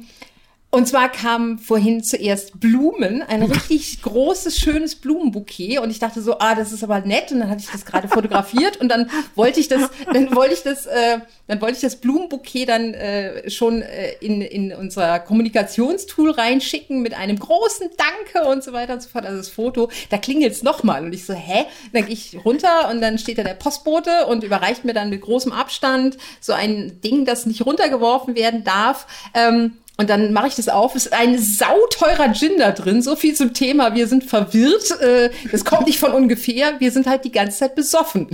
und 0.73 0.87
zwar 0.87 1.07
kamen 1.09 1.59
vorhin 1.59 2.03
zuerst 2.03 2.59
Blumen, 2.59 3.21
ein 3.21 3.43
richtig 3.69 4.01
großes, 4.01 4.57
schönes 4.57 4.95
Blumenbouquet. 4.95 5.77
Und 5.77 5.91
ich 5.91 5.99
dachte 5.99 6.19
so, 6.19 6.39
ah, 6.39 6.55
das 6.55 6.71
ist 6.71 6.83
aber 6.83 7.01
nett. 7.01 7.31
Und 7.31 7.41
dann 7.41 7.51
hatte 7.51 7.61
ich 7.61 7.69
das 7.69 7.85
gerade 7.85 8.07
fotografiert 8.07 8.77
und 8.77 8.89
dann 8.89 9.07
wollte 9.35 9.59
ich 9.59 9.67
das, 9.67 9.91
dann 10.11 10.35
wollte 10.35 10.55
ich 10.55 10.63
das, 10.63 10.87
äh, 10.87 11.19
dann 11.45 11.61
wollte 11.61 11.75
ich 11.75 11.81
das 11.81 11.97
Blumenbouquet 11.97 12.65
dann 12.65 12.95
äh, 12.95 13.51
schon 13.51 13.83
äh, 13.83 14.13
in, 14.19 14.41
in 14.41 14.73
unser 14.73 15.19
Kommunikationstool 15.19 16.31
reinschicken 16.31 17.03
mit 17.03 17.13
einem 17.13 17.37
großen 17.37 17.89
Danke 17.95 18.49
und 18.49 18.63
so 18.63 18.73
weiter 18.73 18.93
und 18.93 19.03
so 19.03 19.09
fort. 19.09 19.27
Also 19.27 19.37
das 19.37 19.49
Foto, 19.49 19.91
da 20.09 20.17
klingelt's 20.17 20.63
nochmal. 20.63 21.05
Und 21.05 21.13
ich 21.13 21.27
so, 21.27 21.35
hä? 21.35 21.65
Dann 21.93 22.07
gehe 22.07 22.13
ich 22.13 22.43
runter 22.43 22.89
und 22.89 22.99
dann 22.99 23.19
steht 23.19 23.37
da 23.37 23.43
der 23.43 23.53
Postbote 23.53 24.25
und 24.25 24.43
überreicht 24.43 24.85
mir 24.85 24.95
dann 24.95 25.11
mit 25.11 25.21
großem 25.21 25.51
Abstand 25.51 26.17
so 26.41 26.51
ein 26.51 26.99
Ding, 27.01 27.25
das 27.25 27.45
nicht 27.45 27.63
runtergeworfen 27.63 28.33
werden 28.33 28.63
darf. 28.63 29.05
Ähm, 29.35 29.73
und 29.97 30.09
dann 30.09 30.33
mache 30.33 30.47
ich 30.47 30.55
das 30.55 30.69
auf. 30.69 30.95
Es 30.95 31.05
ist 31.05 31.13
ein 31.13 31.37
sauteurer 31.37 32.33
Gin 32.33 32.57
da 32.57 32.71
drin. 32.71 33.01
So 33.03 33.15
viel 33.15 33.35
zum 33.35 33.53
Thema. 33.53 33.93
Wir 33.93 34.07
sind 34.07 34.23
verwirrt. 34.23 34.89
Äh, 35.01 35.29
das 35.51 35.65
kommt 35.65 35.85
nicht 35.85 35.99
von 35.99 36.11
ungefähr. 36.13 36.79
Wir 36.79 36.91
sind 36.91 37.05
halt 37.05 37.25
die 37.25 37.31
ganze 37.31 37.59
Zeit 37.59 37.75
besoffen. 37.75 38.27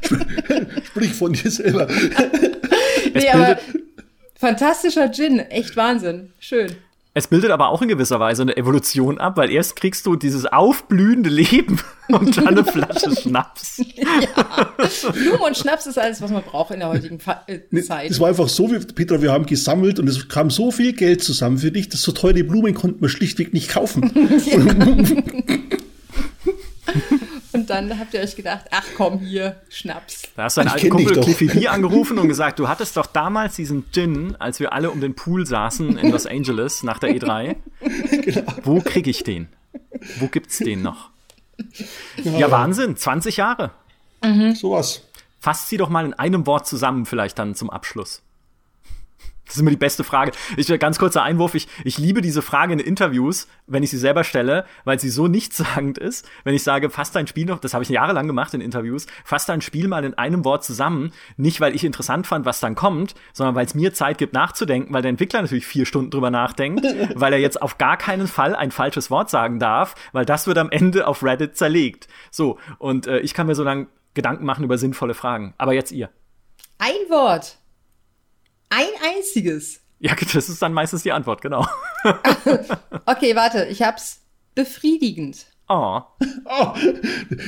Sprich 0.84 1.12
von 1.12 1.32
dir 1.32 1.50
selber. 1.50 1.88
nee, 3.14 3.28
aber 3.28 3.58
fantastischer 4.36 5.10
Gin. 5.10 5.40
Echt 5.40 5.76
Wahnsinn. 5.76 6.32
Schön. 6.38 6.76
Es 7.16 7.28
bildet 7.28 7.52
aber 7.52 7.68
auch 7.68 7.80
in 7.80 7.86
gewisser 7.86 8.18
Weise 8.18 8.42
eine 8.42 8.56
Evolution 8.56 9.18
ab, 9.18 9.36
weil 9.36 9.48
erst 9.48 9.76
kriegst 9.76 10.04
du 10.04 10.16
dieses 10.16 10.46
aufblühende 10.46 11.30
Leben 11.30 11.80
und 12.08 12.36
dann 12.36 12.48
eine 12.48 12.64
Flasche 12.64 13.14
Schnaps. 13.22 13.80
ja. 13.94 14.74
Blumen 15.12 15.40
und 15.40 15.56
Schnaps 15.56 15.86
ist 15.86 15.96
alles, 15.96 16.20
was 16.20 16.32
man 16.32 16.42
braucht 16.42 16.72
in 16.72 16.80
der 16.80 16.88
heutigen 16.88 17.20
Fa 17.20 17.44
äh, 17.46 17.60
Zeit. 17.82 18.10
Es 18.10 18.18
war 18.18 18.28
einfach 18.28 18.48
so, 18.48 18.68
wie 18.72 18.80
Petra, 18.80 19.22
wir 19.22 19.30
haben 19.30 19.46
gesammelt 19.46 20.00
und 20.00 20.08
es 20.08 20.28
kam 20.28 20.50
so 20.50 20.72
viel 20.72 20.92
Geld 20.92 21.22
zusammen 21.22 21.58
für 21.58 21.70
dich, 21.70 21.88
dass 21.88 22.02
so 22.02 22.10
teure 22.10 22.42
Blumen 22.42 22.74
konnten 22.74 23.00
wir 23.00 23.08
schlichtweg 23.08 23.54
nicht 23.54 23.70
kaufen. 23.70 24.10
Und 27.54 27.70
dann 27.70 27.98
habt 28.00 28.12
ihr 28.14 28.20
euch 28.20 28.34
gedacht, 28.34 28.64
ach 28.72 28.84
komm, 28.96 29.20
hier, 29.20 29.60
Schnaps. 29.68 30.22
Da 30.36 30.44
hast 30.44 30.56
du 30.56 30.62
deinen 30.62 30.72
alten 30.72 30.90
Kumpel 30.90 31.20
Cliffy 31.20 31.46
B 31.46 31.68
angerufen 31.68 32.18
und 32.18 32.26
gesagt, 32.26 32.58
du 32.58 32.68
hattest 32.68 32.96
doch 32.96 33.06
damals 33.06 33.54
diesen 33.54 33.90
Gin, 33.92 34.34
als 34.40 34.58
wir 34.58 34.72
alle 34.72 34.90
um 34.90 35.00
den 35.00 35.14
Pool 35.14 35.46
saßen 35.46 35.96
in 35.96 36.10
Los 36.10 36.26
Angeles 36.26 36.82
nach 36.82 36.98
der 36.98 37.10
E3. 37.10 37.56
Genau. 38.24 38.52
Wo 38.62 38.80
krieg 38.80 39.06
ich 39.06 39.22
den? 39.24 39.48
Wo 40.18 40.26
gibt's 40.28 40.58
den 40.58 40.82
noch? 40.82 41.10
Ja, 42.22 42.38
ja 42.38 42.50
Wahnsinn, 42.50 42.96
20 42.96 43.36
Jahre. 43.36 43.70
Mhm. 44.22 44.54
Sowas. 44.54 45.02
Fasst 45.40 45.68
sie 45.68 45.76
doch 45.76 45.90
mal 45.90 46.06
in 46.06 46.14
einem 46.14 46.46
Wort 46.46 46.66
zusammen, 46.66 47.06
vielleicht 47.06 47.38
dann 47.38 47.54
zum 47.54 47.70
Abschluss. 47.70 48.22
Das 49.46 49.56
ist 49.56 49.60
immer 49.60 49.70
die 49.70 49.76
beste 49.76 50.04
Frage. 50.04 50.32
Ich 50.56 50.68
ganz 50.78 50.98
kurzer 50.98 51.22
Einwurf. 51.22 51.54
Ich, 51.54 51.68
ich 51.84 51.98
liebe 51.98 52.22
diese 52.22 52.42
Frage 52.42 52.72
in 52.72 52.78
Interviews, 52.78 53.46
wenn 53.66 53.82
ich 53.82 53.90
sie 53.90 53.98
selber 53.98 54.24
stelle, 54.24 54.64
weil 54.84 54.98
sie 54.98 55.10
so 55.10 55.28
nichtssagend 55.28 55.98
ist. 55.98 56.28
Wenn 56.44 56.54
ich 56.54 56.62
sage, 56.62 56.90
fass 56.90 57.12
dein 57.12 57.26
Spiel 57.26 57.46
noch, 57.46 57.58
das 57.58 57.74
habe 57.74 57.84
ich 57.84 57.90
jahrelang 57.90 58.26
gemacht 58.26 58.54
in 58.54 58.60
Interviews, 58.60 59.06
fass 59.24 59.46
dein 59.46 59.60
Spiel 59.60 59.88
mal 59.88 60.04
in 60.04 60.14
einem 60.14 60.44
Wort 60.44 60.64
zusammen. 60.64 61.12
Nicht, 61.36 61.60
weil 61.60 61.74
ich 61.74 61.84
interessant 61.84 62.26
fand, 62.26 62.46
was 62.46 62.60
dann 62.60 62.74
kommt, 62.74 63.14
sondern 63.32 63.54
weil 63.54 63.66
es 63.66 63.74
mir 63.74 63.92
Zeit 63.92 64.18
gibt 64.18 64.32
nachzudenken, 64.32 64.92
weil 64.94 65.02
der 65.02 65.10
Entwickler 65.10 65.42
natürlich 65.42 65.66
vier 65.66 65.86
Stunden 65.86 66.10
drüber 66.10 66.30
nachdenkt, 66.30 66.84
weil 67.14 67.32
er 67.32 67.38
jetzt 67.38 67.60
auf 67.60 67.78
gar 67.78 67.96
keinen 67.96 68.26
Fall 68.26 68.54
ein 68.54 68.70
falsches 68.70 69.10
Wort 69.10 69.30
sagen 69.30 69.58
darf, 69.58 69.94
weil 70.12 70.24
das 70.24 70.46
wird 70.46 70.58
am 70.58 70.70
Ende 70.70 71.06
auf 71.06 71.22
Reddit 71.22 71.56
zerlegt. 71.56 72.08
So, 72.30 72.58
und 72.78 73.06
äh, 73.06 73.18
ich 73.20 73.34
kann 73.34 73.46
mir 73.46 73.54
so 73.54 73.62
lange 73.64 73.88
Gedanken 74.14 74.44
machen 74.44 74.64
über 74.64 74.78
sinnvolle 74.78 75.14
Fragen. 75.14 75.54
Aber 75.58 75.74
jetzt 75.74 75.92
ihr. 75.92 76.08
Ein 76.78 77.10
Wort. 77.10 77.58
Ein 78.74 78.88
einziges. 79.16 79.80
Ja, 80.00 80.14
das 80.32 80.48
ist 80.48 80.60
dann 80.60 80.72
meistens 80.72 81.04
die 81.04 81.12
Antwort, 81.12 81.40
genau. 81.40 81.66
okay, 83.06 83.36
warte, 83.36 83.66
ich 83.66 83.82
hab's 83.82 84.20
befriedigend. 84.56 85.46
Oh. 85.66 86.00
oh. 86.44 86.72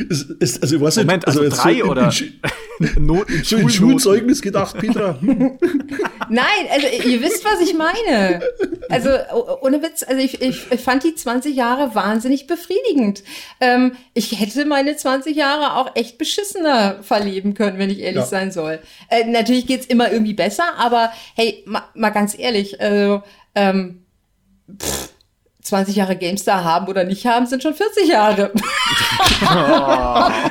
Ist, 0.09 0.31
ist, 0.41 0.63
also, 0.63 0.81
was 0.81 0.97
Moment, 0.97 1.27
also, 1.27 1.41
also 1.41 1.55
drei 1.55 1.75
so 1.79 1.85
oder 1.85 2.13
Noten, 2.99 3.45
so 3.45 3.57
ein 3.57 3.69
Schulzeugnis 3.69 4.41
gedacht, 4.41 4.79
Petra? 4.79 5.19
Nein, 6.29 6.67
also 6.71 6.87
ihr 7.09 7.21
wisst, 7.21 7.45
was 7.45 7.61
ich 7.61 7.75
meine. 7.75 8.41
Also 8.89 9.11
ohne 9.61 9.83
Witz, 9.83 10.03
also 10.03 10.21
ich, 10.21 10.41
ich, 10.41 10.81
fand 10.81 11.05
die 11.05 11.15
20 11.15 11.55
Jahre 11.55 11.95
wahnsinnig 11.95 12.47
befriedigend. 12.47 13.23
Ähm, 13.61 13.93
ich 14.15 14.39
hätte 14.41 14.65
meine 14.65 14.97
20 14.97 15.37
Jahre 15.37 15.77
auch 15.77 15.95
echt 15.95 16.17
beschissener 16.17 17.03
verleben 17.03 17.53
können, 17.53 17.79
wenn 17.79 17.91
ich 17.91 18.01
ehrlich 18.01 18.21
ja. 18.21 18.27
sein 18.27 18.51
soll. 18.51 18.81
Äh, 19.11 19.25
natürlich 19.25 19.67
geht's 19.67 19.87
immer 19.87 20.11
irgendwie 20.11 20.35
besser, 20.35 20.77
aber 20.79 21.11
hey, 21.35 21.63
ma, 21.67 21.85
mal 21.95 22.11
ganz 22.11 22.39
ehrlich, 22.39 22.81
also 22.81 23.23
ähm, 23.55 24.07
pff, 24.81 25.16
20 25.67 25.97
Jahre 25.97 26.17
GameStar 26.17 26.63
haben 26.63 26.87
oder 26.87 27.03
nicht 27.05 27.27
haben, 27.27 27.47
sind 27.47 27.63
schon 27.63 27.75
40 27.75 28.09
Jahre. 28.09 28.53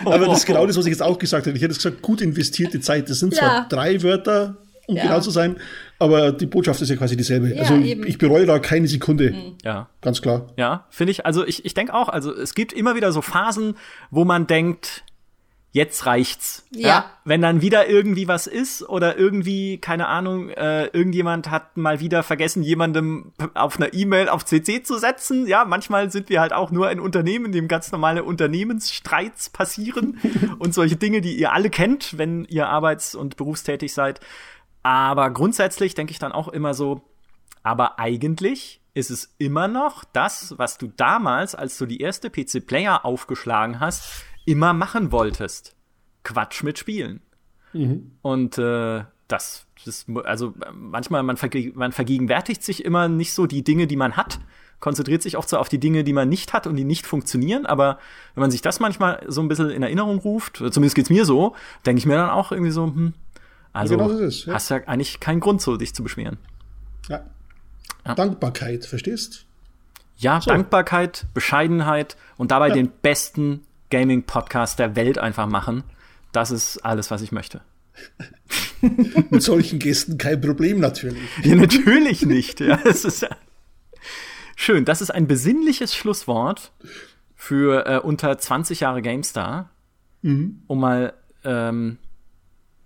Aber 0.06 0.26
das 0.26 0.40
ist 0.40 0.46
genau 0.46 0.68
das, 0.68 0.76
was 0.78 0.86
ich 0.86 0.92
jetzt 0.92 1.02
auch 1.02 1.18
gesagt 1.18 1.48
habe. 1.48 1.56
Ich 1.56 1.64
hätte 1.64 1.74
gesagt, 1.74 2.02
gut 2.02 2.20
investierte 2.22 2.82
Zeit. 2.82 3.10
Das 3.10 3.20
sind 3.20 3.34
ja. 3.34 3.40
zwar 3.40 3.70
drei 3.70 4.04
Wörter, 4.04 4.58
um 4.88 4.98
ja. 4.98 5.04
genau 5.04 5.22
zu 5.22 5.32
sein, 5.32 5.56
aber 6.00 6.34
die 6.34 6.46
Botschaft 6.46 6.82
ist 6.82 6.90
ja 6.90 6.98
quasi 6.98 7.16
dieselbe. 7.16 7.56
Ja, 7.56 7.62
also 7.62 7.76
eben. 7.76 8.06
ich 8.06 8.18
bereue 8.18 8.46
da 8.46 8.60
keine 8.60 8.88
Sekunde. 8.88 9.32
Mhm. 9.32 9.56
Ja. 9.64 9.90
Ganz 10.02 10.22
klar. 10.22 10.48
Ja, 10.58 10.86
finde 10.90 11.12
ich. 11.12 11.26
Also 11.26 11.46
ich, 11.46 11.64
ich 11.64 11.74
denke 11.74 11.94
auch, 11.94 12.10
also 12.10 12.36
es 12.36 12.54
gibt 12.54 12.74
immer 12.74 12.96
wieder 12.96 13.12
so 13.14 13.22
Phasen, 13.22 13.76
wo 14.12 14.26
man 14.26 14.48
denkt, 14.48 15.04
jetzt 15.76 16.06
reicht's. 16.06 16.66
Ja. 16.72 16.88
ja. 16.88 17.12
Wenn 17.26 17.42
dann 17.42 17.62
wieder 17.62 17.90
irgendwie 17.90 18.30
was 18.30 18.48
ist 18.48 18.88
oder 18.88 19.18
irgendwie, 19.18 19.78
keine 19.78 20.08
Ahnung, 20.08 20.50
äh, 20.50 20.86
irgendjemand 20.86 21.52
hat 21.52 21.76
mal 21.76 22.00
wieder 22.00 22.24
vergessen, 22.24 22.64
jemandem 22.64 23.34
auf 23.56 23.76
einer 23.76 23.94
E-Mail 23.94 24.30
auf 24.30 24.46
CC 24.46 24.84
zu 24.84 24.98
setzen. 24.98 25.48
Ja, 25.48 25.66
manchmal 25.66 26.12
sind 26.12 26.30
wir 26.30 26.40
halt 26.40 26.54
auch 26.54 26.72
nur 26.72 26.88
ein 26.88 27.02
Unternehmen, 27.02 27.48
in 27.48 27.52
dem 27.52 27.68
ganz 27.68 27.92
normale 27.92 28.24
Unternehmensstreits 28.24 29.50
passieren 29.50 30.18
und 30.60 30.74
solche 30.74 30.96
Dinge, 30.96 31.20
die 31.20 31.36
ihr 31.36 31.52
alle 31.52 31.70
kennt, 31.70 32.18
wenn 32.18 32.46
ihr 32.46 32.70
arbeits- 32.70 33.14
und 33.14 33.36
berufstätig 33.36 33.94
seid. 33.94 34.22
Aber 34.82 35.30
grundsätzlich 35.30 35.94
denke 35.94 36.12
ich 36.12 36.20
dann 36.20 36.32
auch 36.32 36.48
immer 36.48 36.74
so, 36.74 37.02
aber 37.64 38.00
eigentlich 38.00 38.80
ist 38.94 39.12
es 39.12 39.36
immer 39.40 39.68
noch 39.68 40.06
das, 40.06 40.58
was 40.58 40.78
du 40.78 40.88
damals, 40.88 41.54
als 41.54 41.78
du 41.78 41.86
die 41.86 42.00
erste 42.00 42.30
PC-Player 42.30 43.04
aufgeschlagen 43.04 43.82
hast, 43.82 44.24
immer 44.46 44.74
machen 44.74 45.12
wolltest. 45.12 45.76
Quatsch 46.24 46.64
mit 46.64 46.80
Spielen. 46.80 47.22
Mhm. 47.74 48.12
Und 48.22 48.58
äh, 48.58 49.04
das, 49.28 49.66
das, 49.84 50.06
also 50.24 50.54
manchmal, 50.74 51.24
man, 51.24 51.38
verge 51.38 51.72
man 51.76 51.92
vergegenwärtigt 51.92 52.64
sich 52.64 52.86
immer 52.86 53.08
nicht 53.08 53.34
so 53.34 53.48
die 53.48 53.64
Dinge, 53.64 53.88
die 53.88 53.96
man 53.96 54.18
hat, 54.18 54.40
konzentriert 54.80 55.22
sich 55.22 55.38
oft 55.38 55.50
so 55.50 55.58
auf 55.58 55.70
die 55.70 55.80
Dinge, 55.80 56.04
die 56.04 56.14
man 56.14 56.30
nicht 56.30 56.54
hat 56.54 56.68
und 56.68 56.76
die 56.76 56.84
nicht 56.84 57.06
funktionieren. 57.08 57.66
Aber 57.66 58.00
wenn 58.34 58.42
man 58.42 58.52
sich 58.52 58.62
das 58.62 58.80
manchmal 58.80 59.24
so 59.28 59.42
ein 59.42 59.48
bisschen 59.48 59.70
in 59.70 59.84
Erinnerung 59.84 60.20
ruft, 60.20 60.58
zumindest 60.58 60.96
geht's 60.96 61.10
mir 61.10 61.26
so, 61.26 61.56
denke 61.86 62.00
ich 62.00 62.06
mir 62.06 62.16
dann 62.16 62.30
auch 62.30 62.52
irgendwie 62.52 62.72
so, 62.72 62.86
hm, 62.86 63.14
also 63.74 63.98
genau 63.98 64.10
ist, 64.10 64.46
ja. 64.46 64.54
hast 64.54 64.70
ja 64.70 64.78
eigentlich 64.86 65.20
keinen 65.20 65.40
Grund, 65.40 65.62
so 65.62 65.76
dich 65.76 65.94
zu 65.94 66.04
beschweren. 66.04 66.38
Ja. 67.10 67.26
ja. 68.06 68.16
Dankbarkeit, 68.16 68.86
verstehst? 68.86 69.46
Ja, 70.18 70.40
so. 70.40 70.50
Dankbarkeit, 70.50 71.26
Bescheidenheit 71.34 72.16
und 72.38 72.52
dabei 72.52 72.70
ja. 72.70 72.74
den 72.74 72.90
besten 72.90 73.66
Gaming-Podcast 73.90 74.80
der 74.80 74.96
Welt 74.96 75.18
einfach 75.18 75.48
machen. 75.48 75.84
Das 76.32 76.52
ist 76.52 76.80
alles, 76.80 77.12
was 77.12 77.22
ich 77.22 77.32
möchte. 77.32 77.62
Mit 79.30 79.42
solchen 79.42 79.80
Gästen 79.80 80.18
kein 80.18 80.42
Problem 80.42 80.80
natürlich. 80.80 81.24
Ja, 81.44 81.56
natürlich 81.56 82.26
nicht. 82.26 82.60
Ja, 82.60 82.80
es 82.84 83.06
ist 83.06 83.22
ja 83.22 83.30
schön. 84.56 84.86
Das 84.86 85.02
ist 85.02 85.12
ein 85.12 85.28
besinnliches 85.28 85.96
Schlusswort 85.96 86.72
für 87.36 87.86
äh, 87.86 88.00
unter 88.00 88.38
20 88.38 88.80
Jahre 88.80 89.02
GameStar. 89.02 89.70
Mhm. 90.22 90.64
Um 90.68 90.80
mal, 90.80 91.14
ähm, 91.44 91.98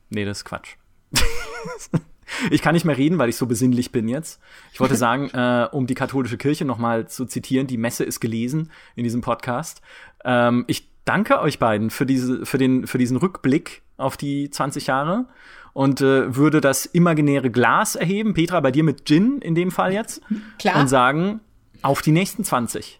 nee, 0.09 0.25
das 0.25 0.39
ist 0.39 0.45
Quatsch. 0.45 0.75
ich 2.51 2.61
kann 2.61 2.73
nicht 2.73 2.85
mehr 2.85 2.97
reden, 2.97 3.17
weil 3.17 3.29
ich 3.29 3.37
so 3.37 3.45
besinnlich 3.45 3.91
bin 3.91 4.09
jetzt. 4.09 4.41
Ich 4.73 4.79
wollte 4.79 4.95
sagen, 4.97 5.29
äh, 5.29 5.69
um 5.71 5.87
die 5.87 5.95
katholische 5.95 6.37
Kirche 6.37 6.65
nochmal 6.65 7.07
zu 7.07 7.25
zitieren, 7.25 7.67
die 7.67 7.77
Messe 7.77 8.03
ist 8.03 8.19
gelesen 8.19 8.71
in 8.95 9.03
diesem 9.03 9.21
Podcast. 9.21 9.81
Ähm, 10.25 10.65
ich 10.67 10.89
danke 11.05 11.39
euch 11.39 11.59
beiden 11.59 11.89
für, 11.89 12.05
diese, 12.05 12.45
für, 12.45 12.57
den, 12.57 12.87
für 12.87 12.97
diesen 12.97 13.17
Rückblick 13.17 13.81
auf 13.97 14.17
die 14.17 14.49
20 14.49 14.87
Jahre 14.87 15.25
und 15.73 16.01
äh, 16.01 16.35
würde 16.35 16.61
das 16.61 16.85
imaginäre 16.85 17.49
Glas 17.49 17.95
erheben, 17.95 18.33
Petra, 18.33 18.59
bei 18.59 18.71
dir 18.71 18.83
mit 18.83 19.05
Gin 19.05 19.39
in 19.41 19.55
dem 19.55 19.71
Fall 19.71 19.93
jetzt, 19.93 20.21
Klar. 20.57 20.79
und 20.79 20.87
sagen, 20.87 21.41
auf 21.81 22.01
die 22.01 22.11
nächsten 22.11 22.43
20. 22.43 22.99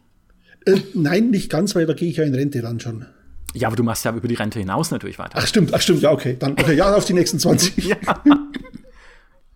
Äh, 0.66 0.78
nein, 0.94 1.30
nicht 1.30 1.50
ganz, 1.50 1.76
weil 1.76 1.86
da 1.86 1.94
gehe 1.94 2.10
ich 2.10 2.18
ja 2.18 2.24
in 2.24 2.36
Rente 2.36 2.62
dann 2.62 2.80
schon. 2.80 3.06
Ja, 3.54 3.68
aber 3.68 3.76
du 3.76 3.84
machst 3.84 4.06
ja 4.06 4.14
über 4.14 4.28
die 4.28 4.36
Rente 4.36 4.60
hinaus 4.60 4.92
natürlich 4.92 5.18
weiter. 5.18 5.34
Ach 5.36 5.48
stimmt, 5.48 5.74
ach 5.74 5.82
stimmt, 5.82 6.02
ja, 6.02 6.12
okay. 6.12 6.36
Dann 6.38 6.54
okay, 6.54 6.76
ja, 6.76 6.94
auf 6.94 7.06
die 7.06 7.14
nächsten 7.14 7.40
20. 7.40 7.78
ja. 7.86 7.98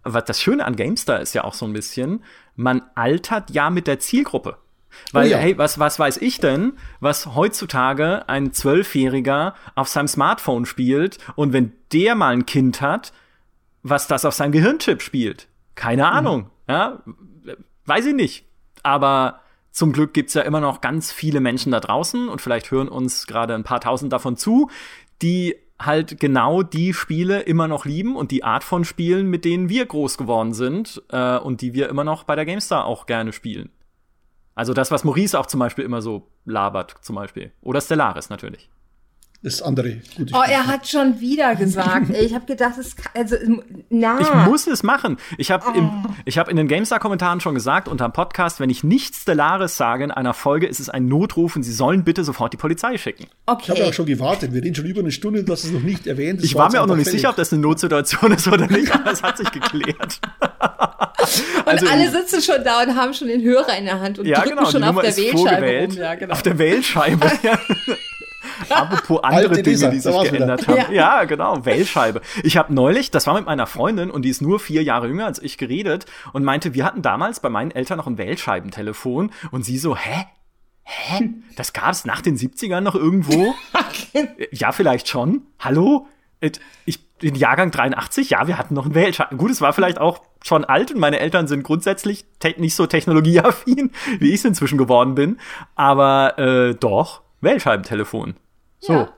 Aber 0.02 0.22
das 0.22 0.42
Schöne 0.42 0.66
an 0.66 0.76
GameStar 0.76 1.22
ist 1.22 1.34
ja 1.34 1.44
auch 1.44 1.54
so 1.54 1.66
ein 1.66 1.74
bisschen, 1.74 2.24
man 2.56 2.82
altert 2.96 3.52
ja 3.52 3.70
mit 3.70 3.88
der 3.88 4.00
Zielgruppe. 4.00 4.58
Weil, 5.12 5.28
oh 5.28 5.32
ja. 5.32 5.38
hey, 5.38 5.58
was, 5.58 5.80
was 5.80 6.00
weiß 6.00 6.18
ich 6.18 6.40
denn, 6.40 6.74
was 7.00 7.36
heutzutage 7.36 8.28
ein 8.28 8.54
Zwölfjähriger 8.54 9.56
auf 9.76 9.88
seinem 9.88 10.08
Smartphone 10.08 10.66
spielt 10.66 11.18
und 11.36 11.54
wenn 11.54 11.74
der 11.92 12.16
mal 12.16 12.34
ein 12.34 12.46
Kind 12.46 12.82
hat, 12.82 13.14
was 13.84 14.08
das 14.08 14.26
auf 14.26 14.34
seinem 14.34 14.52
Gehirnchip 14.52 15.02
spielt? 15.02 15.48
Keine 15.76 16.04
mhm. 16.04 16.10
Ahnung. 16.10 16.40
Mhm. 16.42 16.48
Ja, 16.68 17.00
weiß 17.86 18.06
ich 18.08 18.16
nicht. 18.16 18.46
Aber 18.82 19.42
zum 19.72 19.92
Glück 19.92 20.14
gibt's 20.14 20.34
ja 20.34 20.44
immer 20.44 20.60
noch 20.60 20.82
ganz 20.82 21.12
viele 21.12 21.40
Menschen 21.40 21.72
da 21.72 21.80
draußen 21.80 22.30
und 22.30 22.42
vielleicht 22.42 22.72
hören 22.72 22.88
uns 22.88 23.28
gerade 23.28 23.56
ein 23.56 23.64
paar 23.64 23.82
tausend 23.82 24.14
davon 24.14 24.38
zu, 24.38 24.70
die 25.22 25.56
halt 25.80 26.20
genau 26.20 26.64
die 26.64 26.94
Spiele 26.94 27.42
immer 27.42 27.68
noch 27.68 27.86
lieben 27.86 28.16
und 28.16 28.32
die 28.32 28.44
Art 28.44 28.64
von 28.64 28.86
Spielen, 28.86 29.30
mit 29.30 29.46
denen 29.46 29.70
wir 29.70 29.86
groß 29.86 30.18
geworden 30.18 30.54
sind 30.54 31.02
äh, 31.10 31.38
und 31.38 31.62
die 31.62 31.74
wir 31.74 31.90
immer 31.90 32.04
noch 32.04 32.24
bei 32.24 32.36
der 32.36 32.46
GameStar 32.46 32.86
auch 32.86 33.06
gerne 33.06 33.34
spielen. 33.34 33.70
Also 34.56 34.74
das, 34.74 34.92
was 34.92 35.04
Maurice 35.04 35.40
auch 35.40 35.46
zum 35.48 35.60
Beispiel 35.60 35.86
immer 35.86 36.02
so 36.02 36.28
labert, 36.46 36.96
zum 37.02 37.16
Beispiel. 37.16 37.52
Oder 37.62 37.82
Stellaris 37.82 38.30
natürlich. 38.30 38.70
Das 39.44 39.62
andere 39.62 39.98
gute 40.16 40.34
Oh, 40.34 40.42
er 40.42 40.68
hat 40.68 40.88
schon 40.88 41.20
wieder 41.20 41.56
gesagt. 41.56 42.10
Ich 42.24 42.34
habe 42.34 42.46
gedacht, 42.46 42.78
es 42.80 42.96
kann, 42.96 43.12
also 43.16 43.36
na. 43.90 44.20
Ich 44.20 44.34
muss 44.46 44.66
es 44.68 44.82
machen. 44.82 45.18
Ich 45.38 45.52
habe 45.52 45.66
ich 46.26 46.38
hab 46.38 46.48
in 46.48 46.56
den 46.56 46.68
GameStar-Kommentaren 46.68 47.42
schon 47.42 47.54
gesagt, 47.54 47.88
unter 47.88 48.08
dem 48.08 48.14
Podcast, 48.14 48.60
wenn 48.60 48.70
ich 48.70 48.84
nichts 48.84 49.24
Stellares 49.24 49.76
sage 49.76 50.06
in 50.06 50.12
einer 50.12 50.34
Folge, 50.34 50.68
ist 50.68 50.80
es 50.80 50.90
ein 50.90 51.08
Notruf 51.08 51.56
und 51.56 51.64
Sie 51.64 51.74
sollen 51.74 52.04
bitte 52.04 52.24
sofort 52.24 52.54
die 52.54 52.58
Polizei 52.58 52.98
schicken. 52.98 53.24
Ich 53.24 53.30
habe 53.48 53.64
ja 53.66 53.74
okay. 53.74 53.84
auch 53.84 53.94
schon 53.94 54.06
gewartet. 54.06 54.54
Wir 54.54 54.64
reden 54.64 54.76
schon 54.76 54.86
über 54.86 55.02
eine 55.02 55.12
Stunde, 55.12 55.44
du 55.44 55.52
hast 55.52 55.66
es 55.66 55.72
noch 55.72 55.82
nicht 55.82 56.08
erwähnt. 56.08 56.40
Es 56.40 56.46
Ich 56.46 56.56
war 56.56 56.72
mir 56.72 56.82
auch 56.82 56.88
noch 56.88 56.96
nicht 56.96 57.06
fällig. 57.06 57.22
sicher, 57.22 57.32
ob 57.32 57.36
das 57.36 57.52
eine 57.52 57.62
Notsituation 57.62 58.32
ist 58.32 58.48
oder 58.48 58.68
nicht, 58.68 58.94
aber 58.94 59.12
es 59.12 59.22
hat 59.22 59.38
sich 59.38 59.52
geklärt. 59.52 60.22
Und 61.66 61.68
Also 61.68 61.88
alle 61.88 62.10
sitzen 62.10 62.42
schon 62.42 62.64
da 62.64 62.84
und 62.84 62.96
haben 62.98 63.14
schon 63.14 63.30
den 63.30 63.42
Hörer 63.42 63.78
in 63.78 63.86
der 63.86 64.02
Hand 64.02 64.20
und 64.20 64.26
ja, 64.26 64.42
drücken 64.42 64.58
genau, 64.58 64.70
schon 64.70 64.84
auf 64.84 65.00
der 65.00 65.10
ist 65.10 65.18
Wählscheibe 65.18 65.86
rum. 65.86 65.92
Ja, 65.92 66.16
genau. 66.16 66.34
Auf 66.34 66.42
der 66.42 66.58
Wählscheibe. 66.58 67.32
ja. 67.44 67.58
Apropos 68.72 69.24
andere 69.24 69.50
Alte 69.50 69.64
Dinge, 69.64 69.70
Lisa, 69.70 69.90
die 69.90 70.00
sich 70.00 70.14
war's 70.14 70.28
wieder. 70.28 70.38
geändert 70.38 70.68
haben. 70.68 70.94
Ja. 70.94 71.24
genau, 71.26 71.66
Wählscheibe. 71.66 72.22
Ich 72.44 72.58
habe 72.58 72.74
neulich, 72.74 73.12
das 73.12 73.28
war 73.28 73.36
mit 73.36 73.46
meiner 73.46 73.68
Freundin 73.68 74.12
und 74.12 74.24
die 74.24 74.30
ist 74.30 74.42
nur 74.42 74.60
vier 74.60 74.84
Jahre 74.84 75.08
jünger 75.08 75.26
als 75.26 75.42
ich 75.42 75.58
geredet 75.58 76.06
und 76.34 76.44
meinte, 76.44 76.74
wir 76.74 76.86
hatten 76.86 77.02
damals 77.02 77.40
bei 77.40 77.50
meinen 77.50 77.72
Eltern 77.72 77.98
noch 77.98 78.08
ein 78.08 78.18
Wählscheibentelefon 78.18 79.32
und 79.52 79.64
sie 79.64 79.78
so, 79.78 79.96
hä? 79.96 80.26
Hä? 80.84 81.30
Das 81.56 81.74
gab's 81.74 82.06
nach 82.06 82.22
den 82.22 82.38
70ern 82.38 82.82
noch 82.82 82.96
irgendwo? 82.96 83.56
ja, 84.52 84.72
vielleicht 84.72 85.08
schon. 85.08 85.44
Hallo? 85.60 86.08
Ich 86.86 87.00
bin 87.20 87.36
Jahrgang 87.36 87.72
83, 87.72 88.32
ja, 88.32 88.48
wir 88.48 88.58
hatten 88.58 88.74
noch 88.74 88.86
ein 88.86 88.96
Wählscheiben. 88.96 89.38
Gut, 89.38 89.50
es 89.50 89.62
war 89.62 89.72
vielleicht 89.72 89.98
auch 89.98 90.22
schon 90.44 90.66
alt 90.66 90.92
und 90.92 91.00
meine 91.00 91.20
Eltern 91.20 91.48
sind 91.48 91.64
grundsätzlich 91.64 92.26
te 92.40 92.54
nicht 92.58 92.76
so 92.76 92.86
technologieaffin, 92.86 93.92
wie 94.20 94.30
ich 94.30 94.36
es 94.36 94.46
inzwischen 94.46 94.78
geworden 94.78 95.16
bin. 95.16 95.40
Aber 95.76 96.38
äh, 96.38 96.76
doch, 96.76 97.22
Wählscheibentelefon. 97.40 98.36
So. 98.84 98.94
Ja, 98.94 99.14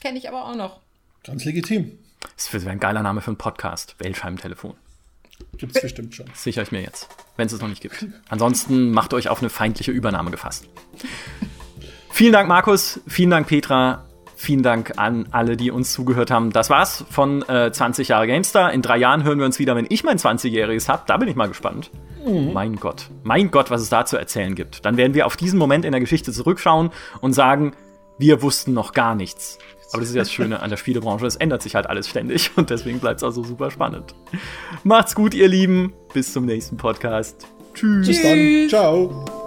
kenne 0.00 0.18
ich 0.18 0.28
aber 0.28 0.46
auch 0.46 0.56
noch. 0.56 0.80
Ganz 1.24 1.44
legitim. 1.44 1.98
Das 2.36 2.52
wäre 2.54 2.70
ein 2.70 2.80
geiler 2.80 3.02
Name 3.02 3.20
für 3.20 3.28
einen 3.28 3.36
Podcast. 3.36 3.94
Wählscheibentelefon. 3.98 4.74
Gibt's 5.58 5.78
bestimmt 5.80 6.14
schon. 6.14 6.26
Sichere 6.34 6.62
ich 6.62 6.72
mir 6.72 6.80
jetzt, 6.80 7.06
wenn 7.36 7.46
es 7.46 7.52
es 7.52 7.60
noch 7.60 7.68
nicht 7.68 7.82
gibt. 7.82 8.06
Ansonsten 8.30 8.92
macht 8.92 9.12
euch 9.12 9.28
auf 9.28 9.40
eine 9.40 9.50
feindliche 9.50 9.90
Übernahme 9.90 10.30
gefasst. 10.30 10.66
Vielen 12.10 12.32
Dank, 12.32 12.48
Markus. 12.48 13.00
Vielen 13.06 13.28
Dank, 13.28 13.46
Petra. 13.46 14.06
Vielen 14.36 14.62
Dank 14.62 14.94
an 14.96 15.28
alle, 15.32 15.58
die 15.58 15.70
uns 15.70 15.92
zugehört 15.92 16.30
haben. 16.30 16.50
Das 16.50 16.70
war's 16.70 17.04
von 17.10 17.46
äh, 17.46 17.70
20 17.70 18.08
Jahre 18.08 18.26
GameStar. 18.26 18.72
In 18.72 18.80
drei 18.80 18.96
Jahren 18.96 19.22
hören 19.22 19.38
wir 19.38 19.44
uns 19.44 19.58
wieder, 19.58 19.76
wenn 19.76 19.86
ich 19.90 20.02
mein 20.02 20.16
20-Jähriges 20.16 20.88
habe. 20.88 21.02
Da 21.06 21.18
bin 21.18 21.28
ich 21.28 21.36
mal 21.36 21.48
gespannt. 21.48 21.90
Mein 22.24 22.76
Gott. 22.76 23.10
Mein 23.22 23.50
Gott, 23.50 23.70
was 23.70 23.82
es 23.82 23.90
da 23.90 24.06
zu 24.06 24.16
erzählen 24.16 24.54
gibt. 24.54 24.86
Dann 24.86 24.96
werden 24.96 25.12
wir 25.12 25.26
auf 25.26 25.36
diesen 25.36 25.58
Moment 25.58 25.84
in 25.84 25.92
der 25.92 26.00
Geschichte 26.00 26.32
zurückschauen 26.32 26.90
und 27.20 27.34
sagen, 27.34 27.74
wir 28.20 28.42
wussten 28.42 28.72
noch 28.72 28.92
gar 28.92 29.14
nichts. 29.14 29.58
Aber 29.92 30.00
das 30.00 30.10
ist 30.10 30.14
ja 30.14 30.22
das 30.22 30.32
Schöne 30.32 30.60
an 30.60 30.70
der 30.70 30.76
Spielebranche. 30.76 31.26
Es 31.26 31.36
ändert 31.36 31.62
sich 31.62 31.74
halt 31.74 31.86
alles 31.86 32.08
ständig 32.08 32.52
und 32.56 32.70
deswegen 32.70 33.00
bleibt 33.00 33.18
es 33.18 33.24
auch 33.24 33.32
so 33.32 33.42
super 33.42 33.70
spannend. 33.70 34.14
Macht's 34.84 35.14
gut, 35.14 35.34
ihr 35.34 35.48
Lieben. 35.48 35.92
Bis 36.12 36.32
zum 36.32 36.46
nächsten 36.46 36.76
Podcast. 36.76 37.48
Tschüss. 37.74 38.06
Bis 38.06 38.22
dann. 38.22 38.68
Ciao. 38.68 39.39